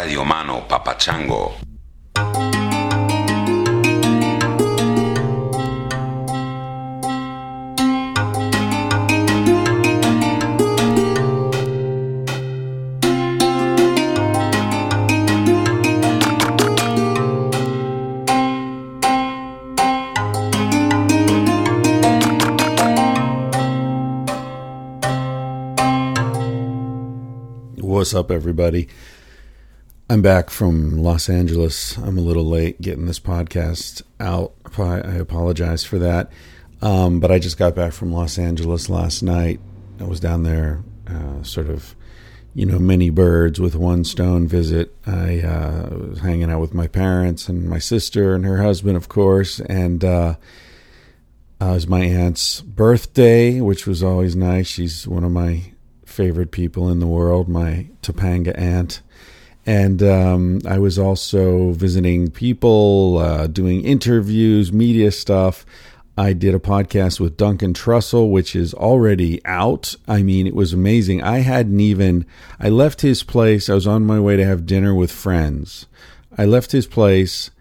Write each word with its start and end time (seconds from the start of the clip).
Radio 0.00 0.24
Mano 0.24 0.64
Papachango. 0.66 1.52
What's 27.82 28.14
up, 28.14 28.30
everybody? 28.30 28.88
I'm 30.10 30.22
back 30.22 30.50
from 30.50 30.98
Los 31.04 31.28
Angeles. 31.28 31.96
I'm 31.96 32.18
a 32.18 32.20
little 32.20 32.44
late 32.44 32.80
getting 32.80 33.06
this 33.06 33.20
podcast 33.20 34.02
out. 34.18 34.54
I 34.76 34.98
apologize 34.98 35.84
for 35.84 36.00
that. 36.00 36.32
Um, 36.82 37.20
but 37.20 37.30
I 37.30 37.38
just 37.38 37.58
got 37.58 37.76
back 37.76 37.92
from 37.92 38.12
Los 38.12 38.36
Angeles 38.36 38.90
last 38.90 39.22
night. 39.22 39.60
I 40.00 40.04
was 40.06 40.18
down 40.18 40.42
there, 40.42 40.82
uh, 41.06 41.44
sort 41.44 41.68
of, 41.68 41.94
you 42.56 42.66
know, 42.66 42.80
many 42.80 43.10
birds 43.10 43.60
with 43.60 43.76
one 43.76 44.02
stone 44.02 44.48
visit. 44.48 44.92
I 45.06 45.42
uh, 45.42 45.90
was 46.08 46.18
hanging 46.18 46.50
out 46.50 46.60
with 46.60 46.74
my 46.74 46.88
parents 46.88 47.48
and 47.48 47.70
my 47.70 47.78
sister 47.78 48.34
and 48.34 48.44
her 48.44 48.60
husband, 48.60 48.96
of 48.96 49.08
course. 49.08 49.60
And 49.60 50.04
uh, 50.04 50.34
uh, 51.62 51.66
it 51.66 51.72
was 51.72 51.86
my 51.86 52.02
aunt's 52.02 52.62
birthday, 52.62 53.60
which 53.60 53.86
was 53.86 54.02
always 54.02 54.34
nice. 54.34 54.66
She's 54.66 55.06
one 55.06 55.22
of 55.22 55.30
my 55.30 55.70
favorite 56.04 56.50
people 56.50 56.88
in 56.88 56.98
the 56.98 57.06
world, 57.06 57.48
my 57.48 57.86
Topanga 58.02 58.58
aunt. 58.58 59.02
And 59.70 60.02
um, 60.02 60.60
I 60.66 60.80
was 60.80 60.98
also 60.98 61.70
visiting 61.70 62.32
people, 62.32 63.18
uh, 63.18 63.46
doing 63.46 63.84
interviews, 63.84 64.72
media 64.72 65.12
stuff. 65.12 65.64
I 66.18 66.32
did 66.32 66.56
a 66.56 66.58
podcast 66.58 67.20
with 67.20 67.36
Duncan 67.36 67.72
Trussell, 67.72 68.32
which 68.32 68.56
is 68.56 68.74
already 68.74 69.40
out. 69.44 69.94
I 70.08 70.24
mean, 70.24 70.48
it 70.48 70.56
was 70.56 70.72
amazing. 70.72 71.22
I 71.22 71.38
hadn't 71.38 71.78
even, 71.78 72.26
I 72.58 72.68
left 72.68 73.02
his 73.02 73.22
place. 73.22 73.70
I 73.70 73.74
was 73.74 73.86
on 73.86 74.04
my 74.04 74.18
way 74.18 74.34
to 74.34 74.44
have 74.44 74.66
dinner 74.66 74.92
with 74.92 75.12
friends. 75.12 75.86
I 76.36 76.46
left 76.46 76.72
his 76.72 76.88
place 76.88 77.52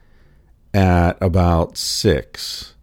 at 0.73 1.16
about 1.22 1.78
six 1.78 2.73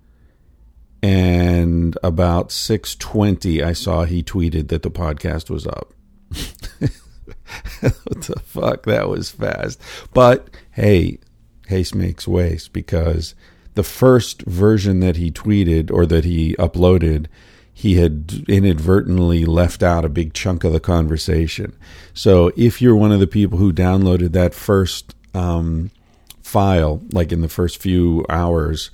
and 1.03 1.99
about 2.05 2.51
6:20 2.51 3.61
I 3.61 3.73
saw 3.73 4.05
he 4.05 4.23
tweeted 4.23 4.69
that 4.69 4.83
the 4.83 4.91
podcast 4.91 5.51
was 5.51 5.67
up. 5.67 5.93
what 7.81 8.23
the 8.23 8.41
fuck 8.45 8.85
that 8.85 9.09
was 9.09 9.31
fast. 9.31 9.81
But 10.13 10.49
hey, 10.73 11.19
haste 11.69 11.95
makes 11.95 12.27
waste 12.29 12.73
because 12.73 13.35
the 13.75 13.83
first 13.83 14.43
version 14.43 15.01
that 15.01 15.17
he 15.17 15.31
tweeted 15.31 15.91
or 15.91 16.07
that 16.07 16.25
he 16.25 16.55
uploaded 16.55 17.27
he 17.79 17.97
had 17.97 18.43
inadvertently 18.49 19.45
left 19.45 19.83
out 19.83 20.03
a 20.03 20.09
big 20.09 20.33
chunk 20.33 20.65
of 20.65 20.73
the 20.73 20.81
conversation. 20.81 21.77
So 22.15 22.51
if 22.57 22.81
you're 22.81 22.97
one 22.97 23.13
of 23.13 23.21
the 23.21 23.27
people 23.27 23.59
who 23.59 23.71
downloaded 23.71 24.33
that 24.33 24.55
first 24.55 25.15
um, 25.35 25.91
file, 26.41 27.03
like 27.13 27.33
in 27.33 27.43
the 27.43 27.51
first 27.51 27.77
few 27.77 28.25
hours, 28.31 28.91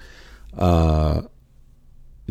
uh, 0.58 1.22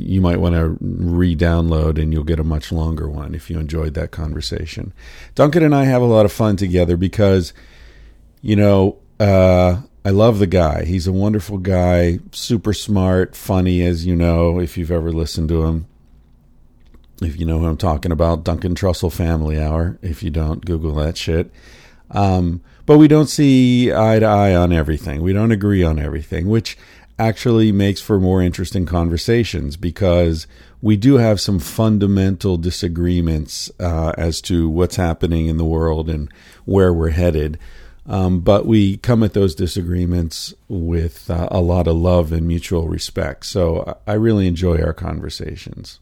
you 0.02 0.22
might 0.22 0.40
want 0.40 0.56
to 0.56 0.78
re-download 0.80 2.02
and 2.02 2.14
you'll 2.14 2.24
get 2.24 2.40
a 2.40 2.44
much 2.44 2.72
longer 2.72 3.10
one 3.10 3.36
if 3.36 3.50
you 3.50 3.60
enjoyed 3.60 3.94
that 3.94 4.12
conversation. 4.12 4.94
Duncan 5.36 5.64
and 5.64 5.76
I 5.76 5.86
have 5.86 6.02
a 6.02 6.06
lot 6.06 6.26
of 6.26 6.32
fun 6.32 6.56
together 6.56 6.98
because, 6.98 7.54
you 8.42 8.56
know, 8.56 8.98
uh, 9.20 9.82
I 10.04 10.10
love 10.10 10.40
the 10.40 10.48
guy. 10.48 10.86
He's 10.86 11.06
a 11.06 11.14
wonderful 11.14 11.60
guy, 11.60 12.20
super 12.32 12.74
smart, 12.74 13.36
funny, 13.36 13.84
as 13.84 14.06
you 14.06 14.16
know, 14.16 14.60
if 14.60 14.78
you've 14.78 14.92
ever 14.92 15.12
listened 15.12 15.50
to 15.50 15.66
him. 15.66 15.88
If 17.22 17.40
you 17.40 17.46
know 17.46 17.60
who 17.60 17.68
I'm 17.68 17.78
talking 17.78 18.12
about, 18.12 18.44
Duncan 18.44 18.74
Trussell 18.74 19.14
Family 19.14 19.60
Hour. 19.60 20.00
If 20.02 20.24
you 20.24 20.32
don't, 20.32 20.66
Google 20.66 20.96
that 20.96 21.18
shit. 21.18 21.52
Um, 22.10 22.62
but 22.88 22.98
we 22.98 23.08
don't 23.08 23.28
see 23.28 23.94
eye 23.94 24.20
to 24.20 24.26
eye 24.26 24.56
on 24.56 24.74
everything. 24.74 25.22
We 25.22 25.34
don't 25.34 25.52
agree 25.52 25.84
on 25.84 26.00
everything, 26.00 26.50
which 26.50 26.78
actually 27.22 27.72
makes 27.72 28.02
for 28.02 28.20
more 28.20 28.42
interesting 28.42 28.86
conversations 28.86 29.78
because 29.78 30.48
we 30.82 30.98
do 30.98 31.18
have 31.18 31.40
some 31.40 31.60
fundamental 31.60 32.58
disagreements 32.58 33.70
uh, 33.80 34.12
as 34.18 34.42
to 34.42 34.68
what's 34.68 34.96
happening 34.96 35.46
in 35.46 35.58
the 35.58 35.66
world 35.66 36.10
and 36.10 36.34
where 36.66 36.92
we're 36.92 37.12
headed. 37.12 37.60
Um, 38.08 38.40
but 38.40 38.66
we 38.66 38.98
come 38.98 39.22
at 39.22 39.34
those 39.34 39.54
disagreements 39.54 40.56
with 40.68 41.30
uh, 41.30 41.48
a 41.52 41.62
lot 41.62 41.88
of 41.88 41.96
love 41.96 42.32
and 42.32 42.48
mutual 42.48 42.88
respect. 42.88 43.46
So 43.46 44.00
I 44.08 44.14
really 44.14 44.48
enjoy 44.48 44.82
our 44.82 44.94
conversations. 44.94 46.00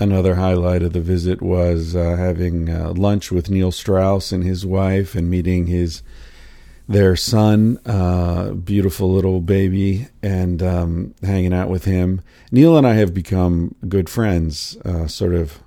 Another 0.00 0.36
highlight 0.36 0.82
of 0.82 0.94
the 0.94 1.02
visit 1.02 1.42
was 1.42 1.94
uh, 1.94 2.16
having 2.16 2.70
uh, 2.70 2.94
lunch 2.96 3.30
with 3.30 3.50
Neil 3.50 3.70
Strauss 3.70 4.32
and 4.32 4.42
his 4.42 4.64
wife 4.64 5.14
and 5.14 5.28
meeting 5.28 5.66
his 5.66 6.02
their 6.88 7.16
son, 7.16 7.78
uh, 7.86 8.52
beautiful 8.52 9.12
little 9.12 9.40
baby, 9.40 10.08
and 10.22 10.62
um, 10.62 11.14
hanging 11.22 11.54
out 11.54 11.68
with 11.68 11.84
him. 11.84 12.20
Neil 12.50 12.76
and 12.76 12.86
I 12.86 12.94
have 12.94 13.14
become 13.14 13.74
good 13.88 14.08
friends. 14.08 14.76
Uh, 14.84 15.06
sort 15.06 15.34
of, 15.34 15.60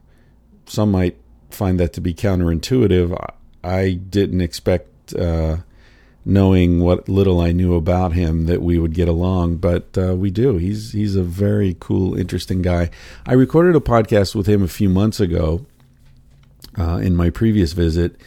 some 0.65 0.91
might 0.91 1.17
find 1.49 1.79
that 1.79 1.93
to 1.93 2.01
be 2.01 2.13
counterintuitive. 2.13 3.17
I 3.63 3.93
didn't 3.93 4.41
expect, 4.41 5.15
uh, 5.15 5.57
knowing 6.25 6.79
what 6.81 7.07
little 7.07 7.39
I 7.39 7.51
knew 7.51 7.75
about 7.75 8.13
him, 8.13 8.45
that 8.45 8.61
we 8.61 8.77
would 8.77 8.93
get 8.93 9.07
along, 9.07 9.57
but 9.57 9.97
uh, 9.97 10.15
we 10.15 10.31
do. 10.31 10.57
He's 10.57 10.91
he's 10.91 11.15
a 11.15 11.23
very 11.23 11.75
cool, 11.79 12.17
interesting 12.17 12.61
guy. 12.61 12.89
I 13.25 13.33
recorded 13.33 13.75
a 13.75 13.79
podcast 13.79 14.35
with 14.35 14.47
him 14.47 14.63
a 14.63 14.67
few 14.67 14.89
months 14.89 15.19
ago. 15.19 15.65
Uh, 16.77 16.97
in 16.97 17.15
my 17.15 17.29
previous 17.29 17.71
visit 17.71 18.17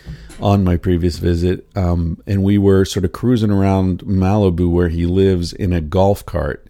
on 0.40 0.64
my 0.64 0.76
previous 0.76 1.18
visit, 1.18 1.68
um, 1.76 2.22
and 2.26 2.42
we 2.42 2.58
were 2.58 2.84
sort 2.84 3.04
of 3.04 3.12
cruising 3.12 3.50
around 3.50 4.00
Malibu 4.04 4.70
where 4.70 4.88
he 4.88 5.04
lives 5.04 5.52
in 5.52 5.72
a 5.72 5.80
golf 5.80 6.24
cart, 6.24 6.66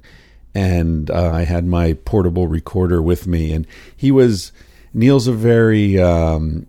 and 0.54 1.10
uh, 1.10 1.30
I 1.30 1.44
had 1.44 1.66
my 1.66 1.92
portable 1.92 2.48
recorder 2.48 3.02
with 3.02 3.26
me, 3.26 3.52
and 3.52 3.66
he 3.96 4.10
was 4.10 4.52
Neil's 4.94 5.26
a 5.26 5.32
very 5.32 6.00
um, 6.00 6.66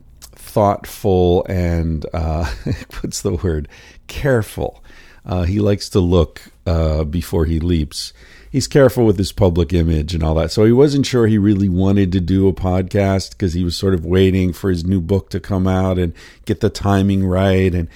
thoughtful 0.50 1.46
and 1.48 2.06
uh, 2.14 2.46
what's 3.02 3.22
the 3.22 3.34
word? 3.34 3.68
Careful. 4.08 4.84
Uh, 5.26 5.44
he 5.44 5.60
likes 5.60 5.90
to 5.90 6.00
look 6.00 6.42
uh, 6.66 7.04
before 7.04 7.46
he 7.46 7.60
leaps 7.60 8.14
he's 8.52 8.68
careful 8.68 9.06
with 9.06 9.18
his 9.18 9.32
public 9.32 9.74
image 9.74 10.14
and 10.14 10.24
all 10.24 10.36
that. 10.36 10.52
So 10.52 10.66
he 10.66 10.72
wasn't 10.72 11.06
sure 11.06 11.28
he 11.28 11.38
really 11.38 11.70
wanted 11.70 12.12
to 12.14 12.20
do 12.20 12.48
a 12.48 12.54
podcast 12.54 13.32
because 13.32 13.54
he 13.54 13.64
was 13.64 13.76
sort 13.76 13.94
of 13.94 14.06
waiting 14.06 14.54
for 14.54 14.70
his 14.70 14.86
new 14.86 15.02
book 15.02 15.30
to 15.32 15.40
come 15.40 15.68
out 15.68 16.00
and 16.00 16.14
get 16.46 16.60
the 16.60 16.70
timing 16.70 17.26
right. 17.26 17.74
And 17.74 17.88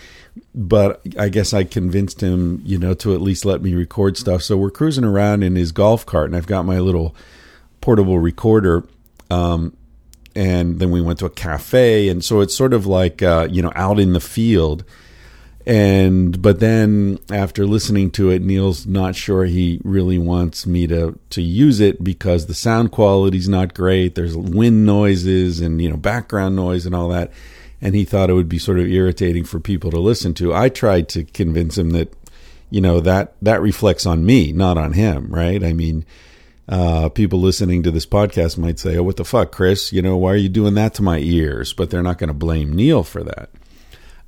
but 0.56 1.02
I 1.18 1.30
guess 1.30 1.54
I 1.54 1.64
convinced 1.64 2.22
him, 2.22 2.62
you 2.66 2.78
know, 2.78 2.94
to 2.96 3.14
at 3.14 3.22
least 3.22 3.46
let 3.46 3.62
me 3.62 3.74
record 3.74 4.18
stuff. 4.18 4.44
So 4.44 4.58
we're 4.58 4.72
cruising 4.72 5.04
around 5.04 5.44
in 5.44 5.56
his 5.56 5.72
golf 5.72 6.06
cart, 6.06 6.28
and 6.28 6.36
I've 6.36 6.48
got 6.48 6.66
my 6.66 6.80
little 6.80 7.16
portable 7.82 8.20
recorder. 8.20 8.84
Um, 9.30 9.76
and 10.36 10.80
then 10.80 10.90
we 10.90 11.02
went 11.02 11.20
to 11.20 11.26
a 11.26 11.30
cafe, 11.30 12.10
and 12.10 12.24
so 12.24 12.42
it's 12.42 12.56
sort 12.56 12.74
of 12.74 12.88
like 12.88 13.22
uh, 13.22 13.48
you 13.52 13.62
know 13.62 13.72
out 13.76 14.00
in 14.00 14.14
the 14.14 14.20
field 14.20 14.84
and 15.66 16.42
but 16.42 16.60
then 16.60 17.18
after 17.32 17.66
listening 17.66 18.12
to 18.12 18.30
it 18.30 18.42
neil's 18.42 18.86
not 18.86 19.16
sure 19.16 19.46
he 19.46 19.80
really 19.84 20.18
wants 20.18 20.68
me 20.68 20.88
to 20.88 21.18
to 21.30 21.42
use 21.42 21.80
it 21.80 22.04
because 22.04 22.46
the 22.46 22.54
sound 22.54 22.92
quality's 22.92 23.48
not 23.48 23.74
great. 23.74 24.16
There's 24.16 24.36
wind 24.36 24.86
noises 24.86 25.62
and 25.62 25.82
you 25.82 25.90
know 25.90 25.98
background 25.98 26.56
noise 26.56 26.86
and 26.86 26.94
all 26.94 27.10
that. 27.10 27.32
And 27.82 27.96
he 27.96 28.06
thought 28.06 28.30
it 28.30 28.34
would 28.34 28.50
be 28.50 28.60
sort 28.60 28.80
of 28.80 28.88
irritating 28.88 29.44
for 29.44 29.60
people 29.60 29.92
to 29.92 30.00
listen 30.00 30.34
to. 30.36 30.54
I 30.54 30.70
tried 30.70 31.10
to 31.10 31.26
convince 31.26 31.78
him 31.78 31.92
that 31.92 32.14
you 32.70 32.82
know 32.82 33.00
that 33.00 33.36
that 33.42 33.62
reflects 33.62 34.06
on 34.06 34.26
me 34.26 34.52
not 34.52 34.78
on 34.78 34.92
him 34.94 35.28
right? 35.30 35.64
I 35.64 35.72
mean 35.72 36.06
uh, 36.68 37.10
people 37.10 37.40
listening 37.40 37.84
to 37.84 37.92
this 37.92 38.06
podcast 38.06 38.58
might 38.58 38.80
say 38.80 38.98
oh 38.98 39.04
what 39.04 39.16
the 39.16 39.24
fuck 39.24 39.54
chris? 39.54 39.94
You 39.94 40.02
know 40.02 40.18
why 40.18 40.34
are 40.34 40.36
you 40.36 40.50
doing 40.50 40.74
that 40.74 40.94
to 40.96 41.02
my 41.02 41.20
ears? 41.20 41.72
But 41.72 41.90
they're 41.90 42.04
not 42.04 42.18
going 42.18 42.28
to 42.28 42.34
blame 42.34 42.74
neil 42.74 43.04
for 43.04 43.24
that 43.24 43.50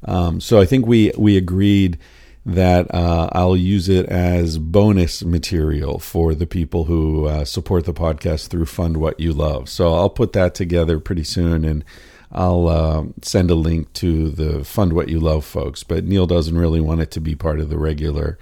um, 0.06 0.40
so 0.40 0.60
I 0.60 0.66
think 0.66 0.86
we 0.86 1.12
we 1.18 1.38
agreed 1.38 1.98
that 2.46 2.94
uh, 2.94 3.30
I'll 3.32 3.58
use 3.58 3.90
it 3.90 4.06
as 4.06 4.60
bonus 4.60 5.24
material 5.24 5.98
for 5.98 6.36
the 6.36 6.46
people 6.46 6.86
who 6.86 7.26
uh, 7.26 7.44
support 7.44 7.86
the 7.86 7.94
podcast 7.94 8.50
through 8.50 8.68
Fund 8.68 8.98
What 8.98 9.20
You 9.20 9.34
Love. 9.34 9.68
So 9.68 9.96
I'll 9.96 10.12
put 10.12 10.34
that 10.34 10.56
together 10.56 11.00
pretty 11.00 11.24
soon 11.24 11.66
and. 11.66 11.84
I'll 12.32 12.68
uh, 12.68 13.04
send 13.22 13.50
a 13.50 13.56
link 13.56 13.94
to 13.94 14.30
the 14.30 14.66
Fund 14.66 14.92
What 14.92 15.08
You 15.08 15.22
Love 15.22 15.46
folks, 15.46 15.84
but 15.84 16.04
Neil 16.04 16.28
doesn't 16.28 16.58
really 16.58 16.82
want 16.82 17.00
it 17.00 17.10
to 17.12 17.22
be 17.22 17.34
part 17.34 17.62
of 17.62 17.70
the 17.70 17.78
regular 17.78 18.38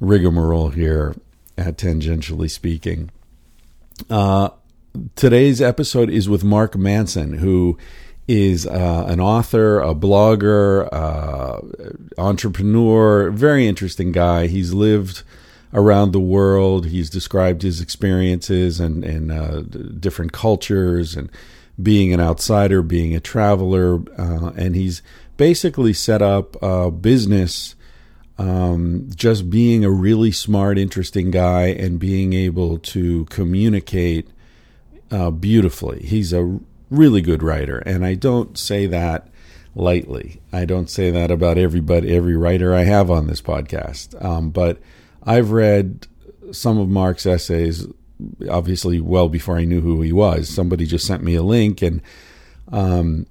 rigmarole 0.00 0.68
here 0.70 1.14
at 1.56 1.78
Tangentially 1.78 2.50
Speaking. 2.50 3.10
Uh, 4.10 4.50
today's 5.14 5.60
episode 5.60 6.10
is 6.10 6.28
with 6.28 6.42
Mark 6.42 6.76
Manson, 6.76 7.34
who 7.34 7.78
is 8.28 8.66
uh, 8.66 9.04
an 9.08 9.20
author, 9.20 9.80
a 9.80 9.94
blogger, 9.94 10.88
uh, 10.92 11.60
entrepreneur, 12.16 13.30
very 13.30 13.66
interesting 13.66 14.12
guy. 14.12 14.46
He's 14.46 14.72
lived 14.72 15.22
around 15.72 16.12
the 16.12 16.20
world. 16.20 16.86
He's 16.86 17.10
described 17.10 17.62
his 17.62 17.80
experiences 17.80 18.80
and, 18.80 19.04
and 19.04 19.32
uh, 19.32 19.62
different 19.62 20.32
cultures 20.32 21.16
and 21.16 21.30
being 21.80 22.12
an 22.12 22.20
outsider, 22.20 22.82
being 22.82 23.14
a 23.14 23.20
traveler. 23.20 24.00
Uh, 24.18 24.50
and 24.56 24.76
he's 24.76 25.02
basically 25.36 25.92
set 25.92 26.22
up 26.22 26.56
a 26.62 26.90
business 26.90 27.74
um, 28.38 29.08
just 29.14 29.50
being 29.50 29.84
a 29.84 29.90
really 29.90 30.32
smart, 30.32 30.78
interesting 30.78 31.30
guy 31.30 31.66
and 31.66 31.98
being 31.98 32.32
able 32.32 32.78
to 32.78 33.26
communicate 33.26 34.28
uh, 35.10 35.30
beautifully. 35.30 36.00
He's 36.00 36.32
a 36.32 36.58
really 36.90 37.22
good 37.22 37.42
writer, 37.42 37.78
and 37.78 38.04
I 38.04 38.14
don't 38.14 38.58
say 38.58 38.86
that 38.86 39.28
lightly. 39.74 40.40
I 40.52 40.64
don't 40.64 40.90
say 40.90 41.10
that 41.10 41.30
about 41.30 41.56
everybody, 41.56 42.14
every 42.14 42.36
writer 42.36 42.74
I 42.74 42.82
have 42.82 43.10
on 43.10 43.26
this 43.26 43.40
podcast. 43.40 44.22
Um, 44.22 44.50
but 44.50 44.78
I've 45.22 45.52
read 45.52 46.06
some 46.52 46.78
of 46.78 46.88
Mark's 46.88 47.26
essays, 47.26 47.86
obviously 48.50 49.00
well 49.00 49.28
before 49.28 49.56
I 49.56 49.64
knew 49.64 49.80
who 49.80 50.02
he 50.02 50.12
was. 50.12 50.48
Somebody 50.48 50.86
just 50.86 51.06
sent 51.06 51.22
me 51.22 51.36
a 51.36 51.42
link, 51.42 51.82
and 51.82 52.02
um, 52.72 53.26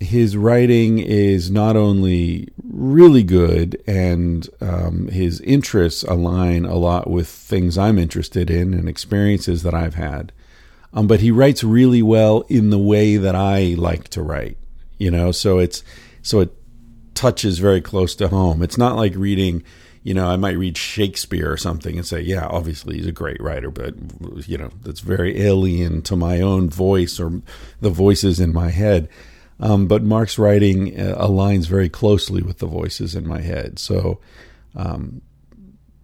his 0.00 0.36
writing 0.36 0.98
is 0.98 1.50
not 1.50 1.76
only 1.76 2.48
really 2.64 3.22
good, 3.22 3.82
and 3.86 4.48
um, 4.60 5.08
his 5.08 5.40
interests 5.42 6.02
align 6.04 6.64
a 6.64 6.76
lot 6.76 7.10
with 7.10 7.28
things 7.28 7.76
I'm 7.76 7.98
interested 7.98 8.50
in 8.50 8.72
and 8.72 8.88
experiences 8.88 9.62
that 9.62 9.74
I've 9.74 9.94
had 9.94 10.32
um, 10.92 11.06
but 11.06 11.20
he 11.20 11.30
writes 11.30 11.62
really 11.62 12.02
well 12.02 12.42
in 12.48 12.70
the 12.70 12.78
way 12.78 13.16
that 13.16 13.34
I 13.34 13.74
like 13.76 14.08
to 14.08 14.22
write. 14.22 14.58
You 14.98 15.10
know, 15.10 15.30
so 15.30 15.58
it's 15.58 15.84
so 16.22 16.40
it 16.40 16.52
touches 17.14 17.58
very 17.58 17.80
close 17.80 18.14
to 18.16 18.28
home. 18.28 18.62
It's 18.62 18.78
not 18.78 18.96
like 18.96 19.14
reading. 19.14 19.62
You 20.02 20.14
know, 20.14 20.28
I 20.28 20.36
might 20.36 20.56
read 20.56 20.78
Shakespeare 20.78 21.50
or 21.50 21.56
something 21.56 21.96
and 21.96 22.06
say, 22.06 22.20
yeah, 22.20 22.46
obviously 22.46 22.96
he's 22.96 23.08
a 23.08 23.12
great 23.12 23.40
writer, 23.40 23.72
but 23.72 23.94
you 24.48 24.56
know, 24.56 24.70
that's 24.82 25.00
very 25.00 25.42
alien 25.42 26.00
to 26.02 26.14
my 26.14 26.40
own 26.40 26.70
voice 26.70 27.18
or 27.18 27.42
the 27.80 27.90
voices 27.90 28.38
in 28.38 28.52
my 28.52 28.70
head. 28.70 29.08
Um, 29.58 29.88
but 29.88 30.04
Mark's 30.04 30.38
writing 30.38 30.98
uh, 30.98 31.16
aligns 31.18 31.66
very 31.66 31.88
closely 31.88 32.40
with 32.40 32.58
the 32.58 32.66
voices 32.66 33.16
in 33.16 33.26
my 33.26 33.40
head. 33.40 33.78
So, 33.80 34.20
um, 34.76 35.22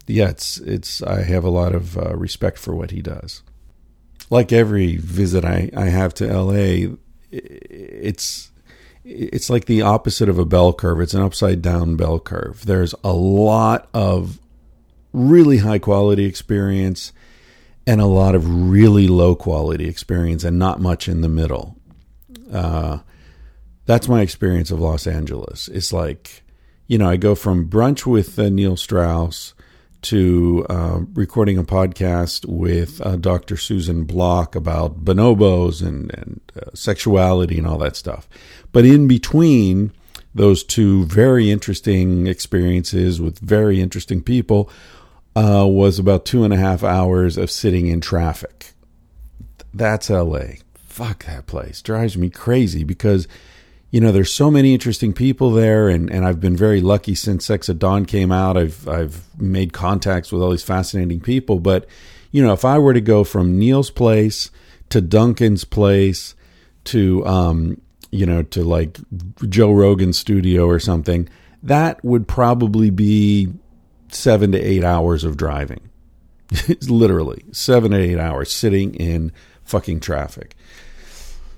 yeah, 0.09 0.31
it's 0.31 0.59
it's. 0.59 1.03
I 1.03 1.23
have 1.23 1.45
a 1.45 1.51
lot 1.51 1.75
of 1.75 1.97
uh, 1.97 2.17
respect 2.17 2.59
for 2.59 2.75
what 2.75 2.91
he 2.91 3.03
does 3.03 3.43
like 4.31 4.53
every 4.53 4.97
visit 4.97 5.45
I, 5.45 5.71
I 5.77 5.87
have 5.87 6.15
to 6.15 6.27
LA, 6.27 6.95
it's 7.31 8.51
it's 9.05 9.51
like 9.51 9.65
the 9.65 9.83
opposite 9.83 10.29
of 10.29 10.39
a 10.39 10.45
bell 10.45 10.73
curve. 10.73 11.01
It's 11.01 11.15
an 11.15 11.23
upside 11.23 11.61
down 11.61 11.97
bell 11.97 12.21
curve. 12.21 12.65
There's 12.67 12.95
a 13.03 13.13
lot 13.13 13.89
of 13.93 14.39
really 15.13 15.59
high 15.59 15.81
quality 15.81 16.25
experience 16.25 17.13
and 17.87 18.01
a 18.01 18.07
lot 18.07 18.35
of 18.35 18.71
really 18.71 19.09
low 19.09 19.35
quality 19.35 19.89
experience, 19.89 20.45
and 20.45 20.59
not 20.59 20.81
much 20.81 21.09
in 21.09 21.21
the 21.21 21.29
middle. 21.29 21.77
Uh, 22.53 22.99
that's 23.87 24.09
my 24.09 24.21
experience 24.21 24.71
of 24.71 24.79
Los 24.79 25.07
Angeles. 25.07 25.67
It's 25.69 25.93
like, 25.93 26.45
you 26.87 26.97
know, 26.97 27.09
I 27.09 27.17
go 27.17 27.35
from 27.35 27.69
brunch 27.69 28.07
with 28.07 28.39
uh, 28.39 28.51
Neil 28.51 28.77
Strauss 28.77 29.55
to 30.03 30.67
uh, 30.69 31.01
recording 31.15 31.59
a 31.59 31.65
podcast 31.65 32.45
with 32.47 33.01
uh, 33.01 33.17
Dr. 33.17 33.57
Susan 33.57 34.05
Block 34.05 34.55
about 34.55 35.05
bonobos 35.05 35.81
and, 35.81 36.13
and 36.15 36.41
uh, 36.57 36.71
sexuality 36.75 37.59
and 37.59 37.67
all 37.67 37.79
that 37.79 37.97
stuff. 37.97 38.29
But 38.73 38.85
in 38.85 39.09
between 39.09 39.93
those 40.35 40.65
two 40.65 41.05
very 41.07 41.51
interesting 41.51 42.27
experiences 42.27 43.21
with 43.21 43.39
very 43.39 43.81
interesting 43.81 44.23
people 44.23 44.71
uh, 45.37 45.67
was 45.69 45.99
about 45.99 46.25
two 46.25 46.45
and 46.45 46.53
a 46.53 46.59
half 46.59 46.83
hours 46.83 47.37
of 47.37 47.51
sitting 47.51 47.87
in 47.87 48.01
traffic. 48.01 48.73
That's 49.73 50.11
LA. 50.11 50.57
Fuck 50.87 51.25
that 51.25 51.47
place. 51.47 51.81
Drives 51.81 52.17
me 52.19 52.29
crazy 52.29 52.85
because 52.85 53.27
you 53.93 54.01
know, 54.01 54.11
there's 54.11 54.33
so 54.33 54.51
many 54.51 54.73
interesting 54.73 55.13
people 55.13 55.51
there, 55.51 55.91
and, 55.91 56.11
and 56.11 56.25
I've 56.25 56.41
been 56.41 56.57
very 56.57 56.81
lucky 56.81 57.15
since 57.15 57.45
Sex 57.45 57.69
at 57.69 57.79
Dawn 57.79 58.07
came 58.07 58.33
out. 58.33 58.57
I've 58.57 58.89
I've 58.89 59.23
made 59.39 59.75
contacts 59.75 60.33
with 60.33 60.43
all 60.43 60.51
these 60.51 60.63
fascinating 60.63 61.21
people. 61.21 61.61
But 61.61 61.87
you 62.31 62.43
know, 62.43 62.55
if 62.55 62.65
I 62.65 62.79
were 62.79 62.95
to 62.95 63.03
go 63.03 63.23
from 63.23 63.59
Neil's 63.59 63.91
place 63.91 64.51
to 64.89 65.03
Duncan's 65.03 65.65
place 65.65 66.35
to 66.85 67.25
um, 67.27 67.83
you 68.11 68.25
know, 68.25 68.43
to 68.45 68.65
like 68.65 68.99
Joe 69.47 69.73
Rogan's 69.73 70.19
studio 70.19 70.67
or 70.67 70.79
something, 70.79 71.29
that 71.63 72.03
would 72.03 72.27
probably 72.27 72.89
be 72.89 73.53
seven 74.09 74.53
to 74.53 74.59
eight 74.59 74.85
hours 74.85 75.23
of 75.23 75.37
driving. 75.37 75.91
Literally 76.89 77.45
seven 77.53 77.91
to 77.91 77.99
eight 77.99 78.19
hours 78.19 78.51
sitting 78.51 78.95
in 78.95 79.33
fucking 79.65 80.01
traffic. 80.01 80.57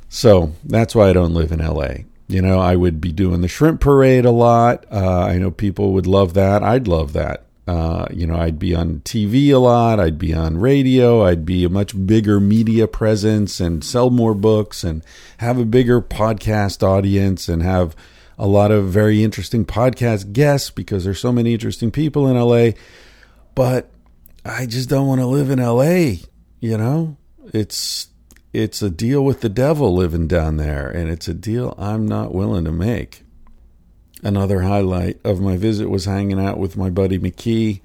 So 0.09 0.53
that's 0.65 0.97
why 0.97 1.11
I 1.11 1.13
don't 1.13 1.35
live 1.35 1.53
in 1.53 1.61
LA. 1.61 2.05
You 2.27 2.41
know, 2.41 2.59
I 2.59 2.75
would 2.77 3.01
be 3.01 3.13
doing 3.13 3.43
the 3.43 3.49
shrimp 3.49 3.81
parade 3.81 4.25
a 4.25 4.31
lot. 4.31 4.87
Uh, 4.91 5.21
I 5.21 5.39
know 5.39 5.51
people 5.51 5.93
would 5.93 6.07
love 6.07 6.35
that. 6.35 6.63
I'd 6.63 6.89
love 6.89 7.13
that. 7.13 7.45
Uh, 7.67 8.07
you 8.11 8.27
know, 8.27 8.37
I'd 8.37 8.59
be 8.59 8.75
on 8.75 9.01
TV 9.01 9.49
a 9.49 9.59
lot. 9.59 9.99
I'd 9.99 10.19
be 10.19 10.35
on 10.35 10.59
radio. 10.59 11.25
I'd 11.25 11.47
be 11.47 11.65
a 11.65 11.71
much 11.71 12.07
bigger 12.07 12.39
media 12.41 12.87
presence 12.87 13.59
and 13.59 13.83
sell 13.83 14.11
more 14.11 14.35
books 14.35 14.85
and 14.85 15.03
have 15.39 15.59
a 15.59 15.65
bigger 15.65 16.01
podcast 16.03 16.83
audience 16.83 17.49
and 17.49 17.63
have 17.63 17.97
a 18.39 18.47
lot 18.47 18.71
of 18.71 18.89
very 18.89 19.23
interesting 19.23 19.65
podcast 19.65 20.33
guests 20.33 20.71
because 20.71 21.05
there's 21.05 21.21
so 21.21 21.33
many 21.33 21.55
interesting 21.55 21.91
people 21.91 22.29
in 22.29 22.37
LA. 22.37 22.79
But 23.55 23.91
I 24.45 24.67
just 24.67 24.91
don't 24.91 25.07
want 25.07 25.21
to 25.21 25.27
live 25.27 25.51
in 25.51 25.59
LA. 25.59 26.27
You 26.61 26.77
know, 26.77 27.17
it's 27.53 28.09
it's 28.55 28.81
a 28.81 28.89
deal 28.89 29.25
with 29.25 29.41
the 29.41 29.49
devil 29.49 29.93
living 29.93 30.29
down 30.29 30.59
there, 30.59 30.89
and 30.89 31.11
it's 31.11 31.27
a 31.27 31.35
deal 31.35 31.75
I'm 31.77 32.07
not 32.07 32.33
willing 32.33 32.65
to 32.65 32.73
make. 32.73 33.25
Another 34.23 34.63
highlight 34.63 35.19
of 35.25 35.41
my 35.41 35.57
visit 35.57 35.91
was 35.91 36.05
hanging 36.05 36.39
out 36.39 36.59
with 36.59 36.77
my 36.77 36.89
buddy 36.89 37.19
McKee. 37.19 37.81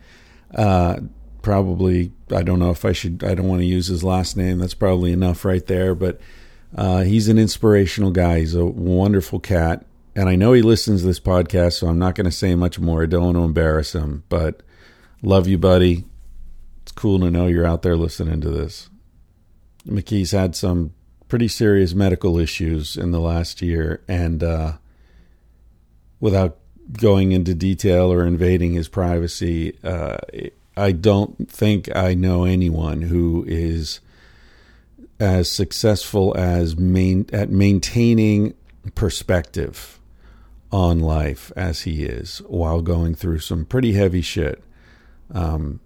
Uh, 0.53 0.99
probably, 1.41 2.11
I 2.31 2.43
don't 2.43 2.59
know 2.59 2.69
if 2.69 2.85
I 2.85 2.91
should, 2.91 3.23
I 3.23 3.33
don't 3.33 3.47
want 3.47 3.61
to 3.61 3.65
use 3.65 3.87
his 3.87 4.03
last 4.03 4.37
name. 4.37 4.59
That's 4.59 4.75
probably 4.75 5.11
enough 5.11 5.43
right 5.43 5.65
there, 5.65 5.95
but 5.95 6.21
uh, 6.77 7.01
he's 7.01 7.27
an 7.29 7.39
inspirational 7.39 8.11
guy. 8.11 8.39
He's 8.39 8.55
a 8.55 8.63
wonderful 8.63 9.39
cat. 9.39 9.85
And 10.15 10.29
I 10.29 10.35
know 10.35 10.53
he 10.53 10.61
listens 10.61 11.01
to 11.01 11.07
this 11.07 11.19
podcast, 11.19 11.73
so 11.73 11.87
I'm 11.87 11.99
not 11.99 12.13
going 12.13 12.25
to 12.25 12.31
say 12.31 12.53
much 12.53 12.79
more. 12.79 13.03
I 13.03 13.07
don't 13.07 13.23
want 13.23 13.37
to 13.37 13.43
embarrass 13.43 13.93
him, 13.95 14.23
but 14.29 14.61
love 15.23 15.47
you, 15.47 15.57
buddy. 15.57 16.05
It's 16.83 16.91
cool 16.91 17.19
to 17.21 17.31
know 17.31 17.47
you're 17.47 17.65
out 17.65 17.81
there 17.81 17.97
listening 17.97 18.39
to 18.41 18.51
this. 18.51 18.89
McKee's 19.89 20.31
had 20.31 20.55
some 20.55 20.93
pretty 21.27 21.47
serious 21.47 21.93
medical 21.93 22.37
issues 22.37 22.97
in 22.97 23.11
the 23.11 23.19
last 23.19 23.61
year, 23.61 24.03
and 24.07 24.43
uh, 24.43 24.73
without 26.19 26.57
going 26.93 27.31
into 27.31 27.53
detail 27.53 28.11
or 28.11 28.25
invading 28.25 28.73
his 28.73 28.87
privacy, 28.87 29.77
uh, 29.83 30.17
I 30.75 30.91
don't 30.91 31.49
think 31.49 31.95
I 31.95 32.13
know 32.13 32.45
anyone 32.45 33.03
who 33.03 33.45
is 33.47 33.99
as 35.19 35.51
successful 35.51 36.35
as 36.37 36.77
main, 36.77 37.25
at 37.33 37.49
maintaining 37.49 38.53
perspective 38.95 39.99
on 40.71 40.99
life 40.99 41.51
as 41.55 41.81
he 41.81 42.03
is 42.03 42.41
while 42.47 42.81
going 42.81 43.15
through 43.15 43.39
some 43.39 43.65
pretty 43.65 43.93
heavy 43.93 44.21
shit. 44.21 44.63
Um, 45.31 45.79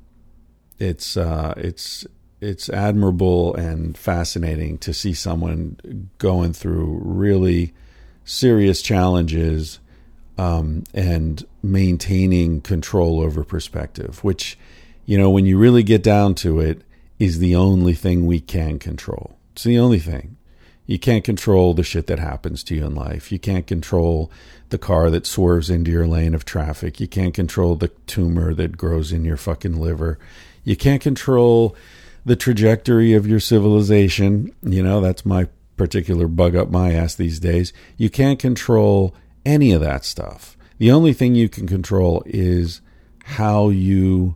it's 0.79 1.17
uh, 1.17 1.53
it's 1.57 2.05
it's 2.43 2.69
admirable 2.69 3.55
and 3.55 3.97
fascinating 3.97 4.77
to 4.79 4.93
see 4.93 5.13
someone 5.13 6.09
going 6.17 6.53
through 6.53 6.99
really 7.03 7.73
serious 8.25 8.81
challenges 8.81 9.79
um, 10.37 10.83
and 10.93 11.45
maintaining 11.61 12.59
control 12.61 13.21
over 13.21 13.43
perspective, 13.43 14.23
which, 14.23 14.57
you 15.05 15.17
know, 15.17 15.29
when 15.29 15.45
you 15.45 15.57
really 15.57 15.83
get 15.83 16.03
down 16.03 16.35
to 16.35 16.59
it, 16.59 16.81
is 17.19 17.39
the 17.39 17.55
only 17.55 17.93
thing 17.93 18.25
we 18.25 18.39
can 18.39 18.79
control. 18.79 19.37
It's 19.53 19.63
the 19.63 19.79
only 19.79 19.99
thing. 19.99 20.35
You 20.85 20.99
can't 20.99 21.23
control 21.23 21.73
the 21.73 21.83
shit 21.83 22.07
that 22.07 22.19
happens 22.19 22.63
to 22.65 22.75
you 22.75 22.85
in 22.85 22.93
life. 22.93 23.31
You 23.31 23.39
can't 23.39 23.65
control 23.65 24.29
the 24.69 24.77
car 24.77 25.09
that 25.11 25.25
swerves 25.25 25.69
into 25.69 25.91
your 25.91 26.07
lane 26.07 26.35
of 26.35 26.43
traffic. 26.43 26.99
You 26.99 27.07
can't 27.07 27.33
control 27.33 27.75
the 27.75 27.87
tumor 28.07 28.53
that 28.55 28.77
grows 28.77 29.13
in 29.13 29.23
your 29.23 29.37
fucking 29.37 29.79
liver. 29.79 30.19
You 30.65 30.75
can't 30.75 31.01
control 31.01 31.77
the 32.25 32.35
trajectory 32.35 33.13
of 33.13 33.27
your 33.27 33.39
civilization. 33.39 34.53
You 34.63 34.83
know, 34.83 35.01
that's 35.01 35.25
my 35.25 35.47
particular 35.77 36.27
bug 36.27 36.55
up 36.55 36.69
my 36.69 36.93
ass 36.93 37.15
these 37.15 37.39
days. 37.39 37.73
You 37.97 38.09
can't 38.09 38.39
control 38.39 39.15
any 39.45 39.71
of 39.71 39.81
that 39.81 40.05
stuff. 40.05 40.57
The 40.77 40.91
only 40.91 41.13
thing 41.13 41.35
you 41.35 41.49
can 41.49 41.67
control 41.67 42.23
is 42.25 42.81
how 43.23 43.69
you 43.69 44.35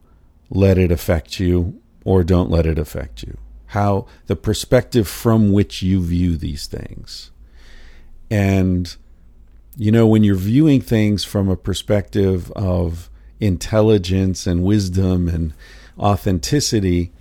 let 0.50 0.77
it 0.77 0.91
affect 0.91 1.39
you 1.39 1.79
or 2.06 2.24
don't 2.24 2.50
let 2.50 2.65
it 2.65 2.79
affect 2.79 3.24
you. 3.24 3.38
How 3.67 4.08
the 4.27 4.36
perspective 4.36 5.08
from 5.08 5.51
which 5.51 5.82
you 5.82 6.01
view 6.01 6.38
these 6.38 6.67
things. 6.67 7.32
And, 8.29 8.96
you 9.75 9.91
know, 9.91 10.08
when 10.08 10.24
you're 10.24 10.36
viewing 10.36 10.82
things 10.82 11.24
from 11.25 11.50
a 11.50 11.58
perspective 11.58 12.51
of 12.53 13.10
intelligence 13.39 14.48
and 14.48 14.63
wisdom 14.63 15.27
and 15.27 15.53
authenticity, 16.00 17.12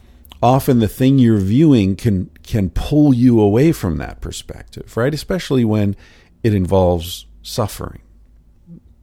often 0.46 0.78
the 0.78 0.88
thing 0.88 1.18
you're 1.18 1.38
viewing 1.38 1.96
can 1.96 2.30
can 2.44 2.70
pull 2.70 3.12
you 3.12 3.40
away 3.40 3.72
from 3.72 3.98
that 3.98 4.20
perspective, 4.20 4.96
right? 4.96 5.12
Especially 5.12 5.64
when 5.64 5.96
it 6.44 6.54
involves 6.54 7.26
suffering 7.42 8.00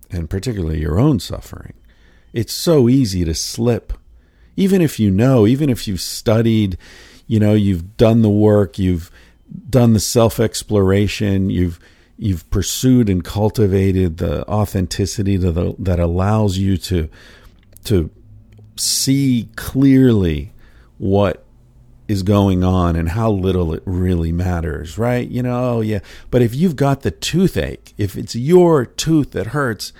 and 0.09 0.29
particularly 0.29 0.79
your 0.79 0.97
own 0.97 1.19
suffering. 1.19 1.73
It's 2.31 2.53
so 2.53 2.87
easy 2.87 3.25
to 3.25 3.33
slip. 3.33 3.91
Even 4.55 4.81
if 4.81 4.99
you 4.99 5.11
know, 5.11 5.45
even 5.45 5.69
if 5.69 5.85
you've 5.87 5.99
studied, 5.99 6.77
you 7.27 7.39
know, 7.39 7.53
you've 7.53 7.97
done 7.97 8.21
the 8.21 8.29
work, 8.29 8.79
you've 8.79 9.11
done 9.69 9.91
the 9.91 9.99
self-exploration, 9.99 11.49
you've 11.49 11.77
you've 12.17 12.49
pursued 12.51 13.09
and 13.09 13.25
cultivated 13.25 14.17
the 14.17 14.47
authenticity 14.47 15.35
the, 15.35 15.75
that 15.77 15.99
allows 15.99 16.57
you 16.57 16.77
to 16.77 17.09
to 17.83 18.09
see 18.77 19.49
clearly 19.57 20.52
what 21.03 21.43
is 22.07 22.23
going 22.23 22.63
on 22.63 22.95
and 22.95 23.09
how 23.09 23.29
little 23.29 23.73
it 23.73 23.83
really 23.85 24.31
matters, 24.31 24.97
right? 24.97 25.27
You 25.27 25.43
know, 25.43 25.75
oh 25.75 25.81
yeah. 25.81 25.99
But 26.31 26.41
if 26.41 26.55
you've 26.55 26.77
got 26.77 27.01
the 27.01 27.11
toothache, 27.11 27.93
if 27.97 28.15
it's 28.15 28.35
your 28.35 28.85
tooth 28.85 29.31
that 29.31 29.47
hurts, 29.47 29.91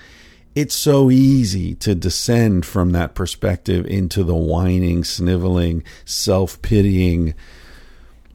it's 0.54 0.74
so 0.74 1.10
easy 1.10 1.74
to 1.76 1.94
descend 1.94 2.64
from 2.64 2.92
that 2.92 3.14
perspective 3.14 3.84
into 3.84 4.24
the 4.24 4.34
whining, 4.34 5.04
sniveling, 5.04 5.82
self 6.06 6.60
pitying, 6.62 7.34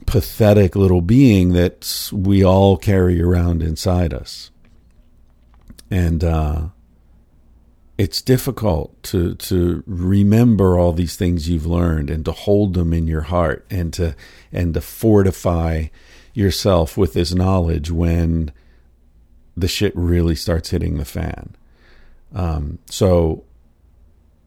pathetic 0.05 0.75
little 0.75 1.01
being 1.01 1.53
that 1.53 2.11
we 2.13 2.43
all 2.43 2.77
carry 2.77 3.19
around 3.19 3.63
inside 3.63 4.13
us. 4.13 4.51
And 5.89 6.23
uh, 6.23 6.67
it's 7.99 8.21
difficult 8.21 9.03
to 9.03 9.35
to 9.35 9.83
remember 9.85 10.79
all 10.79 10.93
these 10.93 11.17
things 11.17 11.49
you've 11.49 11.65
learned 11.65 12.09
and 12.09 12.23
to 12.23 12.31
hold 12.31 12.73
them 12.73 12.93
in 12.93 13.07
your 13.07 13.23
heart 13.23 13.65
and 13.69 13.91
to 13.91 14.15
and 14.53 14.73
to 14.73 14.79
fortify 14.79 15.87
yourself 16.33 16.95
with 16.95 17.11
this 17.11 17.33
knowledge 17.33 17.91
when 17.91 18.53
the 19.57 19.67
shit 19.67 19.91
really 19.97 20.33
starts 20.33 20.69
hitting 20.69 20.97
the 20.97 21.03
fan. 21.03 21.57
Um, 22.33 22.79
so 22.85 23.43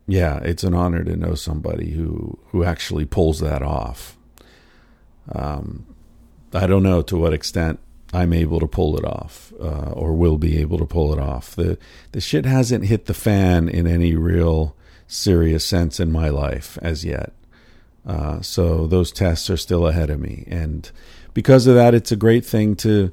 yeah, 0.07 0.39
it's 0.39 0.65
an 0.65 0.73
honor 0.73 1.05
to 1.05 1.15
know 1.15 1.35
somebody 1.35 1.91
who 1.91 2.39
who 2.47 2.65
actually 2.65 3.05
pulls 3.05 3.41
that 3.41 3.63
off. 3.63 4.17
Um, 5.31 5.85
I 6.55 6.67
don't 6.67 6.83
know 6.83 7.03
to 7.03 7.19
what 7.19 7.35
extent 7.35 7.81
I'm 8.13 8.33
able 8.33 8.61
to 8.61 8.67
pull 8.67 8.99
it 8.99 9.05
off, 9.05 9.53
uh, 9.61 9.91
or 9.93 10.13
will 10.13 10.37
be 10.37 10.59
able 10.61 10.79
to 10.79 10.87
pull 10.87 11.13
it 11.13 11.19
off. 11.19 11.57
the 11.57 11.79
The 12.13 12.21
shit 12.21 12.45
hasn't 12.45 12.85
hit 12.85 13.07
the 13.07 13.15
fan 13.15 13.69
in 13.69 13.87
any 13.87 14.15
real 14.15 14.77
serious 15.07 15.65
sense 15.65 15.99
in 15.99 16.13
my 16.13 16.29
life 16.29 16.79
as 16.83 17.05
yet. 17.05 17.33
Uh, 18.07 18.41
so 18.41 18.87
those 18.87 19.13
tests 19.13 19.49
are 19.49 19.57
still 19.57 19.87
ahead 19.87 20.11
of 20.11 20.21
me, 20.21 20.45
and 20.47 20.91
because 21.35 21.67
of 21.67 21.75
that, 21.75 21.95
it's 21.95 22.13
a 22.13 22.17
great 22.17 22.45
thing 22.45 22.77
to 22.77 23.13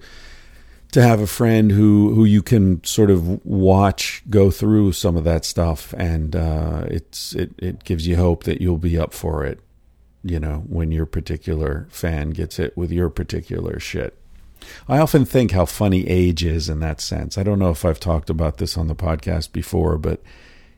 to 0.91 1.01
have 1.03 1.19
a 1.19 1.27
friend 1.27 1.71
who 1.71 2.13
who 2.15 2.25
you 2.25 2.41
can 2.41 2.83
sort 2.83 3.11
of 3.11 3.45
watch 3.45 4.23
go 4.29 4.49
through 4.49 4.91
some 4.91 5.15
of 5.15 5.23
that 5.23 5.45
stuff, 5.45 5.93
and 5.97 6.35
uh, 6.35 6.85
it's 6.87 7.35
it 7.35 7.51
it 7.57 7.83
gives 7.83 8.07
you 8.07 8.15
hope 8.15 8.43
that 8.45 8.61
you'll 8.61 8.77
be 8.77 8.97
up 8.97 9.13
for 9.13 9.45
it. 9.45 9.59
You 10.23 10.39
know, 10.39 10.63
when 10.67 10.91
your 10.91 11.05
particular 11.05 11.87
fan 11.91 12.31
gets 12.31 12.57
hit 12.57 12.75
with 12.75 12.91
your 12.91 13.09
particular 13.09 13.79
shit. 13.79 14.17
I 14.87 14.99
often 14.99 15.25
think 15.25 15.51
how 15.51 15.65
funny 15.65 16.07
age 16.07 16.43
is 16.43 16.69
in 16.69 16.79
that 16.79 17.01
sense. 17.01 17.37
I 17.37 17.43
don't 17.43 17.59
know 17.59 17.71
if 17.71 17.85
I've 17.85 17.99
talked 17.99 18.29
about 18.29 18.57
this 18.57 18.77
on 18.77 18.87
the 18.87 18.95
podcast 18.95 19.51
before, 19.51 19.97
but 19.97 20.21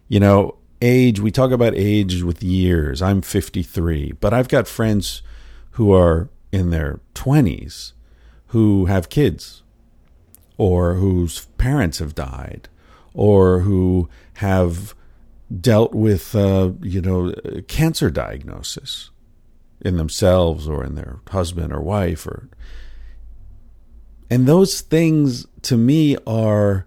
you 0.07 0.19
know, 0.19 0.55
age, 0.81 1.19
we 1.19 1.31
talk 1.31 1.51
about 1.51 1.74
age 1.75 2.21
with 2.24 2.43
years. 2.43 3.01
I'm 3.01 3.21
53, 3.21 4.13
but 4.19 4.33
I've 4.33 4.50
got 4.50 4.67
friends 4.67 5.21
who 5.71 5.93
are 5.93 6.29
in 6.51 6.69
their 6.69 7.00
20s 7.15 7.93
who 8.48 8.86
have 8.86 9.10
kids 9.10 9.63
or 10.57 10.95
whose 10.95 11.45
parents 11.57 12.00
have 12.00 12.13
died 12.13 12.67
or 13.13 13.62
who 13.62 14.10
have 14.36 14.93
dealt 15.60 15.93
with 15.93 16.36
uh, 16.36 16.71
you 16.81 17.01
know 17.01 17.33
cancer 17.67 18.10
diagnosis 18.10 19.10
in 19.81 19.98
themselves 19.98 20.67
or 20.67 20.83
in 20.83 20.95
their 20.95 21.19
husband 21.29 21.74
or 21.74 21.81
wife 21.81 22.25
or 22.27 22.50
and 24.31 24.47
those 24.47 24.79
things 24.79 25.45
to 25.63 25.77
me 25.77 26.15
are 26.25 26.85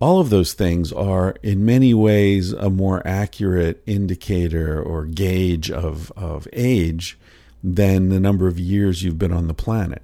all 0.00 0.18
of 0.20 0.30
those 0.30 0.52
things 0.52 0.92
are 0.92 1.36
in 1.44 1.64
many 1.64 1.94
ways 1.94 2.52
a 2.52 2.68
more 2.68 3.00
accurate 3.06 3.82
indicator 3.86 4.82
or 4.82 5.04
gauge 5.04 5.70
of, 5.70 6.12
of 6.16 6.48
age 6.52 7.16
than 7.62 8.08
the 8.08 8.18
number 8.18 8.48
of 8.48 8.58
years 8.58 9.02
you've 9.02 9.18
been 9.18 9.32
on 9.32 9.46
the 9.46 9.54
planet. 9.54 10.02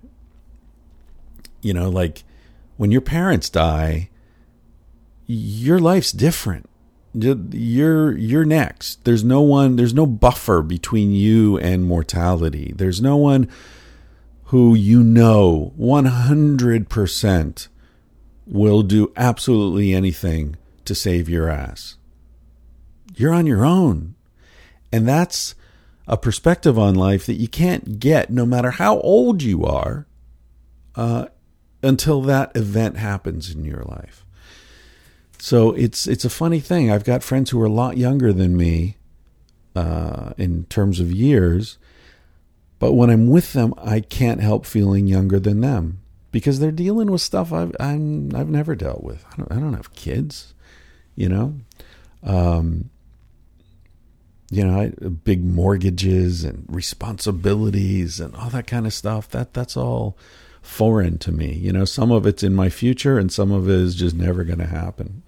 You 1.61 1.75
know, 1.75 1.91
like 1.91 2.23
when 2.77 2.93
your 2.93 3.03
parents 3.03 3.51
die, 3.51 4.09
your 5.27 5.81
life's 5.81 6.13
different. 6.13 6.71
You're 7.13 8.17
you're 8.17 8.45
next. 8.45 9.05
There's 9.05 9.25
no 9.25 9.41
one. 9.41 9.75
There's 9.75 9.93
no 9.93 10.07
buffer 10.07 10.63
between 10.63 11.11
you 11.11 11.59
and 11.59 11.85
mortality. 11.85 12.73
There's 12.77 13.03
no 13.03 13.17
one 13.17 13.49
who 14.51 14.75
you 14.75 15.01
know 15.01 15.73
100% 15.79 17.69
will 18.47 18.83
do 18.83 19.13
absolutely 19.17 19.95
anything 19.95 20.57
to 20.85 20.93
save 20.93 21.29
your 21.29 21.49
ass. 21.49 21.97
You're 23.15 23.33
on 23.33 23.47
your 23.47 23.65
own. 23.65 24.17
And 24.93 25.07
that's 25.07 25.55
a 26.09 26.17
perspective 26.17 26.77
on 26.77 26.97
life 26.97 27.27
that 27.27 27.35
you 27.35 27.47
can't 27.47 28.01
get 28.01 28.31
no 28.31 28.45
matter 28.45 28.73
how 28.73 28.99
old 29.03 29.41
you 29.41 29.65
are 29.65 30.09
uh, 30.97 31.27
until 31.81 32.21
that 32.23 32.51
event 32.57 32.97
happens 32.97 33.55
in 33.55 33.65
your 33.65 33.85
life. 33.85 34.25
So 35.39 35.71
it's 35.75 36.09
it's 36.09 36.25
a 36.25 36.31
funny 36.31 36.59
thing. 36.59 36.91
I've 36.91 37.05
got 37.05 37.23
friends 37.23 37.51
who 37.51 37.63
are 37.63 37.67
a 37.67 37.73
lot 37.73 37.97
younger 37.97 38.33
than 38.33 38.57
me 38.57 38.97
uh, 39.77 40.33
in 40.37 40.65
terms 40.65 40.99
of 40.99 41.13
years, 41.13 41.79
but 42.81 42.95
when 42.95 43.11
I'm 43.11 43.29
with 43.29 43.53
them, 43.53 43.73
I 43.79 44.01
can't 44.01 44.41
help 44.41 44.67
feeling 44.67 45.07
younger 45.07 45.39
than 45.39 45.61
them 45.61 46.01
because 46.33 46.59
they're 46.59 46.73
dealing 46.73 47.11
with 47.11 47.21
stuff 47.21 47.53
I've 47.53 47.77
I'm 47.79 48.35
I've 48.35 48.49
never 48.49 48.75
dealt 48.75 49.05
with. 49.05 49.25
I 49.33 49.37
don't 49.37 49.53
I 49.53 49.61
don't 49.61 49.75
have 49.75 49.95
kids, 49.95 50.55
you 51.15 51.29
know, 51.29 51.55
um, 52.25 52.91
you 54.51 54.65
know, 54.65 54.81
I, 54.81 54.89
big 55.09 55.45
mortgages 55.45 56.43
and 56.43 56.65
responsibilities 56.69 58.19
and 58.19 58.35
all 58.35 58.51
that 58.51 58.67
kind 58.67 58.87
of 58.87 58.93
stuff. 58.93 59.29
That 59.29 59.55
that's 59.55 59.77
all 59.77 60.17
foreign 60.63 61.19
to 61.19 61.33
me. 61.33 61.53
You 61.53 61.73
know, 61.73 61.85
some 61.85 62.11
of 62.11 62.27
it's 62.27 62.43
in 62.43 62.55
my 62.55 62.71
future 62.71 63.19
and 63.19 63.33
some 63.33 63.53
of 63.53 63.69
it 63.69 63.75
is 63.75 63.95
just 63.95 64.17
never 64.17 64.43
going 64.43 64.59
to 64.59 64.67
happen. 64.67 65.23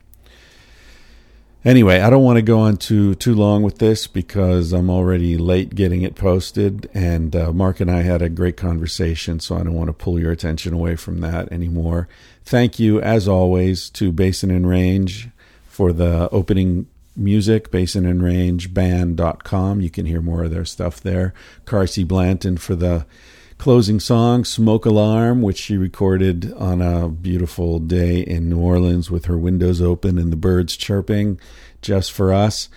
Anyway, 1.64 2.00
I 2.00 2.11
don't 2.11 2.25
want 2.25 2.38
to 2.38 2.42
go 2.42 2.59
on 2.59 2.76
too 2.76 3.14
too 3.14 3.37
long 3.37 3.62
with 3.62 3.78
this 3.78 4.09
because 4.09 4.73
I'm 4.73 4.90
already 4.90 5.38
late 5.38 5.76
getting 5.76 6.02
it 6.02 6.16
posted, 6.16 6.90
and 6.92 7.37
uh, 7.37 7.52
Mark 7.52 7.78
and 7.78 7.88
I 7.88 8.02
had 8.02 8.21
a 8.21 8.28
great 8.28 8.57
conversation, 8.57 9.38
so 9.38 9.57
I 9.57 9.62
don't 9.62 9.75
want 9.75 9.87
to 9.87 9.92
pull 9.92 10.19
your 10.19 10.33
attention 10.33 10.75
away 10.75 10.97
from 10.97 11.21
that 11.21 11.52
anymore. 11.52 12.09
Thank 12.45 12.81
you, 12.81 13.00
as 13.00 13.28
always, 13.28 13.88
to 13.90 14.11
Basin 14.11 14.50
and 14.50 14.69
Range 14.69 15.28
for 15.64 15.92
the 15.92 16.28
opening 16.33 16.88
music, 17.16 17.71
basinandrangeband.com. 17.71 19.81
You 19.81 19.90
can 19.90 20.07
hear 20.07 20.21
more 20.21 20.42
of 20.42 20.50
their 20.50 20.64
stuff 20.64 21.00
there. 21.00 21.33
Carsie 21.64 22.02
Blanton 22.02 22.57
for 22.57 22.75
the 22.75 23.07
closing 23.62 24.00
song, 24.00 24.45
Smoke 24.45 24.85
Alarm, 24.85 25.40
which 25.40 25.57
she 25.57 25.76
recorded 25.76 26.52
on 26.54 26.83
a 26.83 27.09
beautiful 27.09 27.78
day 27.78 28.19
in 28.19 28.49
New 28.49 28.59
Orleans 28.59 29.09
with 29.09 29.26
her 29.26 29.38
windows 29.38 29.81
open 29.81 30.19
and 30.19 30.33
the 30.33 30.37
birds 30.37 30.76
chirping 30.76 31.38
just 31.81 32.11
for 32.11 32.33
us. 32.33 32.69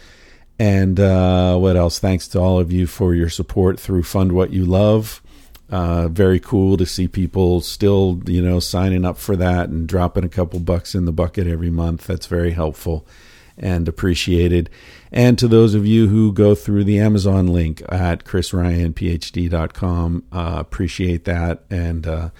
And 0.59 0.99
uh, 0.99 1.57
what 1.57 1.75
else? 1.75 1.97
Thanks 1.97 2.27
to 2.27 2.39
all 2.39 2.59
of 2.59 2.71
you 2.71 2.85
for 2.85 3.15
your 3.15 3.29
support 3.29 3.79
through 3.79 4.03
Fund 4.03 4.33
What 4.33 4.53
You 4.53 4.63
Love. 4.63 5.23
Uh, 5.71 6.07
very 6.07 6.39
cool 6.39 6.77
to 6.77 6.85
see 6.85 7.07
people 7.07 7.61
still, 7.61 8.21
you 8.27 8.43
know, 8.43 8.59
signing 8.59 9.05
up 9.05 9.17
for 9.17 9.35
that 9.35 9.69
and 9.69 9.87
dropping 9.87 10.23
a 10.23 10.29
couple 10.29 10.59
bucks 10.59 10.93
in 10.93 11.05
the 11.05 11.11
bucket 11.11 11.47
every 11.47 11.71
month. 11.71 12.05
That's 12.05 12.27
very 12.27 12.51
helpful 12.51 13.07
and 13.57 13.87
appreciated. 13.87 14.69
And 15.15 15.39
to 15.39 15.47
those 15.47 15.73
of 15.75 15.87
you 15.87 16.09
who 16.09 16.33
go 16.33 16.53
through 16.55 16.83
the 16.83 16.99
Amazon 16.99 17.47
link 17.47 17.81
at 17.87 18.25
chrisryanphd.com, 18.25 20.23
uh, 20.33 20.55
appreciate 20.57 21.23
that. 21.23 21.63
And 21.69 22.05
uh, 22.05 22.31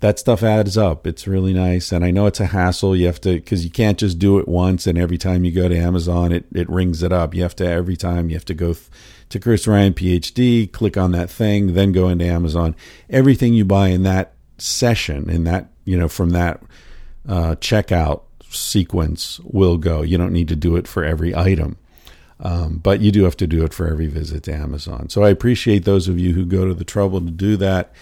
that 0.00 0.18
stuff 0.18 0.42
adds 0.42 0.76
up. 0.76 1.06
It's 1.06 1.26
really 1.26 1.54
nice. 1.54 1.90
And 1.90 2.04
I 2.04 2.10
know 2.10 2.26
it's 2.26 2.40
a 2.40 2.46
hassle. 2.46 2.94
You 2.94 3.06
have 3.06 3.22
to, 3.22 3.32
because 3.32 3.64
you 3.64 3.70
can't 3.70 3.98
just 3.98 4.18
do 4.18 4.38
it 4.38 4.46
once 4.46 4.86
and 4.86 4.98
every 4.98 5.16
time 5.16 5.42
you 5.44 5.52
go 5.52 5.68
to 5.68 5.76
Amazon, 5.76 6.30
it, 6.32 6.44
it 6.52 6.68
rings 6.68 7.02
it 7.02 7.14
up. 7.14 7.34
You 7.34 7.42
have 7.44 7.56
to, 7.56 7.66
every 7.66 7.96
time, 7.96 8.28
you 8.28 8.36
have 8.36 8.44
to 8.44 8.54
go 8.54 8.74
th- 8.74 8.88
to 9.30 9.40
Chris 9.40 9.66
Ryan 9.66 9.94
PhD, 9.94 10.70
click 10.70 10.98
on 10.98 11.12
that 11.12 11.30
thing, 11.30 11.72
then 11.72 11.92
go 11.92 12.10
into 12.10 12.26
Amazon. 12.26 12.76
Everything 13.08 13.54
you 13.54 13.64
buy 13.64 13.88
in 13.88 14.02
that 14.02 14.34
session, 14.58 15.30
in 15.30 15.44
that 15.44 15.70
you 15.86 15.96
know, 15.96 16.08
from 16.08 16.30
that 16.30 16.62
uh, 17.26 17.54
checkout 17.56 18.22
sequence 18.50 19.40
will 19.44 19.78
go. 19.78 20.02
You 20.02 20.18
don't 20.18 20.34
need 20.34 20.48
to 20.48 20.56
do 20.56 20.76
it 20.76 20.86
for 20.86 21.02
every 21.02 21.34
item. 21.34 21.78
Um, 22.40 22.78
but 22.78 23.00
you 23.00 23.10
do 23.10 23.24
have 23.24 23.36
to 23.38 23.46
do 23.46 23.64
it 23.64 23.74
for 23.74 23.88
every 23.88 24.06
visit 24.06 24.44
to 24.44 24.54
Amazon. 24.54 25.08
So 25.08 25.24
I 25.24 25.30
appreciate 25.30 25.84
those 25.84 26.08
of 26.08 26.18
you 26.18 26.34
who 26.34 26.44
go 26.44 26.66
to 26.66 26.74
the 26.74 26.84
trouble 26.84 27.20
to 27.20 27.30
do 27.30 27.56
that. 27.56 27.92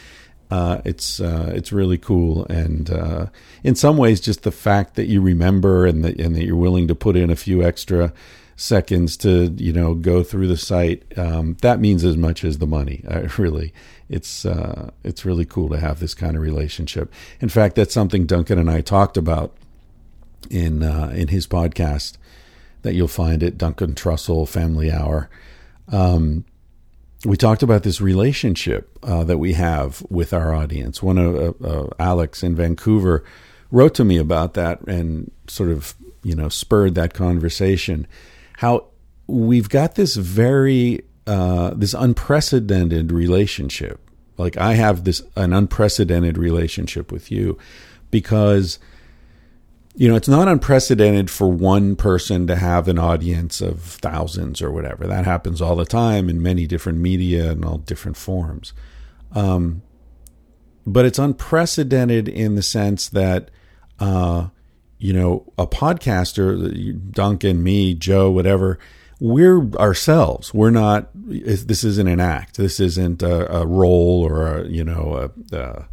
Uh, 0.50 0.80
it's 0.84 1.18
uh, 1.20 1.52
it's 1.56 1.72
really 1.72 1.98
cool, 1.98 2.46
and 2.46 2.88
uh, 2.88 3.26
in 3.64 3.74
some 3.74 3.96
ways, 3.96 4.20
just 4.20 4.44
the 4.44 4.52
fact 4.52 4.94
that 4.94 5.06
you 5.06 5.20
remember 5.20 5.86
and 5.86 6.04
that 6.04 6.20
and 6.20 6.36
that 6.36 6.44
you're 6.44 6.54
willing 6.54 6.86
to 6.86 6.94
put 6.94 7.16
in 7.16 7.30
a 7.30 7.36
few 7.36 7.64
extra 7.64 8.12
seconds 8.54 9.16
to 9.18 9.52
you 9.56 9.72
know 9.72 9.94
go 9.94 10.22
through 10.22 10.46
the 10.46 10.56
site 10.56 11.02
um, 11.18 11.56
that 11.60 11.78
means 11.78 12.04
as 12.04 12.16
much 12.16 12.44
as 12.44 12.58
the 12.58 12.66
money. 12.66 13.02
really, 13.38 13.72
it's 14.08 14.44
uh, 14.44 14.90
it's 15.02 15.24
really 15.24 15.44
cool 15.44 15.68
to 15.68 15.80
have 15.80 15.98
this 15.98 16.14
kind 16.14 16.36
of 16.36 16.42
relationship. 16.42 17.12
In 17.40 17.48
fact, 17.48 17.74
that's 17.74 17.92
something 17.92 18.24
Duncan 18.24 18.56
and 18.56 18.70
I 18.70 18.82
talked 18.82 19.16
about 19.16 19.56
in 20.48 20.84
uh, 20.84 21.12
in 21.12 21.26
his 21.28 21.48
podcast 21.48 22.18
that 22.82 22.94
you'll 22.94 23.08
find 23.08 23.42
at 23.42 23.58
Duncan 23.58 23.94
Trussell 23.94 24.48
Family 24.48 24.90
Hour. 24.90 25.28
Um, 25.88 26.44
we 27.24 27.36
talked 27.36 27.62
about 27.62 27.82
this 27.82 28.00
relationship 28.00 28.98
uh, 29.02 29.24
that 29.24 29.38
we 29.38 29.54
have 29.54 30.04
with 30.08 30.32
our 30.32 30.54
audience. 30.54 31.02
One 31.02 31.18
of 31.18 31.36
uh, 31.36 31.66
uh, 31.66 31.90
Alex 31.98 32.42
in 32.42 32.54
Vancouver 32.54 33.24
wrote 33.70 33.94
to 33.94 34.04
me 34.04 34.18
about 34.18 34.54
that 34.54 34.80
and 34.82 35.30
sort 35.48 35.70
of 35.70 35.94
you 36.22 36.34
know 36.34 36.48
spurred 36.48 36.94
that 36.94 37.14
conversation. 37.14 38.06
How 38.58 38.86
we've 39.26 39.68
got 39.68 39.94
this 39.94 40.16
very 40.16 41.02
uh, 41.26 41.74
this 41.74 41.94
unprecedented 41.94 43.10
relationship. 43.10 44.00
Like 44.36 44.56
I 44.56 44.74
have 44.74 45.04
this 45.04 45.22
an 45.34 45.52
unprecedented 45.52 46.38
relationship 46.38 47.10
with 47.10 47.32
you 47.32 47.58
because 48.10 48.78
you 49.96 50.08
know, 50.08 50.14
it's 50.14 50.28
not 50.28 50.46
unprecedented 50.46 51.30
for 51.30 51.50
one 51.50 51.96
person 51.96 52.46
to 52.46 52.56
have 52.56 52.86
an 52.86 52.98
audience 52.98 53.62
of 53.62 53.80
thousands 53.80 54.60
or 54.60 54.70
whatever. 54.70 55.06
That 55.06 55.24
happens 55.24 55.62
all 55.62 55.74
the 55.74 55.86
time 55.86 56.28
in 56.28 56.42
many 56.42 56.66
different 56.66 56.98
media 56.98 57.50
and 57.50 57.64
all 57.64 57.78
different 57.78 58.18
forms. 58.18 58.74
Um, 59.32 59.80
but 60.86 61.06
it's 61.06 61.18
unprecedented 61.18 62.28
in 62.28 62.56
the 62.56 62.62
sense 62.62 63.08
that, 63.08 63.50
uh, 63.98 64.48
you 64.98 65.14
know, 65.14 65.50
a 65.56 65.66
podcaster, 65.66 67.10
Duncan, 67.10 67.62
me, 67.62 67.94
Joe, 67.94 68.30
whatever, 68.30 68.78
we're 69.18 69.70
ourselves. 69.76 70.52
We're 70.52 70.70
not. 70.70 71.08
This 71.14 71.84
isn't 71.84 72.06
an 72.06 72.20
act. 72.20 72.58
This 72.58 72.80
isn't 72.80 73.22
a, 73.22 73.60
a 73.60 73.66
role 73.66 74.22
or 74.26 74.46
a 74.46 74.68
you 74.68 74.84
know 74.84 75.30
a, 75.52 75.56
a 75.56 75.88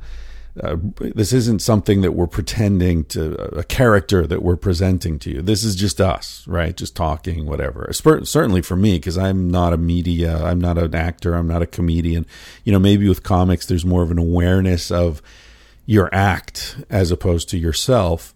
uh, 0.61 0.77
this 0.99 1.33
isn't 1.33 1.63
something 1.63 2.01
that 2.01 2.11
we're 2.11 2.27
pretending 2.27 3.05
to 3.05 3.33
a 3.57 3.63
character 3.63 4.27
that 4.27 4.43
we're 4.43 4.55
presenting 4.55 5.17
to 5.19 5.31
you. 5.31 5.41
This 5.41 5.63
is 5.63 5.75
just 5.75 5.99
us, 5.99 6.45
right? 6.47 6.77
Just 6.77 6.95
talking, 6.95 7.47
whatever. 7.47 7.89
Certainly 7.91 8.61
for 8.61 8.75
me, 8.75 8.97
because 8.97 9.17
I'm 9.17 9.49
not 9.49 9.73
a 9.73 9.77
media, 9.77 10.43
I'm 10.43 10.61
not 10.61 10.77
an 10.77 10.93
actor, 10.93 11.33
I'm 11.33 11.47
not 11.47 11.63
a 11.63 11.67
comedian. 11.67 12.27
You 12.63 12.71
know, 12.71 12.79
maybe 12.79 13.09
with 13.09 13.23
comics, 13.23 13.65
there's 13.65 13.85
more 13.85 14.03
of 14.03 14.11
an 14.11 14.19
awareness 14.19 14.91
of 14.91 15.23
your 15.87 16.13
act 16.13 16.77
as 16.89 17.09
opposed 17.09 17.49
to 17.49 17.57
yourself. 17.57 18.35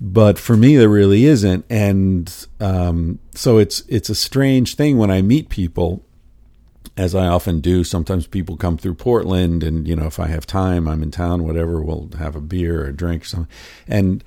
But 0.00 0.38
for 0.38 0.56
me, 0.56 0.76
there 0.76 0.88
really 0.88 1.24
isn't, 1.24 1.66
and 1.68 2.46
um, 2.58 3.18
so 3.34 3.58
it's 3.58 3.82
it's 3.86 4.08
a 4.08 4.14
strange 4.14 4.76
thing 4.76 4.96
when 4.96 5.10
I 5.10 5.20
meet 5.20 5.50
people 5.50 6.02
as 7.00 7.14
I 7.14 7.28
often 7.28 7.60
do, 7.60 7.82
sometimes 7.82 8.26
people 8.26 8.58
come 8.58 8.76
through 8.76 8.92
Portland, 8.92 9.62
and 9.62 9.88
you 9.88 9.96
know, 9.96 10.04
if 10.04 10.20
I 10.20 10.26
have 10.26 10.46
time, 10.46 10.86
I'm 10.86 11.02
in 11.02 11.10
town, 11.10 11.44
whatever, 11.44 11.80
we'll 11.80 12.10
have 12.18 12.36
a 12.36 12.42
beer 12.42 12.82
or 12.82 12.88
a 12.88 12.92
drink 12.92 13.22
or 13.22 13.24
something. 13.24 13.52
And 13.88 14.22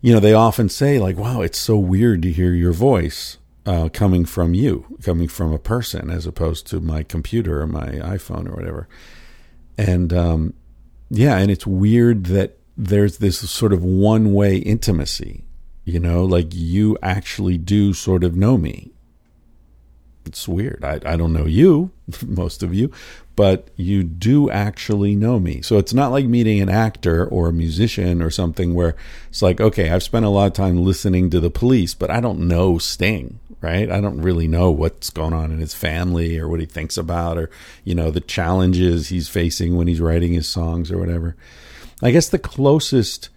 you 0.00 0.14
know, 0.14 0.18
they 0.18 0.32
often 0.32 0.70
say 0.70 0.98
like, 0.98 1.18
"Wow, 1.18 1.42
it's 1.42 1.58
so 1.58 1.76
weird 1.76 2.22
to 2.22 2.32
hear 2.32 2.54
your 2.54 2.72
voice 2.72 3.36
uh, 3.66 3.90
coming 3.92 4.24
from 4.24 4.54
you, 4.54 4.98
coming 5.02 5.28
from 5.28 5.52
a 5.52 5.58
person, 5.58 6.08
as 6.08 6.24
opposed 6.24 6.66
to 6.68 6.80
my 6.80 7.02
computer 7.02 7.60
or 7.60 7.66
my 7.66 7.88
iPhone 8.16 8.48
or 8.48 8.54
whatever." 8.54 8.88
And 9.76 10.10
um, 10.14 10.54
yeah, 11.10 11.36
and 11.36 11.50
it's 11.50 11.66
weird 11.66 12.24
that 12.26 12.56
there's 12.74 13.18
this 13.18 13.38
sort 13.50 13.74
of 13.74 13.84
one-way 13.84 14.56
intimacy. 14.56 15.44
You 15.84 16.00
know, 16.00 16.24
like 16.24 16.54
you 16.54 16.96
actually 17.02 17.58
do 17.58 17.92
sort 17.92 18.24
of 18.24 18.34
know 18.34 18.56
me 18.56 18.92
it's 20.28 20.46
weird. 20.46 20.84
I, 20.84 21.00
I 21.04 21.16
don't 21.16 21.32
know 21.32 21.46
you, 21.46 21.90
most 22.26 22.62
of 22.62 22.72
you, 22.74 22.92
but 23.34 23.68
you 23.76 24.02
do 24.02 24.50
actually 24.50 25.16
know 25.16 25.40
me. 25.40 25.62
So 25.62 25.78
it's 25.78 25.94
not 25.94 26.12
like 26.12 26.26
meeting 26.26 26.60
an 26.60 26.68
actor 26.68 27.26
or 27.26 27.48
a 27.48 27.52
musician 27.52 28.22
or 28.22 28.30
something 28.30 28.74
where 28.74 28.94
it's 29.28 29.42
like, 29.42 29.60
okay, 29.60 29.90
I've 29.90 30.02
spent 30.02 30.24
a 30.24 30.28
lot 30.28 30.46
of 30.46 30.52
time 30.52 30.84
listening 30.84 31.30
to 31.30 31.40
the 31.40 31.50
police, 31.50 31.94
but 31.94 32.10
I 32.10 32.20
don't 32.20 32.46
know 32.46 32.78
Sting, 32.78 33.40
right? 33.60 33.90
I 33.90 34.00
don't 34.00 34.22
really 34.22 34.48
know 34.48 34.70
what's 34.70 35.10
going 35.10 35.32
on 35.32 35.50
in 35.50 35.58
his 35.58 35.74
family 35.74 36.38
or 36.38 36.48
what 36.48 36.60
he 36.60 36.66
thinks 36.66 36.96
about 36.96 37.38
or, 37.38 37.50
you 37.84 37.94
know, 37.94 38.10
the 38.10 38.20
challenges 38.20 39.08
he's 39.08 39.28
facing 39.28 39.76
when 39.76 39.88
he's 39.88 40.00
writing 40.00 40.32
his 40.32 40.48
songs 40.48 40.90
or 40.90 40.98
whatever. 40.98 41.36
I 42.02 42.10
guess 42.10 42.28
the 42.28 42.38
closest 42.38 43.28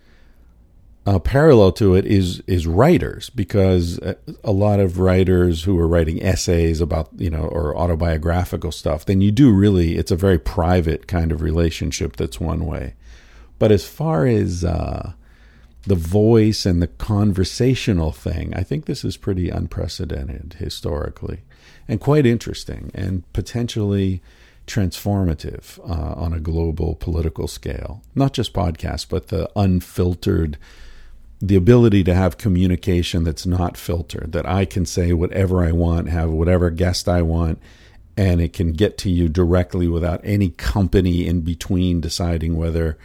uh, 1.06 1.20
parallel 1.20 1.72
to 1.72 1.96
it 1.96 2.06
is 2.06 2.42
is 2.48 2.68
writers 2.68 3.30
because 3.32 4.00
a 4.44 4.52
lot 4.52 4.80
of 4.80 5.00
writers 5.00 5.64
who 5.64 5.78
are 5.80 5.88
writing 5.88 6.22
essays 6.22 6.80
about 6.80 7.10
you 7.18 7.30
know 7.30 7.44
or 7.44 7.76
autobiographical 7.76 8.72
stuff 8.72 9.06
then 9.06 9.20
you 9.20 9.32
do 9.32 9.52
really 9.52 9.98
it's 9.98 10.12
a 10.12 10.16
very 10.16 10.38
private 10.38 11.08
kind 11.08 11.32
of 11.32 11.42
relationship 11.42 12.16
that's 12.16 12.40
one 12.40 12.66
way. 12.66 12.94
But 13.58 13.72
as 13.72 13.88
far 13.88 14.26
as 14.26 14.64
uh, 14.64 15.14
the 15.84 15.96
voice 15.96 16.66
and 16.66 16.82
the 16.82 16.88
conversational 16.88 18.12
thing 18.12 18.54
i 18.54 18.62
think 18.62 18.86
this 18.86 19.04
is 19.04 19.18
pretty 19.18 19.50
unprecedented 19.50 20.56
historically 20.60 21.40
and 21.88 22.00
quite 22.00 22.26
interesting 22.28 22.92
and 22.94 23.24
potentially 23.34 24.22
transformative 24.68 25.80
uh, 25.80 26.14
on 26.14 26.34
a 26.34 26.40
global 26.40 26.96
political 26.96 27.48
scale. 27.48 28.02
Not 28.16 28.34
just 28.34 28.54
podcasts 28.54 29.08
but 29.10 29.30
the 29.30 29.50
unfiltered 29.56 30.58
the 31.42 31.56
ability 31.56 32.04
to 32.04 32.14
have 32.14 32.38
communication 32.38 33.24
that's 33.24 33.46
not 33.46 33.76
filtered, 33.76 34.32
that 34.32 34.46
I 34.46 34.66
can 34.66 34.86
say 34.86 35.12
whatever 35.12 35.64
I 35.64 35.72
want, 35.72 36.10
have 36.10 36.30
whatever 36.30 36.70
guest 36.70 37.10
I 37.10 37.24
want, 37.24 37.60
and 38.16 38.40
it 38.40 38.54
can 38.54 38.74
get 38.74 38.98
to 39.00 39.10
you 39.10 39.28
directly 39.28 39.88
without 39.88 40.22
any 40.24 40.50
company 40.50 41.26
in 41.26 41.42
between 41.42 42.00
deciding 42.00 42.56
whether 42.56 42.98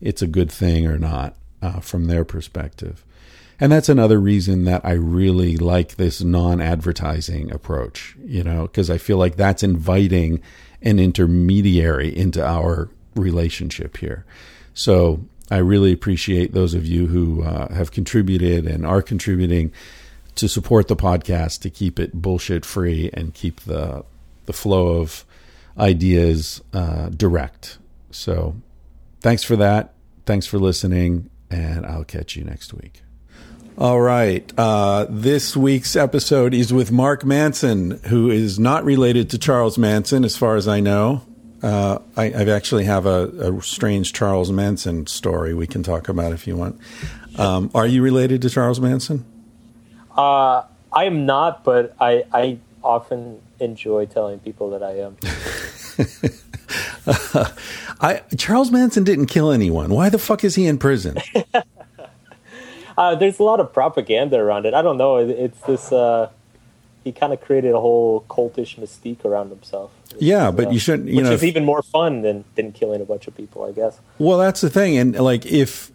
it's 0.00 0.22
a 0.22 0.26
good 0.26 0.50
thing 0.50 0.86
or 0.86 0.98
not 0.98 1.36
uh, 1.62 1.80
from 1.80 2.06
their 2.06 2.24
perspective. 2.24 3.04
And 3.60 3.70
that's 3.70 3.88
another 3.88 4.20
reason 4.20 4.64
that 4.64 4.84
I 4.84 4.92
really 4.92 5.56
like 5.56 5.94
this 5.94 6.20
non 6.20 6.60
advertising 6.60 7.52
approach, 7.52 8.16
you 8.24 8.42
know, 8.42 8.62
because 8.62 8.90
I 8.90 8.98
feel 8.98 9.16
like 9.16 9.36
that's 9.36 9.62
inviting 9.62 10.42
an 10.82 10.98
intermediary 10.98 12.14
into 12.14 12.44
our 12.44 12.90
relationship 13.14 13.98
here. 13.98 14.24
So 14.74 15.24
I 15.50 15.58
really 15.58 15.92
appreciate 15.92 16.52
those 16.52 16.74
of 16.74 16.86
you 16.86 17.06
who 17.06 17.42
uh, 17.42 17.72
have 17.72 17.90
contributed 17.90 18.66
and 18.66 18.86
are 18.86 19.02
contributing 19.02 19.72
to 20.36 20.48
support 20.48 20.88
the 20.88 20.96
podcast 20.96 21.60
to 21.60 21.70
keep 21.70 22.00
it 22.00 22.12
bullshit 22.14 22.64
free 22.64 23.10
and 23.12 23.34
keep 23.34 23.60
the 23.60 24.04
the 24.46 24.52
flow 24.52 25.00
of 25.00 25.24
ideas 25.78 26.60
uh, 26.72 27.08
direct. 27.08 27.78
So, 28.10 28.56
thanks 29.20 29.42
for 29.42 29.56
that. 29.56 29.94
Thanks 30.26 30.46
for 30.46 30.58
listening, 30.58 31.30
and 31.50 31.86
I'll 31.86 32.04
catch 32.04 32.36
you 32.36 32.44
next 32.44 32.74
week. 32.74 33.02
All 33.76 34.00
right. 34.00 34.50
Uh, 34.56 35.06
this 35.08 35.56
week's 35.56 35.96
episode 35.96 36.54
is 36.54 36.72
with 36.72 36.92
Mark 36.92 37.24
Manson, 37.24 38.00
who 38.04 38.30
is 38.30 38.58
not 38.58 38.84
related 38.84 39.30
to 39.30 39.38
Charles 39.38 39.78
Manson, 39.78 40.24
as 40.24 40.36
far 40.36 40.56
as 40.56 40.68
I 40.68 40.80
know. 40.80 41.22
Uh, 41.62 41.98
I, 42.16 42.24
I, 42.26 42.48
actually 42.50 42.84
have 42.84 43.06
a, 43.06 43.54
a, 43.54 43.62
strange 43.62 44.12
Charles 44.12 44.52
Manson 44.52 45.06
story 45.06 45.54
we 45.54 45.66
can 45.66 45.82
talk 45.82 46.08
about 46.08 46.32
if 46.32 46.46
you 46.46 46.56
want. 46.56 46.78
Um, 47.38 47.70
are 47.74 47.86
you 47.86 48.02
related 48.02 48.42
to 48.42 48.50
Charles 48.50 48.80
Manson? 48.80 49.24
Uh, 50.14 50.64
I 50.92 51.04
am 51.04 51.24
not, 51.24 51.64
but 51.64 51.96
I, 51.98 52.24
I 52.32 52.58
often 52.82 53.40
enjoy 53.60 54.06
telling 54.06 54.40
people 54.40 54.70
that 54.70 54.82
I 54.82 54.98
am. 54.98 55.16
I, 58.00 58.22
Charles 58.36 58.70
Manson 58.70 59.04
didn't 59.04 59.26
kill 59.26 59.50
anyone. 59.50 59.90
Why 59.90 60.08
the 60.08 60.18
fuck 60.18 60.44
is 60.44 60.54
he 60.54 60.66
in 60.66 60.78
prison? 60.78 61.16
uh, 62.98 63.14
there's 63.14 63.38
a 63.38 63.42
lot 63.42 63.60
of 63.60 63.72
propaganda 63.72 64.38
around 64.38 64.66
it. 64.66 64.74
I 64.74 64.82
don't 64.82 64.98
know. 64.98 65.16
It's 65.16 65.60
this. 65.62 65.92
He 67.04 67.12
kind 67.12 67.32
of 67.32 67.40
created 67.40 67.72
a 67.72 67.80
whole 67.80 68.24
cultish 68.28 68.76
mystique 68.76 69.24
around 69.24 69.50
himself. 69.50 69.92
Yeah, 70.18 70.50
but 70.50 70.72
you 70.72 70.78
shouldn't. 70.78 71.08
You 71.08 71.16
which 71.16 71.24
know, 71.26 71.32
is 71.32 71.44
even 71.44 71.64
more 71.64 71.82
fun 71.82 72.22
than 72.22 72.44
than 72.54 72.72
killing 72.72 73.00
a 73.00 73.04
bunch 73.04 73.28
of 73.28 73.36
people, 73.36 73.64
I 73.64 73.72
guess. 73.72 74.00
Well, 74.18 74.38
that's 74.38 74.60
the 74.60 74.70
thing, 74.70 74.96
and 74.96 75.14
like 75.14 75.44
if 75.44 75.92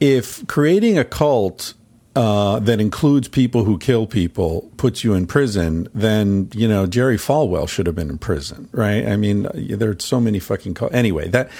if 0.00 0.46
creating 0.46 0.98
a 0.98 1.04
cult 1.04 1.74
uh, 2.14 2.58
that 2.60 2.80
includes 2.80 3.28
people 3.28 3.64
who 3.64 3.78
kill 3.78 4.06
people 4.06 4.70
puts 4.76 5.04
you 5.04 5.14
in 5.14 5.26
prison, 5.26 5.88
then 5.94 6.48
you 6.54 6.68
know 6.68 6.86
Jerry 6.86 7.18
Falwell 7.18 7.68
should 7.68 7.86
have 7.86 7.94
been 7.94 8.08
in 8.08 8.18
prison, 8.18 8.68
right? 8.72 9.06
I 9.06 9.16
mean, 9.16 9.48
there's 9.54 10.04
so 10.04 10.20
many 10.20 10.38
fucking. 10.38 10.76
Anyway, 10.92 11.28
that 11.28 11.50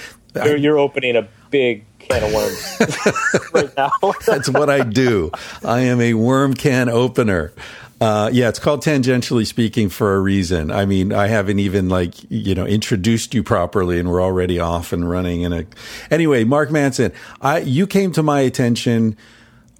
you're, 0.45 0.55
you're 0.55 0.79
opening 0.79 1.15
a 1.15 1.27
big 1.49 1.85
can 1.99 2.23
of 2.23 2.33
worms 2.33 3.51
right 3.53 3.75
now. 3.77 3.91
That's 4.25 4.49
what 4.49 4.69
I 4.69 4.83
do. 4.83 5.31
I 5.63 5.81
am 5.81 6.01
a 6.01 6.13
worm 6.13 6.53
can 6.53 6.89
opener. 6.89 7.53
Uh, 7.99 8.29
yeah, 8.31 8.47
it's 8.47 8.59
called 8.59 8.83
tangentially 8.83 9.45
speaking 9.45 9.89
for 9.89 10.15
a 10.15 10.19
reason. 10.19 10.69
I 10.69 10.85
mean, 10.85 11.11
I 11.11 11.27
haven't 11.27 11.59
even 11.59 11.89
like 11.89 12.13
you 12.29 12.53
know 12.53 12.65
introduced 12.65 13.33
you 13.33 13.41
properly, 13.41 13.99
and 13.99 14.09
we're 14.09 14.21
already 14.21 14.59
off 14.59 14.93
and 14.93 15.09
running. 15.09 15.41
In 15.41 15.53
a 15.53 15.65
anyway, 16.11 16.43
Mark 16.43 16.69
Manson, 16.69 17.11
I 17.41 17.59
you 17.59 17.87
came 17.87 18.11
to 18.11 18.21
my 18.21 18.41
attention. 18.41 19.17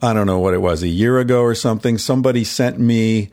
I 0.02 0.14
don't 0.14 0.26
know 0.26 0.40
what 0.40 0.56
it 0.56 0.62
was 0.62 0.82
a 0.82 0.88
year 0.88 1.20
ago 1.20 1.42
or 1.42 1.54
something. 1.54 1.98
Somebody 2.00 2.44
sent 2.44 2.80
me 2.80 3.30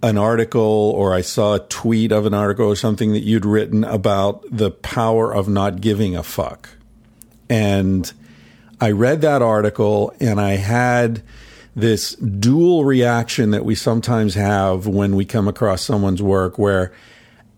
an 0.00 0.16
article, 0.16 0.60
or 0.60 1.12
I 1.12 1.20
saw 1.20 1.54
a 1.54 1.60
tweet 1.60 2.12
of 2.12 2.24
an 2.24 2.34
article 2.34 2.66
or 2.66 2.76
something 2.76 3.12
that 3.12 3.22
you'd 3.22 3.46
written 3.46 3.82
about 3.82 4.44
the 4.48 4.70
power 4.70 5.34
of 5.34 5.48
not 5.48 5.80
giving 5.80 6.14
a 6.14 6.22
fuck, 6.22 6.68
and 7.50 8.12
I 8.80 8.92
read 8.92 9.22
that 9.22 9.42
article, 9.42 10.14
and 10.20 10.40
I 10.40 10.52
had 10.52 11.22
this 11.74 12.14
dual 12.14 12.84
reaction 12.84 13.50
that 13.50 13.64
we 13.64 13.74
sometimes 13.74 14.34
have 14.34 14.86
when 14.86 15.16
we 15.16 15.24
come 15.24 15.48
across 15.48 15.82
someone's 15.82 16.22
work 16.22 16.58
where 16.58 16.92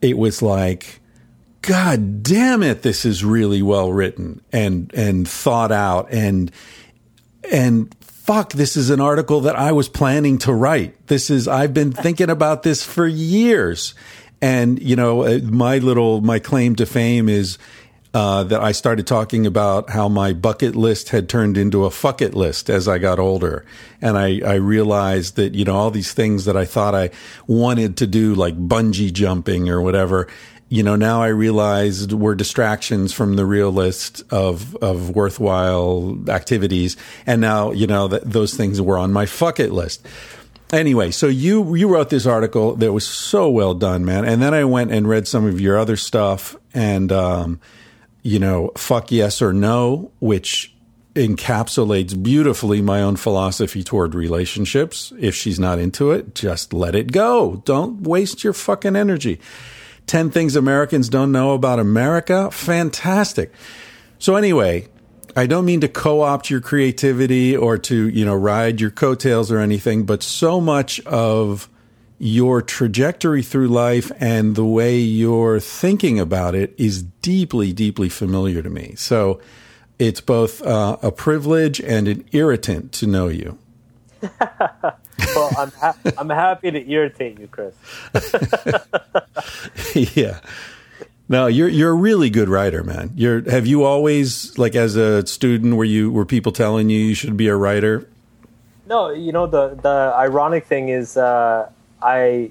it 0.00 0.16
was 0.16 0.40
like, 0.42 1.00
God 1.62 2.22
damn 2.22 2.62
it, 2.62 2.83
this 2.83 3.05
is 3.05 3.24
really 3.24 3.61
well 3.62 3.92
written 3.92 4.40
and 4.52 4.92
and 4.94 5.29
thought 5.29 5.72
out 5.72 6.11
and 6.11 6.50
and 7.52 7.94
fuck, 8.00 8.52
this 8.52 8.76
is 8.76 8.90
an 8.90 9.00
article 9.00 9.42
that 9.42 9.55
I 9.55 9.70
was 9.70 9.88
planning 9.88 10.38
to 10.38 10.52
write. 10.52 11.07
This 11.07 11.31
is 11.31 11.46
I've 11.46 11.74
been 11.74 11.92
thinking 11.92 12.31
about 12.31 12.62
this 12.64 12.83
for 12.85 13.07
years. 13.07 13.94
And 14.42 14.83
you 14.83 14.96
know, 14.96 15.22
uh, 15.22 15.38
my 15.44 15.79
little 15.79 16.20
my 16.20 16.38
claim 16.38 16.76
to 16.76 16.87
fame 16.87 17.29
is 17.29 17.59
uh, 18.16 18.42
that 18.44 18.62
I 18.62 18.72
started 18.72 19.07
talking 19.07 19.44
about 19.44 19.90
how 19.90 20.09
my 20.09 20.33
bucket 20.33 20.74
list 20.74 21.11
had 21.11 21.29
turned 21.29 21.59
into 21.59 21.85
a 21.85 21.90
fuck 21.90 22.22
it 22.22 22.33
list 22.33 22.70
as 22.70 22.88
I 22.88 22.96
got 22.96 23.18
older. 23.18 23.66
And 24.00 24.16
I, 24.16 24.40
I 24.42 24.55
realized 24.55 25.37
that, 25.37 25.55
you 25.55 25.66
know, 25.66 25.76
all 25.76 25.90
these 25.90 26.14
things 26.14 26.46
that 26.46 26.57
I 26.57 26.64
thought 26.64 26.94
I 26.94 27.11
wanted 27.46 27.98
to 27.98 28.07
do, 28.07 28.35
like 28.35 28.57
bungee 28.57 29.12
jumping 29.12 29.68
or 29.68 29.83
whatever, 29.83 30.29
you 30.70 30.83
know, 30.83 30.96
now 30.96 31.20
I 31.20 31.26
realized 31.26 32.14
were 32.14 32.35
distractions 32.35 33.12
from 33.12 33.37
the 33.37 33.44
real 33.44 33.70
list 33.70 34.22
of, 34.33 34.74
of 34.76 35.11
worthwhile 35.11 36.18
activities. 36.31 36.96
And 37.26 37.42
now, 37.42 37.72
you 37.72 37.87
know, 37.87 38.09
that 38.09 38.24
those 38.24 38.55
things 38.55 38.81
were 38.81 38.96
on 38.96 39.12
my 39.12 39.26
fuck 39.26 39.61
it 39.61 39.72
list 39.72 40.09
anyway, 40.72 41.11
so 41.11 41.26
you 41.29 41.76
you 41.76 41.87
wrote 41.87 42.11
this 42.11 42.26
article 42.26 42.74
that 42.76 42.92
was 42.92 43.07
so 43.07 43.48
well 43.50 43.74
done, 43.74 44.05
man. 44.07 44.24
And 44.24 44.42
then 44.42 44.52
I 44.55 44.64
went 44.64 44.90
and 44.90 45.07
read 45.07 45.29
some 45.29 45.46
of 45.46 45.61
your 45.61 45.79
other 45.79 45.96
stuff, 45.96 46.57
and 46.74 47.12
um, 47.12 47.61
you 48.26 48.40
know, 48.40 48.72
fuck 48.76 49.12
yes 49.12 49.40
or 49.40 49.52
no, 49.52 50.10
which 50.18 50.74
encapsulates 51.14 52.20
beautifully 52.20 52.82
my 52.82 53.00
own 53.00 53.14
philosophy 53.14 53.84
toward 53.84 54.16
relationships. 54.16 55.12
If 55.18 55.36
she's 55.36 55.60
not 55.60 55.78
into 55.78 56.10
it, 56.10 56.34
just 56.34 56.72
let 56.72 56.96
it 56.96 57.12
go. 57.12 57.62
Don't 57.64 58.02
waste 58.02 58.42
your 58.42 58.52
fucking 58.52 58.96
energy. 58.96 59.40
10 60.08 60.30
things 60.30 60.56
Americans 60.56 61.08
don't 61.08 61.30
know 61.30 61.54
about 61.54 61.78
America. 61.78 62.50
Fantastic. 62.50 63.52
So 64.18 64.34
anyway, 64.34 64.88
I 65.36 65.46
don't 65.46 65.64
mean 65.64 65.80
to 65.82 65.88
co-opt 65.88 66.50
your 66.50 66.60
creativity 66.60 67.56
or 67.56 67.78
to, 67.78 68.08
you 68.08 68.24
know, 68.24 68.34
ride 68.34 68.80
your 68.80 68.90
coattails 68.90 69.52
or 69.52 69.60
anything, 69.60 70.04
but 70.04 70.24
so 70.24 70.60
much 70.60 70.98
of 71.06 71.68
your 72.18 72.62
trajectory 72.62 73.42
through 73.42 73.68
life 73.68 74.11
and 74.18 74.55
the 74.57 74.64
way 74.64 74.98
you're 74.98 75.61
thinking 75.61 76.18
about 76.18 76.55
it 76.55 76.74
is 76.79 77.02
deeply, 77.02 77.72
deeply 77.72 78.09
familiar 78.09 78.62
to 78.62 78.70
me. 78.70 78.94
So 78.96 79.40
it's 79.98 80.20
both 80.20 80.62
uh, 80.62 80.96
a 81.02 81.12
privilege 81.12 81.81
and 81.81 82.09
an 82.09 82.24
irritant 82.33 82.92
to 82.92 83.07
know 83.07 83.29
you. 83.29 83.59
well, 84.40 85.50
I'm 85.59 85.70
ha- 85.72 85.96
I'm 86.18 86.31
happy 86.31 86.70
to 86.70 86.90
irritate 86.90 87.38
you, 87.38 87.48
Chris. 87.48 87.74
yeah. 90.16 90.40
No, 91.29 91.46
you're 91.46 91.68
you're 91.68 91.90
a 91.90 91.94
really 91.94 92.31
good 92.31 92.48
writer, 92.48 92.83
man. 92.83 93.12
You're 93.14 93.48
have 93.50 93.66
you 93.66 93.85
always 93.85 94.57
like 94.59 94.74
as 94.74 94.96
a 94.96 95.26
student 95.26 95.76
were 95.76 95.85
you 95.85 96.11
were 96.11 96.24
people 96.24 96.52
telling 96.52 96.88
you 96.88 96.98
you 96.98 97.14
should 97.14 97.37
be 97.37 97.48
a 97.48 97.57
writer? 97.57 98.09
No, 98.87 99.11
you 99.11 99.33
know 99.33 99.46
the 99.46 99.74
the 99.74 100.12
ironic 100.16 100.66
thing 100.66 100.88
is 100.88 101.16
uh, 101.16 101.68
I 102.02 102.50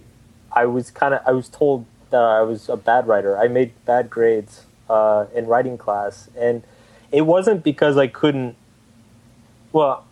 I 0.52 0.66
was 0.66 0.92
kind 0.92 1.14
of 1.14 1.22
I 1.26 1.32
was 1.32 1.50
told 1.50 1.86
that 2.10 2.22
I 2.22 2.42
was 2.42 2.70
a 2.70 2.78
bad 2.78 3.08
writer. 3.08 3.38
I 3.38 3.48
made 3.48 3.74
bad 3.86 4.10
grades 4.10 4.66
uh, 4.90 5.26
in 5.34 5.48
writing 5.48 5.78
class, 5.78 6.30
and 6.38 6.64
it 7.12 7.22
wasn't 7.22 7.64
because 7.64 7.98
I 7.98 8.08
couldn't. 8.08 8.56
Well, 9.72 10.06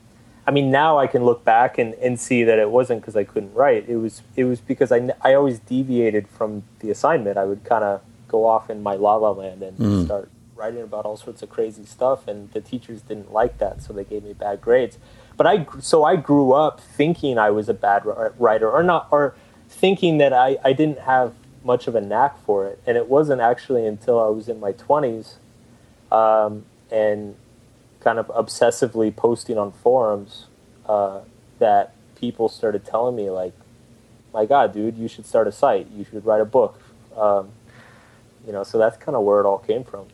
I 0.45 0.51
mean, 0.51 0.71
now 0.71 0.97
I 0.97 1.07
can 1.07 1.23
look 1.23 1.45
back 1.45 1.77
and, 1.77 1.93
and 1.95 2.19
see 2.19 2.43
that 2.43 2.59
it 2.59 2.69
wasn't 2.69 3.01
because 3.01 3.15
I 3.15 3.23
couldn't 3.23 3.53
write. 3.53 3.87
It 3.87 3.97
was 3.97 4.21
it 4.35 4.45
was 4.45 4.59
because 4.59 4.91
I, 4.91 5.09
I 5.21 5.33
always 5.33 5.59
deviated 5.59 6.27
from 6.27 6.63
the 6.79 6.91
assignment. 6.91 7.37
I 7.37 7.45
would 7.45 7.63
kind 7.63 7.83
of 7.83 8.01
go 8.27 8.45
off 8.45 8.69
in 8.69 8.83
my 8.83 8.95
la 8.95 9.15
la 9.15 9.31
land 9.31 9.61
and 9.61 9.77
mm. 9.77 10.05
start 10.05 10.29
writing 10.55 10.81
about 10.81 11.05
all 11.05 11.17
sorts 11.17 11.41
of 11.41 11.49
crazy 11.49 11.85
stuff, 11.85 12.27
and 12.27 12.51
the 12.51 12.61
teachers 12.61 13.01
didn't 13.01 13.31
like 13.31 13.57
that, 13.59 13.81
so 13.81 13.93
they 13.93 14.03
gave 14.03 14.23
me 14.23 14.33
bad 14.33 14.61
grades. 14.61 14.97
But 15.35 15.47
I 15.47 15.65
so 15.79 16.03
I 16.03 16.15
grew 16.15 16.53
up 16.53 16.79
thinking 16.79 17.37
I 17.37 17.49
was 17.49 17.69
a 17.69 17.73
bad 17.73 18.03
writer, 18.37 18.69
or 18.69 18.83
not, 18.83 19.07
or 19.11 19.35
thinking 19.67 20.17
that 20.19 20.33
I, 20.33 20.57
I 20.63 20.73
didn't 20.73 20.99
have 20.99 21.33
much 21.63 21.87
of 21.87 21.95
a 21.95 22.01
knack 22.01 22.43
for 22.45 22.67
it. 22.67 22.79
And 22.85 22.97
it 22.97 23.07
wasn't 23.07 23.41
actually 23.41 23.85
until 23.85 24.19
I 24.19 24.27
was 24.27 24.47
in 24.47 24.59
my 24.59 24.71
twenties, 24.73 25.37
um, 26.11 26.65
and 26.91 27.35
kind 27.99 28.19
of 28.19 28.27
obsessively 28.27 29.15
posting 29.15 29.57
on 29.57 29.71
forums 29.71 30.45
uh, 30.85 31.21
that 31.59 31.93
people 32.15 32.49
started 32.49 32.85
telling 32.85 33.15
me 33.15 33.29
like, 33.29 33.53
"My 34.33 34.45
God, 34.45 34.73
dude, 34.73 34.97
you 34.97 35.07
should 35.07 35.25
start 35.25 35.47
a 35.47 35.51
site. 35.51 35.87
You 35.91 36.05
should 36.05 36.25
write 36.25 36.41
a 36.41 36.45
book." 36.45 36.79
Um, 37.17 37.49
you 38.45 38.51
know, 38.51 38.63
so 38.63 38.77
that's 38.77 38.97
kind 38.97 39.15
of 39.15 39.23
where 39.23 39.39
it 39.39 39.45
all 39.45 39.59
came 39.59 39.83
from. 39.83 40.07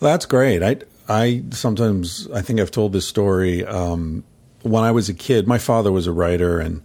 Well, 0.00 0.12
that's 0.12 0.26
great. 0.26 0.62
I 0.62 0.76
I 1.08 1.42
sometimes 1.50 2.28
I 2.30 2.42
think 2.42 2.60
I've 2.60 2.70
told 2.70 2.92
this 2.92 3.06
story. 3.06 3.64
Um, 3.64 4.24
when 4.62 4.84
I 4.84 4.90
was 4.90 5.08
a 5.08 5.14
kid, 5.14 5.46
my 5.46 5.58
father 5.58 5.90
was 5.90 6.06
a 6.06 6.12
writer, 6.12 6.60
and 6.60 6.82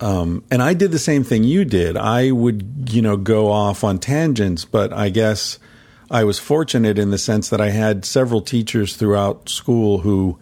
um, 0.00 0.44
and 0.50 0.62
I 0.62 0.74
did 0.74 0.90
the 0.90 0.98
same 0.98 1.24
thing 1.24 1.44
you 1.44 1.64
did. 1.64 1.96
I 1.96 2.30
would 2.30 2.88
you 2.90 3.02
know 3.02 3.16
go 3.16 3.50
off 3.50 3.84
on 3.84 3.98
tangents, 3.98 4.64
but 4.64 4.92
I 4.92 5.10
guess 5.10 5.58
I 6.10 6.24
was 6.24 6.38
fortunate 6.38 6.98
in 6.98 7.10
the 7.10 7.18
sense 7.18 7.48
that 7.50 7.60
I 7.60 7.70
had 7.70 8.04
several 8.04 8.40
teachers 8.40 8.96
throughout 8.96 9.48
school 9.48 9.98
who 9.98 10.38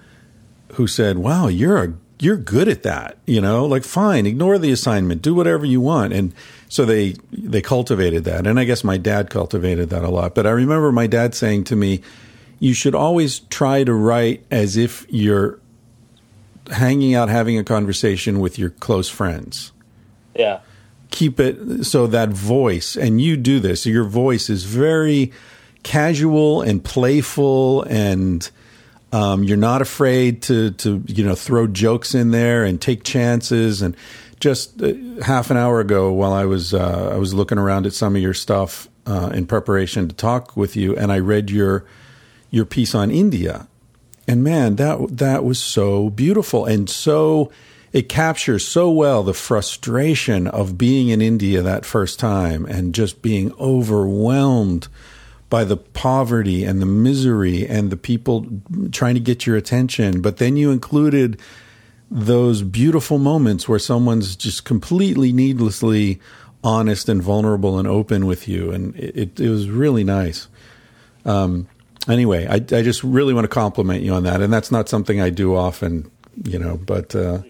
who 0.75 0.87
said, 0.87 1.19
"Wow, 1.19 1.49
you're 1.49 1.83
a 1.83 1.95
you're 2.21 2.37
good 2.37 2.69
at 2.69 2.85
that." 2.85 3.19
You 3.27 3.41
know, 3.41 3.67
like 3.67 3.83
fine, 3.83 4.27
ignore 4.27 4.59
the 4.59 4.71
assignment, 4.71 5.23
do 5.23 5.35
whatever 5.35 5.65
you 5.65 5.81
want, 5.81 6.13
and 6.13 6.33
so 6.69 6.85
they 6.85 7.15
they 7.33 7.63
cultivated 7.63 8.23
that. 8.25 8.47
And 8.47 8.61
I 8.61 8.65
guess 8.65 8.85
my 8.85 8.99
dad 8.99 9.31
cultivated 9.31 9.91
that 9.91 10.05
a 10.05 10.11
lot. 10.11 10.35
But 10.35 10.47
I 10.47 10.51
remember 10.51 10.93
my 10.93 11.09
dad 11.09 11.35
saying 11.35 11.65
to 11.65 11.77
me 11.77 12.03
you 12.65 12.73
should 12.73 12.95
always 12.95 13.41
try 13.41 13.85
to 13.85 13.93
write 13.93 14.43
as 14.51 14.79
if 14.79 15.05
you're 15.11 15.61
hanging 16.71 17.15
out 17.15 17.29
having 17.29 17.59
a 17.59 17.63
conversation 17.63 18.41
with 18.41 18.59
your 18.59 18.71
close 18.71 19.07
friends. 19.07 19.71
Yeah. 20.35 20.61
Keep 21.11 21.41
it 21.41 21.85
so 21.85 22.07
that 22.07 22.31
voice, 22.31 22.97
and 22.97 23.21
you 23.21 23.37
do 23.37 23.61
this, 23.61 23.85
your 23.85 24.05
voice 24.05 24.49
is 24.49 24.65
very 24.65 25.31
casual 25.83 26.63
and 26.63 26.83
playful 26.83 27.83
and 27.83 28.51
um, 29.13 29.45
you're 29.45 29.59
not 29.59 29.83
afraid 29.83 30.41
to 30.45 30.71
to 30.71 31.05
you 31.07 31.23
know 31.23 31.35
throw 31.35 31.67
jokes 31.67 32.15
in 32.15 32.31
there 32.31 32.65
and 32.65 32.81
take 32.81 33.05
chances 33.05 33.83
and 33.83 33.95
just 34.41 34.83
uh, 34.83 34.95
half 35.23 35.51
an 35.51 35.59
hour 35.59 35.81
ago 35.81 36.11
while 36.11 36.33
I 36.33 36.47
was 36.47 36.73
uh, 36.73 37.11
I 37.13 37.19
was 37.19 37.35
looking 37.35 37.59
around 37.59 37.85
at 37.85 37.93
some 37.93 38.17
of 38.17 38.23
your 38.23 38.33
stuff 38.33 38.89
uh, 39.05 39.31
in 39.35 39.47
preparation 39.47 40.09
to 40.09 40.15
talk 40.15 40.57
with 40.57 40.75
you 40.75 40.97
and 40.97 41.13
I 41.13 41.19
read 41.19 41.51
your 41.51 41.85
your 42.55 42.65
piece 42.65 42.95
on 42.95 43.11
India. 43.11 43.67
And 44.27 44.43
man, 44.43 44.77
that 44.77 45.19
that 45.19 45.45
was 45.45 45.59
so 45.59 46.09
beautiful 46.11 46.65
and 46.65 46.89
so 46.89 47.51
it 47.93 48.09
captures 48.09 48.67
so 48.67 48.91
well 48.91 49.23
the 49.23 49.35
frustration 49.35 50.47
of 50.47 50.79
being 50.79 51.09
in 51.09 51.21
India 51.21 51.63
that 51.63 51.85
first 51.85 52.19
time 52.19 52.65
and 52.67 52.95
just 52.95 53.23
being 53.23 53.53
overwhelmed 53.53 54.89
by 55.49 55.63
the 55.63 55.77
poverty 55.77 56.65
and 56.65 56.83
the 56.83 56.87
misery 56.87 57.67
and 57.67 57.91
the 57.91 57.97
people 57.97 58.47
trying 58.91 59.15
to 59.15 59.21
get 59.21 59.47
your 59.47 59.57
attention. 59.57 60.23
But 60.23 60.39
then 60.39 60.57
you 60.57 60.73
included 60.73 61.39
those 62.11 62.63
beautiful 62.63 63.19
moments 63.19 63.69
where 63.69 63.79
someone's 63.79 64.35
just 64.35 64.65
completely 64.65 65.33
needlessly 65.33 66.21
honest 66.65 67.09
and 67.09 67.23
vulnerable 67.23 67.79
and 67.79 67.87
open 67.87 68.27
with 68.27 68.49
you. 68.49 68.73
And 68.73 68.97
it, 68.97 69.39
it 69.39 69.49
was 69.49 69.69
really 69.69 70.03
nice. 70.03 70.49
Um, 71.25 71.69
anyway, 72.09 72.47
I, 72.47 72.55
I 72.55 72.83
just 72.83 73.03
really 73.03 73.35
want 73.35 73.45
to 73.45 73.49
compliment 73.49 74.03
you 74.03 74.13
on 74.15 74.25
that, 74.25 74.41
and 74.41 74.53
that's 74.53 74.71
not 74.71 74.89
something 74.89 75.21
I 75.21 75.31
do 75.31 75.57
often, 75.57 76.11
you 76.45 76.59
know. 76.59 76.77
But 76.77 77.15
uh, 77.15 77.43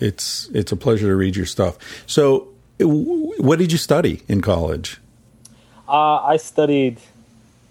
it's 0.00 0.48
it's 0.52 0.72
a 0.72 0.76
pleasure 0.76 1.08
to 1.08 1.16
read 1.16 1.36
your 1.36 1.46
stuff. 1.46 1.76
So, 2.06 2.48
what 2.78 3.58
did 3.58 3.72
you 3.72 3.78
study 3.78 4.22
in 4.28 4.40
college? 4.40 5.00
Uh, 5.88 6.16
I 6.16 6.36
studied 6.36 6.98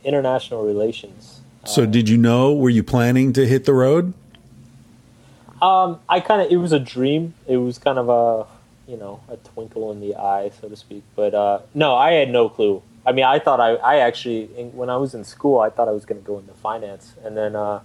international 0.03 0.65
relations. 0.65 1.41
So, 1.65 1.85
did 1.85 2.07
you 2.07 2.17
know? 2.17 2.53
Were 2.53 2.69
you 2.69 2.83
planning 2.83 3.33
to 3.33 3.47
hit 3.47 3.65
the 3.65 3.73
road? 3.73 4.13
Um, 5.61 5.99
I 6.07 6.19
kind 6.19 6.41
of 6.41 6.51
it 6.51 6.57
was 6.57 6.71
a 6.71 6.79
dream. 6.79 7.33
It 7.47 7.57
was 7.57 7.77
kind 7.77 7.97
of 7.97 8.09
a 8.09 8.45
you 8.89 8.97
know 8.97 9.21
a 9.29 9.37
twinkle 9.37 9.91
in 9.91 9.99
the 9.99 10.15
eye, 10.15 10.51
so 10.61 10.69
to 10.69 10.75
speak. 10.75 11.03
But 11.15 11.33
uh, 11.33 11.59
no, 11.73 11.95
I 11.95 12.11
had 12.11 12.29
no 12.29 12.49
clue. 12.49 12.83
I 13.05 13.11
mean, 13.11 13.25
I 13.25 13.39
thought 13.39 13.59
I 13.59 13.75
I 13.75 13.97
actually 13.97 14.47
when 14.73 14.89
I 14.89 14.97
was 14.97 15.13
in 15.13 15.23
school, 15.23 15.59
I 15.59 15.69
thought 15.69 15.87
I 15.87 15.91
was 15.91 16.05
going 16.05 16.21
to 16.21 16.25
go 16.25 16.39
into 16.39 16.53
finance, 16.53 17.13
and 17.23 17.37
then 17.37 17.55
uh, 17.55 17.81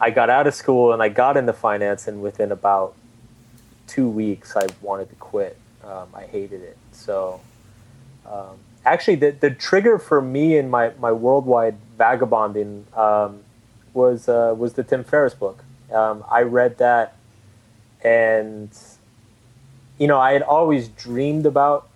I 0.00 0.10
got 0.10 0.30
out 0.30 0.46
of 0.46 0.54
school 0.54 0.92
and 0.92 1.02
I 1.02 1.08
got 1.08 1.36
into 1.36 1.52
finance, 1.52 2.06
and 2.06 2.22
within 2.22 2.52
about 2.52 2.94
two 3.86 4.08
weeks, 4.08 4.56
I 4.56 4.66
wanted 4.80 5.10
to 5.10 5.16
quit. 5.16 5.56
Um, 5.84 6.08
I 6.14 6.22
hated 6.22 6.62
it. 6.62 6.76
So 6.92 7.40
um, 8.26 8.58
actually, 8.84 9.16
the 9.16 9.30
the 9.32 9.50
trigger 9.50 9.98
for 9.98 10.20
me 10.22 10.56
in 10.56 10.70
my 10.70 10.92
my 11.00 11.12
worldwide 11.12 11.76
vagabonding 11.98 12.86
um, 12.96 13.40
was 13.92 14.28
uh, 14.28 14.54
was 14.56 14.74
the 14.74 14.84
Tim 14.84 15.04
Ferriss 15.04 15.34
book. 15.34 15.64
Um, 15.92 16.24
I 16.30 16.42
read 16.42 16.78
that, 16.78 17.16
and 18.02 18.70
you 19.98 20.06
know, 20.06 20.18
I 20.18 20.32
had 20.32 20.42
always 20.42 20.88
dreamed 20.88 21.46
about 21.46 21.88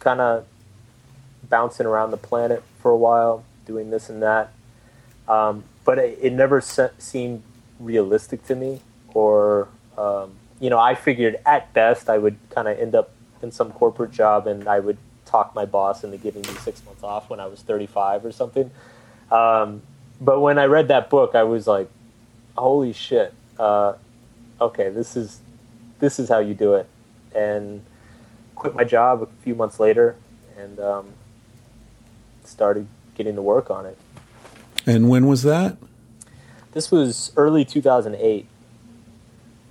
kind 0.00 0.20
of 0.20 0.46
bouncing 1.48 1.86
around 1.86 2.10
the 2.10 2.16
planet 2.16 2.62
for 2.80 2.90
a 2.90 2.96
while, 2.96 3.44
doing 3.66 3.90
this 3.90 4.08
and 4.08 4.22
that, 4.22 4.52
um, 5.28 5.64
but 5.84 5.98
it, 5.98 6.18
it 6.20 6.32
never 6.32 6.60
se- 6.60 6.90
seemed 6.98 7.42
realistic 7.80 8.46
to 8.46 8.54
me. 8.54 8.80
Or 9.14 9.68
um, 9.96 10.32
you 10.60 10.70
know, 10.70 10.78
I 10.78 10.94
figured 10.94 11.36
at 11.46 11.72
best 11.72 12.08
I 12.08 12.18
would 12.18 12.36
kind 12.50 12.68
of 12.68 12.78
end 12.78 12.94
up 12.94 13.10
in 13.42 13.52
some 13.52 13.72
corporate 13.72 14.10
job, 14.10 14.46
and 14.46 14.68
I 14.68 14.80
would 14.80 14.98
talk 15.24 15.54
my 15.54 15.64
boss 15.64 16.04
into 16.04 16.16
giving 16.16 16.42
me 16.42 16.54
six 16.60 16.84
months 16.84 17.02
off 17.02 17.30
when 17.30 17.40
I 17.40 17.46
was 17.46 17.60
35 17.62 18.24
or 18.24 18.32
something. 18.32 18.70
Um, 19.30 19.82
but 20.20 20.40
when 20.40 20.58
I 20.58 20.64
read 20.64 20.88
that 20.88 21.10
book, 21.10 21.34
I 21.34 21.44
was 21.44 21.66
like, 21.66 21.88
holy 22.56 22.92
shit, 22.92 23.32
uh, 23.58 23.94
okay, 24.60 24.88
this 24.88 25.16
is 25.16 25.40
this 26.00 26.18
is 26.18 26.28
how 26.28 26.38
you 26.38 26.54
do 26.54 26.74
it, 26.74 26.88
and 27.34 27.84
quit 28.54 28.74
my 28.74 28.84
job 28.84 29.22
a 29.22 29.26
few 29.42 29.54
months 29.54 29.78
later, 29.80 30.16
and 30.56 30.78
um, 30.80 31.06
started 32.48 32.86
getting 33.14 33.36
to 33.36 33.42
work 33.42 33.70
on 33.70 33.86
it. 33.86 33.98
And 34.86 35.08
when 35.08 35.26
was 35.26 35.42
that? 35.42 35.76
This 36.72 36.90
was 36.90 37.32
early 37.36 37.64
2008. 37.64 38.46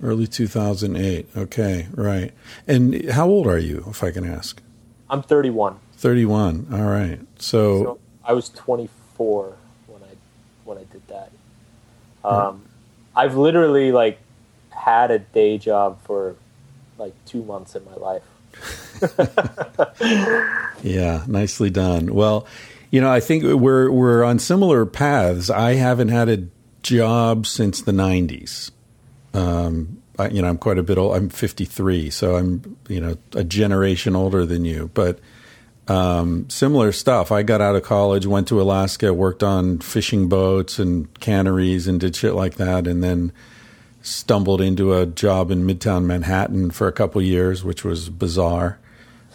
Early 0.02 0.26
2008. 0.26 1.28
Okay, 1.36 1.88
right. 1.94 2.32
And 2.66 3.10
how 3.10 3.26
old 3.28 3.46
are 3.46 3.58
you, 3.58 3.84
if 3.88 4.04
I 4.04 4.10
can 4.10 4.24
ask? 4.24 4.62
I'm 5.10 5.22
31. 5.22 5.78
31. 5.94 6.68
All 6.72 6.82
right. 6.82 7.20
So, 7.38 7.82
so 7.82 7.98
I 8.24 8.32
was 8.32 8.50
24 8.50 9.56
when 9.86 10.02
I 10.02 10.14
when 10.64 10.78
I 10.78 10.84
did 10.84 11.06
that. 11.08 11.32
Um, 12.22 12.62
I've 13.16 13.36
literally 13.36 13.90
like 13.90 14.20
had 14.70 15.10
a 15.10 15.18
day 15.18 15.58
job 15.58 16.00
for 16.04 16.36
like 16.98 17.14
two 17.24 17.42
months 17.42 17.74
in 17.74 17.84
my 17.84 17.94
life. 17.94 18.22
yeah, 20.82 21.24
nicely 21.26 21.70
done. 21.70 22.14
Well, 22.14 22.46
you 22.90 23.00
know, 23.00 23.10
I 23.10 23.20
think 23.20 23.44
we're 23.44 23.90
we're 23.90 24.24
on 24.24 24.38
similar 24.38 24.86
paths. 24.86 25.50
I 25.50 25.74
haven't 25.74 26.08
had 26.08 26.28
a 26.28 26.44
job 26.82 27.46
since 27.46 27.82
the 27.82 27.92
'90s. 27.92 28.70
Um, 29.34 30.02
I, 30.18 30.28
you 30.28 30.42
know, 30.42 30.48
I'm 30.48 30.58
quite 30.58 30.78
a 30.78 30.82
bit 30.82 30.98
old. 30.98 31.14
I'm 31.14 31.28
53, 31.28 32.10
so 32.10 32.36
I'm 32.36 32.76
you 32.88 33.00
know 33.00 33.16
a 33.34 33.44
generation 33.44 34.16
older 34.16 34.44
than 34.44 34.64
you, 34.64 34.90
but. 34.94 35.18
Um, 35.90 36.50
similar 36.50 36.92
stuff. 36.92 37.32
I 37.32 37.42
got 37.42 37.62
out 37.62 37.74
of 37.74 37.82
college, 37.82 38.26
went 38.26 38.46
to 38.48 38.60
Alaska, 38.60 39.14
worked 39.14 39.42
on 39.42 39.78
fishing 39.78 40.28
boats 40.28 40.78
and 40.78 41.08
canneries, 41.18 41.88
and 41.88 41.98
did 41.98 42.14
shit 42.14 42.34
like 42.34 42.56
that, 42.56 42.86
and 42.86 43.02
then 43.02 43.32
stumbled 44.08 44.60
into 44.60 44.94
a 44.94 45.06
job 45.06 45.50
in 45.50 45.66
Midtown 45.66 46.04
Manhattan 46.04 46.70
for 46.70 46.88
a 46.88 46.92
couple 46.92 47.20
years, 47.22 47.62
which 47.62 47.84
was 47.84 48.08
bizarre. 48.08 48.78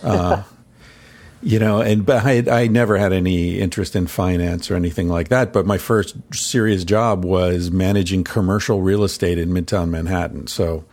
Uh, 0.01 0.43
you 1.43 1.59
know, 1.59 1.81
and 1.81 2.05
but 2.05 2.25
I, 2.25 2.43
I 2.49 2.67
never 2.67 2.97
had 2.97 3.13
any 3.13 3.59
interest 3.59 3.95
in 3.95 4.07
finance 4.07 4.71
or 4.71 4.75
anything 4.75 5.09
like 5.09 5.27
that. 5.27 5.53
But 5.53 5.65
my 5.65 5.77
first 5.77 6.15
serious 6.33 6.83
job 6.83 7.25
was 7.25 7.69
managing 7.69 8.23
commercial 8.23 8.81
real 8.81 9.03
estate 9.03 9.37
in 9.37 9.49
Midtown 9.49 9.89
Manhattan. 9.89 10.47
So, 10.47 10.85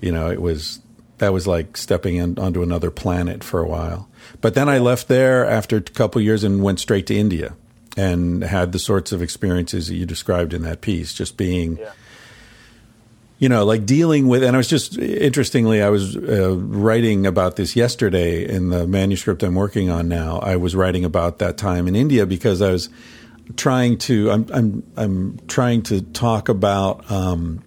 you 0.00 0.12
know, 0.12 0.30
it 0.30 0.42
was 0.42 0.80
that 1.18 1.32
was 1.32 1.46
like 1.46 1.76
stepping 1.76 2.16
in, 2.16 2.38
onto 2.38 2.62
another 2.62 2.90
planet 2.90 3.42
for 3.42 3.60
a 3.60 3.66
while. 3.66 4.08
But 4.40 4.54
then 4.54 4.68
I 4.68 4.78
left 4.78 5.08
there 5.08 5.46
after 5.46 5.76
a 5.76 5.82
couple 5.82 6.20
years 6.20 6.44
and 6.44 6.62
went 6.62 6.80
straight 6.80 7.06
to 7.06 7.16
India 7.16 7.54
and 7.96 8.42
had 8.42 8.72
the 8.72 8.78
sorts 8.78 9.12
of 9.12 9.22
experiences 9.22 9.86
that 9.88 9.94
you 9.94 10.04
described 10.04 10.52
in 10.52 10.62
that 10.62 10.80
piece, 10.80 11.14
just 11.14 11.36
being. 11.36 11.78
Yeah 11.78 11.92
you 13.38 13.48
know, 13.50 13.64
like 13.64 13.84
dealing 13.84 14.28
with, 14.28 14.42
and 14.42 14.56
I 14.56 14.58
was 14.58 14.68
just 14.68 14.98
interestingly, 14.98 15.82
I 15.82 15.90
was 15.90 16.16
uh, 16.16 16.56
writing 16.56 17.26
about 17.26 17.56
this 17.56 17.76
yesterday 17.76 18.48
in 18.48 18.70
the 18.70 18.86
manuscript 18.86 19.42
I'm 19.42 19.54
working 19.54 19.90
on 19.90 20.08
now. 20.08 20.38
I 20.38 20.56
was 20.56 20.74
writing 20.74 21.04
about 21.04 21.38
that 21.40 21.58
time 21.58 21.86
in 21.86 21.94
India 21.94 22.24
because 22.24 22.62
I 22.62 22.72
was 22.72 22.88
trying 23.56 23.98
to, 23.98 24.30
I'm, 24.30 24.46
I'm, 24.52 24.82
I'm 24.96 25.38
trying 25.48 25.82
to 25.84 26.00
talk 26.00 26.48
about 26.48 27.10
um, 27.10 27.62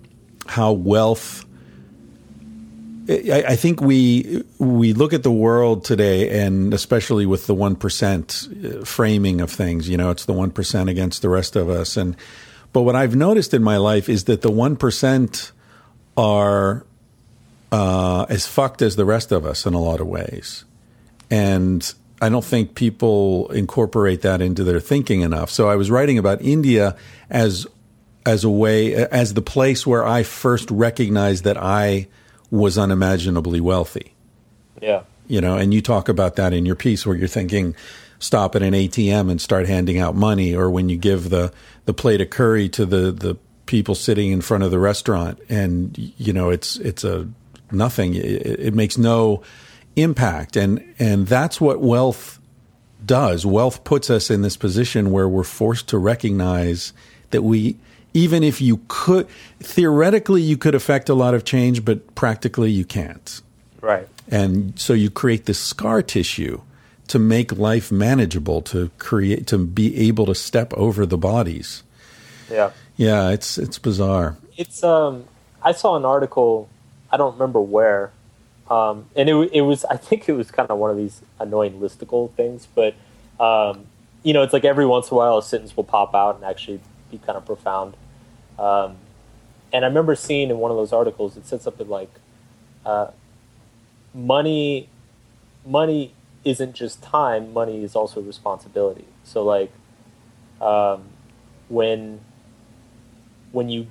how 0.48 0.72
wealth. 0.72 1.46
I, 3.08 3.44
I 3.50 3.56
think 3.56 3.82
we 3.82 4.44
we 4.60 4.94
look 4.94 5.14
at 5.14 5.24
the 5.24 5.32
world 5.32 5.84
today, 5.84 6.44
and 6.44 6.74
especially 6.76 7.26
with 7.26 7.48
the 7.48 7.56
one 7.56 7.76
percent 7.76 8.48
uh, 8.64 8.86
framing 8.86 9.42
of 9.42 9.50
things. 9.50 9.90
You 9.90 9.98
know, 9.98 10.12
it's 10.12 10.26
the 10.26 10.34
one 10.34 10.52
percent 10.52 10.90
against 10.90 11.24
the 11.24 11.30
rest 11.30 11.56
of 11.56 11.70
us, 11.70 11.98
and 11.98 12.16
but 12.72 12.82
what 12.82 12.96
I've 12.96 13.16
noticed 13.16 13.56
in 13.56 13.64
my 13.64 13.78
life 13.78 14.10
is 14.10 14.26
that 14.26 14.42
the 14.42 14.52
one 14.52 14.76
percent 14.76 15.52
are 16.20 16.86
uh, 17.72 18.26
as 18.28 18.46
fucked 18.46 18.82
as 18.82 18.98
the 18.98 19.06
rest 19.06 19.32
of 19.32 19.46
us 19.46 19.66
in 19.66 19.74
a 19.74 19.80
lot 19.80 20.02
of 20.02 20.08
ways. 20.08 20.66
And 21.32 21.94
I 22.22 22.28
don't 22.28 22.44
think 22.44 22.76
people 22.76 23.50
incorporate 23.52 24.22
that 24.24 24.42
into 24.42 24.66
their 24.66 24.82
thinking 24.82 25.22
enough. 25.22 25.50
So 25.50 25.70
I 25.70 25.78
was 25.78 25.90
writing 25.90 26.18
about 26.18 26.42
India 26.42 26.98
as 27.30 27.66
as 28.26 28.44
a 28.44 28.50
way 28.50 28.94
as 28.96 29.34
the 29.34 29.42
place 29.42 29.88
where 29.88 30.06
I 30.06 30.24
first 30.24 30.70
recognized 30.70 31.46
that 31.46 31.58
I 31.58 32.08
was 32.52 32.78
unimaginably 32.78 33.62
wealthy. 33.62 34.14
Yeah. 34.82 35.04
You 35.28 35.40
know, 35.40 35.56
and 35.56 35.74
you 35.74 35.82
talk 35.82 36.10
about 36.10 36.36
that 36.36 36.52
in 36.52 36.66
your 36.66 36.76
piece 36.76 37.06
where 37.06 37.16
you're 37.16 37.30
thinking 37.30 37.76
stop 38.20 38.56
at 38.58 38.62
an 38.62 38.74
ATM 38.74 39.32
and 39.32 39.40
start 39.40 39.68
handing 39.68 40.00
out 40.00 40.16
money 40.16 40.54
or 40.54 40.70
when 40.70 40.90
you 40.90 40.98
give 40.98 41.30
the 41.30 41.54
the 41.86 41.94
plate 41.94 42.20
of 42.20 42.30
curry 42.30 42.68
to 42.68 42.86
the 42.86 43.12
the 43.12 43.38
people 43.70 43.94
sitting 43.94 44.32
in 44.32 44.42
front 44.42 44.64
of 44.64 44.72
the 44.72 44.80
restaurant, 44.80 45.40
and 45.48 45.96
you 46.18 46.34
know 46.34 46.50
it's 46.50 46.76
it's 46.78 47.04
a 47.04 47.30
nothing. 47.72 48.16
It, 48.16 48.60
it 48.60 48.74
makes 48.74 48.98
no 48.98 49.44
impact, 49.96 50.58
and 50.58 50.84
and 50.98 51.28
that's 51.28 51.62
what 51.62 51.80
wealth 51.80 52.40
does. 53.06 53.46
Wealth 53.46 53.84
puts 53.84 54.10
us 54.10 54.32
in 54.32 54.42
this 54.42 54.58
position 54.58 55.12
where 55.12 55.30
we're 55.30 55.44
forced 55.44 55.88
to 55.90 56.00
recognize 56.00 56.94
that 57.30 57.44
we 57.44 57.78
even 58.16 58.42
if 58.42 58.60
you 58.60 58.82
could 58.88 59.28
theoretically 59.60 60.42
you 60.42 60.58
could 60.58 60.74
affect 60.74 61.08
a 61.08 61.14
lot 61.14 61.36
of 61.36 61.46
change 61.46 61.86
but 61.86 62.16
practically 62.16 62.72
you 62.72 62.84
can't. 62.84 63.42
Right. 63.82 64.10
And 64.30 64.78
so 64.80 64.94
you 64.94 65.12
create 65.12 65.46
this 65.46 65.60
scar 65.60 66.02
tissue 66.02 66.62
to 67.08 67.20
make 67.20 67.52
life 67.56 67.92
manageable 67.92 68.62
to 68.64 68.90
create 68.98 69.46
to 69.48 69.60
be 69.60 69.96
able 70.08 70.26
to 70.26 70.34
step 70.34 70.74
over 70.74 71.06
the 71.06 71.20
bodies. 71.20 71.84
Yeah 72.50 72.72
yeah, 73.00 73.30
it's 73.30 73.58
it's 73.58 73.80
bizarre. 73.80 74.36
It's 74.58 74.84
um, 74.84 75.24
I 75.64 75.72
saw 75.72 75.96
an 75.96 76.04
article, 76.04 76.68
I 77.10 77.16
don't 77.16 77.32
remember 77.32 77.62
where, 77.62 78.12
um, 78.70 79.06
and 79.16 79.30
it 79.30 79.36
it 79.54 79.62
was 79.62 79.86
I 79.86 79.96
think 79.96 80.28
it 80.28 80.34
was 80.34 80.52
kind 80.52 80.70
of 80.70 80.78
one 80.78 80.92
of 80.92 80.98
these 80.98 81.22
annoying 81.40 81.80
listicle 81.80 82.30
things, 82.34 82.68
but 82.76 82.96
um, 83.40 83.86
you 84.22 84.34
know, 84.34 84.44
it's 84.44 84.52
like 84.52 84.66
every 84.66 84.86
once 84.86 85.10
in 85.10 85.14
a 85.14 85.18
while 85.18 85.38
a 85.38 85.44
sentence 85.44 85.78
will 85.78 85.86
pop 85.86 86.14
out 86.14 86.36
and 86.36 86.44
actually 86.44 86.82
be 87.10 87.18
kind 87.20 87.38
of 87.38 87.46
profound. 87.46 87.96
Um, 88.60 88.98
and 89.72 89.86
I 89.86 89.88
remember 89.88 90.14
seeing 90.14 90.50
in 90.50 90.58
one 90.58 90.70
of 90.70 90.76
those 90.76 90.92
articles 90.92 91.38
it 91.38 91.48
said 91.48 91.62
something 91.62 91.88
like, 91.88 92.12
uh, 92.86 93.12
"Money, 94.14 94.90
money 95.66 96.14
isn't 96.44 96.74
just 96.74 97.02
time. 97.02 97.54
Money 97.54 97.82
is 97.82 97.96
also 97.96 98.20
responsibility." 98.20 99.06
So 99.24 99.42
like, 99.46 99.72
um, 100.60 101.04
when 101.70 102.20
when 103.52 103.70
you 103.70 103.88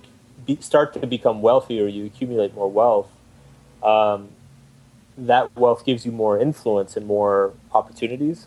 be, 0.47 0.57
start 0.61 0.93
to 0.95 1.07
become 1.07 1.43
wealthier, 1.43 1.87
you 1.87 2.07
accumulate 2.07 2.55
more 2.55 2.71
wealth. 2.71 3.11
Um, 3.83 4.31
that 5.17 5.55
wealth 5.57 5.85
gives 5.85 6.07
you 6.07 6.13
more 6.13 6.39
influence 6.39 6.97
and 6.97 7.07
more 7.07 7.53
opportunities, 7.73 8.47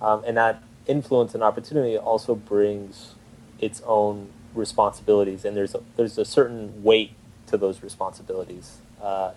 um, 0.00 0.22
and 0.26 0.36
that 0.36 0.62
influence 0.86 1.34
and 1.34 1.42
opportunity 1.42 1.96
also 1.96 2.34
brings 2.34 3.14
its 3.58 3.80
own 3.86 4.28
responsibilities. 4.54 5.44
And 5.44 5.56
there's 5.56 5.74
a, 5.74 5.82
there's 5.96 6.18
a 6.18 6.24
certain 6.24 6.82
weight 6.82 7.12
to 7.46 7.56
those 7.56 7.82
responsibilities. 7.82 8.78
Uh, 9.00 9.32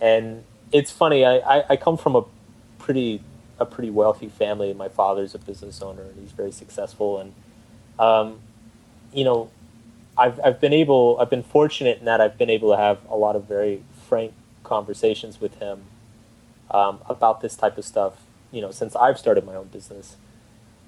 and 0.00 0.44
it's 0.72 0.90
funny. 0.90 1.24
I, 1.24 1.36
I, 1.38 1.64
I 1.70 1.76
come 1.76 1.96
from 1.96 2.16
a 2.16 2.24
pretty 2.78 3.22
a 3.58 3.66
pretty 3.66 3.90
wealthy 3.90 4.28
family. 4.28 4.72
My 4.72 4.88
father's 4.88 5.34
a 5.34 5.38
business 5.38 5.82
owner, 5.82 6.02
and 6.02 6.18
he's 6.18 6.32
very 6.32 6.52
successful. 6.52 7.18
And 7.18 7.34
um, 7.98 8.40
you 9.12 9.24
know, 9.24 9.50
I've 10.20 10.38
I've 10.44 10.60
been 10.60 10.72
able, 10.74 11.16
I've 11.20 11.30
been 11.30 11.42
fortunate 11.42 11.98
in 11.98 12.04
that 12.04 12.20
I've 12.20 12.36
been 12.36 12.50
able 12.50 12.70
to 12.72 12.76
have 12.76 12.98
a 13.08 13.16
lot 13.16 13.34
of 13.36 13.44
very 13.44 13.82
frank 14.08 14.32
conversations 14.64 15.40
with 15.40 15.54
him 15.58 15.84
um, 16.70 17.00
about 17.08 17.40
this 17.40 17.56
type 17.56 17.78
of 17.78 17.84
stuff. 17.84 18.14
You 18.52 18.60
know, 18.60 18.70
since 18.70 18.94
I've 18.94 19.18
started 19.18 19.44
my 19.46 19.54
own 19.54 19.68
business, 19.68 20.16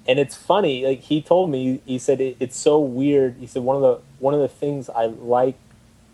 and 0.07 0.19
it's 0.19 0.37
funny. 0.37 0.85
Like 0.85 1.01
he 1.01 1.23
told 1.23 1.51
me, 1.51 1.81
he 1.87 1.99
said 1.99 2.21
it, 2.21 2.37
it's 2.41 2.57
so 2.57 2.79
weird. 2.79 3.37
He 3.41 3.47
said 3.47 3.63
one 3.63 3.77
of 3.77 3.83
the 3.83 4.01
one 4.19 4.35
of 4.35 4.41
the 4.41 4.49
things 4.49 4.91
I 4.91 5.07
like, 5.07 5.57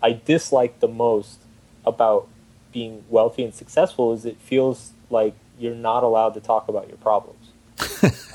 I 0.01 0.13
dislike 0.13 0.79
the 0.79 0.87
most 0.87 1.39
about 1.85 2.27
being 2.71 3.03
wealthy 3.09 3.43
and 3.43 3.53
successful 3.53 4.13
is 4.13 4.25
it 4.25 4.37
feels 4.37 4.91
like 5.09 5.33
you're 5.59 5.75
not 5.75 6.03
allowed 6.03 6.35
to 6.35 6.39
talk 6.39 6.67
about 6.69 6.87
your 6.87 6.97
problems 6.97 7.49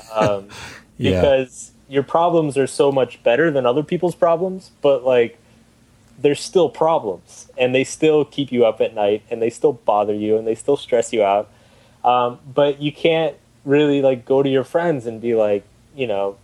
um, 0.13 0.49
Yeah. 0.97 1.21
because 1.21 1.71
your 1.87 2.03
problems 2.03 2.57
are 2.57 2.67
so 2.67 2.91
much 2.91 3.21
better 3.23 3.51
than 3.51 3.65
other 3.65 3.83
people's 3.83 4.15
problems, 4.15 4.71
but 4.81 5.03
like 5.03 5.37
they're 6.19 6.35
still 6.35 6.69
problems 6.69 7.49
and 7.57 7.75
they 7.75 7.83
still 7.83 8.23
keep 8.25 8.51
you 8.51 8.65
up 8.65 8.81
at 8.81 8.93
night 8.95 9.21
and 9.29 9.41
they 9.41 9.49
still 9.49 9.73
bother 9.73 10.13
you 10.13 10.37
and 10.37 10.47
they 10.47 10.55
still 10.55 10.77
stress 10.77 11.11
you 11.13 11.23
out. 11.23 11.49
Um, 12.03 12.39
but 12.53 12.81
you 12.81 12.91
can't 12.91 13.35
really 13.65 14.01
like 14.01 14.25
go 14.25 14.41
to 14.43 14.49
your 14.49 14.63
friends 14.63 15.05
and 15.05 15.19
be 15.21 15.35
like, 15.35 15.63
you 15.95 16.07
know, 16.07 16.37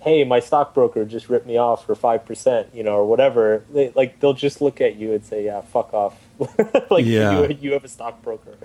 hey, 0.00 0.24
my 0.24 0.40
stockbroker 0.40 1.04
just 1.04 1.28
ripped 1.28 1.46
me 1.46 1.56
off 1.56 1.86
for 1.86 1.94
five 1.94 2.24
percent, 2.24 2.68
you 2.74 2.82
know, 2.82 2.94
or 2.96 3.06
whatever. 3.06 3.64
They, 3.72 3.90
like 3.94 4.20
they'll 4.20 4.32
just 4.34 4.60
look 4.60 4.80
at 4.80 4.96
you 4.96 5.12
and 5.12 5.24
say, 5.24 5.44
yeah, 5.44 5.60
fuck 5.60 5.92
off. 5.94 6.16
like 6.90 7.04
Yeah. 7.06 7.46
you, 7.48 7.56
you 7.60 7.72
have 7.72 7.84
a 7.84 7.88
stockbroker. 7.88 8.56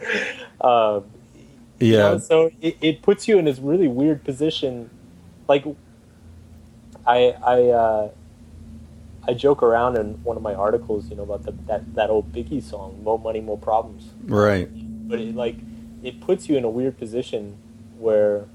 Um, 0.61 1.05
you 1.79 1.97
Yeah. 1.97 1.97
know, 1.97 2.17
so 2.17 2.51
it, 2.61 2.77
it 2.81 3.01
puts 3.01 3.27
you 3.27 3.37
in 3.37 3.45
this 3.45 3.59
really 3.59 3.87
weird 3.87 4.23
position. 4.23 4.89
Like, 5.47 5.65
I 7.05 7.35
I 7.43 7.63
uh, 7.69 8.09
I 9.27 9.33
joke 9.33 9.61
around 9.61 9.97
in 9.97 10.23
one 10.23 10.37
of 10.37 10.43
my 10.43 10.53
articles, 10.53 11.09
you 11.09 11.15
know, 11.15 11.23
about 11.23 11.43
the, 11.43 11.51
that 11.67 11.95
that 11.95 12.09
old 12.09 12.31
Biggie 12.31 12.63
song, 12.63 13.01
"More 13.03 13.19
Money, 13.19 13.41
More 13.41 13.57
Problems." 13.57 14.11
Right. 14.23 14.69
But 15.07 15.19
it 15.19 15.35
like 15.35 15.57
it 16.03 16.21
puts 16.21 16.47
you 16.47 16.57
in 16.57 16.63
a 16.63 16.69
weird 16.69 16.97
position 16.97 17.57
where, 17.97 18.45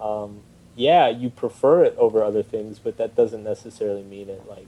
um, 0.00 0.40
yeah, 0.74 1.08
you 1.08 1.30
prefer 1.30 1.84
it 1.84 1.94
over 1.96 2.22
other 2.22 2.42
things, 2.42 2.78
but 2.78 2.96
that 2.98 3.14
doesn't 3.14 3.44
necessarily 3.44 4.02
mean 4.02 4.28
it 4.28 4.42
like 4.48 4.66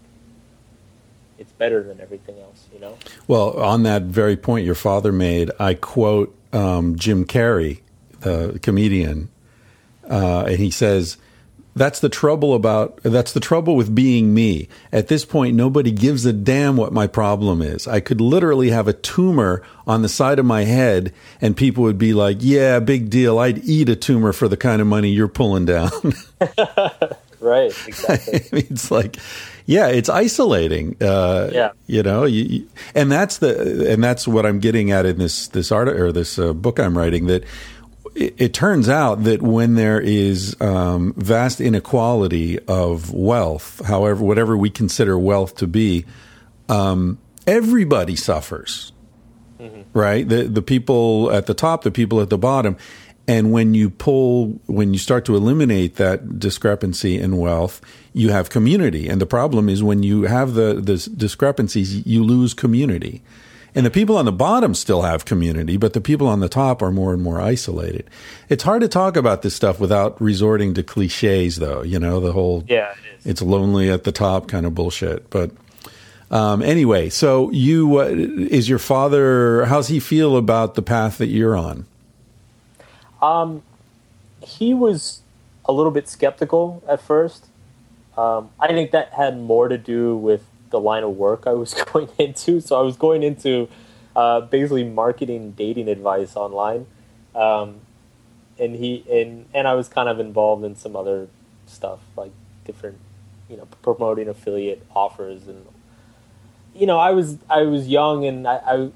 it's 1.38 1.52
better 1.52 1.82
than 1.82 2.00
everything 2.00 2.38
else, 2.40 2.66
you 2.72 2.80
know. 2.80 2.98
Well, 3.26 3.58
on 3.61 3.84
that 3.84 4.02
very 4.02 4.37
point 4.37 4.64
your 4.64 4.74
father 4.74 5.12
made, 5.12 5.50
I 5.58 5.74
quote 5.74 6.37
um, 6.52 6.96
Jim 6.96 7.24
Carrey, 7.24 7.80
the 8.20 8.58
comedian, 8.62 9.28
uh, 10.08 10.44
and 10.46 10.56
he 10.56 10.70
says, 10.70 11.16
"That's 11.78 12.00
the 12.00 12.08
trouble 12.08 12.54
about 12.54 13.00
that's 13.02 13.32
the 13.32 13.40
trouble 13.40 13.76
with 13.76 13.94
being 13.94 14.34
me. 14.34 14.68
At 14.92 15.08
this 15.08 15.24
point, 15.24 15.56
nobody 15.56 15.90
gives 15.90 16.26
a 16.26 16.32
damn 16.32 16.76
what 16.76 16.92
my 16.92 17.06
problem 17.06 17.62
is. 17.62 17.86
I 17.88 18.00
could 18.00 18.20
literally 18.20 18.70
have 18.70 18.88
a 18.88 18.92
tumor 18.92 19.62
on 19.86 20.02
the 20.02 20.08
side 20.08 20.38
of 20.38 20.44
my 20.44 20.64
head, 20.64 21.12
and 21.40 21.56
people 21.56 21.84
would 21.84 21.98
be 21.98 22.12
like, 22.12 22.38
"Yeah, 22.40 22.78
big 22.80 23.08
deal. 23.10 23.38
I'd 23.38 23.58
eat 23.64 23.88
a 23.88 23.96
tumor 23.96 24.32
for 24.32 24.48
the 24.48 24.56
kind 24.56 24.82
of 24.82 24.86
money 24.86 25.08
you're 25.10 25.28
pulling 25.28 25.64
down." 25.64 25.90
Right. 27.40 27.72
Exactly. 27.86 28.34
I 28.40 28.42
mean, 28.56 28.66
it's 28.68 28.90
like, 28.90 29.16
yeah, 29.64 29.86
it's 29.86 30.08
isolating. 30.08 30.96
Uh, 31.00 31.50
Yeah. 31.52 31.70
you 31.86 32.02
know, 32.02 32.24
you, 32.24 32.42
you- 32.44 32.68
and 32.96 33.12
that's 33.12 33.38
the 33.38 33.92
and 33.92 34.02
that's 34.02 34.26
what 34.26 34.44
I'm 34.44 34.58
getting 34.58 34.90
at 34.90 35.06
in 35.06 35.18
this 35.18 35.46
this 35.46 35.70
art 35.70 35.86
or 35.88 36.10
this 36.10 36.36
uh, 36.38 36.52
book 36.52 36.80
I'm 36.80 36.98
writing. 36.98 37.26
That 37.28 37.44
it, 38.18 38.35
it 38.38 38.54
turns 38.54 38.88
out 38.88 39.24
that 39.24 39.42
when 39.42 39.74
there 39.74 40.00
is 40.00 40.57
um, 40.61 41.14
vast 41.16 41.61
inequality 41.61 42.59
of 42.66 43.12
wealth, 43.12 43.85
however, 43.87 44.22
whatever 44.22 44.57
we 44.57 44.70
consider 44.70 45.18
wealth 45.18 45.57
to 45.57 45.66
be, 45.66 46.04
um, 46.68 47.18
everybody 47.46 48.16
suffers 48.16 48.92
right? 49.92 50.28
The 50.28 50.44
the 50.44 50.62
people 50.62 51.31
at 51.33 51.46
the 51.46 51.54
top, 51.54 51.83
the 51.83 51.90
people 51.90 52.20
at 52.20 52.31
the 52.31 52.38
bottom. 52.38 52.76
And 53.26 53.52
when 53.52 53.74
you 53.74 53.90
pull, 53.90 54.59
when 54.66 54.94
you 54.94 54.98
start 54.98 55.26
to 55.26 55.37
eliminate 55.37 55.96
that 55.96 56.38
discrepancy 56.38 57.18
in 57.20 57.37
wealth, 57.37 57.83
you 58.14 58.31
have 58.31 58.48
community. 58.48 59.07
And 59.07 59.20
the 59.20 59.26
problem 59.26 59.68
is 59.68 59.83
when 59.83 60.02
you 60.02 60.22
have 60.22 60.54
the, 60.54 60.81
the 60.81 60.96
discrepancies, 61.14 62.07
you 62.07 62.24
lose 62.24 62.54
community. 62.54 63.22
And 63.78 63.86
the 63.86 63.92
people 63.92 64.16
on 64.16 64.24
the 64.24 64.32
bottom 64.32 64.74
still 64.74 65.02
have 65.02 65.24
community, 65.24 65.76
but 65.76 65.92
the 65.92 66.00
people 66.00 66.26
on 66.26 66.40
the 66.40 66.48
top 66.48 66.82
are 66.82 66.90
more 66.90 67.14
and 67.14 67.22
more 67.22 67.40
isolated. 67.40 68.10
It's 68.48 68.64
hard 68.64 68.80
to 68.80 68.88
talk 68.88 69.16
about 69.16 69.42
this 69.42 69.54
stuff 69.54 69.78
without 69.78 70.20
resorting 70.20 70.74
to 70.74 70.82
cliches, 70.82 71.54
though. 71.54 71.82
You 71.82 72.00
know, 72.00 72.18
the 72.18 72.32
whole 72.32 72.64
yeah, 72.66 72.90
it 72.90 73.20
it's 73.24 73.40
lonely 73.40 73.88
at 73.88 74.02
the 74.02 74.10
top 74.10 74.48
kind 74.48 74.66
of 74.66 74.74
bullshit. 74.74 75.30
But 75.30 75.52
um, 76.28 76.60
anyway, 76.60 77.08
so 77.08 77.52
you 77.52 78.00
uh, 78.00 78.06
is 78.06 78.68
your 78.68 78.80
father? 78.80 79.66
How's 79.66 79.86
he 79.86 80.00
feel 80.00 80.36
about 80.36 80.74
the 80.74 80.82
path 80.82 81.18
that 81.18 81.28
you're 81.28 81.56
on? 81.56 81.86
he 84.42 84.74
was 84.74 85.20
a 85.66 85.72
little 85.72 85.92
bit 85.92 86.08
skeptical 86.08 86.82
at 86.88 87.00
first. 87.00 87.46
Um, 88.16 88.50
I 88.58 88.66
think 88.66 88.90
that 88.90 89.12
had 89.12 89.38
more 89.38 89.68
to 89.68 89.78
do 89.78 90.16
with 90.16 90.42
the 90.70 90.81
line 90.81 91.02
of 91.02 91.16
work 91.16 91.44
I 91.46 91.52
was 91.52 91.74
going 91.92 92.09
into. 92.18 92.61
So 92.61 92.78
I 92.78 92.83
was 92.83 92.96
going 92.96 93.22
into 93.22 93.68
uh, 94.14 94.42
basically 94.42 94.85
marketing 94.85 95.52
dating 95.52 95.88
advice 95.88 96.37
online, 96.37 96.87
um, 97.35 97.81
and 98.59 98.74
he 98.74 99.04
and 99.11 99.46
and 99.54 99.68
I 99.68 99.74
was 99.74 99.88
kind 99.88 100.09
of 100.09 100.20
involved 100.20 100.64
in 100.64 100.76
some 100.76 100.96
other 100.96 101.28
stuff 101.66 102.00
like 102.16 102.33
different, 102.64 102.98
you 103.48 103.57
know, 103.57 103.68
promoting 103.83 104.28
affiliate 104.28 104.85
offers 104.94 105.46
and 105.46 105.66
you 106.74 106.87
know 106.87 106.98
I 106.98 107.11
was 107.11 107.38
I 107.48 107.62
was 107.62 107.88
young 107.88 108.24
and 108.24 108.46
I. 108.46 108.57
I 108.57 108.90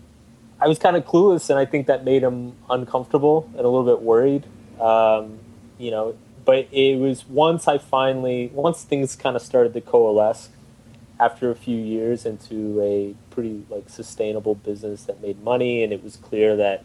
I 0.62 0.68
was 0.68 0.78
kind 0.78 0.94
of 0.94 1.04
clueless, 1.04 1.50
and 1.50 1.58
I 1.58 1.64
think 1.64 1.88
that 1.88 2.04
made 2.04 2.22
him 2.22 2.52
uncomfortable 2.70 3.50
and 3.56 3.66
a 3.66 3.68
little 3.68 3.82
bit 3.82 4.00
worried. 4.00 4.44
Um, 4.80 5.40
you 5.76 5.90
know, 5.90 6.16
but 6.44 6.68
it 6.70 7.00
was 7.00 7.26
once 7.26 7.66
I 7.66 7.78
finally, 7.78 8.48
once 8.54 8.84
things 8.84 9.16
kind 9.16 9.34
of 9.34 9.42
started 9.42 9.74
to 9.74 9.80
coalesce 9.80 10.50
after 11.22 11.50
a 11.50 11.54
few 11.54 11.76
years 11.76 12.26
into 12.26 12.80
a 12.82 13.14
pretty 13.30 13.64
like 13.70 13.88
sustainable 13.88 14.56
business 14.56 15.04
that 15.04 15.22
made 15.22 15.40
money, 15.42 15.84
and 15.84 15.92
it 15.92 16.02
was 16.02 16.16
clear 16.16 16.56
that 16.56 16.84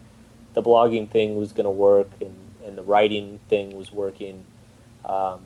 the 0.53 0.61
blogging 0.61 1.09
thing 1.09 1.35
was 1.35 1.51
going 1.51 1.65
to 1.65 1.71
work 1.71 2.09
and, 2.21 2.35
and 2.63 2.77
the 2.77 2.83
writing 2.83 3.39
thing 3.49 3.75
was 3.75 3.91
working. 3.91 4.45
Um, 5.03 5.41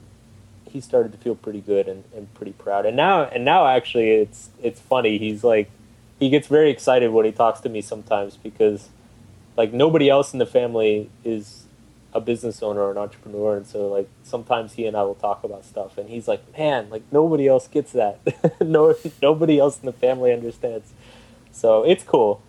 he 0.70 0.82
started 0.82 1.12
to 1.14 1.18
feel 1.18 1.36
pretty 1.36 1.62
good 1.62 1.88
and, 1.88 2.04
and 2.16 2.34
pretty 2.34 2.52
proud. 2.54 2.86
And 2.86 2.98
now, 2.98 3.24
and 3.24 3.46
now 3.46 3.66
actually, 3.68 4.10
it's 4.12 4.50
it's 4.62 4.82
funny. 4.82 5.18
He's 5.18 5.44
like, 5.44 5.70
he 6.20 6.30
gets 6.30 6.48
very 6.48 6.70
excited 6.70 7.12
when 7.12 7.26
he 7.26 7.32
talks 7.32 7.62
to 7.62 7.70
me 7.70 7.82
sometimes 7.82 8.38
because, 8.38 8.90
like, 9.56 9.72
nobody 9.74 10.10
else 10.10 10.34
in 10.34 10.40
the 10.40 10.46
family 10.46 11.10
is 11.24 11.61
a 12.14 12.20
business 12.20 12.62
owner 12.62 12.82
or 12.82 12.92
an 12.92 12.98
entrepreneur, 12.98 13.56
and 13.56 13.66
so 13.66 13.88
like 13.88 14.10
sometimes 14.24 14.74
he 14.74 14.86
and 14.86 14.98
I 14.98 15.04
will 15.04 15.16
talk 15.16 15.44
about 15.44 15.64
stuff, 15.66 15.98
and 15.98 16.10
he's 16.10 16.28
like, 16.28 16.42
"Man, 16.58 16.90
like 16.90 17.04
nobody 17.12 17.48
else 17.48 17.68
gets 17.68 17.92
that. 17.94 18.20
no, 18.62 18.96
nobody 19.22 19.60
else 19.60 19.80
in 19.80 19.86
the 19.86 19.94
family 19.94 20.34
understands." 20.34 20.92
So 21.52 21.84
it's 21.84 22.04
cool. 22.04 22.42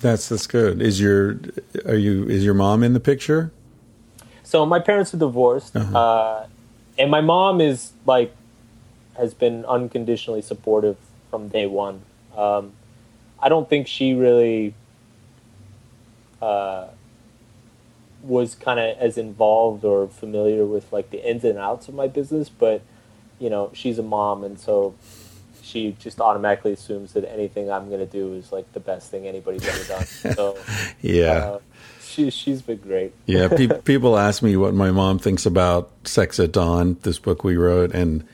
That's 0.00 0.28
that's 0.28 0.46
good. 0.46 0.82
Is 0.82 1.00
your 1.00 1.38
are 1.86 1.94
you 1.96 2.28
is 2.28 2.44
your 2.44 2.54
mom 2.54 2.82
in 2.82 2.92
the 2.92 3.00
picture? 3.00 3.52
So 4.42 4.66
my 4.66 4.78
parents 4.78 5.14
are 5.14 5.18
divorced, 5.18 5.74
Uh-huh. 5.74 5.98
uh, 5.98 6.46
and 6.98 7.10
my 7.10 7.22
mom 7.22 7.60
is 7.60 7.92
like 8.04 8.34
has 9.16 9.32
been 9.32 9.64
unconditionally 9.64 10.42
supportive 10.42 10.96
from 11.30 11.48
day 11.48 11.66
one. 11.66 12.02
Um, 12.36 12.72
I 13.40 13.48
don't 13.48 13.68
think 13.68 13.86
she 13.86 14.12
really 14.12 14.74
uh, 16.42 16.88
was 18.24 18.54
kind 18.54 18.80
of 18.80 18.96
as 18.98 19.18
involved 19.18 19.84
or 19.84 20.08
familiar 20.08 20.64
with 20.64 20.92
like 20.92 21.10
the 21.10 21.28
ins 21.28 21.44
and 21.44 21.58
outs 21.58 21.88
of 21.88 21.94
my 21.94 22.06
business, 22.08 22.48
but 22.48 22.82
you 23.38 23.50
know 23.50 23.70
she's 23.74 23.98
a 23.98 24.02
mom, 24.02 24.42
and 24.44 24.58
so 24.58 24.94
she 25.62 25.96
just 25.98 26.20
automatically 26.20 26.72
assumes 26.72 27.12
that 27.14 27.30
anything 27.30 27.70
I'm 27.70 27.88
going 27.88 28.00
to 28.00 28.06
do 28.06 28.34
is 28.34 28.52
like 28.52 28.70
the 28.72 28.80
best 28.80 29.10
thing 29.10 29.26
anybody's 29.26 29.66
ever 29.66 29.84
done. 29.84 30.04
So 30.34 30.58
Yeah. 31.00 31.30
uh, 31.32 31.58
she 32.02 32.30
she's 32.30 32.62
been 32.62 32.78
great. 32.78 33.12
Yeah, 33.26 33.48
pe- 33.48 33.80
people 33.84 34.16
ask 34.18 34.42
me 34.42 34.56
what 34.56 34.74
my 34.74 34.90
mom 34.90 35.18
thinks 35.18 35.46
about 35.46 35.90
Sex 36.04 36.38
at 36.40 36.52
Dawn, 36.52 36.96
this 37.02 37.18
book 37.18 37.44
we 37.44 37.56
wrote, 37.56 37.92
and 37.94 38.24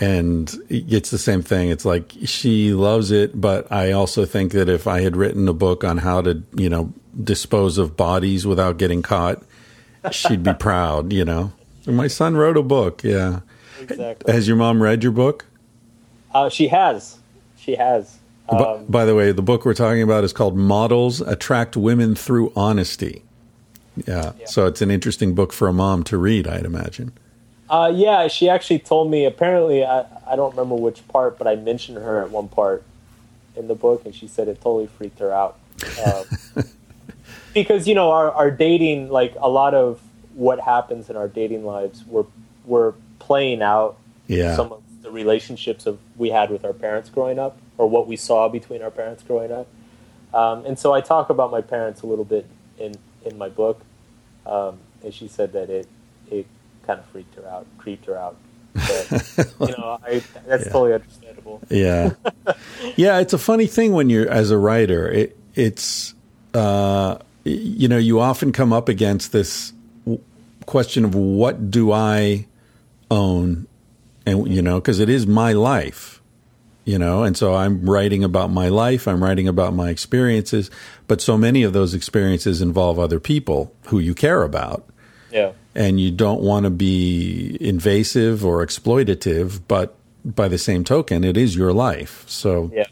and 0.00 0.54
it's 0.68 1.10
the 1.10 1.18
same 1.18 1.42
thing. 1.42 1.70
It's 1.70 1.84
like 1.84 2.12
she 2.24 2.72
loves 2.72 3.10
it, 3.10 3.40
but 3.40 3.70
I 3.72 3.92
also 3.92 4.24
think 4.26 4.52
that 4.52 4.68
if 4.68 4.86
I 4.86 5.00
had 5.00 5.16
written 5.16 5.48
a 5.48 5.52
book 5.52 5.82
on 5.82 5.98
how 5.98 6.22
to, 6.22 6.42
you 6.54 6.68
know, 6.68 6.92
dispose 7.22 7.78
of 7.78 7.96
bodies 7.96 8.46
without 8.46 8.78
getting 8.78 9.02
caught, 9.02 9.42
she'd 10.10 10.42
be 10.42 10.54
proud. 10.54 11.12
You 11.12 11.24
know, 11.24 11.52
my 11.86 12.06
son 12.08 12.36
wrote 12.36 12.56
a 12.56 12.62
book. 12.62 13.02
Yeah, 13.04 13.40
Exactly. 13.80 14.32
has 14.32 14.46
your 14.48 14.56
mom 14.56 14.82
read 14.82 15.02
your 15.02 15.12
book? 15.12 15.44
Uh, 16.34 16.48
she 16.48 16.68
has. 16.68 17.18
She 17.56 17.74
has. 17.76 18.18
by, 18.48 18.56
Um, 18.58 18.84
by 18.88 19.04
the 19.04 19.14
way, 19.14 19.32
the 19.32 19.42
book 19.42 19.64
we're 19.64 19.74
talking 19.74 20.02
about 20.02 20.24
is 20.24 20.32
called 20.32 20.56
Models 20.56 21.20
Attract 21.20 21.76
Women 21.76 22.14
Through 22.14 22.52
Honesty. 22.54 23.22
Yeah. 24.06 24.32
Yeah. 24.38 24.46
So 24.46 24.66
it's 24.66 24.80
an 24.82 24.90
interesting 24.90 25.34
book 25.34 25.52
for 25.52 25.66
a 25.68 25.72
mom 25.72 26.04
to 26.04 26.16
read, 26.18 26.46
I'd 26.46 26.64
imagine. 26.64 27.12
Uh, 27.68 27.92
yeah, 27.94 28.28
she 28.28 28.48
actually 28.48 28.78
told 28.78 29.10
me. 29.10 29.24
Apparently, 29.26 29.84
I, 29.84 30.06
I 30.26 30.36
don't 30.36 30.50
remember 30.52 30.76
which 30.76 31.06
part, 31.08 31.36
but 31.36 31.46
I 31.46 31.56
mentioned 31.56 31.98
her 31.98 32.22
at 32.22 32.30
one 32.30 32.48
part 32.48 32.82
in 33.56 33.68
the 33.68 33.74
book, 33.74 34.06
and 34.06 34.14
she 34.14 34.26
said 34.28 34.48
it 34.48 34.56
totally 34.62 34.86
freaked 34.86 35.18
her 35.18 35.32
out. 35.32 35.58
Um, 36.04 36.64
because 37.62 37.86
you 37.88 37.94
know, 37.94 38.10
our, 38.10 38.30
our 38.32 38.50
dating, 38.50 39.08
like 39.10 39.34
a 39.40 39.48
lot 39.48 39.74
of 39.74 40.00
what 40.34 40.60
happens 40.60 41.10
in 41.10 41.16
our 41.16 41.28
dating 41.28 41.64
lives, 41.64 42.04
we're 42.06 42.24
we're 42.64 42.92
playing 43.18 43.62
out 43.62 43.96
Yeah. 44.26 44.54
some 44.56 44.72
of 44.72 44.82
the 45.02 45.10
relationships 45.10 45.86
of 45.86 45.98
we 46.16 46.30
had 46.30 46.50
with 46.50 46.64
our 46.64 46.72
parents 46.72 47.08
growing 47.10 47.38
up, 47.38 47.56
or 47.78 47.88
what 47.88 48.06
we 48.06 48.16
saw 48.16 48.48
between 48.48 48.82
our 48.82 48.90
parents 48.90 49.22
growing 49.22 49.50
up. 49.52 49.66
Um, 50.34 50.64
and 50.66 50.78
so 50.78 50.92
I 50.92 51.00
talk 51.00 51.30
about 51.30 51.50
my 51.50 51.60
parents 51.62 52.02
a 52.02 52.06
little 52.06 52.24
bit 52.24 52.46
in 52.78 52.94
in 53.24 53.38
my 53.38 53.48
book, 53.48 53.80
um, 54.46 54.78
and 55.02 55.12
she 55.14 55.28
said 55.28 55.52
that 55.52 55.70
it 55.70 55.86
it 56.30 56.46
kind 56.86 56.98
of 57.00 57.06
freaked 57.06 57.34
her 57.36 57.46
out, 57.48 57.66
creeped 57.78 58.06
her 58.06 58.16
out. 58.16 58.36
But, 58.74 59.56
you 59.60 59.68
know, 59.76 59.98
I, 60.06 60.22
that's 60.46 60.66
Yeah. 60.66 60.72
totally 60.72 60.92
understandable. 60.94 61.60
Yeah, 61.70 62.12
yeah. 62.96 63.18
It's 63.18 63.32
a 63.32 63.38
funny 63.38 63.66
thing 63.66 63.92
when 63.92 64.08
you're 64.10 64.28
as 64.28 64.50
a 64.50 64.58
writer. 64.58 65.08
It, 65.10 65.36
it's 65.54 66.14
uh, 66.54 67.18
you 67.44 67.88
know 67.88 67.98
you 67.98 68.20
often 68.20 68.52
come 68.52 68.72
up 68.72 68.88
against 68.88 69.32
this 69.32 69.72
w- 70.04 70.22
question 70.66 71.04
of 71.04 71.14
what 71.14 71.70
do 71.70 71.92
I 71.92 72.46
own, 73.10 73.66
and 74.26 74.48
you 74.48 74.62
know 74.62 74.80
because 74.80 75.00
it 75.00 75.08
is 75.08 75.26
my 75.26 75.52
life, 75.52 76.20
you 76.84 76.98
know, 76.98 77.22
and 77.22 77.36
so 77.36 77.54
I'm 77.54 77.88
writing 77.88 78.24
about 78.24 78.50
my 78.50 78.68
life. 78.68 79.08
I'm 79.08 79.22
writing 79.22 79.48
about 79.48 79.74
my 79.74 79.90
experiences, 79.90 80.70
but 81.06 81.20
so 81.20 81.38
many 81.38 81.62
of 81.62 81.72
those 81.72 81.94
experiences 81.94 82.60
involve 82.60 82.98
other 82.98 83.20
people 83.20 83.72
who 83.86 83.98
you 83.98 84.14
care 84.14 84.42
about 84.42 84.88
Yeah, 85.30 85.52
and 85.74 86.00
you 86.00 86.10
don't 86.10 86.40
want 86.40 86.64
to 86.64 86.70
be 86.70 87.56
invasive 87.60 88.44
or 88.44 88.64
exploitative, 88.64 89.60
but 89.68 89.94
by 90.24 90.48
the 90.48 90.58
same 90.58 90.84
token, 90.84 91.24
it 91.24 91.36
is 91.36 91.56
your 91.56 91.72
life. 91.72 92.24
So 92.26 92.70
yeah. 92.74 92.84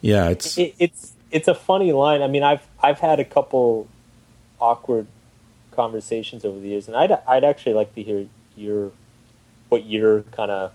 yeah, 0.00 0.28
it's 0.30 0.58
it, 0.58 0.74
it's 0.78 1.11
it's 1.32 1.48
a 1.48 1.54
funny 1.54 1.92
line. 1.92 2.22
I 2.22 2.28
mean, 2.28 2.44
I've 2.44 2.66
I've 2.80 3.00
had 3.00 3.18
a 3.18 3.24
couple 3.24 3.88
awkward 4.60 5.06
conversations 5.72 6.44
over 6.44 6.60
the 6.60 6.68
years, 6.68 6.86
and 6.86 6.96
I'd 6.96 7.12
I'd 7.26 7.42
actually 7.42 7.74
like 7.74 7.94
to 7.96 8.02
hear 8.02 8.26
your 8.56 8.92
what 9.68 9.86
your 9.86 10.22
kind 10.24 10.50
of 10.50 10.72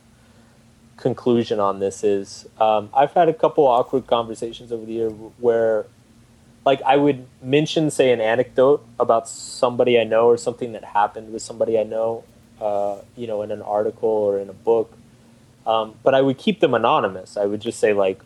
conclusion 0.98 1.60
on 1.60 1.80
this 1.80 2.04
is. 2.04 2.48
Um, 2.60 2.90
I've 2.94 3.14
had 3.14 3.30
a 3.30 3.34
couple 3.34 3.66
awkward 3.68 4.08
conversations 4.08 4.72
over 4.72 4.84
the 4.84 4.94
year 4.94 5.10
where, 5.10 5.86
like, 6.66 6.82
I 6.82 6.98
would 6.98 7.28
mention, 7.42 7.92
say, 7.92 8.12
an 8.12 8.20
anecdote 8.20 8.84
about 9.00 9.30
somebody 9.30 10.00
I 10.00 10.04
know 10.04 10.26
or 10.26 10.38
something 10.38 10.74
that 10.74 10.84
happened 10.84 11.32
with 11.32 11.44
somebody 11.44 11.80
I 11.80 11.84
know, 11.84 12.24
uh, 12.60 12.98
you 13.16 13.28
know, 13.28 13.44
in 13.44 13.52
an 13.52 13.62
article 13.62 14.10
or 14.10 14.40
in 14.40 14.50
a 14.50 14.54
book. 14.54 14.92
Um, 15.68 15.96
but 16.02 16.16
I 16.16 16.22
would 16.22 16.40
keep 16.40 16.60
them 16.60 16.74
anonymous. 16.74 17.38
I 17.38 17.46
would 17.46 17.62
just 17.62 17.80
say, 17.80 17.94
like, 17.94 18.20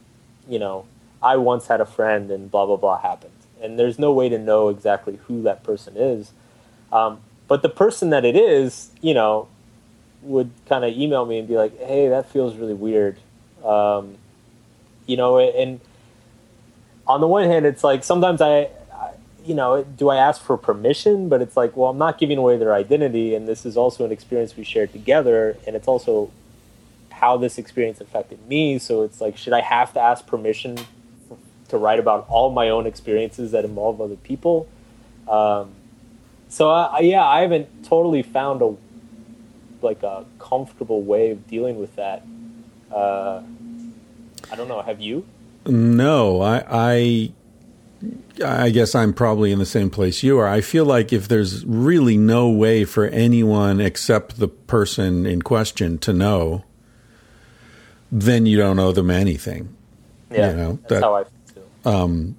you 0.48 0.60
know, 0.60 0.86
I 1.24 1.38
once 1.38 1.68
had 1.68 1.82
a 1.82 1.86
friend 1.86 2.32
and 2.32 2.50
blah 2.50 2.66
blah 2.66 2.78
blah 2.78 3.00
happened, 3.00 3.34
and 3.62 3.78
there's 3.78 4.00
no 4.00 4.12
way 4.12 4.30
to 4.30 4.38
know 4.38 4.70
exactly 4.70 5.20
who 5.28 5.42
that 5.44 5.64
person 5.64 5.96
is. 5.96 6.32
Um, 6.92 7.20
but 7.48 7.62
the 7.62 7.70
person 7.70 8.10
that 8.10 8.26
it 8.26 8.36
is, 8.36 8.92
you 9.02 9.14
know, 9.14 9.48
would 10.22 10.52
kind 10.68 10.84
of 10.84 10.94
email 10.98 11.26
me 11.26 11.38
and 11.38 11.48
be 11.48 11.58
like, 11.58 11.78
"Hey, 11.80 12.08
that 12.10 12.30
feels 12.30 12.56
really 12.56 12.74
weird," 12.74 13.18
um, 13.64 14.16
you 15.06 15.18
know. 15.18 15.38
And 15.38 15.80
on 17.08 17.22
the 17.22 17.28
one 17.28 17.46
hand, 17.46 17.66
it's 17.66 17.84
like 17.84 18.04
sometimes 18.04 18.42
I, 18.42 18.70
I, 18.94 19.12
you 19.46 19.54
know, 19.54 19.84
do 19.84 20.10
I 20.10 20.18
ask 20.18 20.42
for 20.42 20.58
permission? 20.58 21.30
But 21.30 21.42
it's 21.42 21.56
like, 21.56 21.76
well, 21.78 21.92
I'm 21.92 21.98
not 21.98 22.18
giving 22.18 22.38
away 22.38 22.58
their 22.58 22.74
identity, 22.74 23.36
and 23.36 23.48
this 23.48 23.66
is 23.66 23.78
also 23.78 24.06
an 24.06 24.12
experience 24.12 24.56
we 24.56 24.64
shared 24.64 24.92
together, 24.92 25.58
and 25.68 25.76
it's 25.76 25.88
also 25.88 26.32
how 27.12 27.38
this 27.38 27.60
experience 27.60 28.02
affected 28.02 28.48
me. 28.48 28.80
So 28.80 29.04
it's 29.04 29.22
like, 29.22 29.38
should 29.38 29.54
I 29.54 29.62
have 29.62 29.94
to 29.94 30.00
ask 30.00 30.26
permission 30.26 30.80
to 31.72 31.78
write 31.78 32.00
about 32.00 32.26
all 32.30 32.52
my 32.52 32.70
own 32.70 32.86
experiences 32.86 33.52
that 33.52 33.66
involve 33.66 34.00
other 34.00 34.16
people? 34.16 34.68
Um, 35.28 35.72
so 36.50 36.70
I, 36.70 37.00
yeah, 37.00 37.26
I 37.26 37.42
haven't 37.42 37.84
totally 37.86 38.22
found 38.24 38.62
a 38.62 38.76
like 39.82 40.04
a 40.04 40.26
comfortable 40.40 41.02
way 41.02 41.32
of 41.32 41.48
dealing 41.48 41.80
with 41.80 41.96
that. 41.96 42.24
Uh, 42.94 43.42
I 44.52 44.56
don't 44.56 44.68
know. 44.68 44.82
Have 44.82 45.02
you? 45.02 45.26
no, 45.66 46.42
I, 46.42 46.64
I 46.70 47.32
I 48.44 48.70
guess 48.72 48.96
I'm 48.96 49.14
probably 49.14 49.52
in 49.52 49.60
the 49.60 49.66
same 49.66 49.90
place 49.92 50.24
you 50.24 50.40
are. 50.40 50.48
I 50.48 50.62
feel 50.62 50.86
like 50.86 51.14
if 51.14 51.28
there's 51.28 51.64
really 51.66 52.18
no 52.18 52.50
way 52.50 52.84
for 52.84 53.06
anyone 53.06 53.80
except 53.80 54.40
the 54.40 54.48
person 54.48 55.26
in 55.28 55.44
question 55.44 56.00
to 56.00 56.12
know, 56.12 56.64
then 58.12 58.46
you 58.46 58.58
don't 58.58 58.80
owe 58.80 58.92
them 58.92 59.12
anything. 59.12 59.76
Yeah, 60.32 60.52
You 60.52 60.58
know, 60.58 60.72
that's 60.82 60.90
that- 60.90 61.04
how 61.04 61.16
I 61.16 61.24
too. 61.84 62.36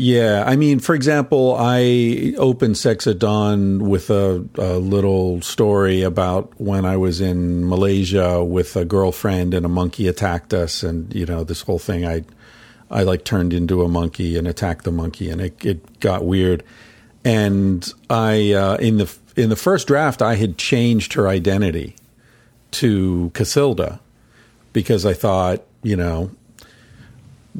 Yeah, 0.00 0.44
I 0.46 0.54
mean, 0.54 0.78
for 0.78 0.94
example, 0.94 1.56
I 1.58 2.32
opened 2.38 2.78
Sex 2.78 3.08
at 3.08 3.18
Dawn 3.18 3.88
with 3.88 4.10
a, 4.10 4.46
a 4.54 4.78
little 4.78 5.42
story 5.42 6.02
about 6.02 6.52
when 6.60 6.84
I 6.84 6.96
was 6.96 7.20
in 7.20 7.68
Malaysia 7.68 8.44
with 8.44 8.76
a 8.76 8.84
girlfriend 8.84 9.54
and 9.54 9.66
a 9.66 9.68
monkey 9.68 10.06
attacked 10.06 10.54
us, 10.54 10.84
and 10.84 11.12
you 11.12 11.26
know 11.26 11.42
this 11.42 11.62
whole 11.62 11.80
thing. 11.80 12.06
I, 12.06 12.22
I 12.92 13.02
like 13.02 13.24
turned 13.24 13.52
into 13.52 13.82
a 13.82 13.88
monkey 13.88 14.36
and 14.36 14.46
attacked 14.46 14.84
the 14.84 14.92
monkey, 14.92 15.30
and 15.30 15.40
it, 15.40 15.64
it 15.64 15.98
got 15.98 16.24
weird. 16.24 16.62
And 17.24 17.92
I 18.08 18.52
uh, 18.52 18.76
in 18.76 18.98
the 18.98 19.12
in 19.34 19.48
the 19.48 19.56
first 19.56 19.88
draft, 19.88 20.22
I 20.22 20.36
had 20.36 20.58
changed 20.58 21.14
her 21.14 21.26
identity 21.26 21.96
to 22.70 23.32
Casilda 23.34 23.98
because 24.72 25.04
I 25.04 25.12
thought, 25.12 25.64
you 25.82 25.96
know, 25.96 26.30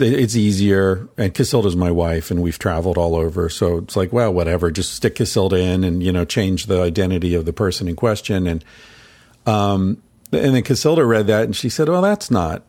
it's 0.00 0.36
easier. 0.36 1.08
And 1.16 1.34
Casilda's 1.34 1.76
my 1.76 1.90
wife, 1.90 2.30
and 2.30 2.42
we've 2.42 2.58
traveled 2.58 2.98
all 2.98 3.14
over. 3.14 3.48
So 3.48 3.78
it's 3.78 3.96
like, 3.96 4.12
well, 4.12 4.32
whatever. 4.32 4.70
Just 4.70 4.94
stick 4.94 5.16
Casilda 5.16 5.58
in, 5.58 5.84
and 5.84 6.02
you 6.02 6.12
know, 6.12 6.24
change 6.24 6.66
the 6.66 6.82
identity 6.82 7.34
of 7.34 7.44
the 7.44 7.52
person 7.52 7.88
in 7.88 7.96
question. 7.96 8.46
And 8.46 8.64
um, 9.46 10.02
and 10.32 10.54
then 10.54 10.62
Casilda 10.62 11.06
read 11.06 11.26
that, 11.28 11.44
and 11.44 11.56
she 11.56 11.68
said, 11.68 11.88
"Well, 11.88 12.02
that's 12.02 12.30
not. 12.30 12.64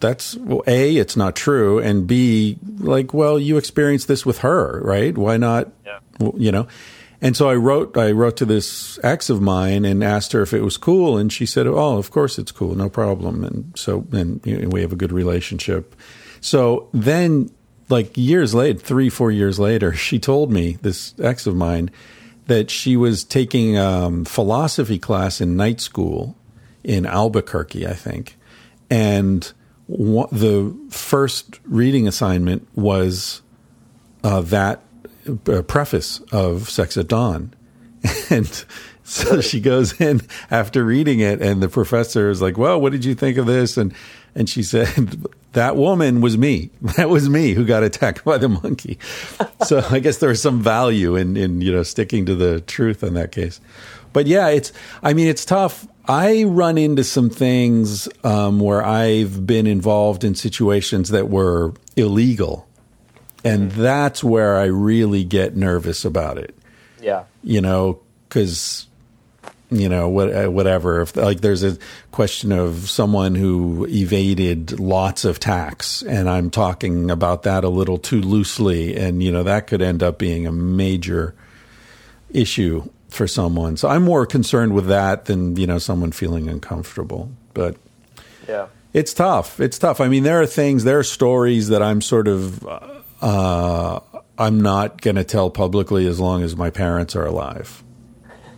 That's 0.00 0.36
well, 0.36 0.62
a. 0.66 0.96
It's 0.96 1.16
not 1.16 1.34
true, 1.34 1.78
and 1.78 2.06
b. 2.06 2.58
Like, 2.78 3.12
well, 3.12 3.38
you 3.38 3.56
experienced 3.56 4.08
this 4.08 4.24
with 4.24 4.38
her, 4.38 4.80
right? 4.82 5.16
Why 5.16 5.36
not? 5.36 5.72
Yeah. 5.84 5.98
you 6.36 6.52
know." 6.52 6.68
And 7.20 7.36
so 7.36 7.48
I 7.48 7.54
wrote, 7.54 7.96
I 7.96 8.10
wrote 8.10 8.36
to 8.38 8.44
this 8.44 8.98
ex 9.04 9.30
of 9.30 9.40
mine 9.40 9.84
and 9.84 10.02
asked 10.02 10.32
her 10.32 10.42
if 10.42 10.52
it 10.52 10.62
was 10.62 10.76
cool, 10.76 11.16
and 11.16 11.32
she 11.32 11.46
said, 11.46 11.68
"Oh, 11.68 11.96
of 11.96 12.10
course 12.10 12.38
it's 12.38 12.50
cool, 12.50 12.74
no 12.74 12.88
problem." 12.88 13.44
And 13.44 13.72
so, 13.76 14.06
and 14.12 14.40
you 14.44 14.58
know, 14.58 14.68
we 14.68 14.82
have 14.82 14.92
a 14.92 14.96
good 14.96 15.12
relationship. 15.12 15.94
So 16.42 16.88
then, 16.92 17.50
like 17.88 18.16
years 18.16 18.52
later, 18.52 18.78
three, 18.78 19.08
four 19.08 19.30
years 19.30 19.58
later, 19.58 19.94
she 19.94 20.18
told 20.18 20.52
me 20.52 20.76
this 20.82 21.14
ex 21.18 21.46
of 21.46 21.56
mine 21.56 21.90
that 22.48 22.70
she 22.70 22.96
was 22.96 23.24
taking 23.24 23.78
um, 23.78 24.26
philosophy 24.26 24.98
class 24.98 25.40
in 25.40 25.56
night 25.56 25.80
school 25.80 26.36
in 26.84 27.06
Albuquerque, 27.06 27.86
I 27.86 27.94
think, 27.94 28.36
and 28.90 29.50
the 29.88 30.76
first 30.90 31.60
reading 31.64 32.08
assignment 32.08 32.66
was 32.74 33.40
uh, 34.24 34.40
that 34.40 34.82
uh, 35.48 35.62
preface 35.62 36.20
of 36.32 36.68
Sex 36.68 36.96
at 36.98 37.08
Dawn. 37.08 37.54
And 38.30 38.64
so 39.04 39.40
she 39.40 39.60
goes 39.60 40.00
in 40.00 40.22
after 40.50 40.84
reading 40.84 41.20
it, 41.20 41.40
and 41.40 41.62
the 41.62 41.68
professor 41.68 42.30
is 42.30 42.40
like, 42.42 42.56
"Well, 42.56 42.80
what 42.80 42.90
did 42.92 43.04
you 43.04 43.14
think 43.14 43.36
of 43.36 43.46
this?" 43.46 43.76
And 43.76 43.94
and 44.34 44.48
she 44.48 44.62
said, 44.62 45.26
"That 45.52 45.76
woman 45.76 46.20
was 46.20 46.36
me. 46.38 46.70
That 46.96 47.08
was 47.10 47.28
me 47.28 47.52
who 47.54 47.64
got 47.64 47.82
attacked 47.82 48.24
by 48.24 48.38
the 48.38 48.48
monkey." 48.48 48.98
so 49.64 49.84
I 49.90 49.98
guess 50.00 50.18
there 50.18 50.28
was 50.30 50.40
some 50.42 50.60
value 50.62 51.16
in 51.16 51.36
in 51.36 51.60
you 51.60 51.72
know 51.72 51.82
sticking 51.82 52.26
to 52.26 52.34
the 52.34 52.60
truth 52.60 53.02
in 53.02 53.14
that 53.14 53.32
case. 53.32 53.60
But 54.12 54.26
yeah, 54.26 54.48
it's. 54.48 54.72
I 55.02 55.14
mean, 55.14 55.26
it's 55.28 55.44
tough. 55.44 55.86
I 56.06 56.44
run 56.44 56.76
into 56.78 57.04
some 57.04 57.30
things 57.30 58.08
um, 58.24 58.58
where 58.60 58.84
I've 58.84 59.46
been 59.46 59.66
involved 59.66 60.24
in 60.24 60.34
situations 60.34 61.10
that 61.10 61.28
were 61.30 61.72
illegal, 61.96 62.66
and 63.44 63.70
that's 63.72 64.22
where 64.24 64.56
I 64.58 64.64
really 64.64 65.22
get 65.24 65.56
nervous 65.56 66.04
about 66.04 66.38
it 66.38 66.54
Yeah. 67.00 67.24
you 67.44 67.60
know, 67.60 68.00
because 68.28 68.86
you 69.72 69.88
know 69.88 70.08
what, 70.08 70.32
uh, 70.34 70.50
whatever. 70.50 71.00
If 71.02 71.16
like 71.16 71.40
there's 71.40 71.62
a 71.64 71.78
question 72.10 72.52
of 72.52 72.88
someone 72.90 73.34
who 73.34 73.86
evaded 73.88 74.78
lots 74.78 75.24
of 75.24 75.40
tax, 75.40 76.02
and 76.02 76.28
I'm 76.28 76.50
talking 76.50 77.10
about 77.10 77.42
that 77.44 77.64
a 77.64 77.68
little 77.68 77.98
too 77.98 78.20
loosely, 78.20 78.96
and 78.96 79.22
you 79.22 79.32
know 79.32 79.42
that 79.42 79.66
could 79.66 79.82
end 79.82 80.02
up 80.02 80.18
being 80.18 80.46
a 80.46 80.52
major 80.52 81.34
issue 82.30 82.88
for 83.08 83.26
someone. 83.26 83.76
So 83.76 83.88
I'm 83.88 84.02
more 84.04 84.24
concerned 84.26 84.72
with 84.74 84.86
that 84.88 85.26
than 85.26 85.56
you 85.56 85.66
know 85.66 85.78
someone 85.78 86.12
feeling 86.12 86.48
uncomfortable. 86.48 87.30
But 87.54 87.76
Yeah. 88.48 88.66
it's 88.92 89.12
tough. 89.14 89.60
It's 89.60 89.78
tough. 89.78 90.00
I 90.00 90.08
mean, 90.08 90.22
there 90.22 90.40
are 90.40 90.46
things, 90.46 90.84
there 90.84 90.98
are 90.98 91.04
stories 91.04 91.68
that 91.68 91.82
I'm 91.82 92.00
sort 92.00 92.26
of, 92.28 92.66
uh, 93.20 94.00
I'm 94.38 94.60
not 94.60 95.00
going 95.02 95.16
to 95.16 95.24
tell 95.24 95.50
publicly 95.50 96.06
as 96.06 96.18
long 96.18 96.42
as 96.42 96.56
my 96.56 96.70
parents 96.70 97.14
are 97.14 97.26
alive. 97.26 97.82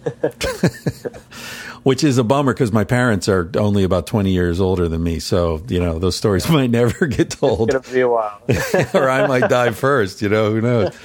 which 1.84 2.02
is 2.02 2.18
a 2.18 2.24
bummer 2.24 2.52
because 2.52 2.72
my 2.72 2.84
parents 2.84 3.28
are 3.28 3.50
only 3.56 3.84
about 3.84 4.06
20 4.06 4.32
years 4.32 4.60
older 4.60 4.88
than 4.88 5.02
me. 5.02 5.18
So, 5.18 5.62
you 5.68 5.78
know, 5.78 5.98
those 5.98 6.16
stories 6.16 6.48
might 6.50 6.70
never 6.70 7.06
get 7.06 7.30
told. 7.30 7.72
It's 7.72 7.86
gonna 7.86 7.94
be 7.94 8.00
a 8.00 8.08
while. 8.08 8.40
or 8.94 9.08
I 9.08 9.26
might 9.26 9.48
die 9.48 9.70
first, 9.70 10.22
you 10.22 10.28
know, 10.28 10.50
who 10.50 10.60
knows? 10.60 10.96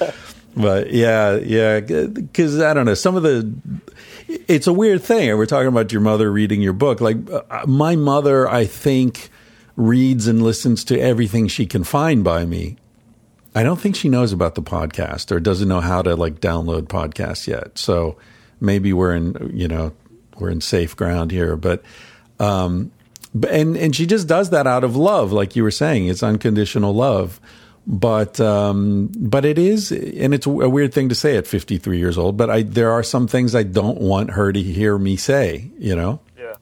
But 0.56 0.92
yeah, 0.92 1.36
yeah, 1.36 1.80
because 1.80 2.60
I 2.60 2.74
don't 2.74 2.86
know. 2.86 2.94
Some 2.94 3.16
of 3.16 3.22
the, 3.22 3.52
it's 4.26 4.66
a 4.66 4.72
weird 4.72 5.02
thing. 5.02 5.36
We're 5.36 5.46
talking 5.46 5.68
about 5.68 5.92
your 5.92 6.00
mother 6.00 6.30
reading 6.32 6.60
your 6.60 6.72
book. 6.72 7.00
Like, 7.00 7.18
uh, 7.30 7.66
my 7.66 7.94
mother, 7.94 8.48
I 8.48 8.64
think, 8.64 9.30
reads 9.76 10.26
and 10.26 10.42
listens 10.42 10.82
to 10.84 10.98
everything 10.98 11.46
she 11.46 11.66
can 11.66 11.84
find 11.84 12.24
by 12.24 12.44
me. 12.44 12.76
I 13.54 13.62
don't 13.62 13.80
think 13.80 13.96
she 13.96 14.08
knows 14.08 14.32
about 14.32 14.54
the 14.54 14.62
podcast 14.62 15.32
or 15.32 15.40
doesn't 15.40 15.68
know 15.68 15.80
how 15.80 16.02
to 16.02 16.14
like 16.14 16.40
download 16.40 16.82
podcasts 16.82 17.46
yet. 17.46 17.78
So 17.78 18.16
maybe 18.60 18.92
we're 18.92 19.14
in, 19.14 19.52
you 19.54 19.68
know, 19.68 19.92
we're 20.38 20.50
in 20.50 20.60
safe 20.60 20.96
ground 20.96 21.30
here. 21.30 21.56
But, 21.56 21.82
um, 22.38 22.92
and 23.48 23.76
and 23.76 23.94
she 23.94 24.06
just 24.06 24.26
does 24.26 24.50
that 24.50 24.66
out 24.66 24.84
of 24.84 24.96
love, 24.96 25.32
like 25.32 25.54
you 25.54 25.62
were 25.62 25.70
saying. 25.70 26.08
It's 26.08 26.22
unconditional 26.22 26.94
love. 26.94 27.40
But 27.86 28.40
um, 28.40 29.10
but 29.16 29.44
it 29.44 29.58
is, 29.58 29.90
and 29.92 30.34
it's 30.34 30.46
a 30.46 30.50
weird 30.50 30.92
thing 30.92 31.08
to 31.08 31.14
say 31.14 31.36
at 31.36 31.46
53 31.46 31.98
years 31.98 32.18
old. 32.18 32.36
But 32.36 32.50
I 32.50 32.62
there 32.62 32.90
are 32.90 33.02
some 33.02 33.26
things 33.26 33.54
I 33.54 33.62
don't 33.62 34.00
want 34.00 34.32
her 34.32 34.52
to 34.52 34.60
hear 34.60 34.98
me 34.98 35.16
say. 35.16 35.70
You 35.78 35.96
know. 35.96 36.20
Yeah. 36.38 36.54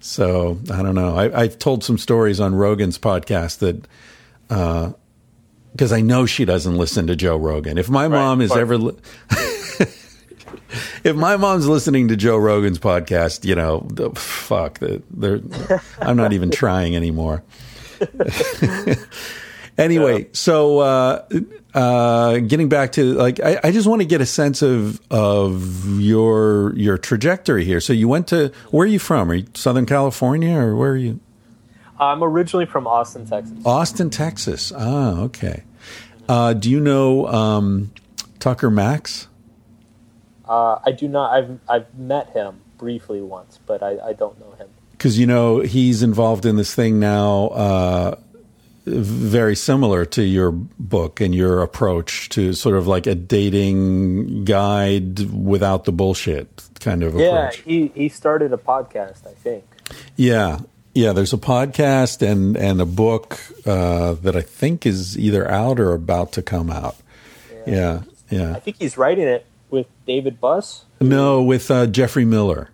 So 0.00 0.58
I 0.70 0.82
don't 0.82 0.94
know. 0.94 1.16
I, 1.16 1.42
I've 1.42 1.58
told 1.58 1.82
some 1.82 1.98
stories 1.98 2.40
on 2.40 2.54
Rogan's 2.54 2.98
podcast 2.98 3.58
that. 3.58 3.86
Uh, 4.48 4.92
because 5.72 5.92
I 5.92 6.00
know 6.00 6.26
she 6.26 6.44
doesn't 6.44 6.76
listen 6.76 7.06
to 7.06 7.14
Joe 7.14 7.36
Rogan. 7.36 7.78
If 7.78 7.88
my 7.88 8.08
mom 8.08 8.40
is 8.40 8.50
right. 8.50 8.58
ever, 8.58 8.76
if 11.04 11.16
my 11.16 11.36
mom's 11.36 11.66
listening 11.66 12.08
to 12.08 12.16
Joe 12.16 12.36
Rogan's 12.36 12.78
podcast, 12.78 13.44
you 13.44 13.54
know, 13.54 13.86
the, 13.90 14.10
fuck, 14.10 14.78
the, 14.78 15.02
I'm 16.00 16.16
not 16.16 16.32
even 16.32 16.50
trying 16.50 16.96
anymore. 16.96 17.42
anyway, 19.78 20.28
so 20.32 20.78
uh, 20.78 21.28
uh, 21.74 22.38
getting 22.38 22.68
back 22.68 22.92
to 22.92 23.14
like, 23.14 23.40
I, 23.40 23.60
I 23.64 23.72
just 23.72 23.86
want 23.86 24.00
to 24.02 24.06
get 24.06 24.20
a 24.20 24.26
sense 24.26 24.62
of 24.62 25.00
of 25.10 26.00
your 26.00 26.74
your 26.76 26.98
trajectory 26.98 27.64
here. 27.64 27.80
So 27.80 27.92
you 27.92 28.08
went 28.08 28.28
to 28.28 28.52
where 28.70 28.84
are 28.84 28.90
you 28.90 28.98
from? 28.98 29.30
Are 29.30 29.34
you 29.34 29.46
Southern 29.54 29.86
California 29.86 30.56
or 30.56 30.76
where 30.76 30.92
are 30.92 30.96
you? 30.96 31.20
I'm 31.98 32.24
originally 32.24 32.64
from 32.64 32.86
Austin, 32.86 33.26
Texas. 33.26 33.58
Austin, 33.66 34.08
Texas. 34.08 34.72
Ah, 34.74 35.20
okay. 35.20 35.64
Uh, 36.28 36.54
do 36.54 36.70
you 36.70 36.80
know 36.80 37.26
um, 37.26 37.92
Tucker 38.38 38.70
Max? 38.70 39.28
Uh, 40.50 40.80
I 40.84 40.90
do 40.90 41.06
not. 41.06 41.32
I've 41.32 41.58
I've 41.68 41.94
met 41.96 42.30
him 42.30 42.60
briefly 42.76 43.20
once, 43.22 43.58
but 43.66 43.82
I, 43.84 43.98
I 44.08 44.12
don't 44.14 44.38
know 44.40 44.50
him. 44.58 44.68
Because 44.90 45.16
you 45.16 45.26
know 45.26 45.60
he's 45.60 46.02
involved 46.02 46.44
in 46.44 46.56
this 46.56 46.74
thing 46.74 46.98
now, 46.98 47.46
uh, 47.48 48.16
very 48.84 49.54
similar 49.54 50.04
to 50.06 50.22
your 50.24 50.50
book 50.50 51.20
and 51.20 51.32
your 51.34 51.62
approach 51.62 52.28
to 52.30 52.52
sort 52.52 52.76
of 52.76 52.86
like 52.88 53.06
a 53.06 53.14
dating 53.14 54.44
guide 54.44 55.20
without 55.32 55.84
the 55.84 55.92
bullshit 55.92 56.48
kind 56.80 57.02
of 57.04 57.14
Yeah, 57.14 57.26
approach. 57.48 57.58
he 57.58 57.92
he 57.94 58.08
started 58.08 58.52
a 58.52 58.56
podcast, 58.56 59.26
I 59.28 59.34
think. 59.34 59.64
Yeah, 60.16 60.58
yeah. 60.94 61.12
There's 61.12 61.32
a 61.32 61.38
podcast 61.38 62.22
and 62.28 62.56
and 62.56 62.80
a 62.80 62.86
book 62.86 63.38
uh, 63.64 64.14
that 64.14 64.34
I 64.34 64.42
think 64.42 64.84
is 64.84 65.16
either 65.16 65.48
out 65.48 65.78
or 65.78 65.92
about 65.92 66.32
to 66.32 66.42
come 66.42 66.70
out. 66.70 66.96
Yeah, 67.66 68.02
yeah. 68.30 68.54
I 68.56 68.58
think 68.60 68.78
he's 68.78 68.96
writing 68.98 69.28
it 69.28 69.46
with 69.70 69.86
David 70.06 70.40
Buss. 70.40 70.84
No, 71.00 71.42
with 71.42 71.70
uh, 71.70 71.86
Geoffrey 71.86 72.24
Miller. 72.24 72.70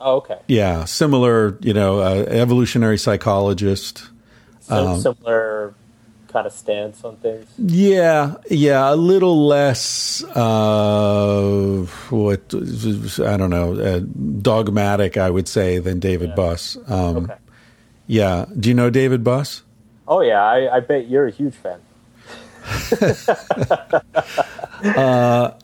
Oh, 0.00 0.16
okay. 0.16 0.38
Yeah, 0.48 0.84
similar. 0.84 1.58
You 1.60 1.72
know, 1.74 2.00
uh, 2.00 2.24
evolutionary 2.28 2.98
psychologist. 2.98 4.08
So 4.60 4.86
Um, 4.88 5.00
similar 5.00 5.74
kind 6.28 6.46
of 6.46 6.52
stance 6.52 7.02
on 7.04 7.16
things. 7.16 7.46
Yeah, 7.58 8.34
yeah, 8.50 8.92
a 8.92 8.96
little 8.96 9.46
less. 9.46 10.22
Uh, 10.24 11.86
what 12.10 12.40
I 12.54 13.36
don't 13.36 13.50
know, 13.50 13.74
uh, 13.74 14.00
dogmatic, 14.42 15.16
I 15.16 15.30
would 15.30 15.48
say, 15.48 15.78
than 15.78 15.98
David 15.98 16.34
Buss. 16.34 16.76
Um, 16.88 17.16
Okay. 17.16 17.34
Yeah. 18.08 18.46
Do 18.58 18.68
you 18.68 18.74
know 18.74 18.90
David 18.90 19.24
Buss? 19.24 19.62
Oh 20.06 20.20
yeah, 20.20 20.40
I, 20.44 20.76
I 20.76 20.80
bet 20.80 21.08
you're 21.08 21.26
a 21.26 21.30
huge 21.32 21.54
fan. 21.54 21.80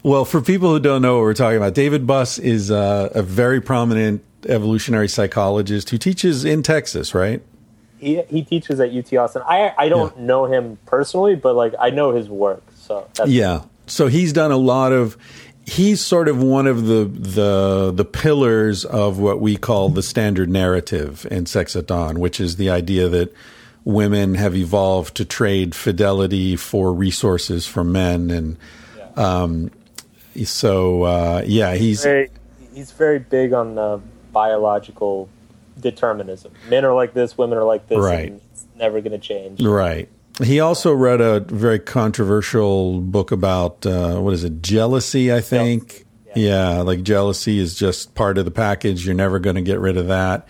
Well, 0.03 0.25
for 0.25 0.41
people 0.41 0.71
who 0.71 0.81
don't 0.81 1.03
know 1.03 1.17
what 1.17 1.23
we're 1.23 1.35
talking 1.35 1.57
about, 1.57 1.75
David 1.75 2.07
Buss 2.07 2.39
is 2.39 2.71
uh, 2.71 3.11
a 3.15 3.23
very 3.23 3.61
prominent 3.61 4.23
evolutionary 4.49 5.09
psychologist 5.09 5.91
who 5.91 5.99
teaches 5.99 6.45
in 6.45 6.63
Texas, 6.63 7.15
right? 7.15 7.43
He 7.99 8.21
he 8.23 8.43
teaches 8.43 8.81
at 8.81 8.93
UT 8.93 9.13
Austin. 9.15 9.43
I 9.47 9.73
I 9.79 9.89
don't 9.89 10.19
know 10.19 10.47
him 10.47 10.79
personally, 10.87 11.37
but 11.37 11.55
like 11.55 11.75
I 11.79 11.91
know 11.91 12.13
his 12.13 12.29
work. 12.29 12.63
So 12.75 13.07
that's, 13.15 13.31
Yeah. 13.31 13.63
So 13.87 14.09
he's 14.09 14.33
done 14.33 14.51
a 14.51 14.57
lot 14.57 14.93
of 14.93 15.17
he's 15.65 16.01
sort 16.01 16.27
of 16.27 16.43
one 16.43 16.67
of 16.67 16.87
the 16.87 17.05
the 17.05 17.93
the 17.95 18.05
pillars 18.05 18.85
of 18.85 19.19
what 19.19 19.41
we 19.41 19.57
call 19.57 19.89
the 19.89 20.03
standard 20.03 20.51
narrative 20.51 21.27
in 21.31 21.47
Sex 21.47 21.77
at 21.77 21.87
Dawn, 21.87 22.19
which 22.19 22.41
is 22.41 22.57
the 22.57 22.71
idea 22.71 23.09
that 23.09 23.33
women 23.85 24.35
have 24.35 24.55
evolved 24.55 25.17
to 25.17 25.25
trade 25.25 25.75
fidelity 25.75 26.57
for 26.57 26.93
resources 26.93 27.67
from 27.67 27.91
men 27.93 28.31
and 28.31 28.57
um 29.17 29.71
so 30.45 31.03
uh 31.03 31.43
yeah, 31.47 31.75
he's 31.75 32.03
very, 32.03 32.31
he's 32.75 32.91
very 32.93 33.19
big 33.19 33.53
on 33.53 33.75
the 33.75 34.01
biological 34.33 35.29
determinism. 35.79 36.53
Men 36.69 36.85
are 36.85 36.95
like 36.95 37.13
this, 37.15 37.37
women 37.37 37.59
are 37.59 37.65
like 37.65 37.89
this, 37.89 37.99
Right. 37.99 38.29
and 38.29 38.41
it's 38.53 38.65
never 38.77 39.01
going 39.01 39.13
to 39.13 39.19
change. 39.19 39.63
Right. 39.63 40.09
He 40.43 40.61
also 40.61 40.93
read 40.95 41.21
a 41.21 41.41
very 41.41 41.79
controversial 41.79 43.01
book 43.01 43.31
about 43.33 43.85
uh, 43.85 44.19
what 44.21 44.33
is 44.33 44.45
it, 44.45 44.63
jealousy? 44.63 45.33
I 45.33 45.41
think. 45.41 46.07
Yeah. 46.35 46.81
like 46.81 47.03
jealousy 47.03 47.59
is 47.59 47.75
just 47.75 48.15
part 48.15 48.39
of 48.39 48.47
the 48.47 48.51
package. 48.51 49.05
You're 49.05 49.15
never 49.15 49.39
going 49.39 49.57
to 49.57 49.63
get 49.63 49.79
rid 49.79 49.99
of 49.99 50.07
that. 50.07 50.49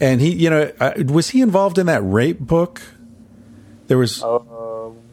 And 0.00 0.20
he, 0.20 0.32
you 0.34 0.50
know, 0.50 0.72
uh, 0.80 0.92
was 1.06 1.30
he 1.30 1.40
involved 1.40 1.78
in 1.78 1.86
that 1.86 2.02
rape 2.02 2.40
book? 2.40 2.82
There 3.86 3.98
was 3.98 4.22
Uh, 4.22 4.38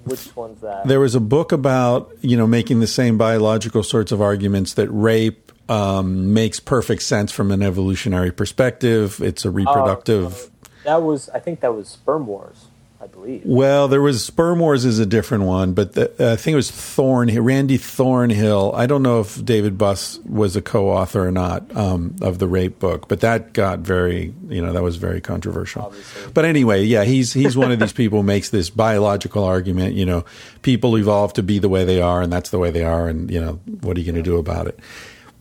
which 0.06 0.36
one's 0.36 0.62
that? 0.62 0.88
there 0.88 1.00
was 1.00 1.14
a 1.14 1.20
book 1.20 1.52
about 1.52 2.12
you 2.22 2.36
know 2.36 2.48
making 2.48 2.80
the 2.80 2.88
same 2.88 3.18
biological 3.18 3.84
sorts 3.84 4.12
of 4.12 4.22
arguments 4.22 4.74
that 4.74 4.90
rape 4.90 5.52
um, 5.70 6.34
makes 6.34 6.60
perfect 6.60 7.04
sense 7.04 7.32
from 7.32 7.52
an 7.52 7.62
evolutionary 7.62 8.32
perspective. 8.32 9.22
It's 9.22 9.46
a 9.46 9.52
reproductive. 9.52 10.50
that 10.84 11.02
was 11.04 11.30
I 11.30 11.40
think 11.40 11.60
that 11.60 11.76
was 11.76 11.88
Sperm 11.88 12.26
Wars, 12.26 12.66
I 13.02 13.08
believe. 13.08 13.42
Well, 13.46 13.88
there 13.88 14.02
was 14.02 14.24
Sperm 14.24 14.60
Wars 14.60 14.86
is 14.86 15.00
a 15.00 15.08
different 15.08 15.46
one, 15.46 15.74
but 15.74 15.94
the, 15.94 16.04
I 16.20 16.36
think 16.36 16.54
it 16.54 16.56
was 16.56 16.70
Thorn 16.70 17.34
Randy 17.42 17.78
Thornhill. 17.78 18.74
I 18.76 18.86
don't 18.86 19.02
know 19.02 19.22
if 19.22 19.44
David 19.44 19.76
Buss 19.76 20.20
was 20.20 20.56
a 20.56 20.62
co-author 20.62 21.28
or 21.28 21.32
not 21.32 21.76
um, 21.76 22.16
of 22.22 22.38
the 22.38 22.48
rape 22.48 22.78
book, 22.78 23.08
but 23.08 23.22
that 23.22 23.54
got 23.54 23.80
very, 23.80 24.36
you 24.50 24.62
know, 24.62 24.72
that 24.74 24.84
was 24.84 24.98
very 24.98 25.20
controversial. 25.20 25.86
Obviously. 25.86 26.32
But 26.32 26.46
anyway, 26.46 26.84
yeah, 26.84 27.04
he's 27.04 27.34
he's 27.34 27.58
one 27.58 27.72
of 27.72 27.80
these 27.80 27.94
people 27.94 28.20
who 28.20 28.24
makes 28.24 28.52
this 28.52 28.70
biological 28.70 29.44
argument. 29.44 29.96
You 29.96 30.06
know, 30.06 30.26
people 30.62 30.96
evolve 30.96 31.34
to 31.34 31.44
be 31.44 31.58
the 31.58 31.70
way 31.70 31.86
they 31.86 32.02
are, 32.02 32.22
and 32.22 32.32
that's 32.32 32.52
the 32.52 32.60
way 32.60 32.70
they 32.70 32.84
are, 32.84 33.08
and 33.08 33.32
you 33.32 33.42
know, 33.42 33.54
what 33.82 33.98
are 33.98 34.00
you 34.00 34.06
going 34.06 34.24
to 34.24 34.30
do 34.30 34.38
about 34.38 34.68
it? 34.68 34.80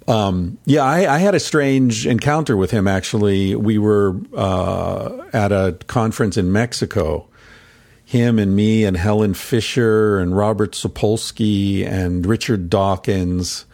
Um, 0.09 0.59
yeah, 0.65 0.83
I, 0.83 1.15
I 1.15 1.19
had 1.19 1.35
a 1.35 1.41
strange 1.41 2.07
encounter 2.07 2.57
with 2.57 2.71
him. 2.71 2.89
Actually, 2.89 3.55
we 3.55 3.77
were 3.77 4.19
uh, 4.35 5.27
at 5.35 5.53
a 5.53 5.77
conference 5.87 6.39
in 6.39 6.53
Mexico. 6.53 7.29
Him 8.11 8.41
and 8.41 8.57
me 8.57 8.85
and 8.85 8.97
Helen 8.97 9.35
Fisher 9.35 10.19
and 10.19 10.37
Robert 10.37 10.73
Sapolsky 10.73 11.87
and 11.87 12.27
Richard 12.27 12.69
Dawkins. 12.69 13.67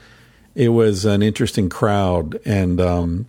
It 0.54 0.68
was 0.68 1.06
an 1.06 1.22
interesting 1.22 1.70
crowd, 1.70 2.38
and 2.44 2.78
um, 2.78 3.26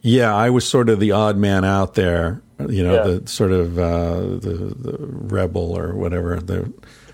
yeah, 0.00 0.34
I 0.34 0.48
was 0.48 0.66
sort 0.66 0.88
of 0.88 1.00
the 1.00 1.12
odd 1.12 1.36
man 1.36 1.66
out 1.66 1.94
there. 1.96 2.40
You 2.66 2.82
know, 2.82 2.94
Yeah. 2.94 3.02
the 3.18 3.28
sort 3.28 3.52
of 3.52 3.78
uh, 3.78 4.20
the, 4.20 4.74
the 4.78 4.96
rebel 4.98 5.76
or 5.76 5.94
whatever, 5.94 6.36
the 6.40 6.72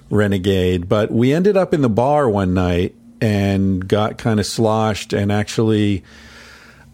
renegade. 0.08 0.88
But 0.88 1.10
we 1.10 1.32
ended 1.32 1.56
up 1.56 1.74
in 1.74 1.82
the 1.82 1.88
bar 1.88 2.30
one 2.30 2.54
night 2.54 2.94
and 3.20 3.88
got 3.88 4.16
kind 4.16 4.38
of 4.38 4.46
sloshed, 4.46 5.12
and 5.12 5.32
actually, 5.32 6.04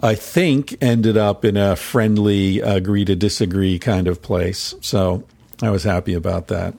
I 0.00 0.14
think 0.14 0.74
ended 0.80 1.18
up 1.18 1.44
in 1.44 1.58
a 1.58 1.76
friendly 1.76 2.60
agree 2.60 3.04
to 3.04 3.14
disagree 3.14 3.78
kind 3.78 4.08
of 4.08 4.22
place. 4.22 4.74
So 4.80 5.24
I 5.60 5.70
was 5.70 5.84
happy 5.84 6.14
about 6.14 6.48
that. 6.48 6.74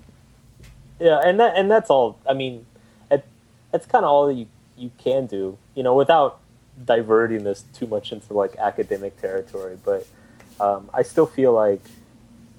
Yeah, 0.99 1.19
and 1.23 1.39
that 1.39 1.57
and 1.57 1.69
that's 1.69 1.89
all. 1.89 2.17
I 2.27 2.33
mean, 2.33 2.65
it, 3.11 3.25
that's 3.71 3.85
kind 3.85 4.05
of 4.05 4.11
all 4.11 4.31
you 4.31 4.47
you 4.77 4.91
can 4.97 5.25
do, 5.25 5.57
you 5.75 5.83
know, 5.83 5.95
without 5.95 6.39
diverting 6.85 7.43
this 7.43 7.65
too 7.73 7.87
much 7.87 8.11
into 8.11 8.33
like 8.33 8.55
academic 8.57 9.19
territory. 9.19 9.77
But 9.83 10.07
um, 10.59 10.89
I 10.93 11.03
still 11.03 11.25
feel 11.25 11.53
like 11.53 11.81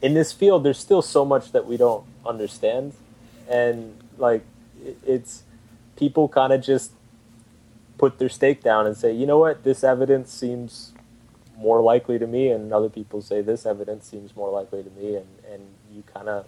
in 0.03 0.15
this 0.15 0.33
field, 0.33 0.65
there's 0.65 0.79
still 0.79 1.03
so 1.03 1.25
much 1.25 1.53
that 1.53 1.67
we 1.67 1.77
don't 1.77 2.05
understand, 2.27 2.95
and 3.49 3.97
like 4.19 4.43
it, 4.85 4.99
it's 5.07 5.43
people 5.97 6.29
kind 6.29 6.53
of 6.53 6.63
just 6.63 6.93
put 7.99 8.19
their 8.19 8.31
stake 8.31 8.63
down 8.63 8.87
and 8.87 8.97
say, 8.97 9.13
you 9.13 9.27
know 9.27 9.39
what, 9.39 9.63
this 9.63 9.85
evidence 9.85 10.33
seems 10.33 10.93
more 11.59 11.83
likely 11.83 12.19
to 12.19 12.27
me, 12.27 12.49
and 12.49 12.73
other 12.73 12.89
people 12.89 13.21
say 13.21 13.43
this 13.43 13.67
evidence 13.67 14.07
seems 14.07 14.35
more 14.35 14.51
likely 14.51 14.83
to 14.83 14.91
me, 14.91 15.17
and 15.17 15.27
and 15.51 15.63
you 15.95 16.03
kind 16.15 16.29
of 16.29 16.47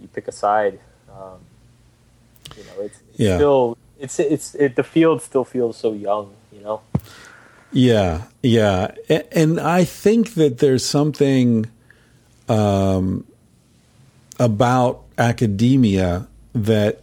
you 0.00 0.08
pick 0.08 0.28
a 0.28 0.32
side. 0.32 0.80
Um, 1.10 1.38
you 2.56 2.64
know, 2.64 2.82
it's, 2.82 2.98
it's 3.10 3.20
Yeah. 3.20 3.36
still 3.36 3.78
it's 3.98 4.18
it's 4.18 4.54
it, 4.54 4.76
the 4.76 4.82
field 4.84 5.22
still 5.22 5.44
feels 5.44 5.76
so 5.76 5.92
young. 5.92 6.34
You 6.52 6.60
know. 6.60 6.80
Yeah, 7.72 8.22
yeah, 8.40 8.94
and 9.32 9.58
I 9.58 9.82
think 9.84 10.34
that 10.34 10.58
there's 10.58 10.84
something 10.86 11.66
um, 12.48 13.26
about 14.38 15.02
academia 15.18 16.28
that 16.54 17.00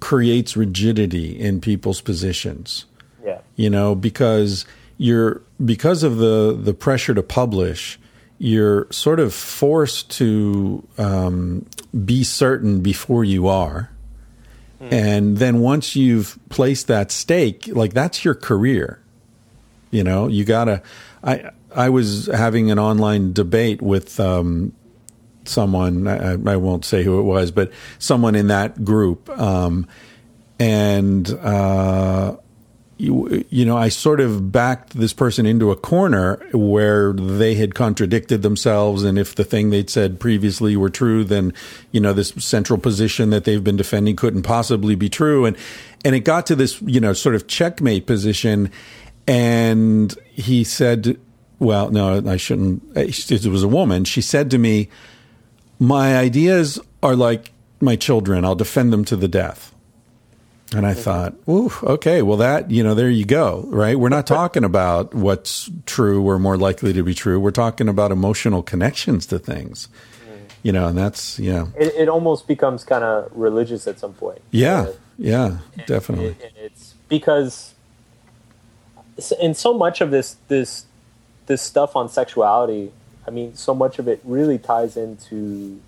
creates 0.00 0.56
rigidity 0.56 1.38
in 1.38 1.60
people's 1.60 2.00
positions. 2.00 2.86
Yeah. 3.22 3.40
You 3.56 3.68
know, 3.68 3.94
because 3.94 4.64
you're 4.96 5.42
because 5.62 6.02
of 6.02 6.16
the 6.16 6.58
the 6.58 6.72
pressure 6.72 7.12
to 7.12 7.22
publish, 7.22 7.98
you're 8.38 8.90
sort 8.90 9.20
of 9.20 9.32
forced 9.32 10.10
to 10.12 10.86
um, 10.98 11.66
be 12.04 12.24
certain 12.24 12.80
before 12.80 13.24
you 13.24 13.48
are. 13.48 13.90
And 14.90 15.38
then 15.38 15.60
once 15.60 15.96
you've 15.96 16.38
placed 16.50 16.88
that 16.88 17.10
stake, 17.10 17.68
like 17.68 17.94
that's 17.94 18.24
your 18.24 18.34
career. 18.34 19.00
You 19.90 20.04
know, 20.04 20.28
you 20.28 20.44
gotta. 20.44 20.82
I 21.22 21.50
I 21.74 21.88
was 21.88 22.26
having 22.26 22.70
an 22.70 22.78
online 22.78 23.32
debate 23.32 23.80
with 23.80 24.20
um, 24.20 24.72
someone. 25.44 26.06
I, 26.06 26.32
I 26.32 26.56
won't 26.56 26.84
say 26.84 27.02
who 27.02 27.18
it 27.18 27.22
was, 27.22 27.50
but 27.50 27.72
someone 27.98 28.34
in 28.34 28.48
that 28.48 28.84
group, 28.84 29.30
um, 29.30 29.86
and 30.58 31.30
uh, 31.30 32.36
you, 32.96 33.44
you 33.50 33.64
know, 33.64 33.76
I 33.76 33.88
sort 33.88 34.20
of 34.20 34.52
backed 34.52 34.94
this 34.94 35.12
person 35.12 35.46
into 35.46 35.72
a 35.72 35.76
corner 35.76 36.36
where 36.52 37.12
they 37.12 37.56
had 37.56 37.74
contradicted 37.74 38.42
themselves, 38.42 39.02
and 39.02 39.18
if 39.18 39.34
the 39.34 39.44
thing 39.44 39.70
they'd 39.70 39.90
said 39.90 40.20
previously 40.20 40.76
were 40.76 40.90
true, 40.90 41.24
then 41.24 41.52
you 41.90 42.00
know 42.00 42.12
this 42.12 42.30
central 42.38 42.78
position 42.78 43.30
that 43.30 43.44
they've 43.44 43.64
been 43.64 43.76
defending 43.76 44.14
couldn't 44.14 44.42
possibly 44.42 44.94
be 44.94 45.08
true, 45.08 45.44
and 45.44 45.56
and 46.04 46.14
it 46.14 46.20
got 46.20 46.46
to 46.46 46.54
this 46.54 46.80
you 46.82 47.00
know 47.00 47.12
sort 47.12 47.34
of 47.34 47.48
checkmate 47.48 48.06
position, 48.06 48.70
and 49.26 50.16
he 50.30 50.62
said, 50.62 51.18
"Well, 51.58 51.90
no, 51.90 52.22
I 52.24 52.36
shouldn't." 52.36 52.82
It 52.96 53.46
was 53.46 53.64
a 53.64 53.68
woman. 53.68 54.04
She 54.04 54.20
said 54.20 54.52
to 54.52 54.58
me, 54.58 54.88
"My 55.80 56.16
ideas 56.16 56.78
are 57.02 57.16
like 57.16 57.52
my 57.80 57.96
children. 57.96 58.44
I'll 58.44 58.54
defend 58.54 58.92
them 58.92 59.04
to 59.06 59.16
the 59.16 59.28
death." 59.28 59.73
And 60.74 60.86
I 60.86 60.92
mm-hmm. 60.92 61.00
thought, 61.00 61.34
ooh, 61.48 61.72
okay, 61.82 62.22
well, 62.22 62.38
that, 62.38 62.70
you 62.70 62.82
know, 62.82 62.94
there 62.94 63.10
you 63.10 63.24
go, 63.24 63.64
right? 63.68 63.98
We're 63.98 64.08
not 64.08 64.26
talking 64.26 64.64
about 64.64 65.14
what's 65.14 65.70
true 65.86 66.22
or 66.24 66.38
more 66.38 66.56
likely 66.56 66.92
to 66.92 67.02
be 67.02 67.14
true. 67.14 67.38
We're 67.38 67.50
talking 67.50 67.88
about 67.88 68.10
emotional 68.10 68.62
connections 68.62 69.26
to 69.26 69.38
things, 69.38 69.88
mm-hmm. 70.26 70.44
you 70.62 70.72
know, 70.72 70.88
and 70.88 70.98
that's, 70.98 71.38
yeah. 71.38 71.66
It, 71.78 71.94
it 71.94 72.08
almost 72.08 72.48
becomes 72.48 72.84
kind 72.84 73.04
of 73.04 73.30
religious 73.34 73.86
at 73.86 73.98
some 73.98 74.14
point. 74.14 74.40
Yeah, 74.50 74.88
yeah, 75.18 75.58
definitely. 75.86 76.36
and 76.42 76.52
it's 76.56 76.94
because 77.08 77.74
in 79.40 79.54
so 79.54 79.72
much 79.72 80.00
of 80.00 80.10
this 80.10 80.36
this 80.48 80.86
this 81.46 81.62
stuff 81.62 81.94
on 81.94 82.08
sexuality 82.08 82.90
i 83.26 83.30
mean 83.30 83.54
so 83.54 83.74
much 83.74 83.98
of 83.98 84.08
it 84.08 84.20
really 84.24 84.58
ties 84.58 84.96
into 84.96 85.80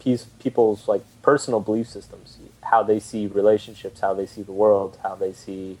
piece, 0.00 0.24
people's 0.38 0.88
like 0.88 1.02
personal 1.22 1.60
belief 1.60 1.88
systems 1.88 2.38
how 2.64 2.82
they 2.82 2.98
see 2.98 3.26
relationships 3.26 4.00
how 4.00 4.14
they 4.14 4.26
see 4.26 4.42
the 4.42 4.52
world 4.52 4.98
how 5.02 5.14
they 5.14 5.32
see 5.32 5.78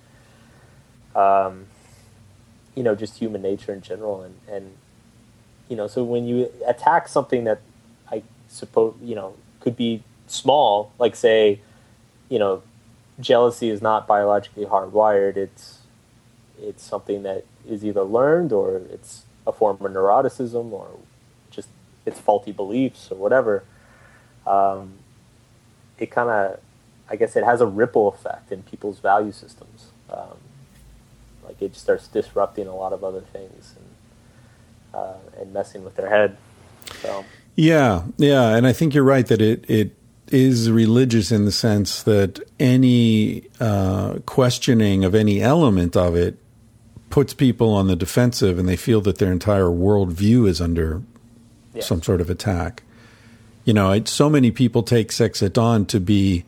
um, 1.14 1.66
you 2.74 2.82
know 2.82 2.94
just 2.94 3.18
human 3.18 3.42
nature 3.42 3.72
in 3.72 3.80
general 3.80 4.22
and 4.22 4.36
and 4.48 4.74
you 5.68 5.76
know 5.76 5.86
so 5.86 6.04
when 6.04 6.26
you 6.26 6.50
attack 6.66 7.08
something 7.08 7.44
that 7.44 7.60
i 8.10 8.22
suppose 8.48 8.94
you 9.02 9.14
know 9.14 9.34
could 9.60 9.76
be 9.76 10.02
small 10.26 10.92
like 10.98 11.16
say 11.16 11.60
you 12.28 12.38
know 12.38 12.62
jealousy 13.20 13.68
is 13.70 13.82
not 13.82 14.06
biologically 14.06 14.64
hardwired. 14.64 15.36
It's 15.36 15.78
it's 16.60 16.82
something 16.82 17.22
that 17.22 17.44
is 17.66 17.84
either 17.84 18.02
learned 18.02 18.52
or 18.52 18.76
it's 18.76 19.24
a 19.46 19.52
form 19.52 19.78
of 19.80 19.92
neuroticism 19.92 20.72
or 20.72 20.98
just 21.50 21.68
it's 22.04 22.18
faulty 22.18 22.52
beliefs 22.52 23.10
or 23.10 23.16
whatever. 23.16 23.64
Um, 24.46 24.94
it 26.00 26.10
kind 26.10 26.30
of, 26.30 26.60
I 27.08 27.16
guess, 27.16 27.36
it 27.36 27.44
has 27.44 27.60
a 27.60 27.66
ripple 27.66 28.08
effect 28.08 28.50
in 28.50 28.62
people's 28.62 28.98
value 28.98 29.32
systems. 29.32 29.90
Um, 30.10 30.38
like 31.44 31.60
it 31.62 31.76
starts 31.76 32.08
disrupting 32.08 32.66
a 32.66 32.74
lot 32.74 32.92
of 32.92 33.04
other 33.04 33.20
things 33.20 33.74
and 33.76 33.86
uh, 34.94 35.40
and 35.40 35.52
messing 35.52 35.84
with 35.84 35.96
their 35.96 36.08
head. 36.08 36.36
So 37.02 37.24
Yeah, 37.54 38.04
yeah, 38.16 38.56
and 38.56 38.66
I 38.66 38.72
think 38.72 38.94
you're 38.94 39.04
right 39.04 39.26
that 39.26 39.40
it 39.40 39.64
it 39.68 39.96
is 40.28 40.70
religious 40.70 41.32
in 41.32 41.44
the 41.44 41.52
sense 41.52 42.04
that 42.04 42.40
any 42.58 43.44
uh, 43.58 44.18
questioning 44.26 45.04
of 45.04 45.14
any 45.14 45.40
element 45.40 45.96
of 45.96 46.14
it 46.14 46.38
puts 47.10 47.34
people 47.34 47.72
on 47.74 47.88
the 47.88 47.96
defensive, 47.96 48.58
and 48.58 48.68
they 48.68 48.76
feel 48.76 49.00
that 49.00 49.18
their 49.18 49.32
entire 49.32 49.64
worldview 49.64 50.48
is 50.48 50.60
under 50.60 51.02
some 51.80 52.02
sort 52.02 52.20
of 52.20 52.30
attack. 52.30 52.82
You 53.64 53.74
know, 53.74 53.92
it, 53.92 54.08
so 54.08 54.30
many 54.30 54.50
people 54.50 54.82
take 54.82 55.12
Sex 55.12 55.42
at 55.42 55.52
Dawn 55.52 55.86
to 55.86 56.00
be 56.00 56.44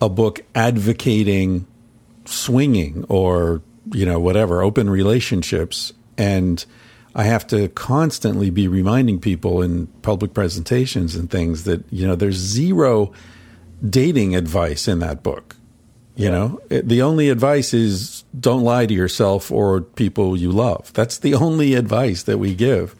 a 0.00 0.08
book 0.08 0.44
advocating 0.54 1.66
swinging 2.24 3.04
or 3.08 3.62
you 3.92 4.04
know 4.04 4.20
whatever 4.20 4.62
open 4.62 4.90
relationships 4.90 5.94
and 6.18 6.64
I 7.14 7.24
have 7.24 7.46
to 7.48 7.68
constantly 7.70 8.50
be 8.50 8.68
reminding 8.68 9.20
people 9.20 9.62
in 9.62 9.86
public 10.02 10.34
presentations 10.34 11.16
and 11.16 11.30
things 11.30 11.64
that 11.64 11.84
you 11.90 12.06
know 12.06 12.14
there's 12.14 12.36
zero 12.36 13.12
dating 13.88 14.36
advice 14.36 14.86
in 14.88 14.98
that 15.00 15.22
book. 15.22 15.56
You 16.16 16.30
know, 16.30 16.60
the 16.68 17.02
only 17.02 17.28
advice 17.28 17.72
is 17.72 18.24
don't 18.38 18.62
lie 18.62 18.86
to 18.86 18.94
yourself 18.94 19.52
or 19.52 19.80
people 19.80 20.36
you 20.36 20.50
love. 20.50 20.92
That's 20.92 21.18
the 21.18 21.34
only 21.34 21.74
advice 21.74 22.24
that 22.24 22.38
we 22.38 22.54
give. 22.54 22.96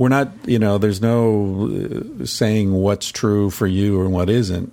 We're 0.00 0.08
not, 0.08 0.28
you 0.46 0.58
know, 0.58 0.78
there's 0.78 1.02
no 1.02 1.68
uh, 1.70 2.24
saying 2.24 2.72
what's 2.72 3.12
true 3.12 3.50
for 3.50 3.66
you 3.66 4.00
and 4.00 4.10
what 4.12 4.30
isn't. 4.30 4.72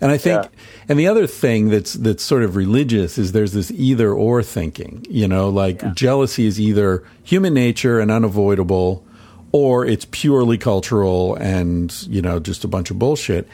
And 0.00 0.12
I 0.12 0.18
think, 0.18 0.44
Yeah. 0.44 0.48
and 0.88 0.96
the 1.00 1.08
other 1.08 1.26
thing 1.26 1.68
that's 1.68 1.94
that's 1.94 2.22
sort 2.22 2.44
of 2.44 2.54
religious 2.54 3.18
is 3.18 3.32
there's 3.32 3.54
this 3.54 3.72
either 3.72 4.12
or 4.12 4.40
thinking. 4.44 5.04
You 5.10 5.26
know, 5.26 5.48
like 5.48 5.82
Yeah. 5.82 5.92
jealousy 5.96 6.46
is 6.46 6.60
either 6.60 7.02
human 7.24 7.54
nature 7.54 7.98
and 7.98 8.08
unavoidable, 8.12 9.02
or 9.50 9.84
it's 9.84 10.06
purely 10.12 10.58
cultural 10.58 11.34
and 11.34 11.92
you 12.08 12.22
know 12.22 12.38
just 12.38 12.62
a 12.62 12.68
bunch 12.68 12.92
of 12.92 13.00
bullshit. 13.00 13.48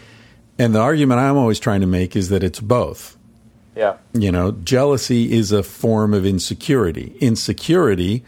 And 0.58 0.74
the 0.74 0.80
argument 0.80 1.20
I'm 1.20 1.38
always 1.38 1.58
trying 1.58 1.80
to 1.80 1.86
make 1.86 2.14
is 2.16 2.28
that 2.28 2.42
it's 2.44 2.60
both. 2.60 3.16
yeah, 3.74 3.94
You 4.12 4.30
know, 4.30 4.52
jealousy 4.62 5.32
is 5.32 5.52
a 5.52 5.62
form 5.62 6.12
of 6.12 6.26
insecurity. 6.26 7.16
Insecurity 7.20 8.22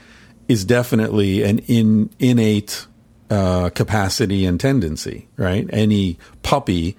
is 0.49 0.64
definitely 0.64 1.42
an 1.42 1.59
in, 1.61 2.11
innate 2.18 2.86
uh, 3.30 3.70
capacity 3.70 4.44
and 4.44 4.61
tendency, 4.61 5.28
right? 5.36 5.66
Any 5.72 6.18
puppy 6.42 6.97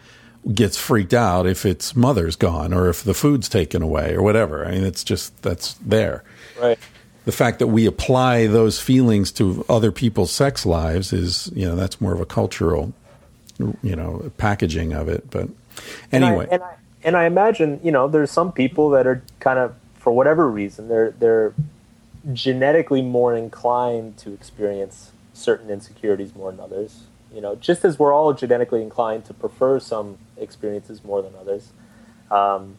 gets 0.54 0.78
freaked 0.78 1.14
out 1.14 1.46
if 1.46 1.66
its 1.66 1.96
mother's 1.96 2.36
gone 2.36 2.74
or 2.74 2.90
if 2.90 3.04
the 3.04 3.14
food's 3.14 3.50
taken 3.50 3.82
away 3.82 4.14
or 4.14 4.22
whatever. 4.22 4.66
I 4.66 4.72
mean, 4.72 4.84
it's 4.84 5.04
just 5.04 5.42
that's 5.42 5.74
there. 5.76 6.24
right. 6.62 6.80
The 7.26 7.32
fact 7.34 7.60
that 7.60 7.68
we 7.68 7.86
apply 7.86 8.48
those 8.48 8.80
feelings 8.80 9.34
to 9.34 9.66
other 9.68 9.92
people's 9.92 10.32
sex 10.32 10.66
lives 10.66 11.12
is, 11.12 11.52
you 11.54 11.66
know, 11.68 11.76
that's 11.76 12.00
more 12.00 12.14
of 12.14 12.22
a 12.22 12.26
cultural, 12.26 12.94
you 13.60 13.96
know, 13.98 14.32
packaging 14.38 14.94
of 14.94 15.10
it. 15.10 15.30
But 15.30 15.50
And 16.12 16.24
I- 16.24 16.30
anyway, 16.30 16.48
and 16.50 16.64
I, 16.64 16.76
and 17.04 17.18
I 17.18 17.26
imagine 17.26 17.82
you 17.84 17.92
know 17.92 18.08
there's 18.08 18.32
some 18.32 18.52
people 18.54 18.90
that 18.92 19.06
are 19.08 19.22
kind 19.42 19.60
of 19.60 19.76
for 20.00 20.12
whatever 20.14 20.50
reason 20.50 20.88
they're 20.88 21.12
they're 21.12 21.54
genetically 22.34 23.02
more 23.02 23.36
inclined 23.36 24.18
to 24.18 24.34
experience 24.34 25.12
certain 25.34 25.70
insecurities 25.70 26.36
more 26.36 26.52
than 26.52 26.60
others. 26.60 27.04
You 27.34 27.42
know, 27.42 27.56
just 27.56 27.86
as 27.86 28.00
we're 28.00 28.14
all 28.14 28.34
genetically 28.34 28.82
inclined 28.82 29.26
to 29.26 29.34
prefer 29.34 29.80
some 29.80 30.18
experiences 30.38 31.04
more 31.04 31.22
than 31.22 31.36
others, 31.36 31.72
um, 32.32 32.78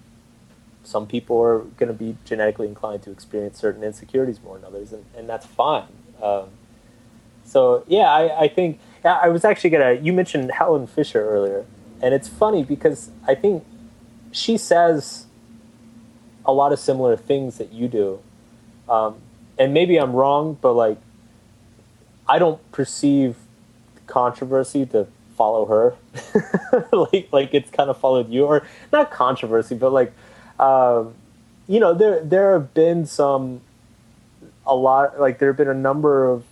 some 0.84 1.06
people 1.06 1.40
are 1.40 1.58
going 1.58 1.88
to 1.88 1.92
be 1.92 2.16
genetically 2.24 2.66
inclined 2.66 3.02
to 3.02 3.10
experience 3.10 3.58
certain 3.58 3.82
insecurities 3.82 4.40
more 4.42 4.56
than 4.56 4.64
others, 4.64 4.92
and, 4.92 5.04
and 5.16 5.28
that's 5.28 5.46
fine. 5.46 5.88
Um, 6.22 6.48
so 7.44 7.84
yeah, 7.86 8.10
I, 8.10 8.42
I 8.42 8.48
think 8.48 8.78
I 9.04 9.28
was 9.28 9.44
actually 9.44 9.70
gonna. 9.70 9.92
You 9.92 10.12
mentioned 10.12 10.50
Helen 10.50 10.86
Fisher 10.86 11.26
earlier, 11.26 11.64
and 12.02 12.14
it's 12.14 12.28
funny 12.28 12.62
because 12.62 13.10
I 13.26 13.34
think 13.34 13.64
she 14.32 14.56
says 14.56 15.26
a 16.44 16.52
lot 16.52 16.72
of 16.72 16.78
similar 16.78 17.16
things 17.16 17.58
that 17.58 17.72
you 17.72 17.88
do, 17.88 18.20
um, 18.88 19.16
and 19.58 19.74
maybe 19.74 19.96
I'm 19.96 20.12
wrong, 20.12 20.56
but 20.60 20.72
like 20.74 20.98
I 22.28 22.38
don't 22.38 22.60
perceive 22.72 23.36
controversy 24.06 24.86
to 24.86 25.06
follow 25.36 25.66
her, 25.66 25.94
like 26.92 27.28
like 27.32 27.54
it's 27.54 27.70
kind 27.70 27.90
of 27.90 27.98
followed 27.98 28.30
you, 28.30 28.44
or 28.44 28.66
not 28.92 29.10
controversy, 29.10 29.74
but 29.74 29.92
like 29.92 30.12
um, 30.58 31.14
you 31.66 31.80
know 31.80 31.94
there 31.94 32.22
there 32.22 32.52
have 32.54 32.74
been 32.74 33.06
some 33.06 33.60
a 34.66 34.74
lot 34.74 35.20
like 35.20 35.38
there 35.38 35.48
have 35.48 35.56
been 35.56 35.68
a 35.68 35.74
number 35.74 36.28
of 36.28 36.44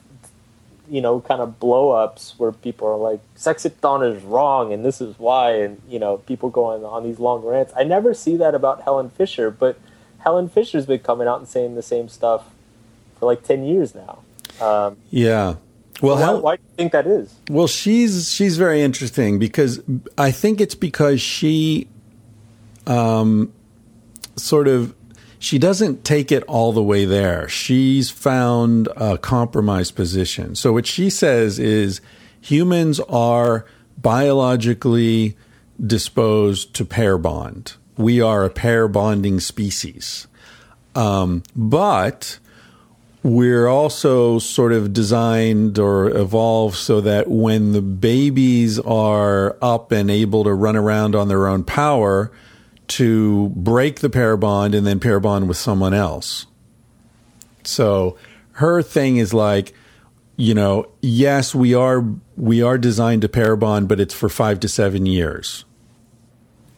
you 0.89 1.01
know 1.01 1.21
kind 1.21 1.41
of 1.41 1.59
blow 1.59 1.91
ups 1.91 2.35
where 2.39 2.53
people 2.53 2.87
are 2.87 2.97
like 2.97 3.21
sex 3.35 3.67
is 3.67 4.23
wrong 4.23 4.73
and 4.73 4.85
this 4.85 5.01
is 5.01 5.19
why 5.19 5.53
and 5.53 5.81
you 5.89 5.99
know 5.99 6.19
people 6.19 6.49
going 6.49 6.85
on 6.85 7.05
these 7.05 7.19
long 7.19 7.45
rants. 7.45 7.73
I 7.77 7.85
never 7.85 8.15
see 8.15 8.37
that 8.37 8.55
about 8.55 8.83
helen 8.83 9.11
fisher 9.11 9.51
but 9.51 9.79
helen 10.19 10.49
fisher's 10.49 10.87
been 10.87 11.01
coming 11.01 11.27
out 11.27 11.41
and 11.41 11.49
saying 11.49 11.75
the 11.75 11.83
same 11.83 12.09
stuff 12.09 12.51
for 13.19 13.27
like 13.27 13.43
10 13.43 13.65
years 13.65 13.95
now 13.95 14.23
um, 14.61 14.97
yeah 15.11 15.57
well 16.01 16.17
why, 16.17 16.21
Hel- 16.21 16.41
why 16.43 16.57
do 16.57 16.63
you 16.63 16.75
think 16.77 16.93
that 16.93 17.07
is 17.07 17.35
well 17.51 17.67
she's 17.67 18.31
she's 18.31 18.57
very 18.57 18.83
interesting 18.83 19.39
because 19.39 19.81
i 20.19 20.31
think 20.31 20.61
it's 20.61 20.75
because 20.75 21.21
she 21.21 21.89
um 22.87 23.53
sort 24.37 24.69
of 24.69 24.95
she 25.39 25.59
doesn't 25.59 26.05
take 26.05 26.33
it 26.33 26.43
all 26.45 26.73
the 26.73 26.83
way 26.83 27.05
there. 27.05 27.49
She's 27.49 28.11
found 28.11 28.89
a 28.97 29.19
compromise 29.19 29.91
position. 29.91 30.55
So 30.55 30.73
what 30.73 30.87
she 30.87 31.11
says 31.11 31.59
is 31.59 32.01
humans 32.41 33.01
are 33.01 33.67
biologically 33.99 35.37
disposed 35.85 36.75
to 36.75 36.85
pair 36.85 37.19
bond. 37.19 37.75
We 37.97 38.21
are 38.21 38.45
a 38.45 38.51
pair 38.51 38.89
bonding 38.89 39.41
species. 39.41 40.27
Um, 40.95 41.43
but 41.55 42.39
we're 43.27 43.67
also 43.67 44.39
sort 44.39 44.73
of 44.73 44.93
designed 44.93 45.79
or 45.79 46.09
evolved 46.17 46.77
so 46.77 47.01
that 47.01 47.29
when 47.29 47.73
the 47.73 47.83
babies 47.83 48.79
are 48.79 49.57
up 49.61 49.91
and 49.91 50.11
able 50.11 50.45
to 50.45 50.55
run 50.55 50.77
around 50.77 51.17
on 51.17 51.27
their 51.29 51.49
own 51.49 51.65
power, 51.65 52.31
to 52.89 53.49
break 53.57 53.99
the 53.99 54.09
pair 54.09 54.37
bond 54.37 54.75
and 54.75 54.87
then 54.87 55.01
pair 55.01 55.19
bond 55.19 55.49
with 55.49 55.57
someone 55.57 55.93
else. 55.93 56.47
So 57.65 58.17
her 58.53 58.81
thing 58.81 59.17
is 59.17 59.35
like, 59.35 59.75
you 60.37 60.55
know, 60.55 60.87
yes, 61.03 61.53
we 61.53 61.75
are 61.75 62.05
we 62.37 62.63
are 62.63 62.79
designed 62.79 63.23
to 63.23 63.29
pair 63.29 63.57
bond, 63.57 63.89
but 63.89 63.99
it's 63.99 64.15
for 64.15 64.29
five 64.29 64.61
to 64.61 64.69
seven 64.69 65.05
years. 65.05 65.65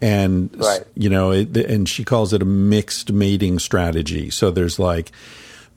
And 0.01 0.49
Right. 0.57 0.85
you 0.95 1.11
know, 1.11 1.33
it, 1.33 1.55
and 1.57 1.87
she 1.87 2.05
calls 2.05 2.33
it 2.33 2.41
a 2.41 2.47
mixed 2.47 3.13
mating 3.13 3.59
strategy. 3.59 4.31
So 4.31 4.51
there's 4.51 4.79
like, 4.79 5.13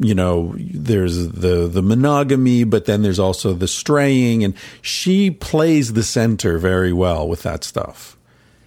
you 0.02 0.16
know, 0.16 0.56
there's 0.58 1.30
the 1.30 1.68
the 1.68 1.82
monogamy, 1.84 2.64
but 2.64 2.86
then 2.86 3.04
there's 3.04 3.20
also 3.20 3.54
the 3.54 3.68
straying, 3.68 4.44
and 4.44 4.56
she 4.82 5.30
plays 5.30 5.94
the 5.94 6.04
center 6.04 6.58
very 6.58 6.92
well 6.92 7.28
with 7.28 7.44
that 7.44 7.64
stuff. 7.64 8.18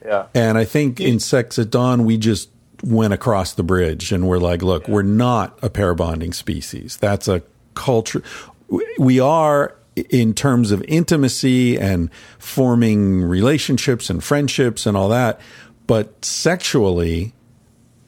yeah 0.04 0.26
And 0.34 0.56
I 0.56 0.64
think 0.64 1.00
in 1.00 1.18
Sex 1.18 1.58
at 1.58 1.70
Dawn, 1.70 2.04
we 2.04 2.16
just 2.18 2.50
went 2.84 3.12
across 3.12 3.54
the 3.54 3.62
bridge 3.62 4.12
and 4.12 4.28
we're 4.28 4.38
like, 4.38 4.62
look, 4.62 4.86
we're 4.88 5.02
not 5.02 5.58
a 5.62 5.70
pair 5.70 5.94
bonding 5.94 6.32
species. 6.32 6.98
That's 6.98 7.28
a 7.28 7.42
culture. 7.74 8.22
We 8.98 9.20
are 9.20 9.74
in 9.96 10.34
terms 10.34 10.70
of 10.70 10.82
intimacy 10.86 11.78
and 11.78 12.10
forming 12.38 13.22
relationships 13.22 14.10
and 14.10 14.22
friendships 14.22 14.86
and 14.86 14.96
all 14.96 15.08
that. 15.08 15.40
But 15.86 16.24
sexually, 16.24 17.32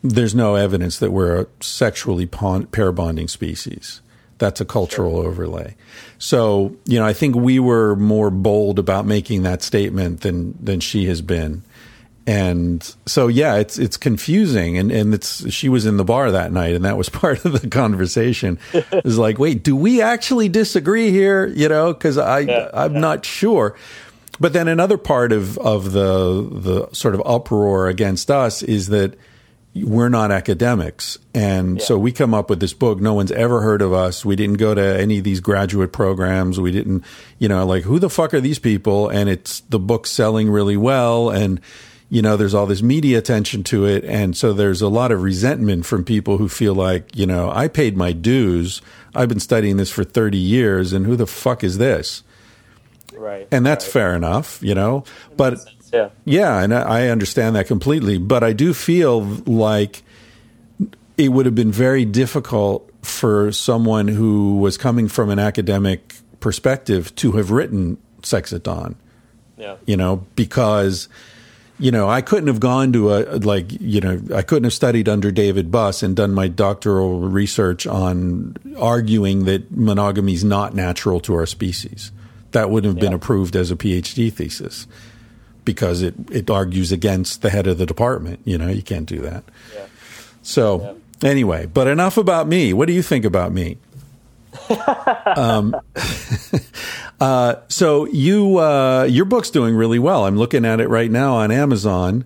there's 0.08 0.34
no 0.34 0.54
evidence 0.54 0.98
that 0.98 1.10
we're 1.10 1.42
a 1.42 1.46
sexually 1.60 2.26
pon- 2.26 2.66
pair 2.66 2.92
bonding 2.92 3.28
species. 3.28 4.00
That's 4.38 4.60
a 4.60 4.64
cultural 4.66 5.16
overlay. 5.18 5.76
So, 6.18 6.76
you 6.84 6.98
know, 6.98 7.06
I 7.06 7.12
think 7.14 7.34
we 7.36 7.58
were 7.58 7.96
more 7.96 8.30
bold 8.30 8.78
about 8.78 9.06
making 9.06 9.42
that 9.44 9.62
statement 9.62 10.20
than 10.20 10.56
than 10.62 10.80
she 10.80 11.06
has 11.06 11.22
been. 11.22 11.62
And 12.26 12.82
so 13.06 13.28
yeah, 13.28 13.54
it's 13.54 13.78
it's 13.78 13.96
confusing 13.96 14.76
and 14.78 14.90
and 14.90 15.14
it's 15.14 15.48
she 15.52 15.68
was 15.68 15.86
in 15.86 15.96
the 15.96 16.04
bar 16.04 16.30
that 16.32 16.52
night 16.52 16.74
and 16.74 16.84
that 16.84 16.96
was 16.98 17.08
part 17.22 17.44
of 17.44 17.60
the 17.60 17.68
conversation. 17.68 18.58
It 18.74 19.04
was 19.04 19.16
like, 19.16 19.38
"Wait, 19.38 19.62
do 19.62 19.76
we 19.76 20.02
actually 20.02 20.48
disagree 20.48 21.10
here?" 21.12 21.46
You 21.46 21.68
know, 21.68 21.94
cuz 21.94 22.18
I 22.18 22.40
Yeah, 22.40 22.68
I'm 22.74 22.94
yeah. 22.94 23.00
not 23.00 23.24
sure. 23.24 23.76
But 24.38 24.52
then 24.52 24.68
another 24.68 24.98
part 24.98 25.32
of 25.32 25.56
of 25.58 25.92
the 25.92 26.46
the 26.50 26.88
sort 26.92 27.14
of 27.14 27.22
uproar 27.24 27.88
against 27.88 28.30
us 28.30 28.62
is 28.62 28.88
that 28.88 29.14
we're 29.84 30.08
not 30.08 30.30
academics. 30.30 31.18
And 31.34 31.80
so 31.82 31.98
we 31.98 32.12
come 32.12 32.34
up 32.34 32.48
with 32.50 32.60
this 32.60 32.72
book. 32.72 33.00
No 33.00 33.14
one's 33.14 33.32
ever 33.32 33.60
heard 33.60 33.82
of 33.82 33.92
us. 33.92 34.24
We 34.24 34.36
didn't 34.36 34.56
go 34.56 34.74
to 34.74 35.00
any 35.00 35.18
of 35.18 35.24
these 35.24 35.40
graduate 35.40 35.92
programs. 35.92 36.58
We 36.58 36.72
didn't, 36.72 37.04
you 37.38 37.48
know, 37.48 37.66
like 37.66 37.82
who 37.84 37.98
the 37.98 38.10
fuck 38.10 38.34
are 38.34 38.40
these 38.40 38.58
people? 38.58 39.08
And 39.08 39.28
it's 39.28 39.60
the 39.60 39.78
book 39.78 40.06
selling 40.06 40.50
really 40.50 40.76
well. 40.76 41.30
And, 41.30 41.60
you 42.08 42.22
know, 42.22 42.36
there's 42.36 42.54
all 42.54 42.66
this 42.66 42.82
media 42.82 43.18
attention 43.18 43.64
to 43.64 43.86
it. 43.86 44.04
And 44.04 44.36
so 44.36 44.52
there's 44.52 44.82
a 44.82 44.88
lot 44.88 45.12
of 45.12 45.22
resentment 45.22 45.86
from 45.86 46.04
people 46.04 46.38
who 46.38 46.48
feel 46.48 46.74
like, 46.74 47.16
you 47.16 47.26
know, 47.26 47.50
I 47.50 47.68
paid 47.68 47.96
my 47.96 48.12
dues. 48.12 48.80
I've 49.14 49.28
been 49.28 49.40
studying 49.40 49.76
this 49.76 49.90
for 49.90 50.04
30 50.04 50.38
years. 50.38 50.92
And 50.92 51.06
who 51.06 51.16
the 51.16 51.26
fuck 51.26 51.64
is 51.64 51.78
this? 51.78 52.22
right 53.16 53.48
And 53.50 53.64
that's 53.64 53.84
right. 53.86 53.92
fair 53.92 54.14
enough, 54.14 54.62
you 54.62 54.74
know, 54.74 55.04
but 55.36 55.58
yeah. 55.92 56.10
Yeah, 56.24 56.62
and 56.62 56.74
I 56.74 57.08
understand 57.08 57.56
that 57.56 57.66
completely. 57.66 58.18
But 58.18 58.42
I 58.42 58.52
do 58.52 58.74
feel 58.74 59.22
like 59.46 60.02
it 61.16 61.30
would 61.30 61.46
have 61.46 61.54
been 61.54 61.72
very 61.72 62.04
difficult 62.04 62.90
for 63.02 63.52
someone 63.52 64.08
who 64.08 64.58
was 64.58 64.76
coming 64.76 65.08
from 65.08 65.30
an 65.30 65.38
academic 65.38 66.14
perspective 66.40 67.14
to 67.16 67.32
have 67.32 67.50
written 67.50 67.98
Sex 68.22 68.52
at 68.52 68.64
Dawn, 68.64 68.96
yeah. 69.56 69.76
You 69.86 69.96
know, 69.96 70.26
because 70.34 71.08
you 71.78 71.90
know, 71.90 72.08
I 72.08 72.22
couldn't 72.22 72.46
have 72.46 72.60
gone 72.60 72.92
to 72.94 73.12
a 73.12 73.36
like, 73.38 73.66
you 73.80 74.00
know, 74.00 74.20
I 74.34 74.42
couldn't 74.42 74.64
have 74.64 74.72
studied 74.72 75.08
under 75.08 75.30
David 75.30 75.70
Buss 75.70 76.02
and 76.02 76.16
done 76.16 76.32
my 76.32 76.48
doctoral 76.48 77.20
research 77.20 77.86
on 77.86 78.56
arguing 78.78 79.44
that 79.44 79.70
monogamy 79.70 80.32
is 80.32 80.44
not 80.44 80.74
natural 80.74 81.20
to 81.20 81.34
our 81.34 81.46
species. 81.46 82.12
That 82.52 82.70
wouldn't 82.70 82.94
have 82.94 83.00
been 83.00 83.12
approved 83.12 83.56
as 83.56 83.70
a 83.70 83.76
PhD 83.76 84.32
thesis 84.32 84.86
because 85.66 86.00
it, 86.00 86.14
it 86.30 86.48
argues 86.48 86.92
against 86.92 87.42
the 87.42 87.50
head 87.50 87.66
of 87.66 87.76
the 87.76 87.84
department. 87.84 88.40
You 88.46 88.56
know, 88.56 88.68
you 88.68 88.82
can't 88.82 89.04
do 89.04 89.20
that. 89.20 89.44
yeah 89.74 89.86
So 90.40 90.96
anyway, 91.22 91.66
but 91.66 91.86
enough 91.86 92.16
about 92.16 92.48
me. 92.48 92.72
What 92.72 92.86
do 92.86 92.94
you 92.94 93.02
think 93.02 93.26
about 93.26 93.52
me? 93.52 93.76
um, 95.36 95.76
uh, 97.20 97.56
so 97.68 98.06
you 98.06 98.58
uh, 98.58 99.02
your 99.04 99.26
book's 99.26 99.50
doing 99.50 99.74
really 99.74 99.98
well. 99.98 100.24
I'm 100.24 100.38
looking 100.38 100.64
at 100.64 100.80
it 100.80 100.88
right 100.88 101.10
now 101.10 101.34
on 101.34 101.50
Amazon. 101.50 102.24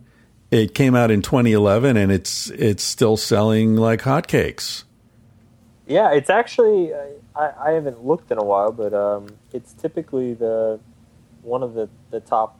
It 0.53 0.74
came 0.74 0.95
out 0.95 1.11
in 1.11 1.22
2011, 1.22 1.97
and 1.97 2.12
it's 2.12 2.51
it's 2.51 2.84
still 2.84 3.16
selling 3.16 3.74
like 3.74 4.03
hotcakes. 4.03 4.84
Yeah, 5.88 6.12
it's 6.12 6.30
actually 6.30 6.93
I, 7.34 7.51
I 7.59 7.70
haven't 7.72 8.05
looked 8.05 8.30
in 8.30 8.38
a 8.38 8.45
while, 8.45 8.70
but 8.70 8.95
um, 8.95 9.28
it's 9.53 9.72
typically 9.72 10.34
the 10.34 10.78
one 11.43 11.62
of 11.62 11.74
the, 11.74 11.88
the 12.11 12.20
top 12.20 12.59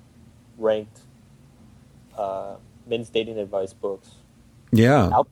ranked 0.61 1.01
uh, 2.17 2.57
men's 2.87 3.11
dating 3.11 3.39
advice 3.39 3.73
books 3.75 4.11
Yeah, 4.73 5.13
out. 5.13 5.29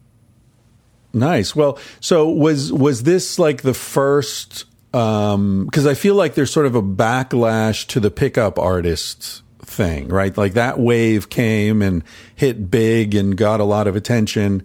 Nice. 1.12 1.57
Well, 1.57 1.79
so 2.01 2.29
was 2.31 2.72
was 2.72 3.03
this 3.05 3.39
like 3.39 3.62
the 3.62 3.74
first? 3.74 4.64
Because 4.93 5.87
I 5.87 5.95
feel 5.95 6.14
like 6.16 6.35
there's 6.35 6.53
sort 6.53 6.66
of 6.66 6.74
a 6.74 6.83
backlash 6.83 7.87
to 7.89 8.01
the 8.01 8.11
pickup 8.11 8.59
artist 8.59 9.43
thing, 9.61 10.09
right? 10.09 10.37
Like 10.37 10.55
that 10.55 10.81
wave 10.81 11.31
came 11.31 11.83
and 11.83 12.05
hit 12.35 12.70
big 12.70 13.14
and 13.14 13.37
got 13.37 13.61
a 13.61 13.64
lot 13.64 13.87
of 13.87 13.97
attention. 13.97 14.64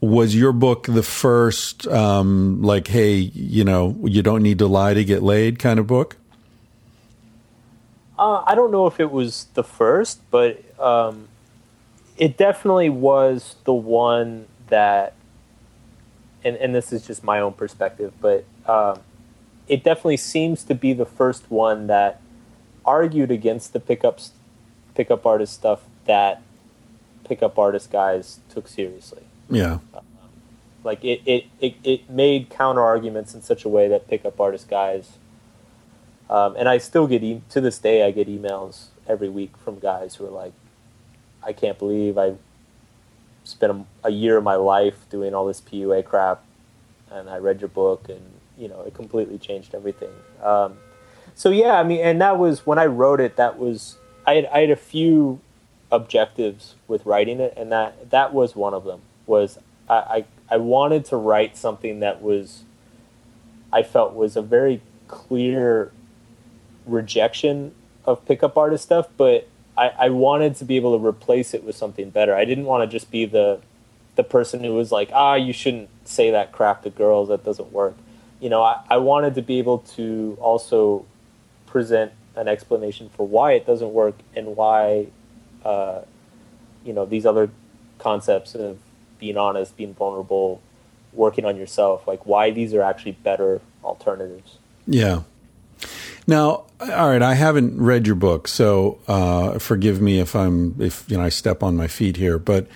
Was 0.00 0.36
your 0.36 0.52
book 0.52 0.86
the 0.86 1.02
first, 1.02 1.86
um, 1.88 2.62
like, 2.62 2.88
hey, 2.88 3.14
you 3.16 3.64
know, 3.64 3.96
you 4.04 4.22
don't 4.22 4.42
need 4.42 4.58
to 4.60 4.66
lie 4.66 4.94
to 4.94 5.04
get 5.04 5.22
laid 5.22 5.58
kind 5.58 5.78
of 5.80 5.86
book? 5.86 6.16
Uh, 8.20 8.44
I 8.46 8.54
don't 8.54 8.70
know 8.70 8.86
if 8.86 9.00
it 9.00 9.10
was 9.10 9.46
the 9.54 9.64
first, 9.64 10.20
but 10.30 10.62
um, 10.78 11.28
it 12.18 12.36
definitely 12.36 12.90
was 12.90 13.56
the 13.64 13.72
one 13.72 14.44
that, 14.68 15.14
and, 16.44 16.54
and 16.56 16.74
this 16.74 16.92
is 16.92 17.06
just 17.06 17.24
my 17.24 17.40
own 17.40 17.54
perspective, 17.54 18.12
but 18.20 18.44
um, 18.66 19.00
it 19.68 19.82
definitely 19.82 20.18
seems 20.18 20.64
to 20.64 20.74
be 20.74 20.92
the 20.92 21.06
first 21.06 21.50
one 21.50 21.86
that 21.86 22.20
argued 22.84 23.30
against 23.30 23.72
the 23.72 23.80
pickups, 23.80 24.32
pickup 24.94 25.24
artist 25.24 25.54
stuff 25.54 25.80
that 26.04 26.42
pickup 27.24 27.58
artist 27.58 27.90
guys 27.90 28.40
took 28.50 28.68
seriously. 28.68 29.22
Yeah. 29.48 29.78
Like 30.84 31.02
it, 31.02 31.22
it, 31.24 31.46
it, 31.58 31.74
it 31.84 32.10
made 32.10 32.50
counter 32.50 32.82
arguments 32.82 33.34
in 33.34 33.40
such 33.40 33.64
a 33.64 33.68
way 33.70 33.88
that 33.88 34.08
pickup 34.08 34.38
artist 34.38 34.68
guys, 34.68 35.12
um, 36.30 36.54
and 36.56 36.68
I 36.68 36.78
still 36.78 37.08
get 37.08 37.24
e- 37.24 37.42
to 37.50 37.60
this 37.60 37.78
day 37.78 38.04
I 38.04 38.12
get 38.12 38.28
emails 38.28 38.86
every 39.08 39.28
week 39.28 39.56
from 39.56 39.80
guys 39.80 40.14
who 40.14 40.26
are 40.26 40.30
like, 40.30 40.52
I 41.42 41.52
can't 41.52 41.76
believe 41.76 42.16
I 42.16 42.34
spent 43.42 43.72
a, 43.72 44.08
a 44.08 44.10
year 44.10 44.36
of 44.36 44.44
my 44.44 44.54
life 44.54 44.94
doing 45.10 45.34
all 45.34 45.44
this 45.44 45.60
PUA 45.60 46.04
crap, 46.04 46.42
and 47.10 47.28
I 47.28 47.38
read 47.38 47.60
your 47.60 47.68
book, 47.68 48.08
and 48.08 48.20
you 48.56 48.68
know 48.68 48.82
it 48.82 48.94
completely 48.94 49.38
changed 49.38 49.74
everything. 49.74 50.12
Um, 50.42 50.78
so 51.34 51.50
yeah, 51.50 51.80
I 51.80 51.82
mean, 51.82 52.00
and 52.00 52.20
that 52.20 52.38
was 52.38 52.64
when 52.64 52.78
I 52.78 52.86
wrote 52.86 53.20
it. 53.20 53.36
That 53.36 53.58
was 53.58 53.96
I 54.24 54.34
had 54.34 54.46
I 54.46 54.60
had 54.60 54.70
a 54.70 54.76
few 54.76 55.40
objectives 55.90 56.76
with 56.86 57.04
writing 57.04 57.40
it, 57.40 57.54
and 57.56 57.72
that 57.72 58.10
that 58.10 58.32
was 58.32 58.54
one 58.54 58.72
of 58.72 58.84
them. 58.84 59.00
Was 59.26 59.58
I 59.88 59.94
I, 59.94 60.24
I 60.50 60.56
wanted 60.58 61.04
to 61.06 61.16
write 61.16 61.56
something 61.56 61.98
that 62.00 62.22
was 62.22 62.62
I 63.72 63.82
felt 63.82 64.14
was 64.14 64.36
a 64.36 64.42
very 64.42 64.80
clear 65.08 65.90
rejection 66.90 67.74
of 68.04 68.24
pickup 68.26 68.56
artist 68.56 68.84
stuff, 68.84 69.08
but 69.16 69.48
I, 69.76 69.92
I 69.98 70.08
wanted 70.10 70.56
to 70.56 70.64
be 70.64 70.76
able 70.76 70.98
to 70.98 71.06
replace 71.06 71.54
it 71.54 71.64
with 71.64 71.76
something 71.76 72.10
better. 72.10 72.34
I 72.34 72.44
didn't 72.44 72.64
want 72.64 72.88
to 72.88 72.98
just 72.98 73.10
be 73.10 73.24
the 73.24 73.60
the 74.16 74.24
person 74.24 74.62
who 74.62 74.74
was 74.74 74.90
like, 74.90 75.10
ah, 75.14 75.34
you 75.34 75.52
shouldn't 75.52 75.88
say 76.04 76.30
that 76.32 76.52
crap 76.52 76.82
to 76.82 76.90
girls. 76.90 77.28
That 77.28 77.44
doesn't 77.44 77.72
work. 77.72 77.94
You 78.40 78.50
know, 78.50 78.62
I, 78.62 78.82
I 78.88 78.96
wanted 78.98 79.34
to 79.36 79.42
be 79.42 79.58
able 79.58 79.78
to 79.96 80.36
also 80.40 81.06
present 81.66 82.12
an 82.36 82.48
explanation 82.48 83.08
for 83.16 83.26
why 83.26 83.52
it 83.52 83.66
doesn't 83.66 83.92
work 83.92 84.16
and 84.34 84.56
why, 84.56 85.06
uh, 85.64 86.00
you 86.84 86.92
know, 86.92 87.06
these 87.06 87.24
other 87.24 87.50
concepts 87.98 88.54
of 88.54 88.78
being 89.18 89.36
honest, 89.36 89.76
being 89.76 89.94
vulnerable, 89.94 90.60
working 91.12 91.44
on 91.44 91.56
yourself, 91.56 92.06
like 92.06 92.26
why 92.26 92.50
these 92.50 92.74
are 92.74 92.82
actually 92.82 93.12
better 93.12 93.60
alternatives. 93.84 94.58
Yeah. 94.86 95.22
Now, 96.30 96.66
all 96.78 97.10
right, 97.10 97.22
I 97.22 97.34
haven't 97.34 97.82
read 97.82 98.06
your 98.06 98.14
book, 98.14 98.46
so 98.46 99.00
uh, 99.08 99.58
forgive 99.58 100.00
me 100.00 100.20
if 100.20 100.36
I'm 100.36 100.76
if 100.80 101.04
you 101.08 101.16
know 101.16 101.24
I 101.24 101.28
step 101.28 101.60
on 101.64 101.76
my 101.76 101.88
feet 101.88 102.16
here, 102.16 102.38
but 102.38 102.68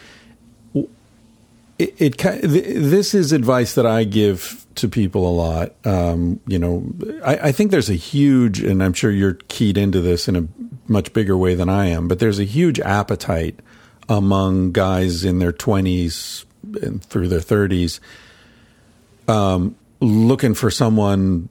it, 1.79 1.95
it 2.01 2.19
this 2.43 3.15
is 3.15 3.31
advice 3.31 3.77
that 3.77 3.87
I 3.87 4.03
give 4.03 4.67
to 4.75 4.89
people 4.89 5.29
a 5.29 5.31
lot. 5.31 5.75
Um, 5.87 6.41
you 6.49 6.59
know, 6.59 6.85
I, 7.25 7.37
I, 7.37 7.53
think 7.53 7.71
there's 7.71 7.89
a 7.89 7.95
huge, 7.95 8.61
and 8.61 8.83
I'm 8.83 8.93
sure 8.93 9.13
you're 9.13 9.39
keyed 9.47 9.79
into 9.79 10.01
this 10.01 10.27
in 10.27 10.35
a 10.35 10.49
much 10.89 11.13
bigger 11.13 11.37
way 11.37 11.55
than 11.55 11.69
I 11.69 11.87
am, 11.87 12.09
but 12.09 12.19
there's 12.19 12.41
a 12.41 12.45
huge 12.45 12.81
appetite 12.81 13.61
among 14.09 14.73
guys 14.73 15.25
in 15.25 15.39
their 15.39 15.53
20s 15.53 16.45
and 16.83 17.05
through 17.05 17.29
their 17.29 17.39
30s, 17.39 18.01
um, 19.29 19.77
looking 20.01 20.55
for 20.55 20.73
someone 20.73 21.51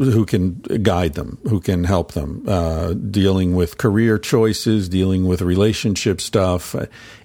who 0.00 0.24
can 0.24 0.54
guide 0.82 1.12
them, 1.12 1.38
who 1.48 1.60
can 1.60 1.84
help 1.84 2.12
them, 2.12 2.42
uh, 2.48 2.94
dealing 2.94 3.54
with 3.54 3.76
career 3.76 4.18
choices, 4.18 4.88
dealing 4.88 5.26
with 5.26 5.42
relationship 5.42 6.22
stuff. 6.22 6.74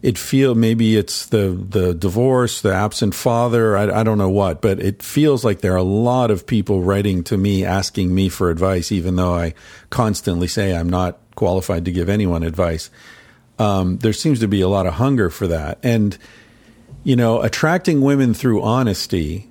It 0.01 0.17
feel 0.17 0.55
maybe 0.55 0.97
it's 0.97 1.27
the 1.27 1.51
the 1.51 1.93
divorce, 1.93 2.61
the 2.61 2.73
absent 2.73 3.15
father. 3.15 3.77
I, 3.77 4.01
I 4.01 4.03
don't 4.03 4.17
know 4.17 4.29
what, 4.29 4.61
but 4.61 4.81
it 4.81 5.01
feels 5.01 5.45
like 5.45 5.61
there 5.61 5.73
are 5.73 5.77
a 5.77 5.83
lot 5.83 6.31
of 6.31 6.45
people 6.45 6.81
writing 6.81 7.23
to 7.25 7.37
me 7.37 7.63
asking 7.63 8.13
me 8.13 8.27
for 8.27 8.49
advice, 8.49 8.91
even 8.91 9.15
though 9.15 9.33
I 9.33 9.53
constantly 9.89 10.47
say 10.47 10.75
I'm 10.75 10.89
not 10.89 11.19
qualified 11.35 11.85
to 11.85 11.91
give 11.93 12.09
anyone 12.09 12.43
advice. 12.43 12.89
Um, 13.57 13.99
there 13.99 14.11
seems 14.11 14.41
to 14.41 14.49
be 14.49 14.59
a 14.59 14.67
lot 14.67 14.85
of 14.85 14.95
hunger 14.95 15.29
for 15.29 15.47
that, 15.47 15.79
and 15.81 16.17
you 17.05 17.15
know, 17.15 17.41
attracting 17.41 18.01
women 18.01 18.33
through 18.33 18.61
honesty 18.63 19.49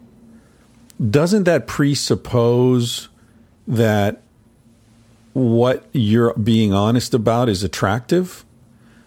doesn't 1.10 1.44
that 1.44 1.66
presuppose 1.66 3.08
that 3.66 4.22
what 5.32 5.86
you're 5.92 6.34
being 6.34 6.72
honest 6.72 7.14
about 7.14 7.48
is 7.48 7.62
attractive? 7.62 8.44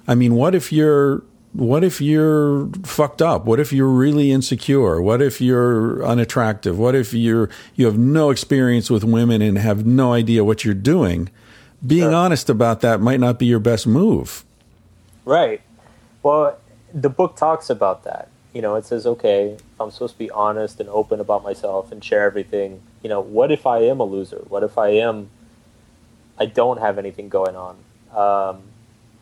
I 0.07 0.15
mean, 0.15 0.35
what 0.35 0.55
if 0.55 0.71
you're 0.71 1.23
what 1.53 1.83
if 1.83 1.99
you're 1.99 2.69
fucked 2.83 3.21
up? 3.21 3.45
What 3.45 3.59
if 3.59 3.73
you're 3.73 3.87
really 3.87 4.31
insecure? 4.31 5.01
What 5.01 5.21
if 5.21 5.41
you're 5.41 6.05
unattractive? 6.05 6.77
What 6.77 6.93
if 6.93 7.13
you're 7.13 7.49
you 7.75 7.85
have 7.85 7.97
no 7.97 8.29
experience 8.29 8.91
with 8.91 9.03
women 9.03 9.41
and 9.41 9.57
have 9.57 9.85
no 9.85 10.13
idea 10.13 10.43
what 10.43 10.63
you're 10.63 10.73
doing? 10.73 11.29
Being 11.85 12.03
sure. 12.03 12.13
honest 12.13 12.49
about 12.49 12.81
that 12.81 13.01
might 13.01 13.19
not 13.19 13.39
be 13.39 13.45
your 13.45 13.59
best 13.59 13.87
move. 13.87 14.43
Right. 15.25 15.61
Well, 16.23 16.57
the 16.93 17.09
book 17.09 17.35
talks 17.35 17.69
about 17.69 18.03
that. 18.03 18.29
You 18.53 18.61
know, 18.61 18.75
it 18.75 18.85
says, 18.85 19.05
okay, 19.05 19.57
I'm 19.79 19.91
supposed 19.91 20.13
to 20.13 20.19
be 20.19 20.31
honest 20.31 20.79
and 20.79 20.89
open 20.89 21.19
about 21.19 21.43
myself 21.43 21.91
and 21.91 22.03
share 22.03 22.23
everything 22.23 22.81
you 23.07 23.09
know, 23.09 23.21
what 23.21 23.51
if 23.53 23.65
I 23.65 23.79
am 23.83 24.01
a 24.01 24.03
loser? 24.03 24.43
What 24.49 24.63
if 24.63 24.77
I 24.77 24.89
am, 24.89 25.29
I 26.37 26.45
don't 26.45 26.79
have 26.79 26.97
anything 26.97 27.29
going 27.29 27.55
on? 27.55 27.77
Um, 28.13 28.63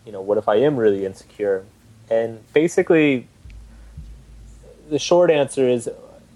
you 0.05 0.11
know, 0.11 0.21
what 0.21 0.39
if 0.39 0.47
I 0.47 0.55
am 0.55 0.77
really 0.77 1.05
insecure? 1.05 1.65
And 2.09 2.41
basically, 2.53 3.27
the 4.89 4.97
short 4.97 5.29
answer 5.29 5.69
is 5.69 5.87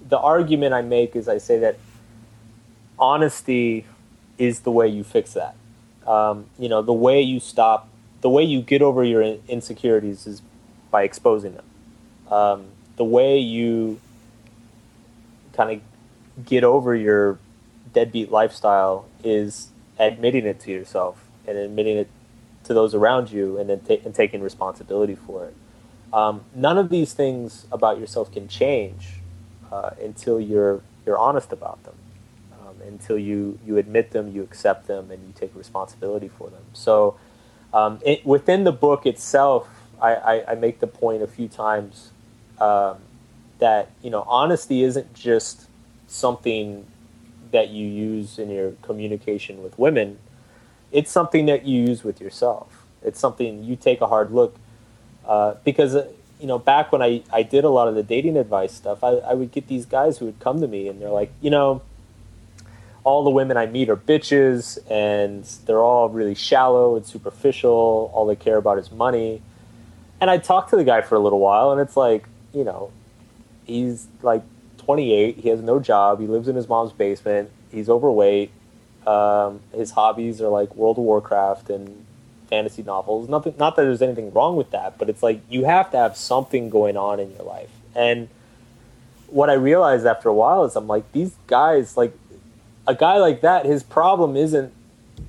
the 0.07 0.19
argument 0.19 0.73
I 0.75 0.81
make 0.81 1.15
is 1.15 1.27
I 1.27 1.37
say 1.37 1.57
that 1.57 1.77
honesty 2.97 3.85
is 4.37 4.59
the 4.59 4.71
way 4.71 4.87
you 4.87 5.03
fix 5.03 5.33
that. 5.33 5.55
Um, 6.05 6.45
you 6.57 6.69
know, 6.69 6.81
the 6.81 6.93
way 6.93 7.21
you 7.21 7.39
stop, 7.39 7.87
the 8.21 8.29
way 8.29 8.43
you 8.43 8.61
get 8.61 8.81
over 8.83 9.03
your 9.03 9.23
insecurities 9.47 10.27
is 10.27 10.41
by 10.91 11.01
exposing 11.01 11.55
them. 11.55 11.65
Um, 12.31 12.65
the 12.95 13.03
way 13.03 13.39
you 13.39 13.99
kind 15.59 15.81
of 15.81 16.45
get 16.45 16.63
over 16.63 16.95
your 16.95 17.37
deadbeat 17.93 18.31
lifestyle 18.31 19.05
is 19.25 19.71
admitting 19.99 20.45
it 20.45 20.57
to 20.61 20.71
yourself 20.71 21.21
and 21.45 21.57
admitting 21.57 21.97
it 21.97 22.09
to 22.63 22.73
those 22.73 22.95
around 22.95 23.29
you 23.29 23.57
and 23.57 23.69
then 23.69 23.81
ta- 23.81 24.01
and 24.05 24.15
taking 24.15 24.41
responsibility 24.41 25.15
for 25.15 25.45
it. 25.45 25.55
Um, 26.13 26.45
none 26.55 26.77
of 26.77 26.89
these 26.89 27.11
things 27.11 27.65
about 27.73 27.99
yourself 27.99 28.31
can 28.31 28.47
change 28.47 29.09
uh, 29.69 29.91
until 30.01 30.39
you're 30.39 30.81
you're 31.05 31.17
honest 31.17 31.51
about 31.51 31.83
them, 31.83 31.95
um, 32.61 32.75
until 32.87 33.19
you 33.19 33.59
you 33.65 33.77
admit 33.77 34.11
them, 34.11 34.31
you 34.31 34.43
accept 34.43 34.87
them, 34.87 35.11
and 35.11 35.21
you 35.27 35.33
take 35.35 35.53
responsibility 35.55 36.29
for 36.29 36.49
them. 36.49 36.63
So, 36.71 37.17
um, 37.73 37.99
it, 38.05 38.25
within 38.25 38.63
the 38.63 38.71
book 38.71 39.05
itself, 39.05 39.67
I, 40.01 40.15
I, 40.15 40.51
I, 40.51 40.55
make 40.55 40.79
the 40.79 40.87
point 40.87 41.21
a 41.21 41.27
few 41.27 41.47
times 41.47 42.11
um, 42.59 42.97
that 43.59 43.91
you 44.01 44.09
know 44.09 44.23
honesty 44.27 44.83
isn't 44.83 45.13
just 45.13 45.67
something 46.07 46.85
that 47.51 47.69
you 47.69 47.85
use 47.85 48.39
in 48.39 48.49
your 48.49 48.71
communication 48.81 49.63
with 49.63 49.77
women. 49.77 50.19
It's 50.91 51.11
something 51.11 51.45
that 51.45 51.65
you 51.65 51.81
use 51.81 52.03
with 52.03 52.19
yourself. 52.19 52.85
It's 53.03 53.19
something 53.19 53.63
you 53.63 53.75
take 53.75 54.01
a 54.01 54.07
hard 54.07 54.31
look 54.31 54.55
uh, 55.25 55.55
because 55.63 55.95
uh, 55.95 56.07
you 56.39 56.47
know 56.47 56.57
back 56.57 56.91
when 56.91 57.01
I, 57.01 57.23
I 57.31 57.43
did 57.43 57.63
a 57.63 57.69
lot 57.69 57.87
of 57.87 57.95
the 57.95 58.03
dating 58.03 58.37
advice 58.37 58.73
stuff, 58.73 59.03
I, 59.03 59.15
I 59.17 59.33
would 59.33 59.51
get 59.51 59.67
these 59.67 59.85
guys 59.85 60.17
who 60.17 60.25
would 60.25 60.39
come 60.39 60.61
to 60.61 60.67
me 60.67 60.87
and 60.87 61.01
they're 61.01 61.09
like, 61.09 61.31
you 61.41 61.49
know, 61.49 61.81
all 63.03 63.23
the 63.23 63.29
women 63.29 63.57
I 63.57 63.65
meet 63.65 63.89
are 63.89 63.95
bitches 63.95 64.79
and 64.89 65.43
they're 65.65 65.81
all 65.81 66.09
really 66.09 66.35
shallow 66.35 66.95
and 66.95 67.05
superficial. 67.05 68.11
All 68.13 68.25
they 68.25 68.35
care 68.35 68.57
about 68.57 68.77
is 68.79 68.91
money. 68.91 69.41
And 70.21 70.29
I 70.29 70.37
talk 70.37 70.69
to 70.71 70.75
the 70.75 70.83
guy 70.83 71.01
for 71.01 71.15
a 71.15 71.19
little 71.19 71.39
while 71.39 71.71
and 71.71 71.79
it's 71.79 71.95
like, 71.95 72.25
you 72.53 72.63
know, 72.63 72.91
he's 73.69 74.07
like 74.21 74.43
28. 74.79 75.37
He 75.37 75.49
has 75.49 75.61
no 75.61 75.79
job. 75.79 76.19
He 76.19 76.27
lives 76.27 76.47
in 76.47 76.55
his 76.55 76.67
mom's 76.67 76.91
basement. 76.91 77.51
He's 77.71 77.89
overweight. 77.89 78.51
Um, 79.05 79.61
his 79.73 79.91
hobbies 79.91 80.41
are 80.41 80.49
like 80.49 80.75
World 80.75 80.97
of 80.97 81.03
Warcraft 81.03 81.69
and 81.69 82.05
fantasy 82.49 82.83
novels. 82.83 83.29
Nothing, 83.29 83.55
not 83.57 83.75
that 83.75 83.83
there's 83.83 84.01
anything 84.01 84.33
wrong 84.33 84.55
with 84.55 84.71
that, 84.71 84.97
but 84.97 85.09
it's 85.09 85.23
like 85.23 85.41
you 85.49 85.65
have 85.65 85.91
to 85.91 85.97
have 85.97 86.17
something 86.17 86.69
going 86.69 86.97
on 86.97 87.19
in 87.19 87.31
your 87.31 87.43
life. 87.43 87.69
And 87.95 88.27
what 89.27 89.49
I 89.49 89.53
realized 89.53 90.05
after 90.05 90.29
a 90.29 90.33
while 90.33 90.65
is 90.65 90.75
I'm 90.75 90.87
like, 90.87 91.11
these 91.11 91.35
guys, 91.47 91.95
like 91.95 92.13
a 92.87 92.95
guy 92.95 93.17
like 93.17 93.41
that, 93.41 93.65
his 93.65 93.83
problem 93.83 94.35
isn't, 94.35 94.73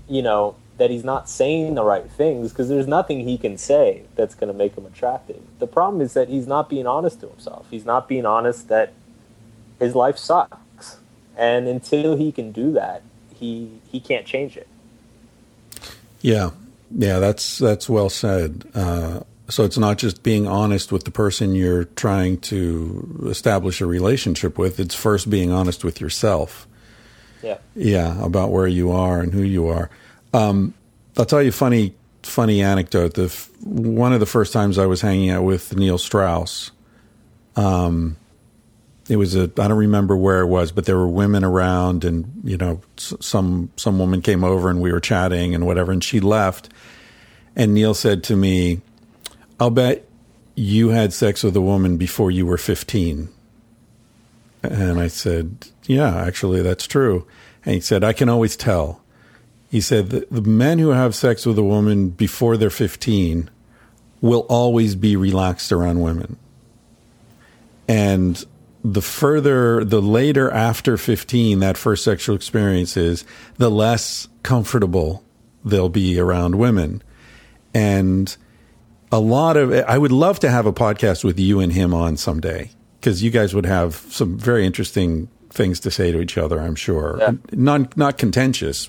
you 0.08 0.22
know, 0.22 0.56
that 0.80 0.90
he's 0.90 1.04
not 1.04 1.28
saying 1.28 1.74
the 1.74 1.84
right 1.84 2.10
things 2.10 2.48
because 2.48 2.70
there's 2.70 2.86
nothing 2.86 3.20
he 3.20 3.36
can 3.36 3.58
say 3.58 4.02
that's 4.16 4.34
going 4.34 4.50
to 4.50 4.56
make 4.56 4.74
him 4.76 4.86
attractive. 4.86 5.42
The 5.58 5.66
problem 5.66 6.00
is 6.00 6.14
that 6.14 6.30
he's 6.30 6.46
not 6.46 6.70
being 6.70 6.86
honest 6.86 7.20
to 7.20 7.28
himself. 7.28 7.66
He's 7.70 7.84
not 7.84 8.08
being 8.08 8.24
honest 8.24 8.68
that 8.68 8.94
his 9.78 9.94
life 9.94 10.16
sucks, 10.16 10.96
and 11.36 11.68
until 11.68 12.16
he 12.16 12.32
can 12.32 12.50
do 12.50 12.72
that, 12.72 13.02
he 13.34 13.78
he 13.92 14.00
can't 14.00 14.24
change 14.24 14.56
it. 14.56 14.68
Yeah, 16.22 16.50
yeah, 16.90 17.18
that's 17.18 17.58
that's 17.58 17.86
well 17.86 18.08
said. 18.08 18.64
Uh, 18.74 19.20
so 19.50 19.64
it's 19.64 19.76
not 19.76 19.98
just 19.98 20.22
being 20.22 20.48
honest 20.48 20.92
with 20.92 21.04
the 21.04 21.10
person 21.10 21.54
you're 21.54 21.84
trying 21.84 22.38
to 22.38 23.26
establish 23.28 23.82
a 23.82 23.86
relationship 23.86 24.56
with. 24.56 24.80
It's 24.80 24.94
first 24.94 25.28
being 25.28 25.52
honest 25.52 25.84
with 25.84 26.00
yourself. 26.00 26.66
Yeah. 27.42 27.58
Yeah, 27.74 28.24
about 28.24 28.50
where 28.50 28.66
you 28.66 28.90
are 28.90 29.20
and 29.20 29.34
who 29.34 29.42
you 29.42 29.66
are. 29.66 29.90
Um, 30.32 30.74
I'll 31.16 31.24
tell 31.24 31.42
you 31.42 31.48
a 31.48 31.52
funny 31.52 31.94
funny 32.22 32.62
anecdote. 32.62 33.14
The 33.14 33.28
one 33.64 34.12
of 34.12 34.20
the 34.20 34.26
first 34.26 34.52
times 34.52 34.78
I 34.78 34.86
was 34.86 35.00
hanging 35.00 35.30
out 35.30 35.44
with 35.44 35.76
Neil 35.76 35.98
Strauss, 35.98 36.70
um, 37.56 38.16
it 39.08 39.16
was 39.16 39.34
a 39.34 39.50
I 39.58 39.68
don't 39.68 39.72
remember 39.72 40.16
where 40.16 40.40
it 40.40 40.46
was, 40.46 40.72
but 40.72 40.84
there 40.84 40.96
were 40.96 41.08
women 41.08 41.44
around, 41.44 42.04
and 42.04 42.30
you 42.44 42.56
know, 42.56 42.80
some 42.96 43.70
some 43.76 43.98
woman 43.98 44.22
came 44.22 44.44
over 44.44 44.70
and 44.70 44.80
we 44.80 44.92
were 44.92 45.00
chatting 45.00 45.54
and 45.54 45.66
whatever, 45.66 45.92
and 45.92 46.02
she 46.02 46.20
left, 46.20 46.68
and 47.56 47.74
Neil 47.74 47.94
said 47.94 48.22
to 48.24 48.36
me, 48.36 48.80
"I'll 49.58 49.70
bet 49.70 50.06
you 50.54 50.90
had 50.90 51.12
sex 51.12 51.42
with 51.42 51.56
a 51.56 51.60
woman 51.60 51.96
before 51.96 52.30
you 52.30 52.46
were 52.46 52.58
15." 52.58 53.28
And 54.62 55.00
I 55.00 55.08
said, 55.08 55.66
"Yeah, 55.86 56.14
actually, 56.16 56.62
that's 56.62 56.86
true." 56.86 57.26
And 57.64 57.74
he 57.74 57.80
said, 57.80 58.04
"I 58.04 58.12
can 58.12 58.28
always 58.28 58.56
tell." 58.56 59.00
He 59.70 59.80
said, 59.80 60.10
"The, 60.10 60.42
men 60.42 60.78
who 60.78 60.90
have 60.90 61.14
sex 61.14 61.46
with 61.46 61.56
a 61.56 61.62
woman 61.62 62.10
before 62.10 62.56
they're 62.56 62.70
15 62.70 63.48
will 64.20 64.46
always 64.48 64.96
be 64.96 65.16
relaxed 65.16 65.72
around 65.72 66.00
women." 66.00 66.36
And 67.88 68.44
the 68.84 69.02
further, 69.02 69.84
the 69.84 70.02
later 70.02 70.50
after 70.50 70.96
15 70.96 71.60
that 71.60 71.76
first 71.76 72.04
sexual 72.04 72.34
experience 72.34 72.96
is, 72.96 73.24
the 73.58 73.70
less 73.70 74.28
comfortable 74.42 75.22
they'll 75.64 75.88
be 75.88 76.18
around 76.18 76.56
women. 76.56 77.02
And 77.74 78.34
a 79.12 79.20
lot 79.20 79.56
of, 79.56 79.72
I 79.72 79.98
would 79.98 80.12
love 80.12 80.40
to 80.40 80.50
have 80.50 80.66
a 80.66 80.72
podcast 80.72 81.24
with 81.24 81.38
you 81.38 81.60
and 81.60 81.72
him 81.72 81.92
on 81.94 82.16
someday 82.16 82.70
because 82.98 83.22
you 83.22 83.30
guys 83.30 83.54
would 83.54 83.66
have 83.66 83.94
some 83.94 84.38
very 84.38 84.64
interesting 84.64 85.28
things 85.50 85.80
to 85.80 85.90
say 85.90 86.12
to 86.12 86.20
each 86.20 86.38
other. 86.38 86.60
I'm 86.60 86.74
sure, 86.76 87.16
Yeah. 87.18 87.32
not 87.52 87.96
not 87.96 88.18
contentious, 88.18 88.86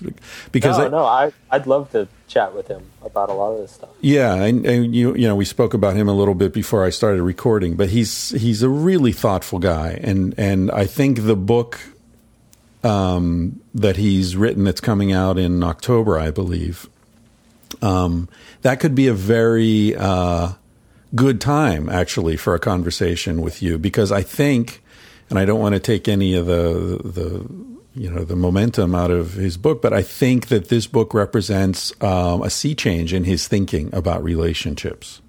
because 0.52 0.78
no, 0.78 0.84
I, 0.84 0.88
no, 0.88 1.04
I 1.04 1.32
I'd 1.50 1.66
love 1.66 1.90
to 1.92 2.08
chat 2.28 2.54
with 2.54 2.68
him 2.68 2.82
about 3.04 3.28
a 3.28 3.32
lot 3.34 3.52
of 3.52 3.58
this 3.60 3.72
stuff. 3.72 3.90
yeah, 4.00 4.34
and, 4.34 4.64
and 4.64 4.94
you 4.94 5.14
you 5.14 5.26
know 5.28 5.36
we 5.36 5.44
spoke 5.44 5.74
about 5.74 5.96
him 5.96 6.08
a 6.08 6.14
little 6.14 6.34
bit 6.34 6.52
before 6.52 6.84
I 6.84 6.90
started 6.90 7.22
recording, 7.22 7.76
but 7.76 7.90
he's 7.90 8.30
he's 8.30 8.62
a 8.62 8.68
really 8.68 9.12
thoughtful 9.12 9.58
guy, 9.58 9.98
and 10.02 10.34
and 10.38 10.70
I 10.70 10.86
think 10.86 11.24
the 11.24 11.36
book 11.36 11.80
um, 12.84 13.60
that 13.74 13.96
he's 13.96 14.36
written 14.36 14.64
that's 14.64 14.80
coming 14.80 15.12
out 15.12 15.38
in 15.38 15.62
October, 15.62 16.18
I 16.18 16.30
believe, 16.30 16.88
um, 17.80 18.28
that 18.62 18.80
could 18.80 18.94
be 18.94 19.06
a 19.06 19.14
very 19.14 19.94
uh, 19.96 20.52
good 21.14 21.40
time 21.40 21.88
actually 21.88 22.36
for 22.36 22.54
a 22.54 22.58
conversation 22.58 23.40
with 23.40 23.62
you 23.62 23.78
because 23.78 24.10
I 24.10 24.22
think, 24.22 24.81
and 25.32 25.38
I 25.38 25.46
don't 25.46 25.60
want 25.60 25.74
to 25.74 25.80
take 25.80 26.08
any 26.08 26.34
of 26.34 26.44
the 26.44 27.00
the 27.02 27.46
you 27.94 28.10
know 28.10 28.22
the 28.22 28.36
momentum 28.36 28.94
out 28.94 29.10
of 29.10 29.32
his 29.32 29.56
book, 29.56 29.80
but 29.80 29.90
I 29.94 30.02
think 30.02 30.48
that 30.48 30.68
this 30.68 30.86
book 30.86 31.14
represents 31.14 31.90
um, 32.02 32.42
a 32.42 32.50
sea 32.50 32.74
change 32.74 33.14
in 33.14 33.24
his 33.24 33.48
thinking 33.48 33.88
about 33.94 34.22
relationships. 34.22 35.22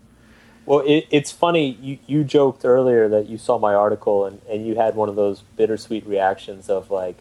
Well, 0.66 0.80
it, 0.80 1.08
it's 1.10 1.32
funny. 1.32 1.78
You, 1.82 2.00
you 2.06 2.24
joked 2.26 2.66
earlier 2.66 3.08
that 3.08 3.30
you 3.30 3.38
saw 3.38 3.58
my 3.58 3.74
article 3.74 4.26
and, 4.26 4.42
and 4.50 4.68
you 4.68 4.76
had 4.76 4.96
one 4.96 5.08
of 5.08 5.16
those 5.16 5.42
bittersweet 5.56 6.06
reactions 6.06 6.70
of 6.70 6.92
like, 6.92 7.16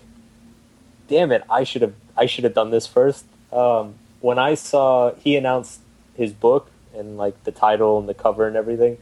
"Damn 1.07 1.31
it, 1.31 1.45
I 1.49 1.63
should 1.63 1.83
have 1.83 1.95
I 2.17 2.27
should 2.27 2.43
have 2.43 2.55
done 2.55 2.71
this 2.71 2.89
first. 2.89 3.27
Um, 3.53 3.95
when 4.21 4.41
I 4.41 4.55
saw 4.57 5.15
he 5.15 5.37
announced 5.37 5.83
his 6.15 6.33
book 6.33 6.69
and 6.97 7.17
like 7.17 7.45
the 7.45 7.53
title 7.53 8.01
and 8.01 8.09
the 8.09 8.15
cover 8.15 8.49
and 8.49 8.57
everything, 8.57 8.99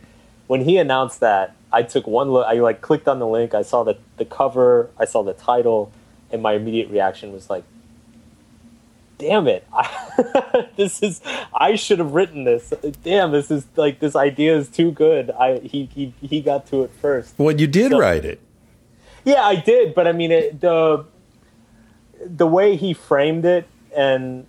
when 0.49 0.65
he 0.65 0.77
announced 0.77 1.21
that, 1.21 1.57
I 1.73 1.83
took 1.83 2.07
one 2.07 2.31
look. 2.33 2.47
I 2.47 2.55
like 2.55 2.81
clicked 2.81 3.07
on 3.09 3.19
the 3.19 3.27
link. 3.27 3.55
I 3.55 3.63
saw 3.63 3.85
the 3.85 3.97
the 4.17 4.25
cover. 4.25 4.91
I 4.99 5.05
saw 5.05 5.23
the 5.23 5.35
title, 5.35 5.93
and 6.33 6.43
my 6.43 6.55
immediate 6.55 6.91
reaction 6.91 7.33
was 7.33 7.49
like, 7.51 7.65
damn 9.19 9.47
it 9.47 9.67
I, 9.75 10.69
this 10.77 11.03
is 11.03 11.21
i 11.53 11.75
should 11.75 11.99
have 11.99 12.13
written 12.13 12.45
this 12.45 12.73
damn 13.03 13.33
this 13.33 13.51
is 13.51 13.67
like 13.77 13.99
this 14.01 14.17
idea 14.17 14.57
is 14.57 14.67
too 14.71 14.91
good 14.93 15.31
i 15.33 15.59
he 15.59 15.85
he, 15.95 16.15
he 16.23 16.41
got 16.41 16.67
to 16.69 16.85
it 16.85 16.91
first 17.03 17.35
Well, 17.37 17.55
you 17.55 17.67
did 17.67 17.93
So- 17.93 17.99
write 17.99 18.25
it. 18.25 18.41
yeah 19.27 19.43
i 19.45 19.57
did 19.57 19.95
but 19.95 20.07
i 20.07 20.13
mean 20.13 20.31
it, 20.33 20.63
the 20.63 21.05
the 22.25 22.47
way 22.47 22.77
he 22.77 22.95
framed 22.95 23.45
it 23.45 23.67
and 23.95 24.47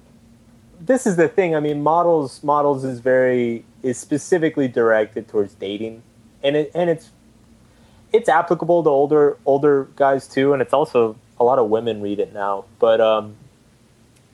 this 0.80 1.06
is 1.06 1.18
the 1.18 1.28
thing 1.28 1.54
i 1.54 1.60
mean 1.60 1.84
models 1.84 2.42
models 2.42 2.86
is 2.86 3.02
very 3.02 3.66
is 3.84 3.98
specifically 3.98 4.70
directed 4.70 5.28
towards 5.28 5.54
dating 5.56 6.02
and 6.44 6.56
it 6.56 6.72
and 6.74 6.90
it's 6.90 7.12
it's 8.12 8.28
applicable 8.30 8.84
to 8.84 8.90
older 8.90 9.38
older 9.46 9.88
guys 9.96 10.28
too 10.28 10.54
and 10.54 10.62
it's 10.62 10.74
also 10.74 11.16
a 11.40 11.44
lot 11.44 11.60
of 11.60 11.70
women 11.70 12.02
read 12.02 12.20
it 12.20 12.34
now 12.34 12.66
but 12.80 13.00
um 13.02 13.36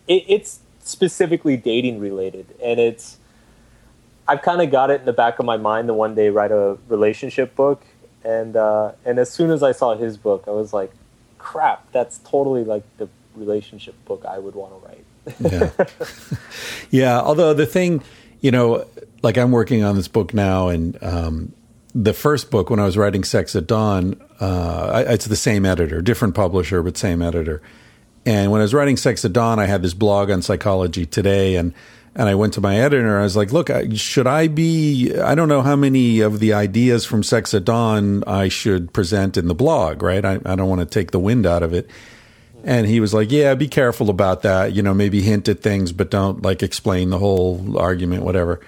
it, 0.07 0.23
it's 0.27 0.59
specifically 0.79 1.57
dating 1.57 1.99
related 1.99 2.45
and 2.63 2.79
it's 2.79 3.17
i've 4.27 4.41
kind 4.41 4.61
of 4.61 4.71
got 4.71 4.89
it 4.89 4.99
in 5.01 5.05
the 5.05 5.13
back 5.13 5.39
of 5.39 5.45
my 5.45 5.57
mind 5.57 5.87
to 5.87 5.93
one 5.93 6.15
day 6.15 6.29
write 6.29 6.51
a 6.51 6.77
relationship 6.87 7.55
book 7.55 7.83
and 8.23 8.55
uh 8.55 8.91
and 9.05 9.19
as 9.19 9.29
soon 9.29 9.51
as 9.51 9.61
i 9.61 9.71
saw 9.71 9.95
his 9.95 10.17
book 10.17 10.43
i 10.47 10.51
was 10.51 10.73
like 10.73 10.91
crap 11.37 11.89
that's 11.91 12.17
totally 12.19 12.63
like 12.63 12.83
the 12.97 13.07
relationship 13.35 13.93
book 14.05 14.25
i 14.25 14.39
would 14.39 14.55
want 14.55 14.71
to 14.71 14.87
write 14.87 15.03
Yeah. 15.39 15.71
yeah. 16.89 17.19
Although 17.19 17.53
the 17.53 17.65
thing, 17.65 18.03
you 18.41 18.51
know, 18.51 18.85
like 19.23 19.37
I'm 19.37 19.51
working 19.51 19.83
on 19.83 19.95
this 19.95 20.07
book 20.07 20.33
now, 20.33 20.69
and 20.69 20.97
um, 21.03 21.53
the 22.03 22.13
first 22.13 22.51
book 22.51 22.69
when 22.69 22.79
I 22.79 22.85
was 22.85 22.95
writing 22.95 23.23
Sex 23.23 23.55
at 23.55 23.65
Dawn, 23.65 24.21
uh, 24.39 24.91
I, 24.93 25.13
it's 25.13 25.25
the 25.25 25.35
same 25.35 25.65
editor, 25.65 25.99
different 26.01 26.35
publisher, 26.35 26.83
but 26.83 26.95
same 26.95 27.23
editor. 27.23 27.61
And 28.23 28.51
when 28.51 28.61
I 28.61 28.63
was 28.63 28.73
writing 28.73 28.97
Sex 28.97 29.25
at 29.25 29.33
Dawn, 29.33 29.57
I 29.57 29.65
had 29.65 29.81
this 29.81 29.95
blog 29.95 30.29
on 30.29 30.41
Psychology 30.41 31.05
Today, 31.05 31.55
and 31.55 31.73
and 32.13 32.27
I 32.27 32.35
went 32.35 32.53
to 32.53 32.61
my 32.61 32.77
editor. 32.79 33.07
and 33.07 33.19
I 33.19 33.23
was 33.23 33.35
like, 33.35 33.51
"Look, 33.51 33.69
should 33.95 34.27
I 34.27 34.47
be? 34.47 35.15
I 35.15 35.33
don't 35.33 35.49
know 35.49 35.61
how 35.63 35.75
many 35.75 36.19
of 36.19 36.39
the 36.39 36.53
ideas 36.53 37.03
from 37.03 37.23
Sex 37.23 37.53
at 37.53 37.65
Dawn 37.65 38.23
I 38.27 38.47
should 38.47 38.93
present 38.93 39.37
in 39.37 39.47
the 39.47 39.55
blog, 39.55 40.03
right? 40.03 40.23
I, 40.23 40.39
I 40.45 40.55
don't 40.55 40.69
want 40.69 40.81
to 40.81 40.85
take 40.85 41.11
the 41.11 41.19
wind 41.19 41.47
out 41.47 41.63
of 41.63 41.73
it." 41.73 41.89
And 42.63 42.85
he 42.85 42.99
was 42.99 43.13
like, 43.13 43.31
"Yeah, 43.31 43.55
be 43.55 43.67
careful 43.67 44.09
about 44.11 44.43
that. 44.43 44.73
You 44.73 44.83
know, 44.83 44.93
maybe 44.93 45.21
hint 45.21 45.47
at 45.47 45.61
things, 45.61 45.91
but 45.93 46.11
don't 46.11 46.43
like 46.43 46.61
explain 46.61 47.09
the 47.09 47.19
whole 47.19 47.79
argument, 47.79 48.23
whatever." 48.23 48.59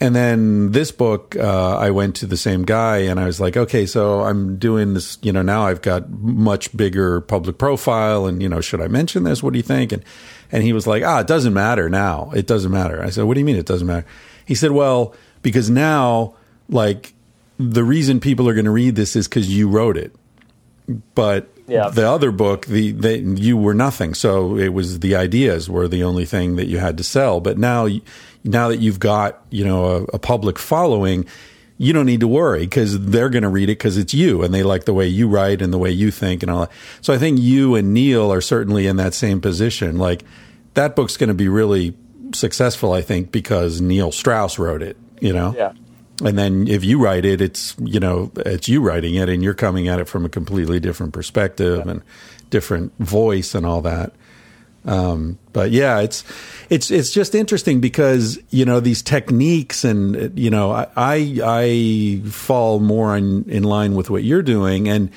And 0.00 0.14
then 0.14 0.72
this 0.72 0.90
book, 0.90 1.36
uh, 1.36 1.78
I 1.78 1.90
went 1.90 2.16
to 2.16 2.26
the 2.26 2.36
same 2.36 2.64
guy, 2.64 2.98
and 2.98 3.20
I 3.20 3.26
was 3.26 3.40
like, 3.40 3.56
"Okay, 3.56 3.86
so 3.86 4.22
I'm 4.22 4.56
doing 4.56 4.94
this. 4.94 5.18
You 5.22 5.32
know, 5.32 5.42
now 5.42 5.66
I've 5.66 5.82
got 5.82 6.10
much 6.10 6.76
bigger 6.76 7.20
public 7.20 7.58
profile, 7.58 8.26
and 8.26 8.42
you 8.42 8.48
know, 8.48 8.60
should 8.60 8.80
I 8.80 8.88
mention 8.88 9.22
this? 9.22 9.40
What 9.42 9.52
do 9.52 9.58
you 9.58 9.62
think?" 9.62 9.92
And 9.92 10.02
and 10.50 10.62
he 10.64 10.72
was 10.72 10.86
like, 10.86 11.04
"Ah, 11.04 11.20
it 11.20 11.28
doesn't 11.28 11.54
matter 11.54 11.88
now. 11.88 12.32
It 12.34 12.46
doesn't 12.48 12.72
matter." 12.72 13.02
I 13.02 13.10
said, 13.10 13.24
"What 13.24 13.34
do 13.34 13.40
you 13.40 13.46
mean 13.46 13.56
it 13.56 13.66
doesn't 13.66 13.86
matter?" 13.86 14.06
He 14.44 14.56
said, 14.56 14.72
"Well, 14.72 15.14
because 15.42 15.70
now, 15.70 16.34
like, 16.68 17.14
the 17.58 17.84
reason 17.84 18.18
people 18.18 18.48
are 18.48 18.54
going 18.54 18.64
to 18.64 18.72
read 18.72 18.96
this 18.96 19.14
is 19.14 19.28
because 19.28 19.48
you 19.48 19.68
wrote 19.68 19.96
it." 19.96 20.12
but 21.14 21.48
Yeah. 21.66 21.88
the 21.88 22.06
other 22.06 22.30
book 22.30 22.66
the, 22.66 22.92
the 22.92 23.18
you 23.18 23.56
were 23.56 23.72
nothing 23.72 24.12
so 24.12 24.58
it 24.58 24.68
was 24.74 25.00
the 25.00 25.16
ideas 25.16 25.70
were 25.70 25.88
the 25.88 26.02
only 26.02 26.26
thing 26.26 26.56
that 26.56 26.66
you 26.66 26.76
had 26.76 26.98
to 26.98 27.04
sell 27.04 27.40
but 27.40 27.56
now 27.56 27.88
now 28.44 28.68
that 28.68 28.78
you've 28.78 29.00
got 29.00 29.42
you 29.50 29.64
know 29.64 29.84
a, 29.84 30.02
a 30.14 30.18
public 30.18 30.58
following 30.58 31.26
you 31.76 31.92
don't 31.92 32.06
need 32.06 32.20
to 32.20 32.28
worry 32.28 32.60
because 32.60 33.04
they're 33.06 33.28
going 33.28 33.42
to 33.42 33.48
read 33.48 33.68
it 33.68 33.78
because 33.78 33.98
it's 33.98 34.14
you 34.14 34.44
and 34.44 34.54
they 34.54 34.62
like 34.62 34.84
the 34.84 34.94
way 34.94 35.08
you 35.08 35.26
write 35.26 35.60
and 35.60 35.72
the 35.72 35.78
way 35.78 35.90
you 35.90 36.12
think 36.12 36.42
and 36.44 36.50
all 36.50 36.60
that. 36.60 36.70
So 37.00 37.12
i 37.12 37.18
think 37.18 37.40
you 37.40 37.74
and 37.74 37.92
neil 37.92 38.32
are 38.32 38.40
certainly 38.40 38.86
in 38.86 38.96
that 38.96 39.14
same 39.14 39.40
position. 39.40 39.98
Like 39.98 40.24
that 40.74 40.94
book's 40.94 41.16
going 41.16 41.28
to 41.28 41.34
be 41.34 41.48
really 41.48 41.96
successful 42.32 42.92
i 42.92 43.00
think 43.00 43.30
because 43.30 43.80
neil 43.80 44.10
strauss 44.10 44.58
wrote 44.58 44.82
it 44.82 44.96
you 45.24 45.32
know? 45.32 45.54
Yeah. 45.56 45.72
And 46.24 46.38
then 46.38 46.68
if 46.68 46.84
you 46.84 47.02
write 47.02 47.24
it, 47.24 47.40
it's 47.40 47.74
you 47.80 47.98
know 47.98 48.30
it's 48.36 48.68
you 48.68 48.80
writing 48.80 49.16
it, 49.16 49.28
and 49.28 49.42
you're 49.42 49.52
coming 49.52 49.88
at 49.88 49.98
it 49.98 50.04
from 50.04 50.24
a 50.24 50.28
completely 50.28 50.78
different 50.78 51.12
perspective 51.12 51.88
and 51.88 52.02
different 52.50 52.96
voice 52.98 53.52
and 53.54 53.66
all 53.66 53.80
that. 53.82 54.12
Um, 54.84 55.38
but 55.52 55.70
yeah, 55.70 56.00
it's 56.00 56.24
it's 56.68 56.90
it's 56.90 57.10
just 57.10 57.34
interesting 57.34 57.80
because 57.80 58.38
you 58.50 58.64
know 58.64 58.80
these 58.80 59.02
techniques 59.02 59.84
and 59.84 60.38
you 60.38 60.50
know 60.50 60.72
I 60.72 60.86
I, 60.96 61.40
I 61.42 62.28
fall 62.28 62.80
more 62.80 63.16
in, 63.16 63.48
in 63.48 63.62
line 63.62 63.94
with 63.94 64.10
what 64.10 64.24
you're 64.24 64.42
doing. 64.42 64.88
And 64.88 65.10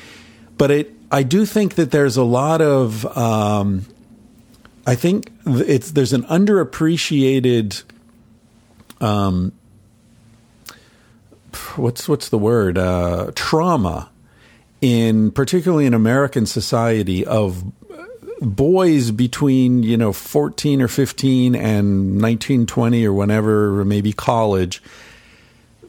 but 0.57 0.71
it 0.71 0.93
I 1.11 1.23
do 1.23 1.45
think 1.45 1.75
that 1.75 1.91
there's 1.91 2.17
a 2.17 2.23
lot 2.23 2.61
of 2.61 3.05
um, 3.17 3.85
I 4.85 4.95
think 4.95 5.31
it's 5.45 5.91
there's 5.91 6.13
an 6.13 6.23
underappreciated 6.23 7.83
um, 9.01 9.51
what's 11.75 12.07
what's 12.07 12.29
the 12.29 12.37
word? 12.37 12.77
Uh, 12.77 13.31
trauma 13.35 14.09
in 14.79 15.31
particularly 15.31 15.85
in 15.85 15.93
American 15.93 16.45
society 16.45 17.25
of 17.25 17.63
boys 18.41 19.11
between 19.11 19.83
you 19.83 19.97
know 19.97 20.13
14 20.13 20.81
or 20.81 20.87
15 20.87 21.55
and 21.55 22.17
19 22.17 22.65
20 22.65 23.05
or 23.05 23.13
whenever 23.13 23.79
or 23.79 23.85
maybe 23.85 24.13
college 24.13 24.81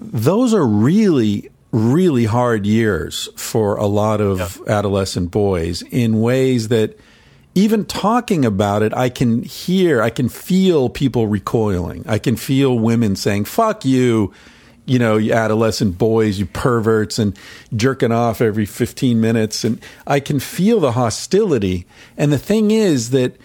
those 0.00 0.54
are 0.54 0.66
really 0.66 1.50
really 1.72 2.24
hard 2.24 2.64
years 2.64 3.28
for 3.36 3.76
a 3.76 3.86
lot 3.86 4.20
of 4.20 4.62
adolescent 4.68 5.30
boys 5.30 5.82
in 5.82 6.20
ways 6.20 6.68
that 6.68 6.98
even 7.54 7.84
talking 7.84 8.44
about 8.44 8.82
it 8.82 8.94
i 8.94 9.10
can 9.10 9.42
hear 9.42 10.00
i 10.00 10.10
can 10.10 10.28
feel 10.28 10.88
people 10.88 11.26
recoiling. 11.26 12.04
I 12.06 12.18
can 12.18 12.36
feel 12.36 12.78
women 12.78 13.16
saying 13.16 13.44
fuck 13.44 13.84
you 13.84 14.32
you 14.88 14.98
know, 14.98 15.18
you 15.18 15.34
adolescent 15.34 15.98
boys, 15.98 16.38
you 16.38 16.46
perverts, 16.46 17.18
and 17.18 17.38
jerking 17.76 18.10
off 18.10 18.40
every 18.40 18.64
15 18.64 19.20
minutes. 19.20 19.62
And 19.62 19.80
I 20.06 20.18
can 20.18 20.40
feel 20.40 20.80
the 20.80 20.92
hostility. 20.92 21.86
And 22.16 22.32
the 22.32 22.38
thing 22.38 22.70
is 22.70 23.10
that 23.10 23.36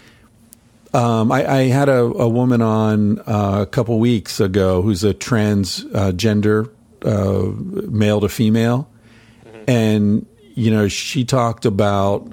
um, 0.93 1.31
I, 1.31 1.45
I 1.45 1.61
had 1.63 1.89
a, 1.89 1.99
a 1.99 2.29
woman 2.29 2.61
on 2.61 3.19
uh, 3.19 3.59
a 3.61 3.65
couple 3.65 3.99
weeks 3.99 4.39
ago 4.39 4.81
who's 4.81 5.03
a 5.03 5.13
transgender 5.13 6.71
uh, 7.03 7.51
male 7.89 8.21
to 8.21 8.29
female. 8.29 8.89
And, 9.67 10.25
you 10.55 10.71
know, 10.71 10.87
she 10.87 11.25
talked 11.25 11.65
about 11.65 12.31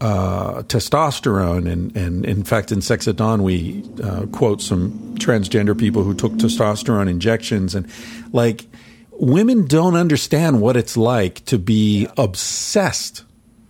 uh, 0.00 0.62
testosterone. 0.62 1.70
And, 1.70 1.94
and 1.96 2.24
in 2.24 2.42
fact, 2.42 2.72
in 2.72 2.80
Sex 2.80 3.06
at 3.06 3.16
Dawn, 3.16 3.42
we 3.42 3.84
uh, 4.02 4.26
quote 4.32 4.62
some 4.62 5.14
transgender 5.16 5.78
people 5.78 6.02
who 6.02 6.14
took 6.14 6.32
testosterone 6.32 7.08
injections. 7.08 7.74
And 7.74 7.86
like, 8.32 8.66
women 9.12 9.66
don't 9.66 9.96
understand 9.96 10.60
what 10.60 10.76
it's 10.76 10.96
like 10.96 11.44
to 11.44 11.58
be 11.58 12.08
obsessed 12.16 13.24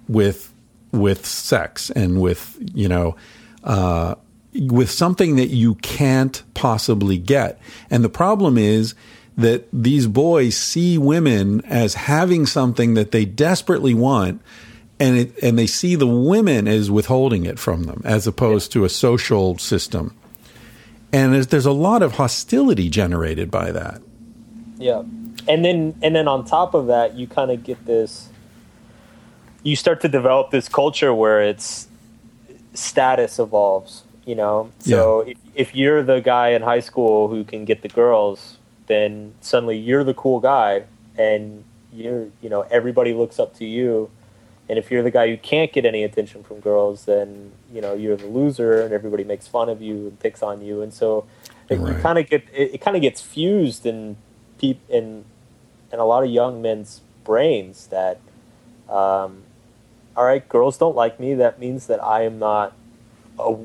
with 0.09 0.53
with 0.93 1.25
sex 1.25 1.91
and 1.91 2.21
with 2.21 2.59
you 2.75 2.89
know 2.89 3.17
uh, 3.65 4.15
with 4.55 4.91
something 4.91 5.37
that 5.37 5.49
you 5.49 5.75
can't 5.77 6.43
possibly 6.55 7.19
get. 7.19 7.61
And 7.91 8.03
the 8.03 8.09
problem 8.09 8.59
is 8.59 8.95
that 9.37 9.69
these 9.73 10.07
boys 10.07 10.57
see 10.57 10.99
women 10.99 11.65
as 11.65 11.95
having 11.95 12.47
something 12.47 12.95
that 12.95 13.11
they 13.11 13.25
desperately 13.25 13.95
want. 13.95 14.43
And 14.99 15.17
it, 15.17 15.43
and 15.43 15.59
they 15.59 15.67
see 15.67 15.95
the 15.95 16.07
women 16.07 16.69
as 16.69 16.91
withholding 16.91 17.47
it 17.47 17.59
from 17.59 17.85
them, 17.85 18.03
as 18.05 18.27
opposed 18.27 18.71
to 18.73 18.85
a 18.85 18.91
social 18.91 19.57
system. 19.57 20.15
And 21.11 21.33
there's, 21.33 21.47
there's 21.47 21.65
a 21.65 21.73
lot 21.73 22.03
of 22.03 22.13
hostility 22.13 22.91
generated 22.91 23.51
by 23.51 23.73
that. 23.73 24.03
Yeah, 24.81 25.03
and 25.47 25.65
then 25.65 25.95
and 26.03 26.17
then 26.17 26.27
on 26.27 26.45
top 26.45 26.75
of 26.75 26.89
that, 26.89 27.15
you 27.15 27.27
kind 27.27 27.51
of 27.51 27.63
get 27.63 27.87
this. 27.87 28.29
You 29.63 29.77
start 29.77 30.01
to 30.01 30.09
develop 30.09 30.51
this 30.51 30.69
culture 30.69 31.13
where 31.13 31.43
it's 31.43 31.87
status 32.73 33.39
evolves 33.39 34.05
you 34.25 34.35
know 34.35 34.71
so 34.79 35.25
yeah. 35.25 35.33
if, 35.33 35.39
if 35.55 35.75
you're 35.75 36.03
the 36.03 36.21
guy 36.21 36.51
in 36.51 36.63
high 36.63 36.81
school 36.81 37.29
who 37.29 37.43
can 37.45 37.65
get 37.65 37.83
the 37.83 37.89
girls 37.89 38.59
then 38.87 39.35
suddenly 39.41 39.77
you're 39.77 40.05
the 40.05 40.15
cool 40.15 40.41
guy 40.41 40.85
and 41.17 41.65
you're 41.93 42.29
you 42.41 42.49
know 42.49 42.63
everybody 42.71 43.13
looks 43.13 43.39
up 43.39 43.55
to 43.55 43.65
you 43.65 44.11
and 44.69 44.79
if 44.79 44.91
you're 44.91 45.03
the 45.03 45.11
guy 45.11 45.29
who 45.29 45.37
can't 45.37 45.73
get 45.73 45.85
any 45.85 46.05
attention 46.05 46.43
from 46.45 46.61
girls 46.61 47.07
then 47.07 47.51
you 47.73 47.81
know 47.81 47.95
you're 47.95 48.17
the 48.17 48.27
loser 48.27 48.83
and 48.83 48.93
everybody 48.93 49.25
makes 49.25 49.49
fun 49.49 49.69
of 49.69 49.83
you 49.83 50.09
and 50.09 50.21
picks 50.21 50.43
on 50.43 50.63
you 50.63 50.83
and 50.83 50.93
so 50.93 51.27
it, 51.69 51.79
right. 51.79 51.97
you 51.97 52.03
kind 52.03 52.19
of 52.19 52.29
get 52.29 52.45
it, 52.53 52.75
it 52.75 52.81
kind 52.81 52.97
of 52.97 53.03
gets 53.03 53.21
fused 53.21 53.85
in 53.85 54.17
in 54.63 55.25
in 55.93 55.99
a 55.99 56.05
lot 56.05 56.23
of 56.23 56.31
young 56.31 56.63
men's 56.63 57.01
brains 57.25 57.89
that 57.89 58.21
um, 58.89 59.43
all 60.17 60.25
right 60.25 60.49
girls 60.49 60.79
don't 60.79 60.97
like 60.97 61.19
me 61.21 61.35
that 61.35 61.59
means 61.59 61.87
that 61.87 62.03
i 62.03 62.23
am 62.23 62.39
not 62.39 62.75
a, 63.41 63.57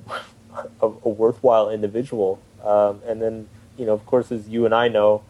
a, 0.82 0.88
a 0.88 1.10
worthwhile 1.10 1.70
individual. 1.70 2.39
Um, 2.64 3.02
and 3.06 3.22
then, 3.22 3.48
you 3.78 3.86
know, 3.86 3.93
of 3.93 4.06
course, 4.06 4.32
as 4.32 4.48
you 4.48 4.66
and 4.66 4.74
I 4.74 4.88
know, 4.88 5.24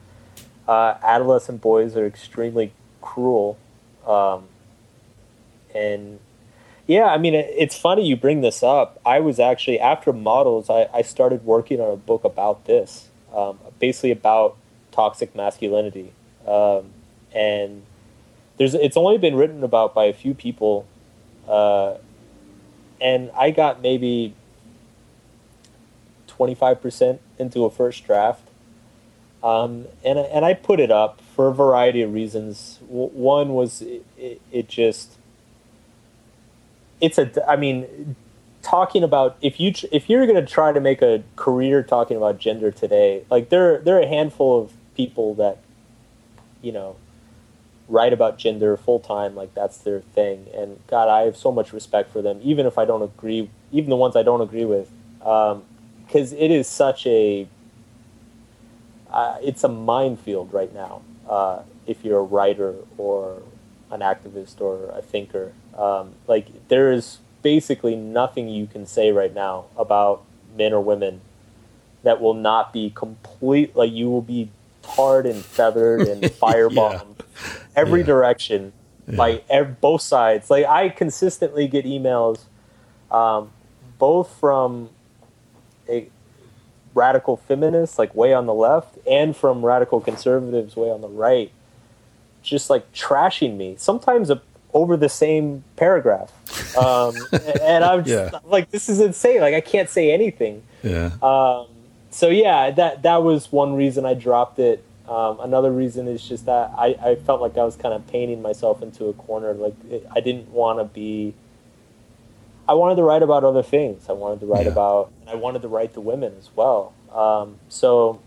uh, 0.67 0.95
adolescent 1.03 1.61
boys 1.61 1.95
are 1.95 2.05
extremely 2.05 2.73
cruel. 3.01 3.57
Um, 4.05 4.45
and 5.73 6.19
yeah, 6.87 7.05
I 7.05 7.17
mean, 7.17 7.33
it, 7.33 7.53
it's 7.57 7.77
funny 7.77 8.05
you 8.05 8.15
bring 8.15 8.41
this 8.41 8.63
up. 8.63 8.99
I 9.05 9.19
was 9.19 9.39
actually, 9.39 9.79
after 9.79 10.13
Models, 10.13 10.69
I, 10.69 10.87
I 10.93 11.01
started 11.01 11.43
working 11.43 11.81
on 11.81 11.91
a 11.91 11.97
book 11.97 12.23
about 12.23 12.65
this, 12.65 13.09
um, 13.35 13.59
basically 13.79 14.11
about 14.11 14.57
toxic 14.95 15.35
masculinity. 15.35 16.13
Um, 16.47 16.91
and 17.33 17.83
there's, 18.57 18.73
it's 18.73 18.95
only 18.95 19.17
been 19.17 19.35
written 19.35 19.63
about 19.63 19.93
by 19.93 20.05
a 20.05 20.13
few 20.13 20.33
people. 20.33 20.87
Uh, 21.47 21.95
and 23.01 23.29
I 23.37 23.51
got 23.51 23.81
maybe 23.81 24.33
25% 26.29 27.19
into 27.37 27.65
a 27.65 27.69
first 27.69 28.05
draft. 28.05 28.47
Um, 29.43 29.85
and, 30.03 30.17
and 30.17 30.45
I 30.45 30.53
put 30.53 30.79
it 30.79 30.89
up 30.89 31.21
for 31.35 31.49
a 31.49 31.53
variety 31.53 32.01
of 32.01 32.13
reasons. 32.13 32.79
One 32.87 33.49
was 33.49 33.81
it, 33.81 34.05
it, 34.17 34.41
it 34.51 34.69
just, 34.69 35.17
it's 37.01 37.17
a, 37.17 37.47
I 37.47 37.55
mean, 37.57 38.15
talking 38.65 39.03
about 39.03 39.37
if 39.41 39.59
you 39.59 39.71
if 39.91 40.09
you're 40.09 40.25
going 40.25 40.43
to 40.43 40.51
try 40.51 40.73
to 40.73 40.79
make 40.79 41.03
a 41.03 41.23
career 41.35 41.83
talking 41.83 42.17
about 42.17 42.39
gender 42.39 42.71
today, 42.71 43.23
like 43.29 43.49
there 43.49 43.77
there 43.77 43.97
are 43.97 44.01
a 44.01 44.07
handful 44.07 44.59
of 44.59 44.73
people 44.95 45.35
that, 45.35 45.59
you 46.61 46.71
know, 46.71 46.95
write 47.87 48.13
about 48.13 48.37
gender 48.37 48.75
full 48.77 48.99
time, 48.99 49.35
like 49.35 49.53
that's 49.53 49.77
their 49.77 50.01
thing. 50.01 50.47
And 50.55 50.79
God, 50.87 51.09
I 51.09 51.21
have 51.21 51.37
so 51.37 51.51
much 51.51 51.73
respect 51.73 52.11
for 52.11 52.21
them, 52.21 52.39
even 52.43 52.65
if 52.65 52.77
I 52.77 52.85
don't 52.85 53.01
agree, 53.01 53.49
even 53.71 53.89
the 53.89 53.95
ones 53.95 54.15
I 54.15 54.23
don't 54.23 54.41
agree 54.41 54.65
with. 54.65 54.89
Um, 55.21 55.63
because 56.05 56.33
it 56.33 56.51
is 56.51 56.67
such 56.67 57.07
a 57.07 57.47
uh, 59.09 59.37
it's 59.41 59.63
a 59.63 59.69
minefield 59.69 60.53
right 60.53 60.73
now. 60.73 61.01
Uh, 61.27 61.61
if 61.87 62.03
you're 62.03 62.19
a 62.19 62.23
writer 62.23 62.75
or 62.97 63.41
an 63.91 64.01
activist 64.01 64.61
or 64.61 64.89
a 64.89 65.01
thinker, 65.01 65.53
um, 65.77 66.13
like 66.27 66.67
there 66.67 66.91
is 66.91 67.19
basically 67.41 67.95
nothing 67.95 68.49
you 68.49 68.67
can 68.67 68.85
say 68.85 69.11
right 69.11 69.33
now 69.33 69.65
about 69.77 70.23
men 70.55 70.73
or 70.73 70.81
women 70.81 71.21
that 72.03 72.21
will 72.21 72.33
not 72.33 72.73
be 72.73 72.89
complete. 72.89 73.75
Like 73.75 73.91
you 73.91 74.09
will 74.09 74.21
be 74.21 74.49
tarred 74.95 75.25
and 75.25 75.43
feathered 75.43 76.01
and 76.01 76.21
firebombed 76.41 77.19
yeah. 77.19 77.53
every 77.75 78.01
yeah. 78.01 78.05
direction 78.05 78.73
yeah. 79.07 79.15
by 79.15 79.41
ev- 79.49 79.79
both 79.81 80.01
sides. 80.01 80.49
Like 80.49 80.65
I 80.65 80.89
consistently 80.89 81.67
get 81.67 81.85
emails, 81.85 82.41
um, 83.11 83.51
both 83.97 84.35
from 84.39 84.89
a, 85.89 86.09
radical 86.95 87.37
feminists, 87.37 87.99
like 87.99 88.15
way 88.15 88.33
on 88.33 88.47
the 88.47 88.53
left, 88.53 88.97
and 89.07 89.35
from 89.35 89.63
radical 89.63 89.99
conservatives, 89.99 90.75
way 90.75 90.89
on 90.89 91.01
the 91.01 91.09
right, 91.09 91.51
just 92.41 92.69
like 92.69 92.91
trashing 92.93 93.57
me. 93.57 93.75
Sometimes 93.77 94.29
a, 94.31 94.41
over 94.73 94.97
the 94.97 95.09
same 95.09 95.63
paragraph, 95.75 96.31
um, 96.77 97.13
and 97.61 97.83
I'm 97.83 98.03
just 98.03 98.33
yeah. 98.33 98.39
like, 98.45 98.71
this 98.71 98.89
is 98.89 98.99
insane. 98.99 99.41
Like 99.41 99.53
I 99.53 99.61
can't 99.61 99.89
say 99.89 100.11
anything. 100.11 100.63
Yeah. 100.81 101.11
Um, 101.21 101.67
so 102.15 102.29
yeah, 102.29 102.71
that 102.71 103.03
that 103.03 103.23
was 103.23 103.51
one 103.51 103.75
reason 103.75 104.05
I 104.05 104.13
dropped 104.13 104.59
it. 104.59 104.83
Um, 105.07 105.39
another 105.41 105.71
reason 105.71 106.07
is 106.07 106.27
just 106.27 106.45
that 106.45 106.71
I, 106.77 106.95
I 106.99 107.15
felt 107.15 107.41
like 107.41 107.57
I 107.57 107.63
was 107.63 107.75
kind 107.75 107.93
of 107.93 108.07
painting 108.07 108.41
myself 108.41 108.81
into 108.81 109.05
a 109.05 109.13
corner. 109.13 109.53
Like 109.53 109.75
it, 109.89 110.07
I 110.15 110.21
didn't 110.21 110.49
want 110.49 110.79
to 110.79 110.85
be 110.85 111.35
I 112.67 112.73
wanted 112.73 112.95
to 112.95 113.03
write 113.03 113.21
about 113.21 113.43
other 113.43 113.61
things. 113.61 114.09
I 114.09 114.13
wanted 114.13 114.39
to 114.39 114.45
write 114.45 114.65
yeah. 114.65 114.71
about, 114.71 115.11
I 115.27 115.35
wanted 115.35 115.61
to 115.61 115.67
write 115.67 115.93
the 115.93 116.01
women 116.01 116.33
as 116.39 116.49
well. 116.55 116.93
Um, 117.13 117.59
so, 117.69 118.21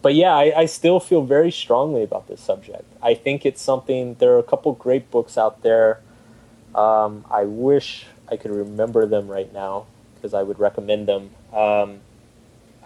but 0.00 0.14
yeah, 0.14 0.34
I, 0.34 0.60
I, 0.60 0.66
still 0.66 0.98
feel 0.98 1.22
very 1.22 1.52
strongly 1.52 2.02
about 2.02 2.28
this 2.28 2.40
subject. 2.40 2.84
I 3.02 3.14
think 3.14 3.44
it's 3.46 3.60
something. 3.60 4.14
There 4.14 4.32
are 4.32 4.38
a 4.38 4.42
couple 4.42 4.72
great 4.72 5.10
books 5.10 5.36
out 5.36 5.62
there. 5.62 6.00
Um, 6.74 7.24
I 7.30 7.44
wish 7.44 8.06
I 8.28 8.36
could 8.36 8.50
remember 8.50 9.06
them 9.06 9.28
right 9.28 9.52
now 9.52 9.86
because 10.14 10.34
I 10.34 10.42
would 10.42 10.58
recommend 10.58 11.06
them. 11.06 11.30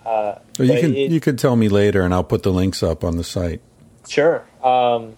Uh, 0.07 0.39
well, 0.59 0.69
you 0.69 0.81
can 0.81 0.95
it, 0.95 1.11
you 1.11 1.21
can 1.21 1.37
tell 1.37 1.57
me 1.57 1.69
later, 1.69 2.03
and 2.03 2.15
I'll 2.15 2.23
put 2.25 2.45
the 2.45 2.53
links 2.53 2.83
up 2.83 3.03
on 3.03 3.17
the 3.17 3.25
site. 3.25 3.61
Sure. 4.09 4.47
Um, 4.63 5.17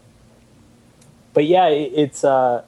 but 1.35 1.47
yeah, 1.47 1.69
it, 1.69 1.93
it's. 1.95 2.25
Uh, 2.25 2.63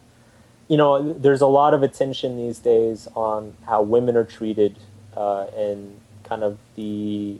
you 0.69 0.77
know, 0.77 1.13
there's 1.15 1.41
a 1.41 1.49
lot 1.49 1.75
of 1.75 1.83
attention 1.83 2.37
these 2.37 2.61
days 2.61 3.09
on 3.17 3.55
how 3.67 3.83
women 3.83 4.17
are 4.17 4.25
treated 4.25 4.79
uh, 5.17 5.47
and 5.57 5.99
kind 6.23 6.45
of 6.45 6.59
the 6.77 7.39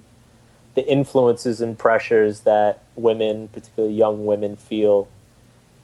the 0.75 0.87
influences 0.89 1.61
and 1.61 1.79
pressures 1.79 2.41
that 2.41 2.83
women, 2.97 3.47
particularly 3.49 3.95
young 3.95 4.27
women, 4.27 4.57
feel, 4.57 5.09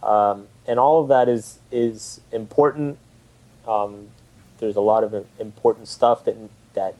um, 0.02 0.48
and 0.66 0.80
all 0.80 1.00
of 1.00 1.08
that 1.08 1.28
is 1.28 1.60
is 1.70 2.20
important. 2.32 2.98
Um, 3.68 4.08
there's 4.58 4.76
a 4.76 4.80
lot 4.80 5.04
of 5.04 5.26
important 5.38 5.86
stuff 5.86 6.24
that 6.24 6.36
that 6.74 6.96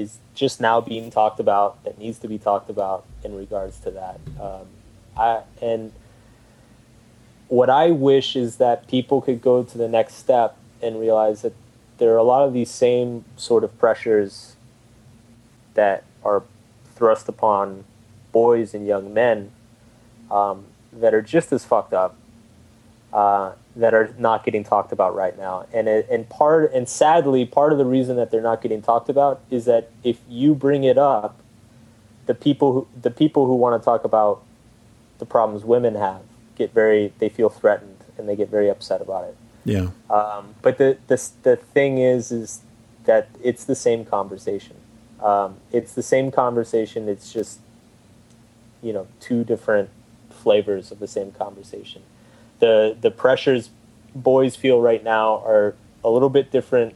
is 0.00 0.18
just 0.34 0.60
now 0.60 0.80
being 0.80 1.10
talked 1.10 1.40
about 1.40 1.82
that 1.84 1.98
needs 1.98 2.18
to 2.20 2.28
be 2.28 2.38
talked 2.38 2.70
about 2.70 3.04
in 3.22 3.34
regards 3.34 3.78
to 3.80 3.90
that. 3.90 4.20
Um, 4.40 4.66
I 5.16 5.42
and 5.60 5.92
what 7.48 7.68
I 7.68 7.90
wish 7.90 8.36
is 8.36 8.56
that 8.56 8.86
people 8.86 9.20
could 9.20 9.42
go 9.42 9.62
to 9.62 9.78
the 9.78 9.88
next 9.88 10.14
step 10.14 10.56
and 10.80 10.98
realize 11.00 11.42
that 11.42 11.54
there 11.98 12.14
are 12.14 12.16
a 12.16 12.22
lot 12.22 12.46
of 12.46 12.52
these 12.52 12.70
same 12.70 13.24
sort 13.36 13.64
of 13.64 13.76
pressures 13.78 14.56
that 15.74 16.04
are 16.24 16.42
thrust 16.94 17.28
upon 17.28 17.84
boys 18.32 18.72
and 18.72 18.86
young 18.86 19.12
men 19.12 19.50
um, 20.30 20.64
that 20.92 21.12
are 21.12 21.22
just 21.22 21.52
as 21.52 21.64
fucked 21.64 21.92
up 21.92 22.16
uh, 23.12 23.52
that 23.76 23.94
are 23.94 24.14
not 24.18 24.44
getting 24.44 24.64
talked 24.64 24.92
about 24.92 25.14
right 25.14 25.36
now. 25.38 25.66
And 25.72 25.88
it, 25.88 26.08
and 26.10 26.28
part 26.28 26.72
and 26.72 26.88
sadly, 26.88 27.44
part 27.44 27.72
of 27.72 27.78
the 27.78 27.84
reason 27.84 28.16
that 28.16 28.30
they're 28.30 28.40
not 28.40 28.62
getting 28.62 28.82
talked 28.82 29.08
about 29.08 29.40
is 29.50 29.64
that 29.64 29.90
if 30.04 30.18
you 30.28 30.54
bring 30.54 30.84
it 30.84 30.98
up, 30.98 31.40
the 32.26 32.34
people 32.34 32.72
who 32.72 32.88
the 33.00 33.10
people 33.10 33.46
who 33.46 33.54
want 33.54 33.80
to 33.80 33.84
talk 33.84 34.04
about 34.04 34.42
the 35.18 35.26
problems 35.26 35.64
women 35.64 35.94
have 35.94 36.22
get 36.56 36.72
very 36.72 37.12
they 37.18 37.28
feel 37.28 37.48
threatened 37.48 37.96
and 38.18 38.28
they 38.28 38.36
get 38.36 38.48
very 38.48 38.68
upset 38.68 39.00
about 39.00 39.24
it. 39.24 39.36
Yeah. 39.64 39.88
Um, 40.08 40.54
but 40.62 40.78
the, 40.78 40.98
the 41.06 41.28
the 41.42 41.56
thing 41.56 41.98
is 41.98 42.30
is 42.30 42.60
that 43.04 43.28
it's 43.42 43.64
the 43.64 43.74
same 43.74 44.04
conversation. 44.04 44.76
Um, 45.22 45.56
it's 45.72 45.92
the 45.94 46.02
same 46.02 46.30
conversation. 46.30 47.08
It's 47.08 47.32
just 47.32 47.60
you 48.82 48.92
know 48.92 49.06
two 49.20 49.44
different 49.44 49.90
flavors 50.30 50.90
of 50.90 50.98
the 50.98 51.08
same 51.08 51.32
conversation. 51.32 52.02
The 52.60 52.96
the 53.00 53.10
pressures 53.10 53.70
boys 54.14 54.56
feel 54.56 54.80
right 54.80 55.02
now 55.02 55.42
are 55.44 55.74
a 56.04 56.10
little 56.10 56.30
bit 56.30 56.50
different, 56.50 56.94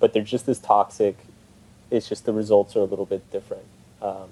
but 0.00 0.12
they're 0.12 0.22
just 0.22 0.48
as 0.48 0.58
toxic. 0.58 1.16
It's 1.90 2.08
just 2.08 2.24
the 2.26 2.32
results 2.32 2.76
are 2.76 2.80
a 2.80 2.84
little 2.84 3.06
bit 3.06 3.30
different. 3.30 3.64
Um, 4.02 4.30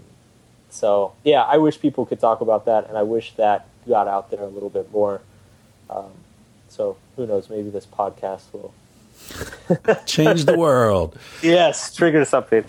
So 0.68 1.12
yeah, 1.24 1.42
I 1.42 1.56
wish 1.58 1.80
people 1.80 2.04
could 2.06 2.20
talk 2.20 2.40
about 2.40 2.64
that, 2.66 2.88
and 2.88 2.98
I 2.98 3.02
wish 3.02 3.34
that 3.36 3.66
got 3.88 4.08
out 4.08 4.30
there 4.30 4.42
a 4.42 4.48
little 4.48 4.68
bit 4.68 4.90
more. 4.92 5.20
Um, 5.88 6.12
so 6.68 6.96
who 7.14 7.26
knows? 7.26 7.48
Maybe 7.48 7.70
this 7.70 7.86
podcast 7.86 8.52
will 8.52 8.74
change 10.06 10.44
the 10.44 10.56
world. 10.56 11.18
Yes, 11.42 11.94
trigger 11.94 12.24
something. 12.24 12.64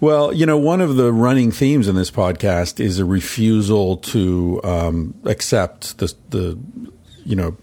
Well, 0.00 0.32
you 0.32 0.46
know, 0.46 0.56
one 0.56 0.80
of 0.80 0.96
the 0.96 1.12
running 1.12 1.50
themes 1.50 1.88
in 1.88 1.96
this 1.96 2.10
podcast 2.10 2.80
is 2.80 2.98
a 2.98 3.04
refusal 3.04 3.98
to 3.98 4.60
um, 4.64 5.14
accept 5.24 5.98
the 5.98 6.14
the 6.30 6.58
you 7.24 7.36
know 7.36 7.56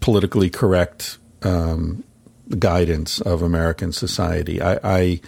politically 0.00 0.50
correct 0.50 1.18
um, 1.42 2.04
guidance 2.58 3.20
of 3.20 3.42
American 3.42 3.92
society. 3.92 4.60
I, 4.60 4.78
I 4.82 5.20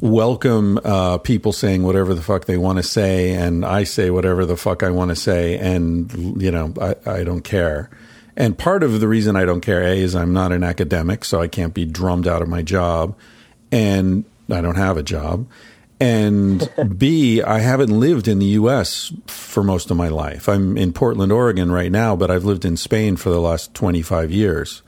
welcome 0.00 0.78
uh, 0.84 1.18
people 1.18 1.52
saying 1.52 1.82
whatever 1.82 2.14
the 2.14 2.22
fuck 2.22 2.44
they 2.46 2.56
want 2.56 2.78
to 2.78 2.82
say, 2.82 3.32
and 3.32 3.64
I 3.64 3.84
say 3.84 4.10
whatever 4.10 4.44
the 4.44 4.56
fuck 4.56 4.82
I 4.82 4.90
want 4.90 5.10
to 5.10 5.16
say, 5.16 5.58
and 5.58 6.42
you 6.42 6.50
know, 6.50 6.74
I, 6.80 6.94
I 7.10 7.24
don't 7.24 7.42
care. 7.42 7.90
And 8.36 8.56
part 8.56 8.82
of 8.82 9.00
the 9.00 9.08
reason 9.08 9.36
I 9.36 9.44
don't 9.44 9.60
care, 9.60 9.82
A, 9.82 9.98
is 9.98 10.14
I'm 10.14 10.32
not 10.32 10.52
an 10.52 10.64
academic, 10.64 11.24
so 11.24 11.40
I 11.40 11.48
can't 11.48 11.74
be 11.74 11.84
drummed 11.84 12.26
out 12.26 12.42
of 12.42 12.48
my 12.48 12.62
job, 12.62 13.16
and 13.70 14.24
I 14.50 14.60
don't 14.60 14.76
have 14.76 14.96
a 14.96 15.02
job. 15.02 15.46
And 16.00 16.68
B, 16.98 17.42
I 17.42 17.60
haven't 17.60 17.90
lived 17.90 18.26
in 18.26 18.38
the 18.38 18.46
U.S. 18.46 19.12
for 19.26 19.62
most 19.62 19.90
of 19.90 19.96
my 19.96 20.08
life. 20.08 20.48
I'm 20.48 20.76
in 20.76 20.92
Portland, 20.92 21.30
Oregon 21.30 21.70
right 21.70 21.92
now, 21.92 22.16
but 22.16 22.30
I've 22.30 22.44
lived 22.44 22.64
in 22.64 22.76
Spain 22.76 23.16
for 23.16 23.30
the 23.30 23.40
last 23.40 23.74
25 23.74 24.30
years. 24.30 24.82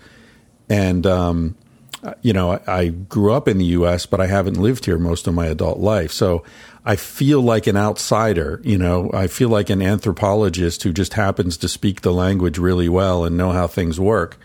And, 0.68 1.06
um, 1.06 1.56
you 2.22 2.32
know, 2.32 2.52
I, 2.52 2.60
I 2.66 2.88
grew 2.88 3.32
up 3.32 3.46
in 3.46 3.58
the 3.58 3.64
U.S., 3.66 4.06
but 4.06 4.20
I 4.20 4.26
haven't 4.26 4.56
lived 4.56 4.86
here 4.86 4.98
most 4.98 5.26
of 5.26 5.34
my 5.34 5.46
adult 5.46 5.78
life. 5.78 6.10
So 6.10 6.42
I 6.84 6.96
feel 6.96 7.40
like 7.40 7.66
an 7.66 7.76
outsider. 7.76 8.60
You 8.62 8.78
know, 8.78 9.10
I 9.14 9.26
feel 9.26 9.48
like 9.48 9.70
an 9.70 9.80
anthropologist 9.80 10.82
who 10.82 10.92
just 10.92 11.14
happens 11.14 11.56
to 11.58 11.68
speak 11.68 12.02
the 12.02 12.12
language 12.12 12.58
really 12.58 12.88
well 12.88 13.24
and 13.24 13.36
know 13.36 13.52
how 13.52 13.66
things 13.66 13.98
work. 13.98 14.36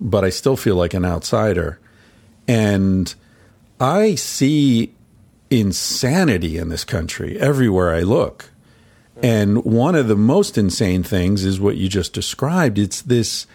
But 0.00 0.24
I 0.24 0.30
still 0.30 0.56
feel 0.56 0.76
like 0.76 0.94
an 0.94 1.04
outsider. 1.04 1.78
And 2.48 3.14
I 3.78 4.14
see 4.14 4.94
insanity 5.50 6.56
in 6.56 6.68
this 6.68 6.84
country 6.84 7.38
everywhere 7.38 7.94
I 7.94 8.00
look. 8.00 8.50
And 9.22 9.64
one 9.64 9.94
of 9.94 10.08
the 10.08 10.16
most 10.16 10.58
insane 10.58 11.02
things 11.02 11.44
is 11.44 11.60
what 11.60 11.76
you 11.76 11.88
just 11.88 12.12
described. 12.12 12.78
It's 12.78 13.02
this, 13.02 13.46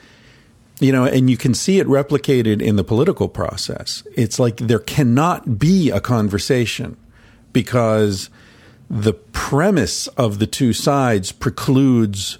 you 0.80 0.92
know, 0.92 1.06
and 1.06 1.30
you 1.30 1.36
can 1.36 1.54
see 1.54 1.80
it 1.80 1.88
replicated 1.88 2.62
in 2.62 2.78
the 2.78 2.84
political 2.84 3.28
process. 3.28 4.04
It's 4.16 4.40
like 4.40 4.58
there 4.58 4.80
cannot 4.80 5.60
be 5.60 5.90
a 5.90 6.00
conversation 6.00 6.96
because 7.54 8.30
the 8.90 9.14
premise 9.14 10.08
of 10.08 10.40
the 10.40 10.48
two 10.48 10.74
sides 10.74 11.32
precludes 11.32 12.40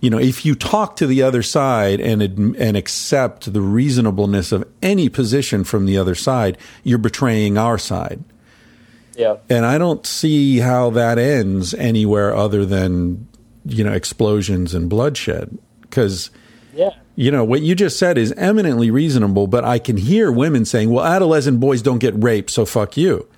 you 0.00 0.10
know 0.10 0.18
if 0.18 0.44
you 0.44 0.54
talk 0.54 0.96
to 0.96 1.06
the 1.06 1.22
other 1.22 1.42
side 1.42 2.00
and 2.00 2.22
and 2.22 2.76
accept 2.76 3.52
the 3.52 3.60
reasonableness 3.60 4.52
of 4.52 4.64
any 4.82 5.08
position 5.08 5.64
from 5.64 5.86
the 5.86 5.98
other 5.98 6.14
side 6.14 6.56
you're 6.82 6.98
betraying 6.98 7.58
our 7.58 7.78
side. 7.78 8.22
Yeah. 9.14 9.36
And 9.50 9.66
i 9.66 9.76
don't 9.78 10.06
see 10.06 10.58
how 10.58 10.90
that 10.90 11.18
ends 11.18 11.74
anywhere 11.74 12.34
other 12.34 12.64
than 12.64 13.26
you 13.64 13.84
know 13.84 13.92
explosions 13.92 14.74
and 14.74 14.88
bloodshed. 14.88 15.58
Cuz 15.90 16.30
yeah. 16.74 16.90
you 17.16 17.30
know 17.30 17.44
what 17.44 17.62
you 17.62 17.74
just 17.74 17.98
said 17.98 18.16
is 18.16 18.32
eminently 18.32 18.90
reasonable 18.90 19.46
but 19.46 19.62
i 19.64 19.78
can 19.78 19.98
hear 19.98 20.32
women 20.32 20.64
saying 20.64 20.90
well 20.90 21.04
adolescent 21.04 21.60
boys 21.60 21.82
don't 21.82 21.98
get 21.98 22.14
raped 22.22 22.50
so 22.50 22.64
fuck 22.64 22.96
you 22.96 23.28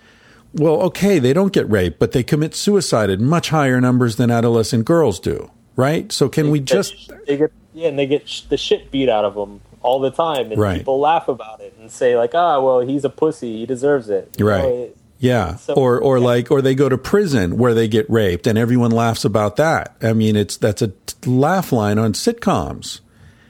well, 0.55 0.83
okay, 0.83 1.19
they 1.19 1.33
don't 1.33 1.53
get 1.53 1.69
raped, 1.69 1.99
but 1.99 2.13
they 2.13 2.23
commit 2.23 2.55
suicide 2.55 3.11
at 3.11 3.21
much 3.21 3.51
higher 3.51 3.81
numbers 3.81 4.17
than 4.17 4.31
adolescent 4.31 4.85
girls 4.85 5.19
do, 5.19 5.51
right? 5.77 6.11
So 6.13 6.29
can 6.29 6.47
they 6.47 6.53
we 6.53 6.61
just 6.61 7.13
they 7.27 7.37
get 7.37 7.53
yeah, 7.73 7.89
and 7.89 7.99
they 7.99 8.07
get 8.07 8.29
sh- 8.29 8.43
the 8.43 8.57
shit 8.57 8.91
beat 8.91 9.09
out 9.09 9.25
of 9.25 9.35
them 9.35 9.61
all 9.83 9.99
the 10.01 10.11
time, 10.11 10.53
and 10.53 10.61
right. 10.61 10.79
people 10.79 11.01
laugh 11.01 11.29
about 11.29 11.61
it 11.61 11.75
and 11.79 11.91
say 11.91 12.17
like, 12.17 12.35
ah, 12.35 12.61
well, 12.61 12.81
he's 12.81 13.05
a 13.05 13.11
pussy, 13.11 13.59
he 13.59 13.67
deserves 13.67 14.09
it, 14.09 14.35
you 14.39 14.49
right? 14.49 14.63
Know, 14.63 14.83
it, 14.85 14.97
yeah, 15.19 15.57
so, 15.57 15.75
or 15.75 15.99
or 15.99 16.19
yeah. 16.19 16.25
like 16.25 16.51
or 16.51 16.63
they 16.63 16.75
go 16.75 16.89
to 16.89 16.99
prison 16.99 17.57
where 17.59 17.75
they 17.75 17.89
get 17.89 18.09
raped, 18.09 18.47
and 18.47 18.57
everyone 18.57 18.93
laughs 18.93 19.25
about 19.25 19.57
that. 19.57 19.97
I 20.01 20.13
mean, 20.13 20.37
it's 20.37 20.57
that's 20.57 20.83
a 20.83 20.89
t- 20.89 21.31
laugh 21.31 21.73
line 21.73 21.99
on 21.99 22.13
sitcoms. 22.13 23.01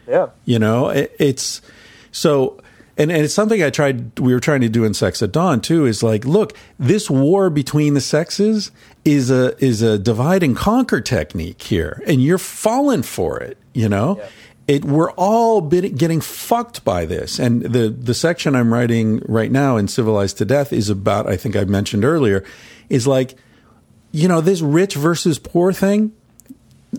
Yeah, 0.07 0.29
you 0.45 0.59
know, 0.59 0.89
it, 0.89 1.15
it's 1.19 1.61
so 2.13 2.63
and, 2.97 3.11
and 3.11 3.23
it's 3.23 3.35
something 3.35 3.63
I 3.63 3.71
tried, 3.71 4.19
we 4.19 4.33
were 4.33 4.41
trying 4.41 4.61
to 4.61 4.69
do 4.69 4.85
in 4.85 4.95
Sex 4.95 5.23
at 5.23 5.33
Dawn 5.33 5.61
too, 5.61 5.87
is 5.87 6.03
like, 6.03 6.25
look, 6.25 6.57
this 6.79 7.11
war 7.11 7.51
between 7.51 7.95
the 7.95 8.01
sexes 8.01 8.71
is 9.05 9.31
a, 9.31 9.57
is 9.65 9.83
a 9.83 9.99
divide 9.99 10.43
and 10.43 10.57
conquer 10.57 11.01
technique 11.01 11.63
here. 11.63 12.03
And 12.07 12.23
you're 12.23 12.39
falling 12.39 13.03
for 13.03 13.41
it, 13.41 13.59
you 13.73 13.89
know? 13.89 14.19
Yeah. 14.19 14.29
It, 14.67 14.85
we're 14.85 15.11
all 15.13 15.61
bit, 15.61 15.99
getting 15.99 16.23
fucked 16.23 16.85
by 16.85 17.05
this. 17.05 17.39
And 17.39 17.63
the, 17.63 17.91
the 17.91 18.15
section 18.15 18.55
I'm 18.55 18.73
writing 18.73 19.21
right 19.27 19.51
now 19.51 19.77
in 19.77 19.89
Civilized 19.89 20.39
to 20.39 20.47
Death 20.47 20.73
is 20.73 20.89
about, 20.89 21.27
I 21.27 21.37
think 21.37 21.55
I 21.55 21.65
mentioned 21.65 22.03
earlier, 22.03 22.45
is 22.89 23.07
like, 23.07 23.37
you 24.11 24.27
know, 24.27 24.41
this 24.41 24.63
rich 24.63 24.95
versus 24.95 25.39
poor 25.39 25.73
thing 25.73 26.13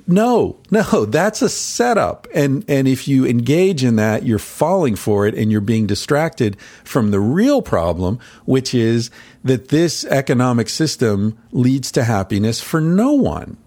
no, 0.07 0.57
no, 0.71 1.05
that's 1.05 1.41
a 1.41 1.49
setup. 1.49 2.27
And 2.33 2.63
and 2.67 2.87
if 2.87 3.07
you 3.07 3.25
engage 3.25 3.83
in 3.83 3.95
that, 3.97 4.23
you're 4.23 4.39
falling 4.39 4.95
for 4.95 5.27
it 5.27 5.35
and 5.35 5.51
you're 5.51 5.61
being 5.61 5.87
distracted 5.87 6.57
from 6.83 7.11
the 7.11 7.19
real 7.19 7.61
problem, 7.61 8.19
which 8.45 8.73
is 8.73 9.11
that 9.43 9.69
this 9.69 10.05
economic 10.05 10.69
system 10.69 11.37
leads 11.51 11.91
to 11.93 12.03
happiness 12.03 12.61
for 12.61 12.81
no 12.81 13.13
one. 13.13 13.57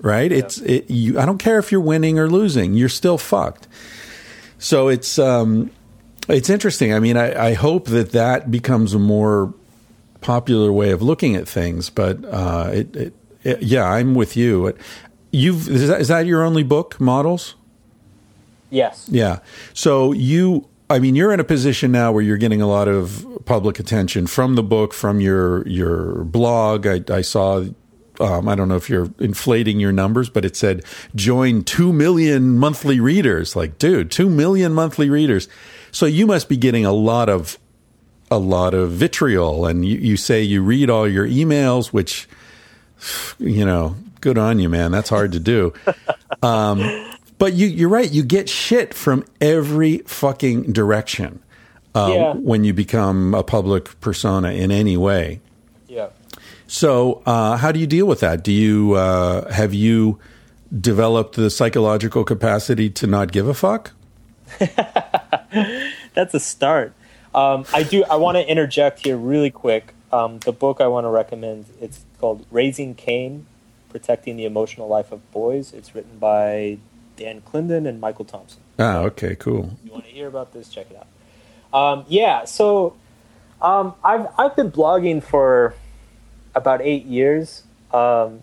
Right? 0.00 0.30
Yeah. 0.30 0.38
It's 0.38 0.58
it, 0.58 0.90
you 0.90 1.18
I 1.18 1.26
don't 1.26 1.38
care 1.38 1.58
if 1.58 1.72
you're 1.72 1.80
winning 1.80 2.18
or 2.18 2.28
losing, 2.28 2.74
you're 2.74 2.88
still 2.88 3.18
fucked. 3.18 3.66
So 4.58 4.88
it's 4.88 5.18
um 5.18 5.70
it's 6.28 6.50
interesting. 6.50 6.92
I 6.92 7.00
mean, 7.00 7.16
I, 7.16 7.48
I 7.48 7.54
hope 7.54 7.86
that 7.86 8.12
that 8.12 8.50
becomes 8.50 8.94
a 8.94 8.98
more 8.98 9.54
popular 10.20 10.72
way 10.72 10.90
of 10.90 11.02
looking 11.02 11.36
at 11.36 11.48
things, 11.48 11.90
but 11.90 12.24
uh, 12.24 12.70
it, 12.72 12.96
it, 12.96 13.14
it, 13.44 13.62
yeah, 13.62 13.84
I'm 13.84 14.14
with 14.14 14.36
you. 14.36 14.76
You've 15.30 15.68
is 15.68 15.88
that, 15.88 16.00
is 16.00 16.08
that 16.08 16.26
your 16.26 16.42
only 16.42 16.62
book, 16.62 17.00
Models? 17.00 17.54
Yes. 18.70 19.06
Yeah. 19.10 19.38
So 19.74 20.12
you 20.12 20.68
I 20.90 20.98
mean, 20.98 21.14
you're 21.14 21.32
in 21.32 21.40
a 21.40 21.44
position 21.44 21.92
now 21.92 22.12
where 22.12 22.22
you're 22.22 22.38
getting 22.38 22.62
a 22.62 22.66
lot 22.66 22.88
of 22.88 23.26
public 23.44 23.78
attention 23.78 24.26
from 24.26 24.54
the 24.54 24.62
book, 24.62 24.94
from 24.94 25.20
your 25.20 25.66
your 25.68 26.24
blog. 26.24 26.86
I, 26.86 27.02
I 27.10 27.20
saw. 27.20 27.64
Um, 28.20 28.48
I 28.48 28.56
don't 28.56 28.66
know 28.66 28.74
if 28.74 28.90
you're 28.90 29.10
inflating 29.20 29.78
your 29.78 29.92
numbers, 29.92 30.28
but 30.28 30.44
it 30.44 30.56
said 30.56 30.84
join 31.14 31.62
two 31.62 31.92
million 31.92 32.58
monthly 32.58 32.98
readers. 32.98 33.54
Like, 33.54 33.78
dude, 33.78 34.10
two 34.10 34.28
million 34.28 34.72
monthly 34.72 35.08
readers. 35.08 35.46
So 35.92 36.04
you 36.04 36.26
must 36.26 36.48
be 36.48 36.56
getting 36.56 36.84
a 36.84 36.92
lot 36.92 37.28
of 37.28 37.58
a 38.30 38.38
lot 38.38 38.74
of 38.74 38.90
vitriol, 38.90 39.66
and 39.66 39.86
you, 39.86 39.98
you 39.98 40.16
say 40.16 40.42
you 40.42 40.62
read 40.62 40.90
all 40.90 41.06
your 41.06 41.28
emails, 41.28 41.88
which 41.88 42.28
you 43.38 43.64
know 43.64 43.94
good 44.20 44.38
on 44.38 44.58
you, 44.58 44.68
man. 44.68 44.90
That's 44.92 45.10
hard 45.10 45.32
to 45.32 45.40
do. 45.40 45.72
Um, 46.40 47.08
but 47.38 47.54
you, 47.54 47.66
you're 47.66 47.88
right. 47.88 48.10
You 48.10 48.22
get 48.22 48.48
shit 48.48 48.94
from 48.94 49.24
every 49.40 49.98
fucking 49.98 50.72
direction 50.72 51.40
uh, 51.94 52.12
yeah. 52.12 52.32
when 52.34 52.64
you 52.64 52.72
become 52.72 53.34
a 53.34 53.42
public 53.42 54.00
persona 54.00 54.50
in 54.52 54.70
any 54.70 54.96
way. 54.96 55.40
Yeah. 55.88 56.08
So, 56.66 57.22
uh, 57.26 57.56
how 57.56 57.72
do 57.72 57.80
you 57.80 57.86
deal 57.86 58.06
with 58.06 58.20
that? 58.20 58.44
Do 58.44 58.52
you 58.52 58.94
uh, 58.94 59.50
have 59.52 59.72
you 59.72 60.18
developed 60.78 61.36
the 61.36 61.48
psychological 61.48 62.24
capacity 62.24 62.90
to 62.90 63.06
not 63.06 63.32
give 63.32 63.48
a 63.48 63.54
fuck? 63.54 63.92
That's 66.14 66.34
a 66.34 66.40
start. 66.40 66.92
Um, 67.34 67.64
I 67.72 67.84
do. 67.84 68.04
I 68.04 68.16
want 68.16 68.36
to 68.36 68.46
interject 68.46 69.04
here 69.04 69.16
really 69.16 69.50
quick. 69.50 69.94
Um, 70.12 70.38
the 70.40 70.52
book 70.52 70.80
I 70.80 70.88
want 70.88 71.04
to 71.04 71.10
recommend. 71.10 71.66
It's 71.80 72.04
called 72.18 72.44
Raising 72.50 72.94
Cain 72.94 73.46
Protecting 73.88 74.36
the 74.36 74.44
Emotional 74.44 74.88
Life 74.88 75.12
of 75.12 75.30
Boys. 75.32 75.72
It's 75.72 75.94
written 75.94 76.18
by 76.18 76.78
Dan 77.16 77.42
Clendon 77.42 77.88
and 77.88 78.00
Michael 78.00 78.24
Thompson. 78.24 78.60
Ah, 78.78 78.98
okay, 78.98 79.34
cool. 79.34 79.76
If 79.80 79.86
you 79.86 79.92
want 79.92 80.04
to 80.04 80.10
hear 80.10 80.28
about 80.28 80.52
this, 80.52 80.68
check 80.68 80.86
it 80.90 80.96
out. 80.96 81.06
Um, 81.72 82.04
yeah, 82.08 82.44
so 82.44 82.96
um, 83.60 83.94
I've 84.04 84.28
I've 84.38 84.56
been 84.56 84.70
blogging 84.70 85.22
for 85.22 85.74
about 86.54 86.80
eight 86.80 87.04
years, 87.04 87.64
um, 87.92 88.42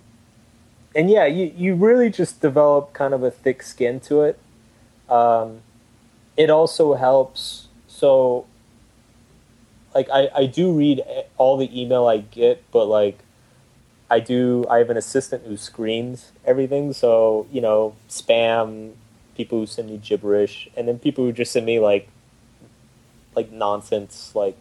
and 0.95 1.09
yeah, 1.09 1.25
you 1.25 1.51
you 1.55 1.75
really 1.75 2.09
just 2.09 2.41
develop 2.41 2.93
kind 2.93 3.13
of 3.13 3.23
a 3.23 3.31
thick 3.31 3.63
skin 3.63 3.99
to 4.01 4.21
it. 4.21 4.39
Um, 5.09 5.61
it 6.37 6.49
also 6.49 6.95
helps. 6.95 7.67
So, 7.87 8.45
like, 9.93 10.09
I 10.09 10.29
I 10.35 10.45
do 10.45 10.71
read 10.71 11.01
all 11.37 11.57
the 11.57 11.69
email 11.79 12.07
I 12.07 12.17
get, 12.17 12.63
but 12.71 12.85
like 12.85 13.19
I 14.09 14.19
do. 14.19 14.65
I 14.69 14.77
have 14.77 14.89
an 14.89 14.97
assistant 14.97 15.45
who 15.45 15.57
screens 15.57 16.31
everything. 16.45 16.93
So 16.93 17.47
you 17.51 17.61
know, 17.61 17.95
spam, 18.09 18.93
people 19.35 19.59
who 19.59 19.65
send 19.65 19.89
me 19.89 19.97
gibberish, 19.97 20.69
and 20.75 20.87
then 20.87 20.99
people 20.99 21.23
who 21.23 21.31
just 21.31 21.51
send 21.51 21.65
me 21.65 21.79
like, 21.79 22.07
like 23.35 23.51
nonsense, 23.51 24.31
like 24.35 24.59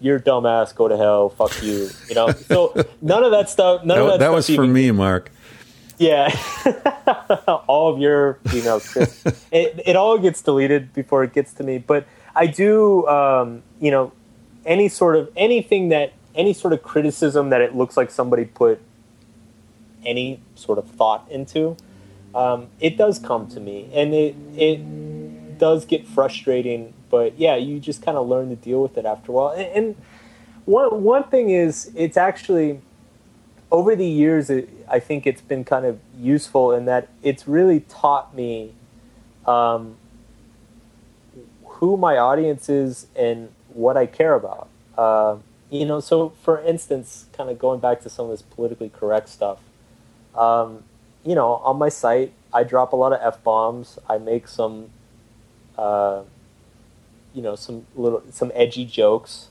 you're 0.00 0.20
dumbass, 0.20 0.74
go 0.74 0.88
to 0.88 0.96
hell, 0.96 1.28
fuck 1.28 1.62
you. 1.62 1.88
You 2.08 2.14
know, 2.14 2.30
so 2.48 2.74
none 3.00 3.24
of 3.24 3.30
that 3.32 3.48
stuff. 3.50 3.84
None 3.84 3.96
that, 3.98 4.02
of 4.04 4.06
that. 4.12 4.18
that 4.18 4.24
stuff 4.26 4.34
was 4.34 4.46
for 4.46 4.52
even- 4.64 4.72
me, 4.72 4.90
Mark. 4.90 5.30
Yeah, 6.00 6.28
all 7.66 7.92
of 7.92 7.98
your 7.98 8.34
emails. 8.44 8.88
Chris. 8.92 9.24
it 9.50 9.82
it 9.84 9.96
all 9.96 10.16
gets 10.16 10.40
deleted 10.42 10.94
before 10.94 11.24
it 11.24 11.32
gets 11.32 11.52
to 11.54 11.64
me. 11.64 11.78
But 11.78 12.06
I 12.36 12.46
do, 12.46 13.04
um, 13.08 13.64
you 13.80 13.90
know, 13.90 14.12
any 14.64 14.88
sort 14.88 15.16
of 15.16 15.28
anything 15.36 15.88
that 15.88 16.12
any 16.34 16.52
sort 16.52 16.72
of 16.72 16.82
criticism 16.82 17.50
that 17.50 17.60
it 17.60 17.74
looks 17.74 17.96
like 17.96 18.10
somebody 18.10 18.44
put 18.44 18.80
any 20.04 20.40
sort 20.54 20.78
of 20.78 20.88
thought 20.88 21.26
into, 21.30 21.76
um, 22.34 22.68
it 22.80 22.96
does 22.96 23.18
come 23.18 23.48
to 23.48 23.60
me, 23.60 23.90
and 23.92 24.14
it 24.14 24.36
it 24.56 25.58
does 25.58 25.84
get 25.84 26.06
frustrating. 26.06 26.94
But 27.10 27.38
yeah, 27.38 27.56
you 27.56 27.80
just 27.80 28.02
kind 28.02 28.16
of 28.16 28.28
learn 28.28 28.50
to 28.50 28.56
deal 28.56 28.82
with 28.82 28.98
it 28.98 29.06
after 29.06 29.32
a 29.32 29.34
while. 29.34 29.52
And, 29.52 29.66
and 29.66 29.96
one 30.64 31.02
one 31.02 31.24
thing 31.24 31.50
is, 31.50 31.90
it's 31.94 32.16
actually 32.16 32.80
over 33.70 33.94
the 33.94 34.06
years, 34.06 34.50
it, 34.50 34.68
I 34.88 34.98
think 34.98 35.26
it's 35.26 35.40
been 35.40 35.64
kind 35.64 35.84
of 35.84 35.98
useful 36.18 36.72
in 36.72 36.86
that 36.86 37.08
it's 37.22 37.46
really 37.46 37.80
taught 37.80 38.34
me 38.34 38.72
um, 39.46 39.96
who 41.64 41.96
my 41.96 42.16
audience 42.16 42.68
is 42.68 43.06
and 43.14 43.50
what 43.68 43.96
I 43.96 44.06
care 44.06 44.34
about. 44.34 44.68
Uh, 44.96 45.36
you 45.70 45.84
know, 45.84 46.00
so 46.00 46.30
for 46.42 46.60
instance, 46.62 47.26
kind 47.32 47.50
of 47.50 47.58
going 47.58 47.80
back 47.80 48.00
to 48.02 48.10
some 48.10 48.26
of 48.26 48.30
this 48.30 48.42
politically 48.42 48.90
correct 48.90 49.28
stuff, 49.28 49.58
um, 50.34 50.84
you 51.24 51.34
know, 51.34 51.54
on 51.56 51.78
my 51.78 51.88
site, 51.88 52.32
I 52.52 52.64
drop 52.64 52.92
a 52.92 52.96
lot 52.96 53.12
of 53.12 53.20
f 53.22 53.42
bombs. 53.42 53.98
I 54.08 54.18
make 54.18 54.48
some, 54.48 54.90
uh, 55.76 56.22
you 57.34 57.42
know, 57.42 57.56
some 57.56 57.86
little 57.94 58.22
some 58.30 58.50
edgy 58.54 58.84
jokes. 58.84 59.48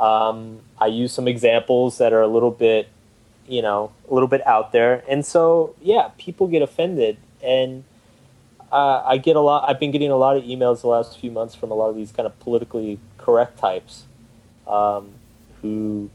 Um, 0.00 0.60
I 0.80 0.86
use 0.86 1.12
some 1.12 1.28
examples 1.28 1.98
that 1.98 2.12
are 2.12 2.22
a 2.22 2.28
little 2.28 2.50
bit 2.50 2.88
you 3.48 3.62
know 3.62 3.92
a 4.10 4.14
little 4.14 4.28
bit 4.28 4.44
out 4.46 4.72
there 4.72 5.02
and 5.08 5.24
so 5.24 5.74
yeah 5.80 6.10
people 6.18 6.46
get 6.46 6.62
offended 6.62 7.16
and 7.42 7.84
uh, 8.72 9.02
i 9.06 9.16
get 9.16 9.36
a 9.36 9.40
lot 9.40 9.68
i've 9.68 9.78
been 9.78 9.90
getting 9.90 10.10
a 10.10 10.16
lot 10.16 10.36
of 10.36 10.44
emails 10.44 10.80
the 10.80 10.88
last 10.88 11.18
few 11.18 11.30
months 11.30 11.54
from 11.54 11.70
a 11.70 11.74
lot 11.74 11.88
of 11.88 11.96
these 11.96 12.12
kind 12.12 12.26
of 12.26 12.38
politically 12.40 12.98
correct 13.18 13.58
types 13.58 14.04
um, 14.66 15.12
who 15.66 16.10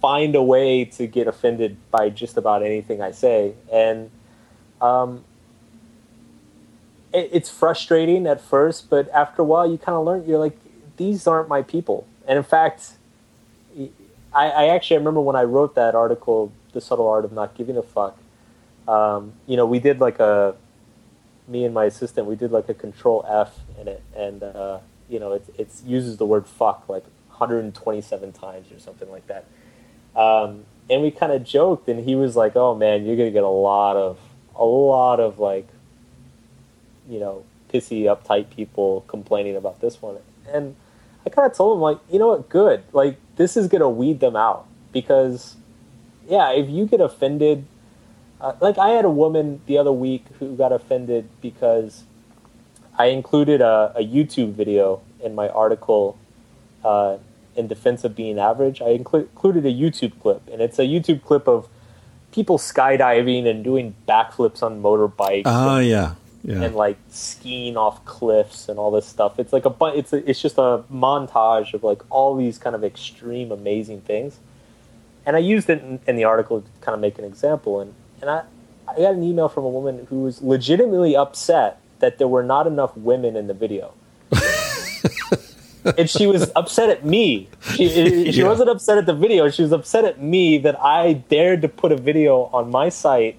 find 0.00 0.34
a 0.34 0.42
way 0.42 0.84
to 0.84 1.06
get 1.06 1.26
offended 1.26 1.76
by 1.90 2.08
just 2.08 2.36
about 2.36 2.62
anything 2.62 3.02
i 3.02 3.10
say 3.10 3.54
and 3.72 4.10
um, 4.80 5.24
it, 7.12 7.28
it's 7.32 7.50
frustrating 7.50 8.26
at 8.26 8.40
first 8.40 8.88
but 8.88 9.08
after 9.10 9.42
a 9.42 9.44
while 9.44 9.68
you 9.70 9.76
kind 9.76 9.96
of 9.96 10.04
learn 10.04 10.24
you're 10.26 10.38
like 10.38 10.56
these 10.96 11.26
aren't 11.26 11.48
my 11.48 11.62
people 11.62 12.06
and 12.26 12.36
in 12.36 12.44
fact 12.44 12.92
I, 14.32 14.50
I, 14.50 14.66
actually 14.68 14.98
remember 14.98 15.20
when 15.20 15.36
I 15.36 15.44
wrote 15.44 15.74
that 15.74 15.94
article, 15.94 16.52
"The 16.72 16.80
Subtle 16.80 17.08
Art 17.08 17.24
of 17.24 17.32
Not 17.32 17.54
Giving 17.54 17.76
a 17.76 17.82
Fuck." 17.82 18.16
Um, 18.86 19.32
you 19.46 19.56
know, 19.56 19.66
we 19.66 19.78
did 19.78 20.00
like 20.00 20.18
a 20.20 20.54
me 21.46 21.64
and 21.64 21.72
my 21.72 21.86
assistant, 21.86 22.26
we 22.26 22.36
did 22.36 22.52
like 22.52 22.68
a 22.68 22.74
Control 22.74 23.24
F 23.28 23.58
in 23.80 23.88
it, 23.88 24.02
and 24.16 24.42
uh, 24.42 24.78
you 25.08 25.18
know, 25.18 25.32
it 25.32 25.44
it 25.56 25.68
uses 25.84 26.18
the 26.18 26.26
word 26.26 26.46
"fuck" 26.46 26.88
like 26.88 27.04
127 27.38 28.32
times 28.32 28.72
or 28.72 28.78
something 28.78 29.10
like 29.10 29.26
that. 29.28 29.44
Um, 30.16 30.64
and 30.90 31.02
we 31.02 31.10
kind 31.10 31.32
of 31.32 31.44
joked, 31.44 31.88
and 31.88 32.04
he 32.04 32.16
was 32.16 32.34
like, 32.34 32.56
"Oh 32.56 32.74
man, 32.74 33.04
you're 33.04 33.16
gonna 33.16 33.30
get 33.30 33.44
a 33.44 33.48
lot 33.48 33.96
of 33.96 34.18
a 34.56 34.64
lot 34.64 35.20
of 35.20 35.38
like, 35.38 35.68
you 37.08 37.20
know, 37.20 37.44
pissy, 37.72 38.04
uptight 38.04 38.50
people 38.50 39.04
complaining 39.06 39.56
about 39.56 39.80
this 39.80 40.00
one," 40.02 40.16
and 40.50 40.74
I 41.26 41.30
kind 41.30 41.50
of 41.50 41.56
told 41.56 41.76
him 41.76 41.82
like, 41.82 41.98
you 42.10 42.18
know 42.18 42.28
what, 42.28 42.48
good. 42.48 42.82
Like 42.92 43.18
this 43.36 43.56
is 43.56 43.68
gonna 43.68 43.90
weed 43.90 44.20
them 44.20 44.34
out 44.34 44.66
because, 44.92 45.56
yeah, 46.26 46.52
if 46.52 46.68
you 46.68 46.86
get 46.86 47.00
offended, 47.00 47.66
uh, 48.40 48.54
like 48.60 48.78
I 48.78 48.90
had 48.90 49.04
a 49.04 49.10
woman 49.10 49.60
the 49.66 49.78
other 49.78 49.92
week 49.92 50.24
who 50.38 50.56
got 50.56 50.72
offended 50.72 51.28
because 51.42 52.04
I 52.96 53.06
included 53.06 53.60
a, 53.60 53.92
a 53.94 54.02
YouTube 54.02 54.54
video 54.54 55.02
in 55.22 55.34
my 55.34 55.48
article 55.48 56.18
uh, 56.84 57.18
in 57.58 57.66
defense 57.66 58.04
of 58.04 58.14
being 58.14 58.38
average. 58.38 58.80
I 58.80 58.96
inclu- 58.96 59.28
included 59.28 59.66
a 59.66 59.72
YouTube 59.72 60.18
clip, 60.20 60.42
and 60.50 60.62
it's 60.62 60.78
a 60.78 60.82
YouTube 60.84 61.22
clip 61.22 61.48
of 61.48 61.68
people 62.32 62.58
skydiving 62.58 63.46
and 63.46 63.64
doing 63.64 63.94
backflips 64.06 64.62
on 64.62 64.82
motorbikes. 64.82 65.42
Oh 65.46 65.76
and, 65.76 65.88
yeah. 65.88 66.14
Yeah. 66.44 66.62
and 66.62 66.76
like 66.76 66.96
skiing 67.10 67.76
off 67.76 68.04
cliffs 68.04 68.68
and 68.68 68.78
all 68.78 68.90
this 68.90 69.06
stuff. 69.06 69.38
It's 69.38 69.52
like 69.52 69.64
a 69.64 69.70
bu- 69.70 69.96
it's 69.98 70.12
a, 70.12 70.28
it's 70.30 70.40
just 70.40 70.56
a 70.56 70.84
montage 70.90 71.74
of 71.74 71.82
like 71.82 72.00
all 72.10 72.36
these 72.36 72.58
kind 72.58 72.76
of 72.76 72.84
extreme 72.84 73.50
amazing 73.50 74.02
things. 74.02 74.38
And 75.26 75.34
I 75.36 75.40
used 75.40 75.68
it 75.68 75.82
in, 75.82 75.98
in 76.06 76.16
the 76.16 76.24
article 76.24 76.62
to 76.62 76.68
kind 76.80 76.94
of 76.94 77.00
make 77.00 77.18
an 77.18 77.24
example. 77.24 77.80
And 77.80 77.92
and 78.20 78.30
I 78.30 78.44
I 78.86 78.96
got 78.96 79.14
an 79.14 79.22
email 79.22 79.48
from 79.48 79.64
a 79.64 79.68
woman 79.68 80.06
who 80.08 80.22
was 80.22 80.40
legitimately 80.40 81.16
upset 81.16 81.80
that 81.98 82.18
there 82.18 82.28
were 82.28 82.44
not 82.44 82.66
enough 82.66 82.96
women 82.96 83.36
in 83.36 83.48
the 83.48 83.54
video. 83.54 83.92
and 85.84 86.08
she 86.08 86.26
was 86.26 86.50
upset 86.56 86.88
at 86.90 87.04
me. 87.04 87.48
She 87.74 87.88
she 88.32 88.40
Yeah. 88.40 88.48
wasn't 88.48 88.70
upset 88.70 88.98
at 88.98 89.06
the 89.06 89.14
video. 89.14 89.48
She 89.50 89.62
was 89.62 89.72
upset 89.72 90.04
at 90.04 90.22
me 90.22 90.58
that 90.58 90.80
I 90.82 91.14
dared 91.14 91.62
to 91.62 91.68
put 91.68 91.92
a 91.92 91.96
video 91.96 92.50
on 92.52 92.70
my 92.70 92.88
site 92.88 93.38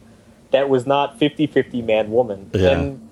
that 0.52 0.70
was 0.70 0.88
not 0.88 1.20
50-50 1.20 1.86
man 1.86 2.12
woman. 2.12 2.50
Yeah. 2.54 2.72
And 2.72 3.10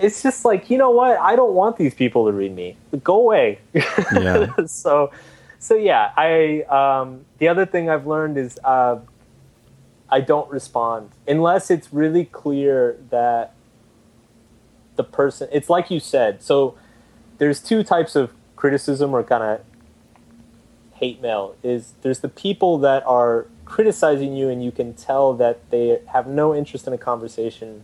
it's 0.00 0.22
just 0.22 0.44
like, 0.44 0.70
you 0.70 0.78
know 0.78 0.90
what? 0.90 1.18
I 1.18 1.36
don't 1.36 1.52
want 1.54 1.76
these 1.76 1.92
people 1.94 2.24
to 2.26 2.32
read 2.32 2.54
me. 2.54 2.76
Go 3.04 3.20
away. 3.20 3.58
Yeah. 3.74 4.46
so 4.66 5.10
so 5.58 5.74
yeah, 5.76 6.12
I 6.16 6.62
um, 6.62 7.24
the 7.38 7.48
other 7.48 7.66
thing 7.66 7.88
I've 7.90 8.06
learned 8.06 8.36
is 8.38 8.58
uh, 8.64 8.98
I 10.10 10.20
don't 10.20 10.50
respond 10.50 11.10
unless 11.28 11.70
it's 11.70 11.92
really 11.92 12.24
clear 12.24 12.98
that 13.10 13.54
the 14.96 15.04
person 15.04 15.48
it's 15.52 15.70
like 15.70 15.90
you 15.90 16.00
said. 16.00 16.42
So 16.42 16.74
there's 17.38 17.60
two 17.60 17.82
types 17.84 18.16
of 18.16 18.32
criticism 18.62 19.12
or 19.12 19.24
kind 19.24 19.42
of 19.42 19.60
hate 20.92 21.20
mail 21.20 21.56
is 21.64 21.94
there's 22.02 22.20
the 22.20 22.28
people 22.28 22.78
that 22.78 23.04
are 23.04 23.48
criticizing 23.64 24.36
you 24.36 24.48
and 24.48 24.62
you 24.62 24.70
can 24.70 24.94
tell 24.94 25.34
that 25.34 25.68
they 25.70 26.00
have 26.06 26.28
no 26.28 26.54
interest 26.54 26.86
in 26.86 26.92
a 26.92 26.98
conversation. 26.98 27.82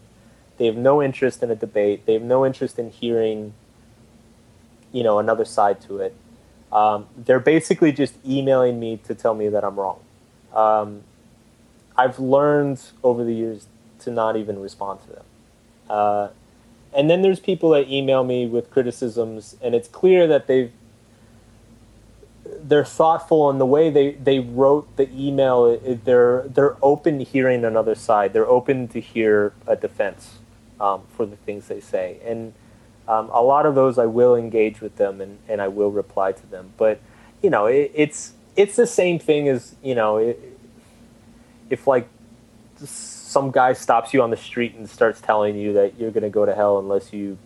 They 0.56 0.66
have 0.66 0.76
no 0.76 1.02
interest 1.02 1.42
in 1.42 1.50
a 1.50 1.56
debate. 1.56 2.06
They 2.06 2.12
have 2.12 2.22
no 2.22 2.46
interest 2.46 2.78
in 2.78 2.90
hearing 2.90 3.54
you 4.92 5.02
know 5.02 5.18
another 5.18 5.44
side 5.44 5.80
to 5.80 5.98
it. 5.98 6.14
Um, 6.70 7.06
they're 7.16 7.40
basically 7.40 7.90
just 7.90 8.14
emailing 8.24 8.78
me 8.78 8.98
to 8.98 9.16
tell 9.16 9.34
me 9.34 9.48
that 9.48 9.64
i'm 9.64 9.74
wrong. 9.74 9.98
Um, 10.54 11.02
i've 11.96 12.20
learned 12.20 12.80
over 13.02 13.24
the 13.24 13.34
years 13.34 13.66
to 14.04 14.12
not 14.12 14.36
even 14.36 14.60
respond 14.60 15.00
to 15.06 15.08
them. 15.08 15.24
Uh, 15.90 16.28
and 16.94 17.10
then 17.10 17.22
there's 17.22 17.40
people 17.40 17.70
that 17.70 17.88
email 17.88 18.24
me 18.24 18.46
with 18.46 18.70
criticisms 18.70 19.56
and 19.62 19.74
it's 19.74 19.88
clear 19.88 20.26
that 20.26 20.46
they've 20.46 20.72
they're 22.60 22.84
thoughtful 22.84 23.50
in 23.50 23.58
the 23.58 23.66
way 23.66 23.90
they, 23.90 24.12
they 24.12 24.38
wrote 24.38 24.96
the 24.96 25.08
email. 25.12 25.66
It, 25.66 26.04
they're 26.04 26.44
they're 26.48 26.76
open 26.82 27.18
to 27.18 27.24
hearing 27.24 27.64
another 27.64 27.94
side. 27.94 28.32
They're 28.32 28.48
open 28.48 28.88
to 28.88 29.00
hear 29.00 29.52
a 29.66 29.76
defense 29.76 30.38
um, 30.80 31.02
for 31.16 31.26
the 31.26 31.36
things 31.36 31.68
they 31.68 31.80
say. 31.80 32.18
And 32.24 32.54
um, 33.06 33.30
a 33.32 33.42
lot 33.42 33.66
of 33.66 33.74
those 33.74 33.98
I 33.98 34.06
will 34.06 34.34
engage 34.36 34.80
with 34.80 34.96
them 34.96 35.20
and, 35.20 35.38
and 35.48 35.60
I 35.60 35.68
will 35.68 35.90
reply 35.90 36.32
to 36.32 36.46
them. 36.46 36.72
But 36.76 37.00
you 37.42 37.50
know, 37.50 37.66
it, 37.66 37.92
it's 37.94 38.32
it's 38.56 38.76
the 38.76 38.86
same 38.86 39.18
thing 39.18 39.48
as 39.48 39.74
you 39.82 39.94
know, 39.94 40.16
it, 40.18 40.58
if 41.70 41.86
like 41.86 42.08
some 43.28 43.50
guy 43.50 43.74
stops 43.74 44.14
you 44.14 44.22
on 44.22 44.30
the 44.30 44.38
street 44.38 44.74
and 44.74 44.88
starts 44.88 45.20
telling 45.20 45.54
you 45.54 45.74
that 45.74 45.98
you're 46.00 46.10
going 46.10 46.22
to 46.22 46.30
go 46.30 46.46
to 46.46 46.54
hell 46.54 46.78
unless 46.78 47.12
you 47.12 47.36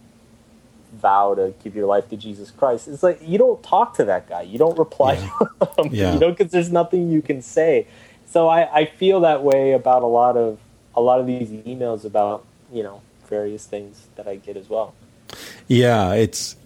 vow 0.93 1.35
to 1.35 1.53
give 1.65 1.75
your 1.75 1.87
life 1.87 2.09
to 2.11 2.17
Jesus 2.17 2.53
Christ. 2.53 2.87
It's 2.87 3.03
like 3.03 3.19
you 3.21 3.37
don't 3.37 3.61
talk 3.65 3.95
to 3.97 4.05
that 4.05 4.29
guy. 4.29 4.43
You 4.43 4.59
don't 4.59 4.79
reply 4.79 5.15
Yeah. 5.15 5.39
to 5.67 5.83
him. 5.83 5.89
Yeah. 5.93 6.13
You 6.15 6.21
know, 6.21 6.31
because 6.31 6.53
there's 6.53 6.71
nothing 6.71 7.11
you 7.11 7.21
can 7.21 7.43
say. 7.43 7.89
So 8.27 8.47
I, 8.47 8.73
I 8.73 8.85
feel 8.85 9.21
that 9.23 9.43
way 9.43 9.73
about 9.73 10.03
a 10.03 10.07
lot 10.07 10.37
of 10.37 10.61
a 10.95 11.01
lot 11.01 11.19
of 11.19 11.27
these 11.27 11.51
emails 11.51 12.05
about 12.05 12.45
you 12.73 12.85
know 12.85 13.03
various 13.29 13.67
things 13.67 14.07
that 14.15 14.29
I 14.29 14.37
get 14.37 14.57
as 14.57 14.69
well. 14.69 14.95
Yeah, 15.67 16.13
it's 16.13 16.53
it, 16.53 16.59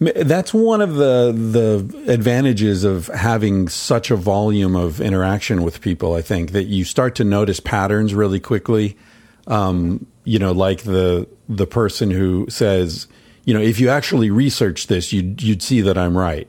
that's 0.00 0.52
one 0.54 0.80
of 0.80 0.94
the 0.96 1.32
the 1.32 2.12
advantages 2.12 2.84
of 2.84 3.06
having 3.08 3.68
such 3.68 4.10
a 4.10 4.16
volume 4.16 4.76
of 4.76 5.00
interaction 5.00 5.62
with 5.62 5.80
people. 5.80 6.14
I 6.14 6.22
think 6.22 6.52
that 6.52 6.64
you 6.64 6.84
start 6.84 7.14
to 7.16 7.24
notice 7.24 7.60
patterns 7.60 8.14
really 8.14 8.40
quickly. 8.40 8.96
Um, 9.46 10.06
you 10.24 10.38
know, 10.38 10.52
like 10.52 10.82
the 10.82 11.28
the 11.48 11.66
person 11.66 12.10
who 12.10 12.46
says, 12.48 13.06
you 13.44 13.52
know, 13.54 13.60
if 13.60 13.78
you 13.78 13.90
actually 13.90 14.30
research 14.30 14.86
this, 14.86 15.12
you'd 15.12 15.42
you'd 15.42 15.62
see 15.62 15.80
that 15.82 15.98
I'm 15.98 16.16
right. 16.16 16.48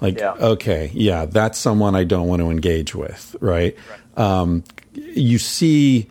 Like, 0.00 0.18
Yeah. 0.20 0.34
okay, 0.34 0.92
yeah, 0.94 1.26
that's 1.26 1.58
someone 1.58 1.96
I 1.96 2.04
don't 2.04 2.28
want 2.28 2.40
to 2.40 2.50
engage 2.50 2.94
with, 2.94 3.34
right? 3.40 3.76
Um, 4.16 4.62
you 4.94 5.38
see, 5.38 6.08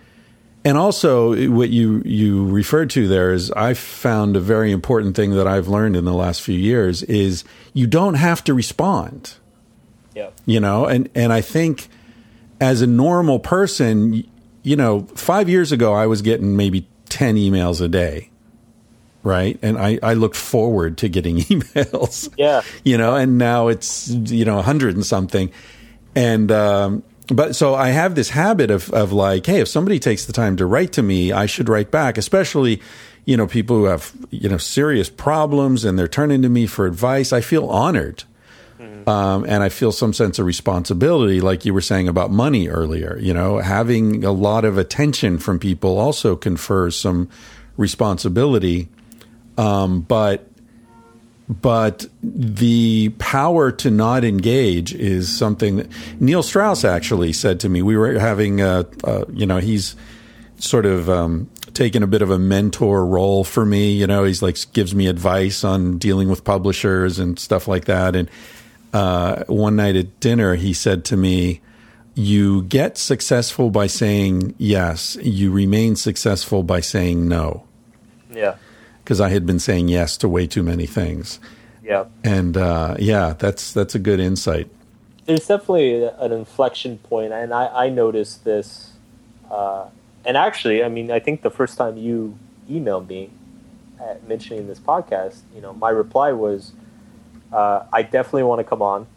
and 0.68 0.78
also 0.78 1.50
what 1.50 1.70
you 1.70 2.02
you 2.04 2.46
referred 2.50 2.90
to 2.90 3.08
there 3.08 3.32
is 3.32 3.52
I 3.52 3.74
found 3.74 4.36
a 4.36 4.42
very 4.42 4.74
important 4.74 5.16
thing 5.16 5.32
that 5.32 5.48
I've 5.48 5.70
learned 5.70 5.96
in 5.96 6.04
the 6.04 6.14
last 6.14 6.42
few 6.42 6.60
years 6.60 7.04
is 7.04 7.46
you 7.72 7.88
don't 7.88 8.16
have 8.16 8.44
to 8.44 8.54
respond. 8.54 9.36
Yeah. 10.14 10.32
You 10.46 10.60
know, 10.60 10.86
and 10.86 11.10
and 11.16 11.32
I 11.32 11.40
think 11.40 11.88
as 12.60 12.82
a 12.82 12.88
normal 12.88 13.40
person, 13.40 14.30
you 14.62 14.76
know, 14.76 15.04
five 15.16 15.48
years 15.48 15.72
ago 15.72 15.94
I 15.94 16.06
was 16.06 16.22
getting 16.22 16.58
maybe 16.58 16.86
ten 17.08 17.38
emails 17.38 17.80
a 17.80 17.88
day. 17.88 18.30
Right. 19.24 19.58
And 19.62 19.78
I, 19.78 20.00
I 20.04 20.16
looked 20.16 20.36
forward 20.36 20.98
to 20.98 21.08
getting 21.08 21.38
emails. 21.48 22.30
Yeah. 22.36 22.62
You 22.84 22.98
know, 22.98 23.16
and 23.16 23.38
now 23.38 23.70
it's, 23.70 24.10
you 24.10 24.44
know, 24.44 24.60
a 24.60 24.64
hundred 24.64 24.96
and 24.96 25.06
something. 25.06 25.50
And, 26.14 26.52
um, 26.52 27.04
but 27.28 27.56
so 27.56 27.76
I 27.76 27.90
have 27.90 28.16
this 28.16 28.30
habit 28.30 28.72
of, 28.72 28.92
of 28.92 29.12
like, 29.12 29.46
hey, 29.46 29.60
if 29.60 29.68
somebody 29.68 30.00
takes 30.00 30.26
the 30.26 30.34
time 30.34 30.58
to 30.58 30.66
write 30.66 30.94
to 30.94 31.04
me, 31.04 31.32
I 31.32 31.46
should 31.46 31.70
write 31.70 31.92
back, 31.92 32.18
especially, 32.18 32.82
you 33.26 33.36
know, 33.36 33.48
people 33.48 33.76
who 33.76 33.86
have, 33.86 34.14
you 34.30 34.50
know, 34.50 34.58
serious 34.58 35.10
problems 35.10 35.84
and 35.84 36.00
they're 36.00 36.08
turning 36.08 36.42
to 36.44 36.50
me 36.50 36.68
for 36.68 36.86
advice. 36.86 37.34
I 37.34 37.42
feel 37.42 37.68
honored. 37.68 38.24
Um, 39.08 39.46
and 39.48 39.64
I 39.64 39.70
feel 39.70 39.94
some 39.94 40.12
sense 40.12 40.38
of 40.38 40.46
responsibility, 40.46 41.40
like 41.40 41.64
you 41.64 41.74
were 41.74 41.82
saying 41.82 42.10
about 42.10 42.30
money 42.30 42.68
earlier. 42.68 43.18
You 43.20 43.34
know, 43.34 43.60
having 43.60 44.26
a 44.26 44.34
lot 44.34 44.66
of 44.66 44.78
attention 44.78 45.38
from 45.38 45.60
people 45.60 45.98
also 45.98 46.36
confers 46.36 46.96
some 46.96 47.30
responsibility. 47.78 48.90
Um, 49.58 50.02
but 50.02 50.52
but 51.50 52.08
the 52.22 53.10
power 53.20 53.72
to 53.72 53.90
not 53.90 54.24
engage 54.24 54.94
is 54.94 55.36
something 55.36 55.78
that 55.78 55.88
Neil 56.20 56.44
Strauss 56.44 56.84
actually 56.84 57.32
said 57.32 57.60
to 57.62 57.70
me. 57.70 57.82
We 57.82 57.96
were 57.96 58.20
having, 58.20 58.60
a, 58.60 58.86
you 59.32 59.46
know, 59.46 59.60
he's 59.60 59.96
sort 60.60 60.86
of 60.86 61.10
um, 61.10 61.50
taken 61.74 62.04
a 62.04 62.08
bit 62.08 62.22
of 62.22 62.32
a 62.32 62.40
mentor 62.40 63.06
role 63.06 63.44
for 63.44 63.66
me. 63.66 63.92
You 63.92 64.08
know, 64.08 64.24
he's 64.24 64.42
like 64.42 64.58
gives 64.74 64.94
me 64.94 65.08
advice 65.08 65.64
on 65.64 65.98
dealing 65.98 66.30
with 66.30 66.44
publishers 66.44 67.20
and 67.20 67.40
stuff 67.40 67.68
like 67.68 67.86
that. 67.86 68.16
And 68.16 68.30
uh, 68.94 69.44
one 69.46 69.76
night 69.76 69.96
at 69.96 70.20
dinner, 70.20 70.56
he 70.56 70.74
said 70.74 71.06
to 71.06 71.18
me, 71.18 71.62
"You 72.16 72.64
get 72.64 72.98
successful 72.98 73.70
by 73.70 73.88
saying 73.88 74.56
yes. 74.58 75.18
You 75.22 75.52
remain 75.52 75.96
successful 75.96 76.64
by 76.64 76.82
saying 76.82 77.28
no." 77.28 77.64
Yeah. 78.34 78.56
Because 79.08 79.22
I 79.22 79.30
had 79.30 79.46
been 79.46 79.58
saying 79.58 79.88
yes 79.88 80.18
to 80.18 80.28
way 80.28 80.48
too 80.48 80.64
many 80.64 80.86
things. 80.86 81.40
Yeah. 81.82 82.08
And 82.26 82.58
uh, 82.58 82.98
yeah, 83.00 83.36
that's 83.40 83.72
that's 83.72 83.96
a 83.96 84.00
good 84.00 84.20
insight. 84.20 84.70
There's 85.26 85.48
definitely 85.48 86.04
an 86.04 86.34
inflection 86.34 86.98
point, 86.98 87.32
and 87.32 87.54
I, 87.54 87.68
I 87.86 87.90
noticed 87.90 88.44
this. 88.44 88.92
Uh, 89.50 89.86
and 90.26 90.36
actually, 90.36 90.84
I 90.84 90.90
mean, 90.90 91.10
I 91.10 91.20
think 91.20 91.42
the 91.42 91.50
first 91.50 91.78
time 91.78 91.96
you 91.96 92.38
emailed 92.70 93.08
me 93.08 93.30
uh, 94.02 94.16
mentioning 94.28 94.68
this 94.68 94.78
podcast, 94.78 95.40
you 95.56 95.62
know, 95.62 95.72
my 95.72 95.90
reply 95.90 96.34
was, 96.34 96.74
uh, 97.54 97.86
"I 97.94 98.02
definitely 98.02 98.44
want 98.44 98.60
to 98.60 98.66
come 98.66 98.82
on, 98.82 99.08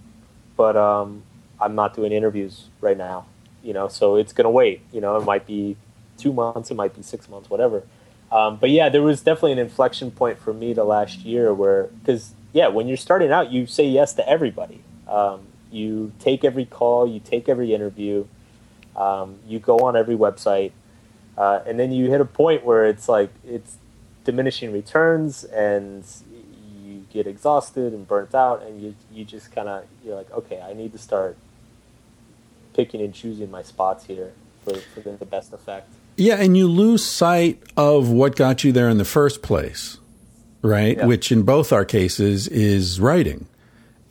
but 0.56 0.76
um, 0.76 1.24
I'm 1.60 1.74
not 1.74 1.96
doing 1.96 2.12
interviews 2.12 2.68
right 2.80 2.96
now. 2.96 3.26
You 3.64 3.72
know, 3.72 3.88
so 3.88 4.14
it's 4.14 4.32
gonna 4.32 4.52
wait. 4.52 4.82
You 4.92 5.00
know, 5.00 5.16
it 5.16 5.24
might 5.24 5.48
be 5.48 5.76
two 6.16 6.32
months, 6.32 6.70
it 6.70 6.74
might 6.74 6.94
be 6.94 7.02
six 7.02 7.28
months, 7.28 7.50
whatever." 7.50 7.82
Um, 8.32 8.56
but 8.56 8.70
yeah, 8.70 8.88
there 8.88 9.02
was 9.02 9.22
definitely 9.22 9.52
an 9.52 9.58
inflection 9.58 10.10
point 10.10 10.38
for 10.38 10.52
me 10.52 10.72
the 10.72 10.84
last 10.84 11.20
year 11.20 11.52
where, 11.52 11.84
because 11.84 12.32
yeah, 12.52 12.68
when 12.68 12.86
you're 12.86 12.96
starting 12.96 13.32
out, 13.32 13.50
you 13.50 13.66
say 13.66 13.86
yes 13.86 14.12
to 14.14 14.28
everybody. 14.28 14.82
Um, 15.08 15.46
you 15.70 16.12
take 16.18 16.44
every 16.44 16.64
call, 16.64 17.06
you 17.06 17.20
take 17.20 17.48
every 17.48 17.74
interview, 17.74 18.26
um, 18.96 19.38
you 19.46 19.58
go 19.58 19.78
on 19.78 19.96
every 19.96 20.16
website, 20.16 20.72
uh, 21.36 21.60
and 21.66 21.78
then 21.78 21.92
you 21.92 22.10
hit 22.10 22.20
a 22.20 22.24
point 22.24 22.64
where 22.64 22.86
it's 22.86 23.08
like 23.08 23.30
it's 23.44 23.76
diminishing 24.24 24.72
returns, 24.72 25.44
and 25.44 26.04
you 26.84 27.06
get 27.12 27.26
exhausted 27.26 27.92
and 27.92 28.06
burnt 28.06 28.34
out, 28.34 28.62
and 28.62 28.82
you 28.82 28.94
you 29.12 29.24
just 29.24 29.52
kind 29.52 29.68
of 29.68 29.84
you're 30.04 30.16
like, 30.16 30.30
okay, 30.32 30.60
I 30.60 30.72
need 30.74 30.92
to 30.92 30.98
start 30.98 31.36
picking 32.74 33.00
and 33.00 33.14
choosing 33.14 33.50
my 33.50 33.62
spots 33.62 34.06
here 34.06 34.32
for, 34.64 34.74
for 34.74 35.00
the 35.00 35.24
best 35.24 35.52
effect. 35.52 35.88
Yeah, 36.20 36.34
and 36.34 36.54
you 36.54 36.68
lose 36.68 37.02
sight 37.02 37.62
of 37.78 38.10
what 38.10 38.36
got 38.36 38.62
you 38.62 38.72
there 38.72 38.90
in 38.90 38.98
the 38.98 39.06
first 39.06 39.40
place, 39.40 39.96
right? 40.60 40.98
Yeah. 40.98 41.06
Which 41.06 41.32
in 41.32 41.44
both 41.44 41.72
our 41.72 41.86
cases 41.86 42.46
is 42.46 43.00
writing. 43.00 43.48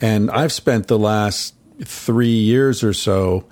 And 0.02 0.32
I've 0.32 0.52
spent 0.52 0.88
the 0.88 0.98
last 0.98 1.54
three 1.84 2.28
years 2.28 2.84
or 2.84 2.94
so, 2.94 3.46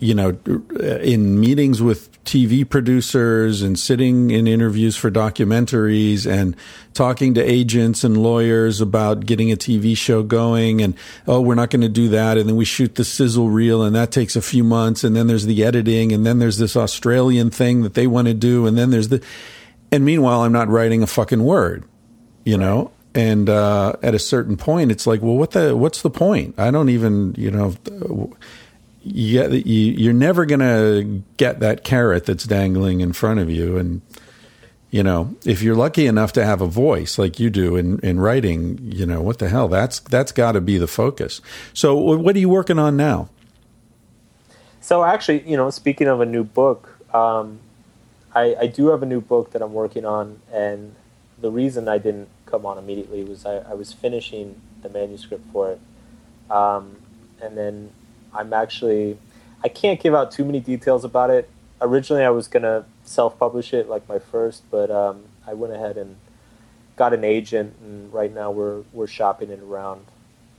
you 0.00 0.14
know, 0.14 0.36
in 0.80 1.38
meetings 1.38 1.80
with 1.80 2.15
TV 2.26 2.68
producers 2.68 3.62
and 3.62 3.78
sitting 3.78 4.30
in 4.30 4.46
interviews 4.46 4.96
for 4.96 5.10
documentaries 5.10 6.30
and 6.30 6.56
talking 6.92 7.34
to 7.34 7.42
agents 7.42 8.04
and 8.04 8.16
lawyers 8.16 8.80
about 8.80 9.24
getting 9.24 9.52
a 9.52 9.56
TV 9.56 9.96
show 9.96 10.22
going. 10.22 10.82
And, 10.82 10.94
oh, 11.26 11.40
we're 11.40 11.54
not 11.54 11.70
going 11.70 11.82
to 11.82 11.88
do 11.88 12.08
that. 12.10 12.36
And 12.36 12.48
then 12.48 12.56
we 12.56 12.64
shoot 12.64 12.96
the 12.96 13.04
sizzle 13.04 13.48
reel 13.48 13.82
and 13.82 13.94
that 13.94 14.10
takes 14.10 14.36
a 14.36 14.42
few 14.42 14.64
months. 14.64 15.04
And 15.04 15.16
then 15.16 15.28
there's 15.28 15.46
the 15.46 15.64
editing. 15.64 16.12
And 16.12 16.26
then 16.26 16.40
there's 16.40 16.58
this 16.58 16.76
Australian 16.76 17.50
thing 17.50 17.82
that 17.82 17.94
they 17.94 18.06
want 18.06 18.28
to 18.28 18.34
do. 18.34 18.66
And 18.66 18.76
then 18.76 18.90
there's 18.90 19.08
the, 19.08 19.22
and 19.92 20.04
meanwhile, 20.04 20.42
I'm 20.42 20.52
not 20.52 20.68
writing 20.68 21.02
a 21.02 21.06
fucking 21.06 21.44
word, 21.44 21.84
you 22.44 22.58
know? 22.58 22.90
And 23.14 23.48
uh, 23.48 23.94
at 24.02 24.14
a 24.14 24.18
certain 24.18 24.58
point, 24.58 24.90
it's 24.90 25.06
like, 25.06 25.22
well, 25.22 25.36
what 25.36 25.52
the? 25.52 25.74
What's 25.74 26.02
the 26.02 26.10
point? 26.10 26.54
I 26.58 26.70
don't 26.70 26.90
even, 26.90 27.34
you 27.38 27.50
know, 27.50 27.74
you, 29.06 29.48
you 29.50 29.92
you're 29.92 30.12
never 30.12 30.46
going 30.46 30.60
to 30.60 31.22
get 31.36 31.60
that 31.60 31.84
carrot 31.84 32.26
that's 32.26 32.44
dangling 32.44 33.00
in 33.00 33.12
front 33.12 33.40
of 33.40 33.50
you. 33.50 33.76
And 33.76 34.02
you 34.90 35.02
know, 35.02 35.34
if 35.44 35.62
you're 35.62 35.76
lucky 35.76 36.06
enough 36.06 36.32
to 36.34 36.44
have 36.44 36.60
a 36.60 36.66
voice 36.66 37.18
like 37.18 37.38
you 37.38 37.50
do 37.50 37.76
in 37.76 37.98
in 38.00 38.20
writing, 38.20 38.78
you 38.82 39.06
know, 39.06 39.22
what 39.22 39.38
the 39.38 39.48
hell? 39.48 39.68
That's 39.68 40.00
that's 40.00 40.32
got 40.32 40.52
to 40.52 40.60
be 40.60 40.78
the 40.78 40.86
focus. 40.86 41.40
So, 41.72 41.94
what 41.96 42.34
are 42.36 42.38
you 42.38 42.48
working 42.48 42.78
on 42.78 42.96
now? 42.96 43.28
So 44.86 45.02
actually, 45.02 45.42
you 45.50 45.56
know, 45.56 45.68
speaking 45.70 46.06
of 46.06 46.20
a 46.20 46.24
new 46.24 46.44
book, 46.44 46.96
um, 47.12 47.58
I, 48.32 48.54
I 48.54 48.66
do 48.68 48.86
have 48.90 49.02
a 49.02 49.06
new 49.06 49.20
book 49.20 49.50
that 49.50 49.60
I'm 49.60 49.72
working 49.72 50.04
on, 50.04 50.40
and 50.52 50.94
the 51.40 51.50
reason 51.50 51.88
I 51.88 51.98
didn't 51.98 52.28
come 52.46 52.64
on 52.64 52.78
immediately 52.78 53.24
was 53.24 53.44
I, 53.44 53.56
I 53.56 53.74
was 53.74 53.92
finishing 53.92 54.60
the 54.82 54.88
manuscript 54.88 55.42
for 55.52 55.72
it, 55.72 55.80
um, 56.52 56.98
and 57.42 57.58
then 57.58 57.90
I'm 58.36 58.52
actually 58.52 59.18
I 59.64 59.68
can't 59.68 60.00
give 60.00 60.14
out 60.14 60.30
too 60.30 60.44
many 60.44 60.60
details 60.60 61.04
about 61.04 61.30
it. 61.30 61.48
Originally, 61.80 62.24
I 62.24 62.30
was 62.30 62.48
gonna 62.48 62.84
self-publish 63.04 63.74
it 63.74 63.88
like 63.88 64.08
my 64.08 64.18
first, 64.18 64.62
but 64.70 64.90
um, 64.90 65.24
I 65.46 65.54
went 65.54 65.72
ahead 65.72 65.96
and 65.96 66.16
got 66.96 67.12
an 67.12 67.24
agent, 67.24 67.74
and 67.82 68.12
right 68.12 68.32
now 68.32 68.50
we're 68.50 68.82
we're 68.92 69.06
shopping 69.06 69.50
it 69.50 69.60
around 69.60 70.06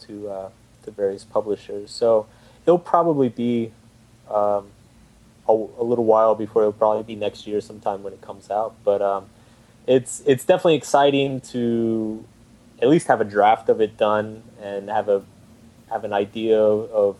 to 0.02 0.30
uh, 0.30 0.50
to 0.84 0.92
various 0.92 1.24
publishers. 1.24 1.92
So 1.92 2.28
it'll 2.66 2.80
probably 2.80 3.30
be 3.30 3.72
um, 4.30 4.68
a, 5.48 5.54
a, 5.54 5.84
little 5.84 6.06
while 6.06 6.36
before 6.36 6.64
it'll 6.64 6.74
probably 6.74 7.04
be 7.04 7.16
next 7.16 7.48
year 7.48 7.62
sometime 7.62 8.04
when 8.04 8.14
it 8.14 8.22
comes 8.22 8.52
out. 8.52 8.76
But 8.84 9.02
um, 9.02 9.28
it's 9.86 10.22
it's 10.26 10.44
definitely 10.44 10.76
exciting 10.76 11.42
to 11.42 12.24
at 12.82 12.90
least 12.90 13.08
have 13.08 13.22
a 13.22 13.26
draft 13.26 13.70
of 13.70 13.82
it 13.82 13.98
done 13.98 14.44
and 14.62 14.90
have 14.90 15.10
a 15.10 15.24
have 15.90 16.04
an 16.04 16.14
idea 16.14 16.60
of 16.60 17.16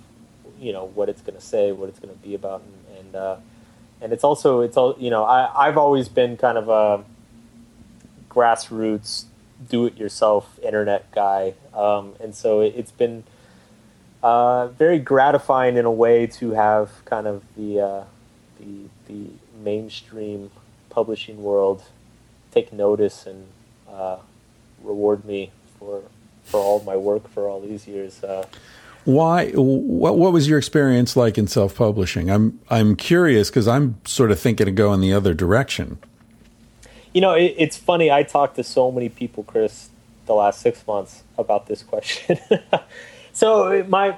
you 0.60 0.74
know 0.74 0.86
what 0.86 1.10
it's 1.10 1.22
going 1.22 1.36
to 1.38 1.44
say, 1.44 1.72
what 1.72 1.90
it's 1.90 2.00
going 2.00 2.14
to 2.14 2.22
be 2.22 2.36
about, 2.36 2.62
and 2.62 2.98
and, 3.00 3.16
uh, 3.16 3.38
and 4.02 4.14
it's 4.14 4.24
also 4.24 4.62
it's 4.62 4.78
all 4.78 4.96
you 5.00 5.10
know 5.10 5.24
I 5.24 5.68
I've 5.68 5.78
always 5.78 6.10
been 6.10 6.38
kind 6.38 6.58
of 6.58 6.70
a 6.70 7.04
grassroots 8.30 9.26
do 9.70 9.86
it 9.86 9.98
yourself 9.98 10.60
internet 10.62 11.12
guy, 11.12 11.54
um, 11.74 12.14
and 12.20 12.36
so 12.36 12.62
it, 12.62 12.76
has 12.76 12.92
been 12.92 13.24
uh, 14.22 14.68
very 14.68 15.00
gratifying 15.00 15.78
in 15.78 15.86
a 15.86 15.92
way 15.92 16.28
to 16.28 16.52
have 16.52 17.04
kind 17.06 17.28
of 17.28 17.44
the 17.56 17.80
uh, 17.80 18.04
the 18.60 18.90
the 19.08 19.30
mainstream 19.64 20.52
publishing 20.90 21.42
world 21.44 21.84
take 22.52 22.72
notice 22.72 23.26
and 23.26 23.48
uh, 23.90 24.18
reward 24.84 25.26
me 25.26 25.52
for 25.80 26.04
for 26.44 26.60
all 26.60 26.82
my 26.84 26.96
work 26.96 27.28
for 27.30 27.48
all 27.48 27.62
these 27.62 27.88
years. 27.88 28.24
Uh, 28.24 28.46
Why? 29.08 29.52
What, 29.52 30.18
what 30.18 30.34
was 30.34 30.50
your 30.50 30.58
experience 30.58 31.16
like 31.16 31.38
in 31.38 31.48
self 31.48 31.76
publishing? 31.78 32.30
I'm 32.30 32.60
I'm 32.70 32.98
curious 32.98 33.50
because 33.50 33.66
I'm 33.66 34.02
sort 34.04 34.32
of 34.32 34.40
thinking 34.40 34.68
of 34.68 34.76
going 34.76 35.00
the 35.00 35.14
other 35.14 35.34
direction. 35.34 35.98
You 37.14 37.22
know, 37.22 37.32
it, 37.32 37.56
it's 37.58 37.78
funny. 37.78 38.12
I 38.12 38.24
talked 38.24 38.58
to 38.58 38.66
so 38.66 38.92
many 38.92 39.08
people, 39.08 39.46
Chris, 39.46 39.92
the 40.26 40.34
last 40.34 40.60
six 40.60 40.86
months 40.86 41.24
about 41.38 41.68
this 41.68 41.84
question. 41.84 42.38
so 43.32 43.86
my 43.88 44.18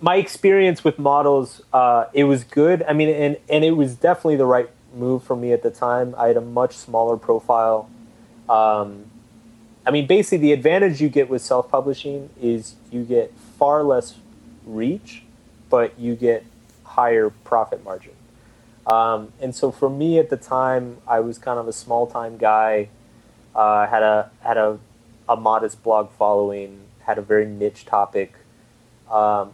my 0.00 0.14
experience 0.14 0.84
with 0.84 0.96
models, 0.96 1.60
uh, 1.72 2.04
it 2.12 2.22
was 2.22 2.44
good. 2.44 2.84
I 2.84 2.92
mean, 2.92 3.08
and 3.08 3.36
and 3.48 3.64
it 3.64 3.72
was 3.72 3.96
definitely 3.96 4.36
the 4.36 4.46
right 4.46 4.70
move 4.94 5.24
for 5.24 5.34
me 5.34 5.52
at 5.52 5.64
the 5.64 5.72
time. 5.72 6.14
I 6.16 6.28
had 6.28 6.36
a 6.36 6.40
much 6.40 6.76
smaller 6.76 7.16
profile. 7.16 7.90
Um, 8.48 9.06
I 9.84 9.90
mean, 9.90 10.06
basically, 10.06 10.38
the 10.38 10.52
advantage 10.52 11.00
you 11.00 11.08
get 11.08 11.28
with 11.28 11.42
self 11.42 11.68
publishing 11.68 12.30
is 12.40 12.76
you 12.92 13.02
get 13.02 13.32
far 13.60 13.84
less 13.84 14.16
reach, 14.64 15.22
but 15.68 15.96
you 16.00 16.16
get 16.16 16.44
higher 16.82 17.28
profit 17.30 17.84
margin. 17.84 18.14
Um, 18.86 19.32
and 19.38 19.54
so 19.54 19.70
for 19.70 19.90
me 19.90 20.18
at 20.18 20.30
the 20.30 20.38
time, 20.38 20.96
I 21.06 21.20
was 21.20 21.38
kind 21.38 21.58
of 21.58 21.68
a 21.68 21.72
small 21.72 22.06
time 22.06 22.38
guy. 22.38 22.88
Uh, 23.54 23.86
had 23.86 24.02
a 24.02 24.30
had 24.40 24.56
a, 24.56 24.78
a 25.28 25.36
modest 25.36 25.82
blog 25.82 26.10
following. 26.12 26.80
Had 27.04 27.18
a 27.18 27.22
very 27.22 27.46
niche 27.46 27.84
topic. 27.84 28.32
Um, 29.10 29.52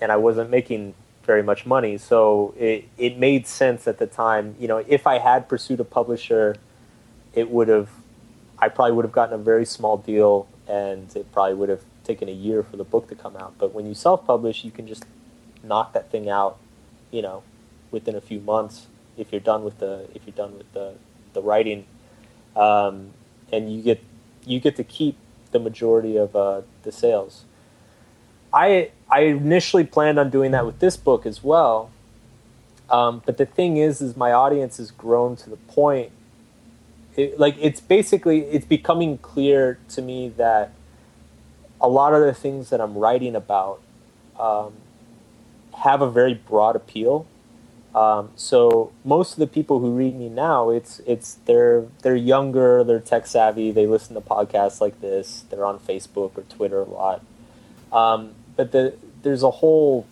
and 0.00 0.12
I 0.12 0.16
wasn't 0.16 0.48
making 0.48 0.94
very 1.24 1.42
much 1.42 1.66
money. 1.66 1.98
So 1.98 2.54
it 2.56 2.88
it 2.96 3.18
made 3.18 3.46
sense 3.48 3.88
at 3.88 3.98
the 3.98 4.06
time. 4.06 4.54
You 4.60 4.68
know, 4.68 4.84
if 4.86 5.06
I 5.06 5.18
had 5.18 5.48
pursued 5.48 5.80
a 5.80 5.84
publisher, 5.84 6.56
it 7.34 7.50
would 7.50 7.68
have. 7.68 7.90
I 8.58 8.68
probably 8.68 8.92
would 8.92 9.04
have 9.04 9.12
gotten 9.12 9.34
a 9.34 9.42
very 9.42 9.64
small 9.64 9.96
deal, 9.96 10.46
and 10.68 11.14
it 11.16 11.32
probably 11.32 11.54
would 11.54 11.68
have 11.68 11.82
taken 12.04 12.28
a 12.28 12.32
year 12.32 12.62
for 12.62 12.76
the 12.76 12.84
book 12.84 13.08
to 13.08 13.14
come 13.14 13.36
out. 13.36 13.54
But 13.58 13.72
when 13.72 13.86
you 13.86 13.94
self-publish, 13.94 14.64
you 14.64 14.70
can 14.70 14.86
just 14.86 15.04
knock 15.62 15.92
that 15.92 16.10
thing 16.10 16.28
out, 16.28 16.58
you 17.10 17.22
know, 17.22 17.42
within 17.90 18.14
a 18.14 18.20
few 18.20 18.40
months 18.40 18.86
if 19.16 19.32
you're 19.32 19.40
done 19.40 19.64
with 19.64 19.78
the 19.78 20.08
if 20.14 20.22
you're 20.26 20.34
done 20.34 20.56
with 20.56 20.72
the 20.72 20.94
the 21.32 21.42
writing, 21.42 21.86
um, 22.56 23.10
and 23.52 23.72
you 23.72 23.82
get 23.82 24.02
you 24.44 24.60
get 24.60 24.76
to 24.76 24.84
keep 24.84 25.16
the 25.52 25.58
majority 25.58 26.16
of 26.16 26.34
uh, 26.34 26.62
the 26.82 26.92
sales. 26.92 27.44
I 28.52 28.90
I 29.10 29.20
initially 29.20 29.84
planned 29.84 30.18
on 30.18 30.30
doing 30.30 30.50
that 30.52 30.66
with 30.66 30.78
this 30.78 30.96
book 30.96 31.26
as 31.26 31.42
well, 31.44 31.90
um, 32.90 33.22
but 33.24 33.36
the 33.36 33.46
thing 33.46 33.76
is, 33.76 34.00
is 34.00 34.16
my 34.16 34.32
audience 34.32 34.78
has 34.78 34.90
grown 34.90 35.36
to 35.36 35.50
the 35.50 35.56
point. 35.56 36.10
It, 37.14 37.38
like 37.38 37.56
it's 37.60 37.80
basically 37.80 38.40
it's 38.46 38.66
becoming 38.66 39.18
clear 39.18 39.78
to 39.90 40.02
me 40.02 40.30
that 40.30 40.72
a 41.82 41.88
lot 41.88 42.14
of 42.14 42.22
the 42.22 42.32
things 42.32 42.70
that 42.70 42.80
I'm 42.80 42.96
writing 42.96 43.36
about 43.36 43.80
um, 44.38 44.72
have 45.74 46.00
a 46.00 46.10
very 46.10 46.34
broad 46.34 46.76
appeal. 46.76 47.26
Um, 47.94 48.30
so 48.36 48.92
most 49.04 49.32
of 49.34 49.38
the 49.38 49.46
people 49.46 49.80
who 49.80 49.90
read 49.90 50.14
me 50.14 50.30
now, 50.30 50.70
it's 50.70 51.00
it's 51.00 51.34
they're 51.44 51.84
they're 52.02 52.16
younger, 52.16 52.82
they're 52.84 53.00
tech 53.00 53.26
savvy, 53.26 53.70
they 53.70 53.86
listen 53.86 54.14
to 54.14 54.22
podcasts 54.22 54.80
like 54.80 55.00
this, 55.02 55.44
they're 55.50 55.66
on 55.66 55.78
Facebook 55.78 56.38
or 56.38 56.44
Twitter 56.48 56.80
a 56.80 56.84
lot. 56.84 57.22
Um, 57.92 58.32
but 58.56 58.72
the, 58.72 58.94
there's 59.22 59.42
a 59.42 59.50
whole 59.50 60.06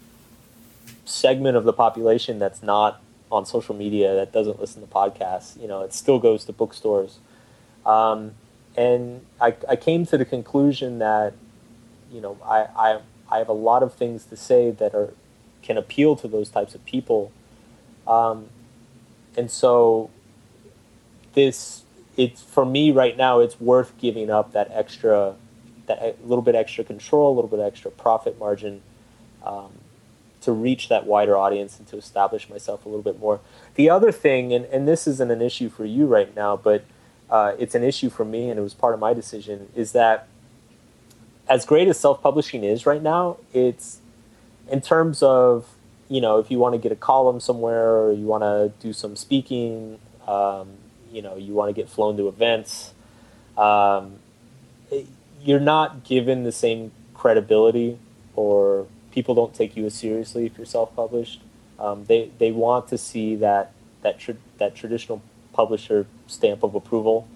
segment 1.06 1.56
of 1.56 1.64
the 1.64 1.72
population 1.72 2.38
that's 2.38 2.62
not 2.62 3.00
on 3.32 3.46
social 3.46 3.74
media 3.74 4.14
that 4.14 4.32
doesn't 4.32 4.60
listen 4.60 4.82
to 4.82 4.88
podcasts. 4.88 5.60
You 5.60 5.68
know, 5.68 5.82
it 5.82 5.94
still 5.94 6.18
goes 6.18 6.44
to 6.46 6.52
bookstores. 6.52 7.18
Um, 7.86 8.32
and 8.76 9.24
I, 9.40 9.54
I 9.68 9.76
came 9.76 10.06
to 10.06 10.18
the 10.18 10.24
conclusion 10.24 10.98
that, 10.98 11.32
you 12.10 12.20
know, 12.20 12.38
I, 12.44 12.66
I, 12.76 13.00
I 13.30 13.38
have 13.38 13.48
a 13.48 13.54
lot 13.54 13.82
of 13.82 13.94
things 13.94 14.24
to 14.26 14.36
say 14.36 14.70
that 14.70 14.94
are 14.94 15.12
can 15.62 15.76
appeal 15.76 16.16
to 16.16 16.26
those 16.26 16.48
types 16.48 16.74
of 16.74 16.84
people. 16.86 17.32
Um, 18.06 18.46
and 19.36 19.50
so 19.50 20.10
this 21.34 21.82
it's 22.16 22.42
for 22.42 22.64
me 22.64 22.90
right 22.90 23.16
now 23.16 23.40
it's 23.40 23.60
worth 23.60 23.96
giving 23.98 24.30
up 24.30 24.52
that 24.52 24.68
extra 24.72 25.36
that 25.86 26.26
little 26.26 26.42
bit 26.42 26.54
extra 26.54 26.84
control, 26.84 27.32
a 27.32 27.34
little 27.34 27.50
bit 27.50 27.60
extra 27.60 27.90
profit 27.90 28.38
margin 28.38 28.82
um, 29.44 29.70
to 30.40 30.52
reach 30.52 30.88
that 30.88 31.06
wider 31.06 31.36
audience 31.36 31.78
and 31.78 31.86
to 31.88 31.96
establish 31.96 32.48
myself 32.48 32.84
a 32.86 32.88
little 32.88 33.02
bit 33.02 33.18
more. 33.18 33.40
The 33.74 33.90
other 33.90 34.12
thing, 34.12 34.52
and, 34.52 34.64
and 34.66 34.86
this 34.86 35.06
isn't 35.06 35.30
an 35.30 35.42
issue 35.42 35.68
for 35.68 35.84
you 35.84 36.06
right 36.06 36.34
now, 36.34 36.56
but 36.56 36.84
uh, 37.28 37.54
it's 37.58 37.74
an 37.74 37.82
issue 37.82 38.10
for 38.10 38.24
me, 38.24 38.50
and 38.50 38.58
it 38.58 38.62
was 38.62 38.74
part 38.74 38.94
of 38.94 39.00
my 39.00 39.12
decision, 39.14 39.68
is 39.74 39.92
that 39.92 40.28
as 41.50 41.66
great 41.66 41.88
as 41.88 41.98
self 41.98 42.22
publishing 42.22 42.62
is 42.64 42.86
right 42.86 43.02
now, 43.02 43.36
it's 43.52 43.98
in 44.70 44.80
terms 44.80 45.22
of 45.22 45.66
you 46.08 46.20
know 46.20 46.38
if 46.38 46.50
you 46.50 46.58
want 46.58 46.74
to 46.74 46.78
get 46.78 46.92
a 46.92 46.96
column 46.96 47.40
somewhere 47.40 47.90
or 47.90 48.12
you 48.12 48.24
want 48.24 48.42
to 48.42 48.72
do 48.80 48.92
some 48.92 49.16
speaking, 49.16 49.98
um, 50.26 50.68
you 51.12 51.20
know 51.20 51.36
you 51.36 51.52
want 51.52 51.68
to 51.68 51.74
get 51.74 51.90
flown 51.90 52.16
to 52.16 52.28
events. 52.28 52.94
Um, 53.58 54.20
you're 55.42 55.60
not 55.60 56.04
given 56.04 56.44
the 56.44 56.52
same 56.52 56.92
credibility 57.14 57.98
or 58.36 58.86
people 59.10 59.34
don't 59.34 59.54
take 59.54 59.76
you 59.76 59.86
as 59.86 59.94
seriously 59.94 60.46
if 60.46 60.56
you're 60.56 60.66
self-published. 60.66 61.40
Um, 61.78 62.04
they 62.04 62.30
they 62.38 62.52
want 62.52 62.88
to 62.88 62.98
see 62.98 63.34
that 63.36 63.72
that 64.02 64.20
tra- 64.20 64.36
that 64.58 64.76
traditional 64.76 65.20
publisher 65.52 66.06
stamp 66.28 66.62
of 66.62 66.76
approval, 66.76 67.26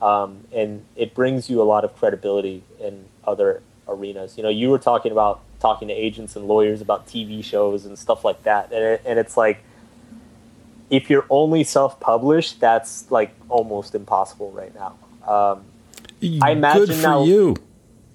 um, 0.00 0.44
and 0.52 0.84
it 0.96 1.14
brings 1.14 1.48
you 1.48 1.60
a 1.60 1.64
lot 1.64 1.84
of 1.84 1.96
credibility 1.96 2.62
in 2.80 3.06
other 3.24 3.62
arenas. 3.88 4.36
You 4.36 4.42
know, 4.42 4.48
you 4.48 4.70
were 4.70 4.78
talking 4.78 5.12
about 5.12 5.40
talking 5.60 5.88
to 5.88 5.94
agents 5.94 6.36
and 6.36 6.46
lawyers 6.46 6.80
about 6.80 7.06
TV 7.06 7.42
shows 7.42 7.86
and 7.86 7.98
stuff 7.98 8.24
like 8.24 8.42
that, 8.42 8.72
and 8.72 8.82
it, 8.82 9.02
and 9.04 9.18
it's 9.18 9.36
like 9.36 9.62
if 10.90 11.10
you're 11.10 11.26
only 11.30 11.64
self-published, 11.64 12.60
that's 12.60 13.10
like 13.10 13.34
almost 13.48 13.94
impossible 13.94 14.52
right 14.52 14.72
now. 14.74 14.96
Um, 15.26 15.64
I 16.42 16.52
imagine 16.52 16.86
Good 16.86 16.94
for 16.94 17.02
now, 17.02 17.24
you. 17.24 17.56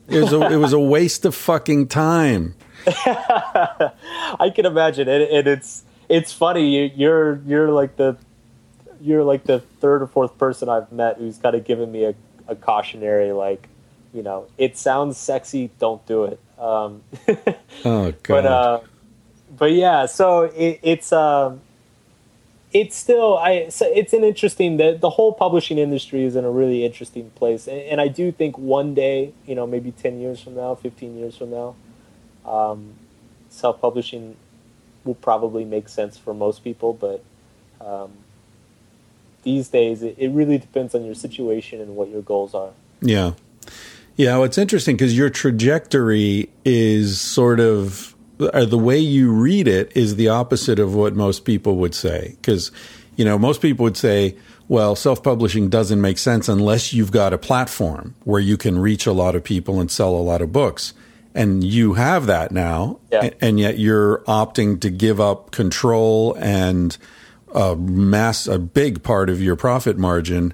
It 0.07 0.21
was 0.21 0.33
a, 0.33 0.51
it 0.51 0.57
was 0.57 0.73
a 0.73 0.79
waste 0.79 1.25
of 1.25 1.35
fucking 1.35 1.87
time. 1.87 2.55
I 2.87 4.51
can 4.53 4.65
imagine, 4.65 5.07
and, 5.07 5.23
and 5.23 5.47
it's 5.47 5.83
it's 6.09 6.33
funny. 6.33 6.91
You're 6.95 7.41
you're 7.45 7.71
like 7.71 7.95
the 7.95 8.17
you're 9.01 9.23
like 9.23 9.45
the 9.45 9.59
third 9.59 10.01
or 10.01 10.07
fourth 10.07 10.37
person 10.37 10.69
I've 10.69 10.91
met 10.91 11.17
who's 11.17 11.37
kind 11.37 11.55
of 11.55 11.65
given 11.65 11.91
me 11.91 12.05
a, 12.05 12.15
a 12.47 12.55
cautionary 12.55 13.31
like, 13.31 13.67
you 14.13 14.23
know, 14.23 14.47
it 14.57 14.77
sounds 14.77 15.17
sexy, 15.17 15.71
don't 15.79 16.05
do 16.05 16.25
it. 16.25 16.39
Um, 16.57 17.01
oh 17.85 18.11
god. 18.11 18.23
But 18.23 18.45
uh, 18.45 18.79
but 19.57 19.71
yeah, 19.71 20.05
so 20.05 20.43
it, 20.43 20.79
it's 20.83 21.11
um, 21.11 21.61
it's 22.73 22.95
still 22.95 23.37
I 23.37 23.69
so 23.69 23.85
it's 23.93 24.13
an 24.13 24.23
interesting 24.23 24.77
the 24.77 24.97
the 24.99 25.09
whole 25.09 25.33
publishing 25.33 25.77
industry 25.77 26.23
is 26.23 26.35
in 26.35 26.45
a 26.45 26.51
really 26.51 26.85
interesting 26.85 27.29
place 27.31 27.67
and, 27.67 27.79
and 27.81 28.01
I 28.01 28.07
do 28.07 28.31
think 28.31 28.57
one 28.57 28.93
day 28.93 29.33
you 29.45 29.55
know 29.55 29.67
maybe 29.67 29.91
10 29.91 30.19
years 30.19 30.41
from 30.41 30.55
now 30.55 30.75
15 30.75 31.17
years 31.17 31.37
from 31.37 31.51
now 31.51 31.75
um, 32.45 32.93
self-publishing 33.49 34.37
will 35.03 35.15
probably 35.15 35.65
make 35.65 35.89
sense 35.89 36.17
for 36.17 36.33
most 36.33 36.63
people 36.63 36.93
but 36.93 37.23
um, 37.85 38.11
these 39.43 39.69
days 39.69 40.03
it, 40.03 40.15
it 40.17 40.29
really 40.29 40.57
depends 40.57 40.93
on 40.95 41.03
your 41.05 41.15
situation 41.15 41.81
and 41.81 41.95
what 41.95 42.09
your 42.09 42.21
goals 42.21 42.53
are 42.53 42.71
yeah 43.01 43.33
yeah 44.15 44.35
well, 44.35 44.43
it's 44.43 44.57
interesting 44.57 44.95
because 44.95 45.17
your 45.17 45.29
trajectory 45.29 46.49
is 46.63 47.19
sort 47.19 47.59
of 47.59 48.11
or 48.53 48.65
the 48.65 48.77
way 48.77 48.97
you 48.97 49.31
read 49.31 49.67
it 49.67 49.91
is 49.95 50.15
the 50.15 50.29
opposite 50.29 50.79
of 50.79 50.95
what 50.95 51.15
most 51.15 51.45
people 51.45 51.75
would 51.77 51.93
say. 51.93 52.35
Because, 52.41 52.71
you 53.15 53.25
know, 53.25 53.37
most 53.37 53.61
people 53.61 53.83
would 53.83 53.97
say, 53.97 54.35
well, 54.67 54.95
self 54.95 55.21
publishing 55.21 55.69
doesn't 55.69 56.01
make 56.01 56.17
sense 56.17 56.47
unless 56.47 56.93
you've 56.93 57.11
got 57.11 57.33
a 57.33 57.37
platform 57.37 58.15
where 58.23 58.39
you 58.39 58.57
can 58.57 58.79
reach 58.79 59.05
a 59.05 59.11
lot 59.11 59.35
of 59.35 59.43
people 59.43 59.79
and 59.79 59.91
sell 59.91 60.15
a 60.15 60.17
lot 60.17 60.41
of 60.41 60.51
books. 60.51 60.93
And 61.33 61.63
you 61.63 61.93
have 61.93 62.25
that 62.25 62.51
now. 62.51 62.99
Yeah. 63.11 63.29
And 63.39 63.59
yet 63.59 63.77
you're 63.77 64.19
opting 64.19 64.81
to 64.81 64.89
give 64.89 65.21
up 65.21 65.51
control 65.51 66.35
and 66.39 66.97
a 67.53 67.75
mass, 67.75 68.47
a 68.47 68.59
big 68.59 69.03
part 69.03 69.29
of 69.29 69.41
your 69.41 69.55
profit 69.55 69.97
margin. 69.97 70.53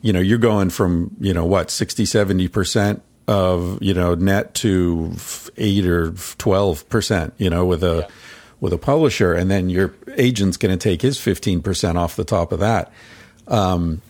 You 0.00 0.12
know, 0.12 0.20
you're 0.20 0.38
going 0.38 0.70
from, 0.70 1.16
you 1.20 1.32
know, 1.32 1.46
what, 1.46 1.70
60, 1.70 2.04
70% 2.04 3.00
of 3.26 3.82
you 3.82 3.94
know 3.94 4.14
net 4.14 4.54
to 4.54 5.12
eight 5.56 5.86
or 5.86 6.12
twelve 6.38 6.88
percent, 6.88 7.34
you 7.38 7.48
know, 7.48 7.64
with 7.64 7.82
a 7.82 8.00
yeah. 8.00 8.14
with 8.60 8.72
a 8.72 8.78
publisher, 8.78 9.32
and 9.32 9.50
then 9.50 9.70
your 9.70 9.94
agent's 10.16 10.56
going 10.56 10.76
to 10.76 10.82
take 10.82 11.02
his 11.02 11.18
fifteen 11.18 11.62
percent 11.62 11.96
off 11.96 12.16
the 12.16 12.24
top 12.24 12.52
of 12.52 12.60
that. 12.60 12.92
Um, 13.48 14.02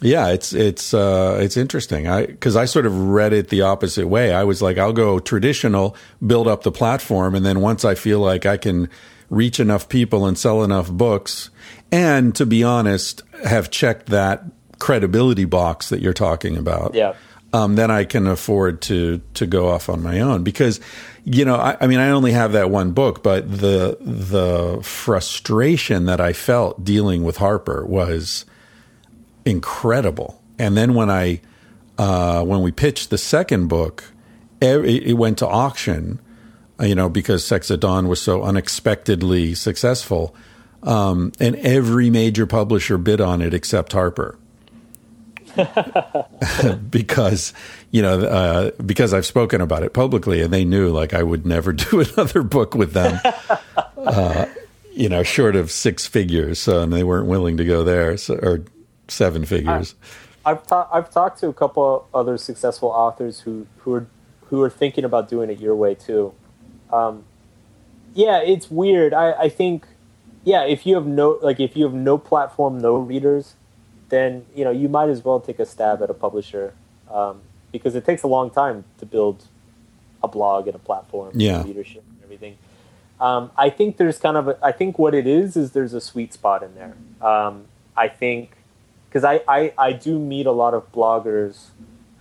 yeah, 0.00 0.28
it's 0.28 0.52
it's 0.52 0.94
uh, 0.94 1.38
it's 1.40 1.56
interesting. 1.56 2.08
I 2.08 2.26
because 2.26 2.56
I 2.56 2.64
sort 2.64 2.86
of 2.86 2.98
read 2.98 3.32
it 3.32 3.48
the 3.48 3.62
opposite 3.62 4.08
way. 4.08 4.32
I 4.32 4.44
was 4.44 4.62
like, 4.62 4.78
I'll 4.78 4.92
go 4.92 5.18
traditional, 5.18 5.94
build 6.26 6.48
up 6.48 6.62
the 6.62 6.72
platform, 6.72 7.34
and 7.34 7.44
then 7.44 7.60
once 7.60 7.84
I 7.84 7.94
feel 7.94 8.20
like 8.20 8.46
I 8.46 8.56
can 8.56 8.88
reach 9.28 9.60
enough 9.60 9.88
people 9.88 10.26
and 10.26 10.36
sell 10.36 10.62
enough 10.62 10.90
books, 10.90 11.50
and 11.92 12.34
to 12.34 12.46
be 12.46 12.64
honest, 12.64 13.22
have 13.44 13.70
checked 13.70 14.06
that 14.06 14.42
credibility 14.80 15.44
box 15.44 15.90
that 15.90 16.00
you're 16.00 16.12
talking 16.12 16.56
about. 16.56 16.94
Yeah 16.94 17.14
um, 17.52 17.74
then 17.74 17.90
I 17.90 18.04
can 18.04 18.26
afford 18.26 18.80
to 18.82 19.20
to 19.34 19.46
go 19.46 19.68
off 19.68 19.88
on 19.88 20.02
my 20.02 20.20
own 20.20 20.42
because 20.42 20.80
you 21.24 21.44
know 21.44 21.56
I, 21.56 21.76
I, 21.80 21.86
mean 21.86 21.98
I 21.98 22.10
only 22.10 22.32
have 22.32 22.52
that 22.52 22.70
one 22.70 22.92
book, 22.92 23.22
but 23.22 23.50
the 23.50 23.98
the 24.00 24.80
frustration 24.82 26.06
that 26.06 26.20
I 26.20 26.32
felt 26.32 26.82
dealing 26.84 27.24
with 27.24 27.36
Harper 27.36 27.84
was 27.84 28.46
incredible. 29.44 30.42
And 30.58 30.76
then 30.76 30.94
when 30.94 31.10
I 31.10 31.40
uh, 31.98 32.42
when 32.42 32.62
we 32.62 32.72
pitched 32.72 33.10
the 33.10 33.18
second 33.18 33.68
book, 33.68 34.04
it, 34.60 34.84
it 34.84 35.14
went 35.14 35.38
to 35.38 35.46
auction. 35.46 36.20
You 36.80 36.94
know 36.94 37.08
because 37.08 37.44
Sex 37.44 37.70
at 37.70 37.80
Dawn 37.80 38.08
was 38.08 38.20
so 38.20 38.42
unexpectedly 38.42 39.54
successful, 39.54 40.34
um, 40.82 41.32
and 41.40 41.56
every 41.56 42.10
major 42.10 42.46
publisher 42.46 42.98
bid 42.98 43.20
on 43.20 43.40
it 43.40 43.54
except 43.54 43.92
Harper. 43.92 44.38
because 46.90 47.52
you 47.90 48.00
know 48.00 48.22
uh, 48.22 48.70
because 48.86 49.12
I've 49.12 49.26
spoken 49.26 49.60
about 49.60 49.82
it 49.82 49.92
publicly, 49.92 50.40
and 50.40 50.50
they 50.50 50.64
knew 50.64 50.88
like 50.88 51.12
I 51.12 51.22
would 51.22 51.44
never 51.44 51.72
do 51.74 52.00
another 52.00 52.42
book 52.42 52.74
with 52.74 52.92
them. 52.92 53.20
uh, 53.98 54.46
you 54.94 55.08
know, 55.08 55.22
short 55.22 55.56
of 55.56 55.70
six 55.70 56.06
figures, 56.06 56.58
so, 56.58 56.82
and 56.82 56.92
they 56.92 57.02
weren't 57.02 57.26
willing 57.26 57.56
to 57.56 57.64
go 57.64 57.82
there, 57.82 58.16
so, 58.16 58.34
or 58.34 58.64
seven 59.08 59.44
figures. 59.44 59.94
I, 60.44 60.50
have 60.50 60.66
ta- 60.66 60.88
I've 60.92 61.10
talked 61.10 61.38
to 61.40 61.48
a 61.48 61.52
couple 61.52 62.06
other 62.12 62.36
successful 62.36 62.88
authors 62.88 63.40
who 63.40 63.66
who 63.78 63.94
are 63.94 64.06
who 64.46 64.62
are 64.62 64.70
thinking 64.70 65.04
about 65.04 65.28
doing 65.28 65.50
it 65.50 65.60
your 65.60 65.74
way 65.74 65.94
too. 65.94 66.34
Um, 66.92 67.24
yeah, 68.14 68.42
it's 68.42 68.70
weird. 68.70 69.14
I, 69.14 69.32
I 69.32 69.48
think, 69.48 69.86
yeah, 70.44 70.64
if 70.64 70.86
you 70.86 70.94
have 70.94 71.06
no 71.06 71.38
like 71.42 71.60
if 71.60 71.76
you 71.76 71.84
have 71.84 71.94
no 71.94 72.18
platform, 72.18 72.78
no 72.78 72.96
readers, 72.96 73.54
then 74.08 74.44
you 74.54 74.64
know 74.64 74.70
you 74.70 74.88
might 74.88 75.08
as 75.08 75.24
well 75.24 75.40
take 75.40 75.58
a 75.58 75.66
stab 75.66 76.02
at 76.02 76.10
a 76.10 76.14
publisher 76.14 76.74
um, 77.10 77.40
because 77.70 77.94
it 77.94 78.04
takes 78.04 78.22
a 78.22 78.26
long 78.28 78.50
time 78.50 78.84
to 78.98 79.06
build 79.06 79.44
a 80.22 80.28
blog 80.28 80.66
and 80.66 80.76
a 80.76 80.78
platform, 80.78 81.32
Yeah. 81.34 81.56
and 81.60 81.66
leadership 81.66 82.04
and 82.08 82.18
everything. 82.22 82.56
Um, 83.20 83.50
I 83.56 83.70
think 83.70 83.96
there's 83.98 84.18
kind 84.18 84.36
of 84.36 84.48
a, 84.48 84.58
I 84.62 84.72
think 84.72 84.98
what 84.98 85.14
it 85.14 85.26
is 85.26 85.56
is 85.56 85.72
there's 85.72 85.94
a 85.94 86.00
sweet 86.00 86.32
spot 86.32 86.62
in 86.62 86.74
there. 86.74 86.94
Um, 87.20 87.66
I 87.96 88.08
think 88.08 88.56
because 89.08 89.24
I, 89.24 89.42
I 89.46 89.72
I 89.78 89.92
do 89.92 90.18
meet 90.18 90.46
a 90.46 90.52
lot 90.52 90.74
of 90.74 90.90
bloggers 90.92 91.68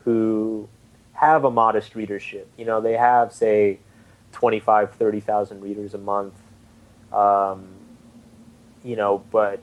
who 0.03 0.67
have 1.13 1.43
a 1.43 1.51
modest 1.51 1.95
readership. 1.95 2.47
You 2.57 2.65
know, 2.65 2.81
they 2.81 2.93
have 2.97 3.31
say 3.33 3.79
25, 4.31 4.93
30,000 4.95 5.61
readers 5.61 5.93
a 5.93 5.97
month. 5.99 6.33
Um, 7.13 7.67
you 8.83 8.95
know, 8.95 9.23
but 9.31 9.59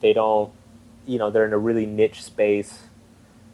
they 0.00 0.12
don't, 0.12 0.52
you 1.06 1.18
know, 1.18 1.30
they're 1.30 1.46
in 1.46 1.52
a 1.52 1.58
really 1.58 1.86
niche 1.86 2.22
space. 2.22 2.84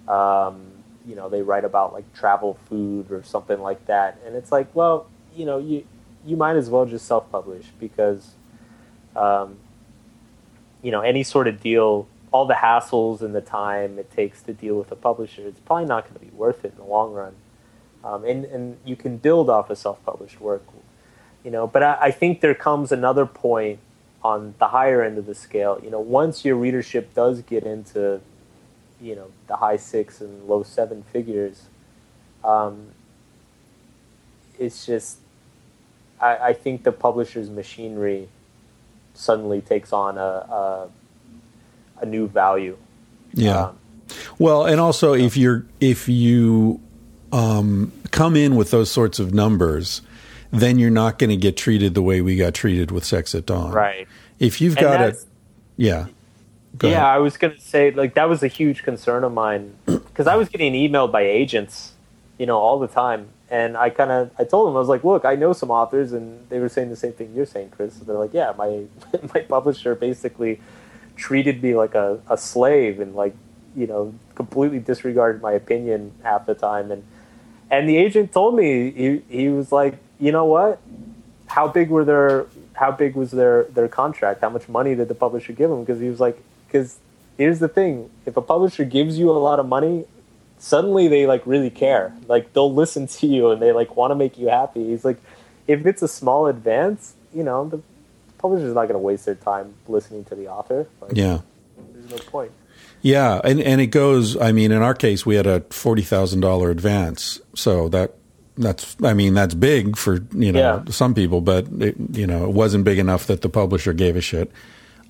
Um, 0.07 0.73
you 1.07 1.15
know, 1.15 1.29
they 1.29 1.43
write 1.43 1.65
about 1.65 1.93
like 1.93 2.13
travel 2.15 2.59
food 2.69 3.11
or 3.11 3.23
something 3.23 3.61
like 3.61 3.87
that. 3.87 4.19
And 4.27 4.37
it's 4.37 4.53
like, 4.53 4.75
well, 4.75 5.07
you 5.35 5.47
know, 5.47 5.59
you, 5.59 5.87
you 6.27 6.37
might 6.37 6.57
as 6.57 6.69
well 6.69 6.85
just 6.85 7.07
self-publish 7.07 7.67
because, 7.79 8.33
um, 9.17 9.57
you 10.83 10.91
know, 10.91 11.01
any 11.01 11.23
sort 11.23 11.49
of 11.49 11.61
deal, 11.61 12.07
all 12.31 12.47
the 12.47 12.55
hassles 12.55 13.23
and 13.23 13.35
the 13.35 13.41
time 13.41 13.99
it 13.99 14.11
takes 14.11 14.43
to 14.43 14.53
deal 14.53 14.77
with 14.77 14.93
a 14.93 14.97
publisher, 14.97 15.47
it's 15.47 15.61
probably 15.61 15.87
not 15.87 16.05
going 16.05 16.15
to 16.15 16.21
be 16.21 16.37
worth 16.37 16.65
it 16.65 16.73
in 16.73 16.79
the 16.79 16.85
long 16.85 17.13
run. 17.13 17.35
Um, 18.05 18.25
and, 18.25 18.45
and 18.45 18.77
you 18.85 18.95
can 18.95 19.17
build 19.17 19.49
off 19.51 19.71
of 19.71 19.79
self-published 19.79 20.41
work, 20.41 20.63
you 21.43 21.51
know, 21.51 21.67
but 21.67 21.83
I, 21.83 21.99
I 22.01 22.11
think 22.11 22.41
there 22.41 22.55
comes 22.55 22.93
another 22.93 23.27
point 23.27 23.81
on 24.23 24.55
the 24.59 24.69
higher 24.69 25.03
end 25.03 25.19
of 25.19 25.27
the 25.27 25.35
scale. 25.35 25.81
You 25.83 25.91
know, 25.91 26.01
once 26.01 26.45
your 26.45 26.57
readership 26.57 27.15
does 27.15 27.43
get 27.43 27.65
into, 27.65 28.21
you 29.01 29.15
know, 29.15 29.29
the 29.47 29.57
high 29.57 29.77
six 29.77 30.21
and 30.21 30.49
low 30.49 30.63
seven 30.63 31.03
figures, 31.13 31.63
um, 32.45 32.89
it's 34.59 34.87
just, 34.87 35.19
I, 36.21 36.37
I 36.37 36.53
think 36.53 36.83
the 36.83 36.93
publisher's 36.93 37.49
machinery 37.51 38.29
suddenly 39.15 39.61
takes 39.61 39.93
on 39.93 40.19
a, 40.19 40.21
a, 40.21 40.89
a 42.01 42.07
new 42.07 42.27
value. 42.27 42.77
Yeah. 43.33 43.67
Um, 43.67 43.79
Well, 44.39 44.65
and 44.65 44.81
also 44.81 45.13
if 45.13 45.37
you're 45.37 45.67
if 45.81 46.09
you 46.09 46.81
um, 47.31 47.93
come 48.11 48.37
in 48.37 48.57
with 48.57 48.71
those 48.71 48.91
sorts 48.91 49.19
of 49.19 49.35
numbers, 49.35 50.01
then 50.51 50.79
you're 50.79 50.91
not 50.91 51.19
going 51.19 51.31
to 51.31 51.37
get 51.37 51.57
treated 51.57 51.95
the 51.95 52.03
way 52.03 52.21
we 52.21 52.37
got 52.37 52.55
treated 52.55 52.91
with 52.91 53.05
Sex 53.05 53.35
at 53.35 53.47
Dawn. 53.47 53.73
right. 53.73 54.09
If 54.39 54.61
you've 54.61 54.77
got 54.77 55.01
a 55.01 55.17
yeah. 55.77 56.07
Go 56.77 56.89
yeah, 56.89 56.97
ahead. 56.97 57.07
I 57.07 57.19
was 57.19 57.37
gonna 57.37 57.59
say 57.59 57.91
like 57.91 58.15
that 58.15 58.29
was 58.29 58.43
a 58.43 58.47
huge 58.47 58.83
concern 58.83 59.25
of 59.25 59.33
mine 59.33 59.75
because 59.87 60.27
I 60.27 60.37
was 60.37 60.49
getting 60.49 60.75
emailed 60.75 61.11
by 61.11 61.23
agents, 61.23 61.93
you 62.37 62.47
know, 62.47 62.59
all 62.59 62.79
the 62.79 62.87
time, 62.87 63.29
and 63.51 63.77
I 63.77 63.91
kind 63.91 64.11
of 64.11 64.31
I 64.39 64.45
told 64.45 64.69
them 64.69 64.77
I 64.77 64.79
was 64.79 64.89
like, 64.89 65.03
look, 65.03 65.25
I 65.25 65.35
know 65.35 65.53
some 65.53 65.71
authors, 65.71 66.13
and 66.13 66.47
they 66.51 66.61
were 66.61 66.69
saying 66.69 66.91
the 66.91 66.97
same 66.97 67.13
thing 67.13 67.33
you're 67.35 67.47
saying, 67.47 67.71
Chris. 67.71 67.97
They're 67.97 68.17
like, 68.17 68.35
yeah, 68.35 68.53
my 68.57 68.85
my 69.35 69.41
publisher 69.41 69.95
basically 69.95 70.61
treated 71.17 71.63
me 71.63 71.75
like 71.75 71.95
a, 71.95 72.21
a 72.29 72.37
slave 72.37 73.01
and 73.01 73.15
like 73.15 73.35
you 73.75 73.87
know 73.87 74.15
completely 74.35 74.79
disregarded 74.79 75.43
my 75.43 75.53
opinion 75.53 76.13
half 76.23 76.47
the 76.47 76.55
time, 76.55 76.91
and 76.91 77.03
and 77.71 77.89
the 77.89 77.97
agent 77.97 78.33
told 78.33 78.55
me 78.55 78.91
he 78.91 79.23
he 79.29 79.49
was 79.49 79.73
like, 79.73 79.95
you 80.19 80.33
know 80.33 80.45
what, 80.45 80.81
how 81.47 81.69
big 81.69 81.91
were 81.91 82.05
their 82.05 82.47
how 82.75 82.93
big 82.93 83.15
was 83.17 83.31
their 83.31 83.65
their 83.65 83.89
contract? 83.89 84.41
How 84.41 84.51
much 84.51 84.69
money 84.69 84.95
did 84.95 85.09
the 85.09 85.15
publisher 85.15 85.53
give 85.53 85.71
them? 85.71 85.85
Because 85.85 86.01
he 86.01 86.09
was 86.09 86.21
like, 86.21 86.41
because 86.67 86.99
here's 87.37 87.59
the 87.59 87.69
thing: 87.69 88.11
if 88.27 88.37
a 88.37 88.43
publisher 88.43 88.85
gives 88.85 89.19
you 89.19 89.31
a 89.31 89.33
lot 89.33 89.59
of 89.61 89.67
money, 89.67 90.05
suddenly 90.59 91.09
they 91.09 91.27
like 91.27 91.47
really 91.47 91.71
care. 91.71 92.13
Like 92.29 92.53
they'll 92.53 92.73
listen 92.73 93.07
to 93.09 93.27
you 93.27 93.51
and 93.51 93.61
they 93.63 93.73
like 93.73 93.97
want 93.97 94.11
to 94.11 94.15
make 94.15 94.39
you 94.39 94.49
happy. 94.49 94.89
He's 94.89 95.05
like, 95.05 95.19
if 95.67 95.87
it's 95.87 96.03
a 96.03 96.09
small 96.09 96.47
advance, 96.47 97.15
you 97.35 97.43
know, 97.43 97.69
the 97.69 97.81
publisher's 98.39 98.75
not 98.75 98.83
going 98.83 98.93
to 98.95 98.99
waste 98.99 99.25
their 99.27 99.35
time 99.35 99.75
listening 99.89 100.25
to 100.27 100.35
the 100.35 100.49
author. 100.49 100.87
Like, 101.01 101.13
Yeah. 101.15 101.41
there's 101.95 102.11
no 102.11 102.19
point. 102.31 102.53
Yeah, 103.01 103.41
and 103.45 103.61
and 103.61 103.81
it 103.81 103.89
goes. 103.89 104.37
I 104.37 104.51
mean, 104.53 104.73
in 104.73 104.83
our 104.83 104.95
case, 104.95 105.25
we 105.25 105.37
had 105.37 105.47
a 105.47 105.61
forty 105.71 106.03
thousand 106.03 106.41
dollar 106.41 106.71
advance, 106.71 107.41
so 107.55 107.89
that 107.91 108.15
that's. 108.59 108.97
I 109.03 109.15
mean, 109.15 109.35
that's 109.35 109.55
big 109.55 109.97
for 109.97 110.19
you 110.35 110.53
know 110.53 110.59
Yeah. 110.61 110.83
some 110.91 111.15
people, 111.15 111.41
but 111.41 111.67
it, 111.81 111.97
you 112.13 112.27
know, 112.27 112.45
it 112.45 112.51
wasn't 112.51 112.85
big 112.85 112.99
enough 112.99 113.27
that 113.29 113.41
the 113.43 113.49
publisher 113.49 113.93
gave 113.93 114.17
a 114.17 114.21
shit. 114.21 114.51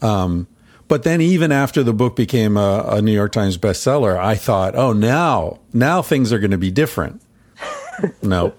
Um, 0.03 0.47
but 0.87 1.03
then, 1.03 1.21
even 1.21 1.53
after 1.53 1.83
the 1.83 1.93
book 1.93 2.17
became 2.17 2.57
a, 2.57 2.85
a 2.89 3.03
New 3.03 3.13
York 3.13 3.33
Times 3.33 3.59
bestseller, 3.59 4.17
I 4.19 4.37
thought, 4.37 4.75
oh, 4.77 4.93
now 4.93 5.59
now 5.73 6.01
things 6.03 6.33
are 6.33 6.39
going 6.39 6.53
to 6.53 6.59
be 6.59 6.71
different. 6.71 7.21
no, 8.23 8.55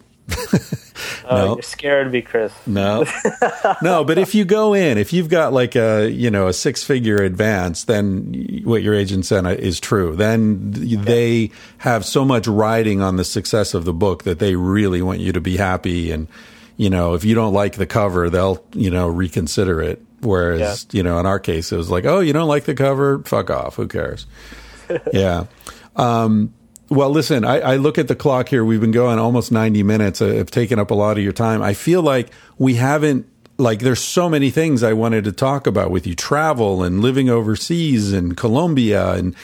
Oh, 1.31 1.35
No. 1.35 1.53
you're 1.55 1.61
scared 1.61 2.11
me, 2.11 2.21
Chris. 2.21 2.51
no, 2.65 3.05
no. 3.81 4.03
But 4.03 4.17
if 4.17 4.33
you 4.35 4.45
go 4.45 4.73
in, 4.73 4.97
if 4.97 5.13
you've 5.13 5.29
got 5.29 5.53
like 5.53 5.75
a 5.75 6.09
you 6.09 6.29
know 6.31 6.47
a 6.47 6.53
six 6.53 6.83
figure 6.83 7.17
advance, 7.17 7.83
then 7.83 8.61
what 8.63 8.81
your 8.81 8.93
agent 8.95 9.25
said 9.25 9.45
is 9.59 9.79
true. 9.79 10.15
Then 10.15 10.71
they 10.71 11.51
have 11.79 12.03
so 12.05 12.25
much 12.25 12.47
riding 12.47 13.01
on 13.01 13.15
the 13.17 13.23
success 13.23 13.73
of 13.73 13.85
the 13.85 13.93
book 13.93 14.23
that 14.23 14.39
they 14.39 14.55
really 14.55 15.01
want 15.01 15.19
you 15.19 15.31
to 15.33 15.41
be 15.41 15.55
happy. 15.57 16.11
And 16.11 16.27
you 16.77 16.89
know, 16.89 17.13
if 17.13 17.23
you 17.23 17.35
don't 17.35 17.53
like 17.53 17.75
the 17.75 17.85
cover, 17.87 18.29
they'll 18.29 18.63
you 18.73 18.89
know 18.89 19.07
reconsider 19.07 19.81
it. 19.81 20.01
Whereas 20.21 20.87
you 20.91 21.03
know, 21.03 21.19
in 21.19 21.25
our 21.25 21.39
case, 21.39 21.71
it 21.71 21.77
was 21.77 21.89
like, 21.91 22.05
oh, 22.05 22.19
you 22.19 22.33
don't 22.33 22.47
like 22.49 22.65
the 22.65 22.75
cover, 22.75 23.19
fuck 23.19 23.49
off. 23.49 23.75
Who 23.75 23.87
cares? 23.87 24.25
yeah. 25.13 25.45
Um, 25.95 26.53
well, 26.89 27.09
listen, 27.11 27.45
I, 27.45 27.59
I 27.59 27.75
look 27.75 27.97
at 27.97 28.07
the 28.07 28.15
clock 28.15 28.49
here. 28.49 28.65
We've 28.65 28.81
been 28.81 28.91
going 28.91 29.19
almost 29.19 29.51
90 29.51 29.83
minutes. 29.83 30.21
I've 30.21 30.49
taken 30.49 30.79
up 30.79 30.91
a 30.91 30.95
lot 30.95 31.17
of 31.17 31.23
your 31.23 31.33
time. 31.33 31.61
I 31.61 31.73
feel 31.73 32.01
like 32.01 32.29
we 32.57 32.75
haven't, 32.75 33.27
like, 33.57 33.79
there's 33.79 34.01
so 34.01 34.27
many 34.27 34.49
things 34.49 34.81
I 34.81 34.93
wanted 34.93 35.25
to 35.25 35.31
talk 35.31 35.67
about 35.67 35.91
with 35.91 36.07
you 36.07 36.15
travel 36.15 36.83
and 36.83 37.01
living 37.01 37.29
overseas 37.29 38.11
and 38.11 38.35
Colombia 38.35 39.13
and, 39.13 39.35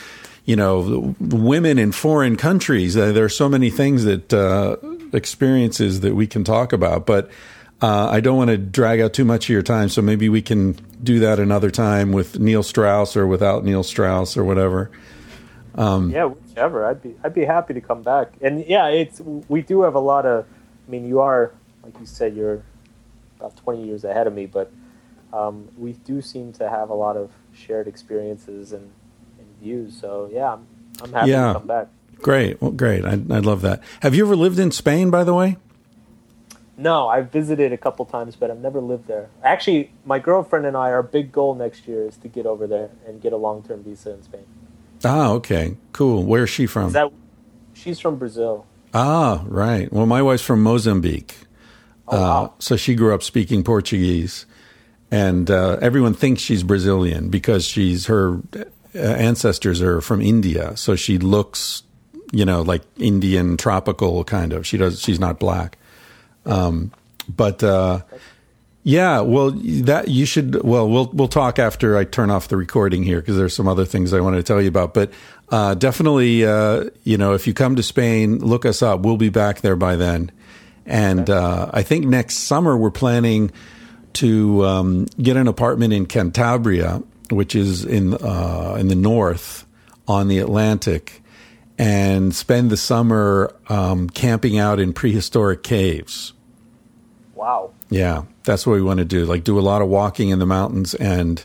you 0.46 0.56
know, 0.56 1.16
women 1.20 1.78
in 1.78 1.92
foreign 1.92 2.36
countries. 2.36 2.98
Uh, 2.98 3.12
there 3.12 3.26
are 3.26 3.30
so 3.30 3.48
many 3.48 3.70
things 3.70 4.06
that, 4.06 4.34
uh, 4.34 4.78
experiences 5.14 6.02
that 6.02 6.16
we 6.16 6.26
can 6.26 6.44
talk 6.44 6.74
about. 6.74 7.06
But, 7.06 7.30
uh, 7.82 8.08
I 8.10 8.22
don't 8.22 8.38
want 8.38 8.50
to 8.50 8.58
drag 8.58 9.02
out 9.02 9.14
too 9.14 9.26
much 9.26 9.46
of 9.46 9.50
your 9.50 9.62
time. 9.62 9.90
So 9.90 10.02
maybe 10.02 10.30
we 10.30 10.42
can 10.42 10.78
do 11.04 11.20
that 11.20 11.40
another 11.40 11.70
time 11.70 12.12
with 12.12 12.40
Neil 12.40 12.64
Strauss 12.64 13.16
or 13.16 13.28
without 13.28 13.64
Neil 13.64 13.84
Strauss 13.84 14.36
or 14.36 14.44
whatever. 14.44 14.90
yeah, 16.10 16.32
whichever. 16.56 16.86
I'd 16.86 17.02
be 17.02 17.16
I'd 17.24 17.34
be 17.34 17.46
happy 17.46 17.74
to 17.74 17.82
come 17.82 18.02
back. 18.02 18.34
And 18.42 18.66
yeah, 18.66 18.88
it's 18.88 19.20
we 19.48 19.62
do 19.62 19.82
have 19.82 19.96
a 19.96 20.00
lot 20.00 20.26
of. 20.26 20.46
I 20.88 20.92
mean, 20.92 21.08
you 21.08 21.20
are 21.20 21.52
like 21.84 22.00
you 22.00 22.06
said, 22.06 22.36
you're 22.36 22.64
about 23.40 23.56
twenty 23.58 23.86
years 23.86 24.04
ahead 24.04 24.28
of 24.28 24.34
me, 24.34 24.46
but 24.46 24.72
um, 25.34 25.68
we 25.78 25.94
do 25.94 26.22
seem 26.22 26.54
to 26.54 26.70
have 26.70 26.90
a 26.90 26.94
lot 26.94 27.18
of 27.18 27.32
shared 27.54 27.88
experiences 27.88 28.72
and, 28.72 28.92
and 29.40 29.48
views. 29.62 30.00
So 30.00 30.30
yeah, 30.32 30.54
I'm, 30.54 30.68
I'm 31.04 31.14
happy 31.14 31.32
Yeah. 31.32 31.48
to 31.48 31.54
come 31.60 31.68
back. 31.68 31.88
Great. 32.22 32.62
Well, 32.62 32.72
great. 32.72 33.04
I, 33.06 33.12
I 33.12 33.40
love 33.40 33.62
that. 33.62 33.82
Have 34.02 34.16
you 34.16 34.26
ever 34.26 34.36
lived 34.36 34.58
in 34.58 34.72
Spain, 34.72 35.10
by 35.10 35.24
the 35.24 35.34
way? 35.34 35.58
No, 36.78 37.08
I've 37.08 37.32
visited 37.32 37.72
a 37.72 37.78
couple 37.78 38.04
times, 38.06 38.36
but 38.36 38.52
I've 38.52 38.60
never 38.60 38.82
lived 38.82 39.08
there. 39.08 39.30
Actually, 39.44 39.92
my 40.06 40.20
girlfriend 40.20 40.66
and 40.66 40.76
I, 40.76 40.92
our 40.92 41.04
big 41.04 41.32
goal 41.32 41.56
next 41.56 41.88
year 41.88 42.06
is 42.06 42.18
to 42.18 42.28
get 42.28 42.46
over 42.46 42.68
there 42.68 42.90
and 43.08 43.22
get 43.22 43.32
a 43.32 43.38
long 43.38 43.64
term 43.64 43.84
visa 43.84 44.12
in 44.14 44.24
Spain. 44.24 44.46
Ah, 45.06 45.30
okay. 45.34 45.78
Cool. 45.94 46.24
Where's 46.24 46.50
she 46.50 46.66
from? 46.66 46.88
Is 46.88 46.94
that 46.94 47.12
she's 47.74 48.00
from 48.00 48.18
Brazil? 48.18 48.66
ah, 48.94 49.44
right. 49.48 49.92
Well, 49.94 50.06
my 50.06 50.22
wife's 50.22 50.44
from 50.44 50.64
Mozambique. 50.64 51.36
Oh, 52.08 52.18
Uh, 52.18 52.20
wow. 52.22 52.54
so 52.60 52.76
she 52.76 52.96
grew 52.96 53.14
up 53.14 53.24
speaking 53.24 53.64
Portuguese. 53.64 54.46
And 55.12 55.50
uh, 55.52 55.78
everyone 55.82 56.14
thinks 56.16 56.42
she's 56.42 56.64
Brazilian 56.64 57.30
because 57.30 57.66
she's 57.66 58.08
her 58.08 58.40
uh, 58.56 59.00
ancestors 59.00 59.82
are 59.82 60.02
from 60.02 60.22
India. 60.22 60.76
So 60.76 60.96
she 60.96 61.18
looks, 61.20 61.84
you 62.34 62.44
know, 62.46 62.62
like 62.64 62.82
Indian 62.98 63.56
tropical 63.58 64.24
kind 64.24 64.52
of. 64.54 64.66
She 64.66 64.78
does. 64.78 65.00
She's 65.00 65.20
not 65.20 65.40
black. 65.40 65.78
Um, 66.46 66.92
but 67.30 67.64
uh, 67.64 68.02
yeah, 68.88 69.22
well, 69.22 69.50
that 69.50 70.10
you 70.10 70.28
should. 70.28 70.64
Well, 70.64 70.88
we'll 70.88 71.10
we'll 71.12 71.28
talk 71.28 71.58
after 71.58 71.98
I 71.98 72.04
turn 72.04 72.30
off 72.30 72.50
the 72.50 72.56
recording 72.56 73.02
here 73.02 73.20
because 73.20 73.36
there's 73.36 73.56
some 73.56 73.68
other 73.68 73.84
things 73.84 74.14
I 74.14 74.20
want 74.20 74.36
to 74.36 74.44
tell 74.44 74.62
you 74.62 74.68
about. 74.68 74.94
But 74.94 75.12
uh, 75.50 75.74
definitely, 75.74 76.46
uh, 76.46 76.92
you 77.04 77.18
know, 77.18 77.34
if 77.34 77.48
you 77.48 77.56
come 77.56 77.76
to 77.78 77.84
Spain, 77.84 78.38
look 78.38 78.64
us 78.64 78.84
up. 78.84 79.00
We'll 79.00 79.18
be 79.18 79.30
back 79.30 79.62
there 79.62 79.76
by 79.76 79.96
then. 79.96 80.32
And 80.86 81.32
uh, 81.32 81.72
I 81.74 81.82
think 81.82 82.06
next 82.06 82.38
summer 82.38 82.78
we're 82.78 82.92
planning 82.92 83.52
to 84.14 84.64
um, 84.64 85.06
get 85.20 85.36
an 85.36 85.48
apartment 85.48 85.92
in 85.92 86.06
Cantabria, 86.06 87.04
which 87.32 87.56
is 87.56 87.86
in 87.86 88.14
uh, 88.14 88.78
in 88.80 88.88
the 88.88 88.96
north 88.96 89.66
on 90.08 90.28
the 90.28 90.38
Atlantic, 90.38 91.24
and 91.80 92.36
spend 92.36 92.70
the 92.70 92.78
summer 92.78 93.52
um, 93.68 94.12
camping 94.12 94.60
out 94.60 94.80
in 94.80 94.94
prehistoric 94.94 95.64
caves. 95.64 96.34
Wow. 97.34 97.72
Yeah, 97.90 98.26
that's 98.46 98.66
what 98.66 98.74
we 98.74 98.82
want 98.82 99.00
to 99.00 99.06
do. 99.06 99.26
Like 99.26 99.44
do 99.44 99.60
a 99.60 99.62
lot 99.62 99.82
of 99.82 99.88
walking 99.88 100.30
in 100.30 100.40
the 100.40 100.46
mountains 100.46 100.94
and 100.96 101.44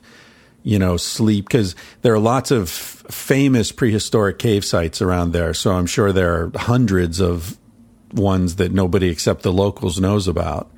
you 0.62 0.78
know 0.78 0.96
sleep 0.96 1.46
because 1.46 1.74
there 2.02 2.12
are 2.12 2.18
lots 2.18 2.50
of 2.50 2.68
famous 2.68 3.72
prehistoric 3.72 4.38
cave 4.38 4.64
sites 4.64 5.02
around 5.02 5.32
there. 5.32 5.54
So 5.54 5.72
I'm 5.72 5.86
sure 5.86 6.12
there 6.12 6.34
are 6.34 6.52
hundreds 6.54 7.20
of 7.20 7.58
ones 8.12 8.56
that 8.56 8.72
nobody 8.72 9.08
except 9.08 9.42
the 9.42 9.52
locals 9.52 9.98
knows 10.00 10.28
about. 10.28 10.70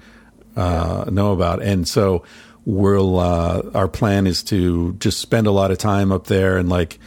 Uh, 0.54 1.06
know 1.10 1.32
about, 1.32 1.62
and 1.62 1.88
so 1.88 2.24
we'll. 2.64 3.18
Uh, 3.18 3.62
our 3.74 3.88
plan 3.88 4.26
is 4.26 4.42
to 4.44 4.92
just 4.94 5.18
spend 5.18 5.46
a 5.46 5.50
lot 5.50 5.70
of 5.70 5.78
time 5.78 6.12
up 6.12 6.26
there 6.26 6.58
and 6.58 6.68
like 6.68 6.98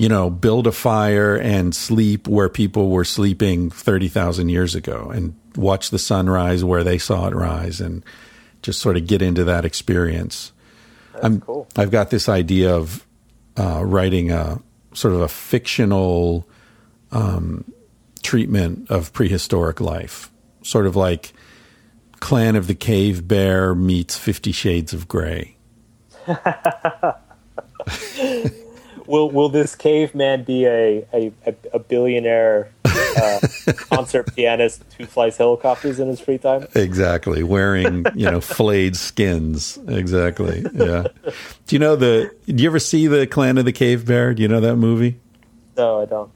you 0.00 0.08
know, 0.08 0.30
build 0.30 0.66
a 0.66 0.72
fire 0.72 1.36
and 1.36 1.74
sleep 1.74 2.26
where 2.26 2.48
people 2.48 2.88
were 2.88 3.04
sleeping 3.04 3.68
30,000 3.68 4.48
years 4.48 4.74
ago 4.74 5.10
and 5.14 5.34
watch 5.56 5.90
the 5.90 5.98
sunrise 5.98 6.64
where 6.64 6.82
they 6.82 6.96
saw 6.96 7.28
it 7.28 7.34
rise 7.34 7.82
and 7.82 8.02
just 8.62 8.80
sort 8.80 8.96
of 8.96 9.06
get 9.06 9.22
into 9.22 9.44
that 9.44 9.64
experience. 9.64 10.52
That's 11.12 11.24
I'm, 11.24 11.40
cool. 11.40 11.66
I've 11.76 11.90
got 11.90 12.10
this 12.10 12.28
idea 12.28 12.74
of 12.74 13.06
uh, 13.56 13.82
writing 13.84 14.30
a 14.30 14.60
sort 14.94 15.14
of 15.14 15.20
a 15.20 15.28
fictional 15.28 16.48
um, 17.12 17.64
treatment 18.22 18.90
of 18.90 19.12
prehistoric 19.12 19.80
life, 19.80 20.30
sort 20.62 20.86
of 20.86 20.96
like 20.96 21.32
Clan 22.20 22.56
of 22.56 22.66
the 22.66 22.74
Cave 22.74 23.26
Bear 23.26 23.74
meets 23.74 24.16
Fifty 24.16 24.52
Shades 24.52 24.92
of 24.92 25.08
Grey. 25.08 25.56
Will 29.10 29.28
Will 29.30 29.48
this 29.48 29.74
caveman 29.74 30.44
be 30.44 30.66
a 30.66 31.04
a, 31.12 31.32
a, 31.72 31.78
billionaire 31.80 32.70
uh, 32.84 33.40
concert 33.76 34.34
pianist 34.36 34.84
who 34.96 35.04
flies 35.04 35.36
helicopters 35.36 35.98
in 35.98 36.06
his 36.06 36.20
free 36.20 36.38
time? 36.38 36.66
Exactly, 36.76 37.42
wearing 37.42 38.06
you 38.14 38.30
know 38.30 38.40
flayed 38.40 38.96
skins. 38.96 39.78
Exactly. 39.88 40.64
Yeah. 40.72 41.08
Do 41.66 41.76
you 41.76 41.80
know 41.80 41.96
the? 41.96 42.32
Do 42.46 42.62
you 42.62 42.68
ever 42.68 42.78
see 42.78 43.08
the 43.08 43.26
Clan 43.26 43.58
of 43.58 43.64
the 43.64 43.72
Cave 43.72 44.06
Bear? 44.06 44.32
Do 44.32 44.42
you 44.42 44.48
know 44.48 44.60
that 44.60 44.76
movie? 44.76 45.18
No, 45.76 46.02
I 46.02 46.04
don't. 46.04 46.30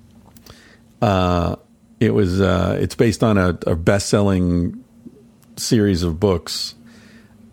Uh, 1.01 1.57
it 2.01 2.11
was. 2.11 2.41
Uh, 2.41 2.77
it's 2.81 2.97
based 2.97 3.23
on 3.23 3.39
a, 3.39 3.57
a 3.69 3.77
best-selling 3.77 4.83
series 5.57 6.03
of 6.03 6.19
books, 6.19 6.75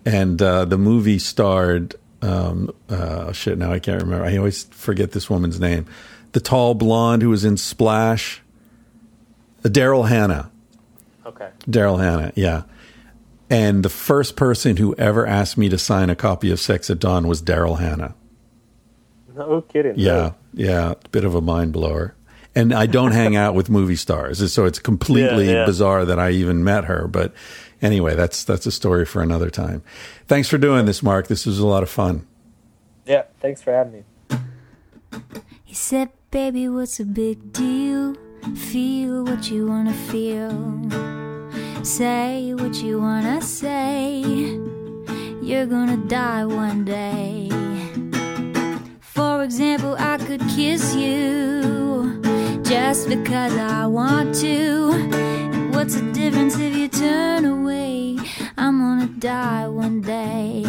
and 0.04 0.42
uh, 0.42 0.66
the 0.66 0.80
movie 0.80 1.20
starred. 1.20 1.96
Um, 2.22 2.72
uh, 2.90 3.32
shit, 3.32 3.58
now 3.58 3.72
I 3.72 3.80
can't 3.80 4.02
remember. 4.02 4.26
I 4.26 4.38
always 4.38 4.64
forget 4.66 5.12
this 5.12 5.30
woman's 5.30 5.60
name. 5.60 5.86
The 6.34 6.40
tall 6.40 6.76
blonde 6.76 7.22
who 7.24 7.30
was 7.30 7.44
in 7.44 7.58
Splash. 7.58 8.42
Uh, 9.66 9.70
Daryl 9.70 10.08
Hannah. 10.08 10.52
Okay. 11.26 11.50
Daryl 11.70 12.00
Hannah, 12.00 12.32
yeah. 12.36 12.64
And 13.50 13.84
the 13.84 13.90
first 13.90 14.36
person 14.36 14.78
who 14.78 14.96
ever 14.96 15.28
asked 15.28 15.58
me 15.58 15.68
to 15.70 15.78
sign 15.78 16.10
a 16.10 16.16
copy 16.16 16.52
of 16.52 16.60
Sex 16.60 16.90
at 16.90 17.00
Dawn 17.00 17.28
was 17.28 17.42
Daryl 17.42 17.80
Hannah. 17.80 18.16
No 19.36 19.62
kidding. 19.62 19.94
Yeah, 19.98 20.32
yeah, 20.54 20.94
bit 21.12 21.24
of 21.24 21.36
a 21.36 21.42
mind 21.42 21.74
blower. 21.74 22.16
And 22.54 22.74
I 22.74 22.86
don't 22.86 23.12
hang 23.14 23.36
out 23.44 23.56
with 23.56 23.70
movie 23.70 23.96
stars, 23.96 24.52
so 24.54 24.66
it's 24.66 24.80
completely 24.80 25.48
Yeah, 25.48 25.52
yeah. 25.60 25.66
bizarre 25.66 26.06
that 26.06 26.20
I 26.20 26.32
even 26.32 26.64
met 26.64 26.86
her. 26.86 27.08
But 27.08 27.34
anyway, 27.82 28.16
that's 28.16 28.44
that's 28.44 28.66
a 28.66 28.72
story 28.72 29.06
for 29.06 29.22
another 29.22 29.50
time. 29.50 29.84
Thanks 30.28 30.48
for 30.48 30.58
doing 30.58 30.86
this, 30.86 31.02
Mark. 31.02 31.28
This 31.28 31.46
was 31.46 31.60
a 31.60 31.68
lot 31.68 31.84
of 31.84 31.90
fun. 31.90 32.28
Yeah. 33.06 33.24
Thanks 33.40 33.62
for 33.62 33.74
having 33.74 33.94
me. 33.94 34.04
He 35.64 35.76
said, 35.76 36.10
Baby, 36.32 36.68
what's 36.70 37.00
a 37.00 37.06
big 37.06 37.54
deal? 37.54 38.16
Feel 38.56 39.26
what 39.26 39.50
you 39.50 39.68
wanna 39.68 39.94
feel. 39.94 40.52
Say 41.84 42.54
what 42.54 42.76
you 42.76 43.00
wanna 43.00 43.42
say. 43.42 44.22
You're 45.42 45.66
gonna 45.66 45.98
die 45.98 46.46
one 46.46 46.86
day. 46.86 47.50
For 49.00 49.44
example, 49.44 49.96
I 50.00 50.18
could 50.18 50.42
kiss 50.56 50.96
you 50.96 52.22
just 52.64 53.10
because 53.10 53.54
I 53.58 53.86
want 53.88 54.36
to. 54.36 55.41
What's 55.82 55.96
the 55.96 56.12
difference 56.12 56.60
if 56.60 56.78
you 56.78 56.88
turn 56.88 57.44
away? 57.44 58.16
I'm 58.56 58.78
gonna 58.78 59.08
die 59.08 59.68
one 59.68 60.02
day. 60.02 60.62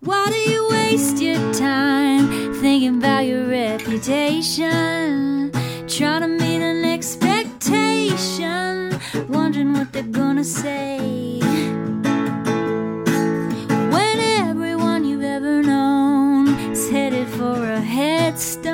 Why 0.00 0.30
do 0.30 0.50
you 0.50 0.68
waste 0.68 1.22
your 1.22 1.38
time 1.52 2.52
thinking 2.54 2.98
about 2.98 3.20
your 3.20 3.46
reputation? 3.46 5.52
Trying 5.86 6.22
to 6.22 6.26
meet 6.26 6.60
an 6.60 6.84
expectation, 6.84 8.98
wondering 9.28 9.74
what 9.74 9.92
they're 9.92 10.02
gonna 10.02 10.42
say. 10.42 11.38
When 13.94 14.18
everyone 14.42 15.04
you've 15.04 15.22
ever 15.22 15.62
known 15.62 16.48
is 16.72 16.90
headed 16.90 17.28
for 17.28 17.62
a 17.62 17.80
headstone, 17.80 18.73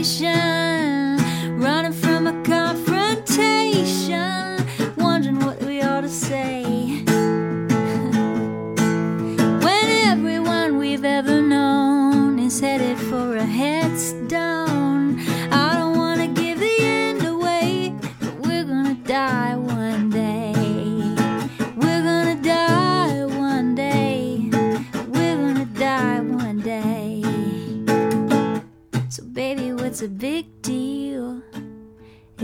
a 0.00 0.49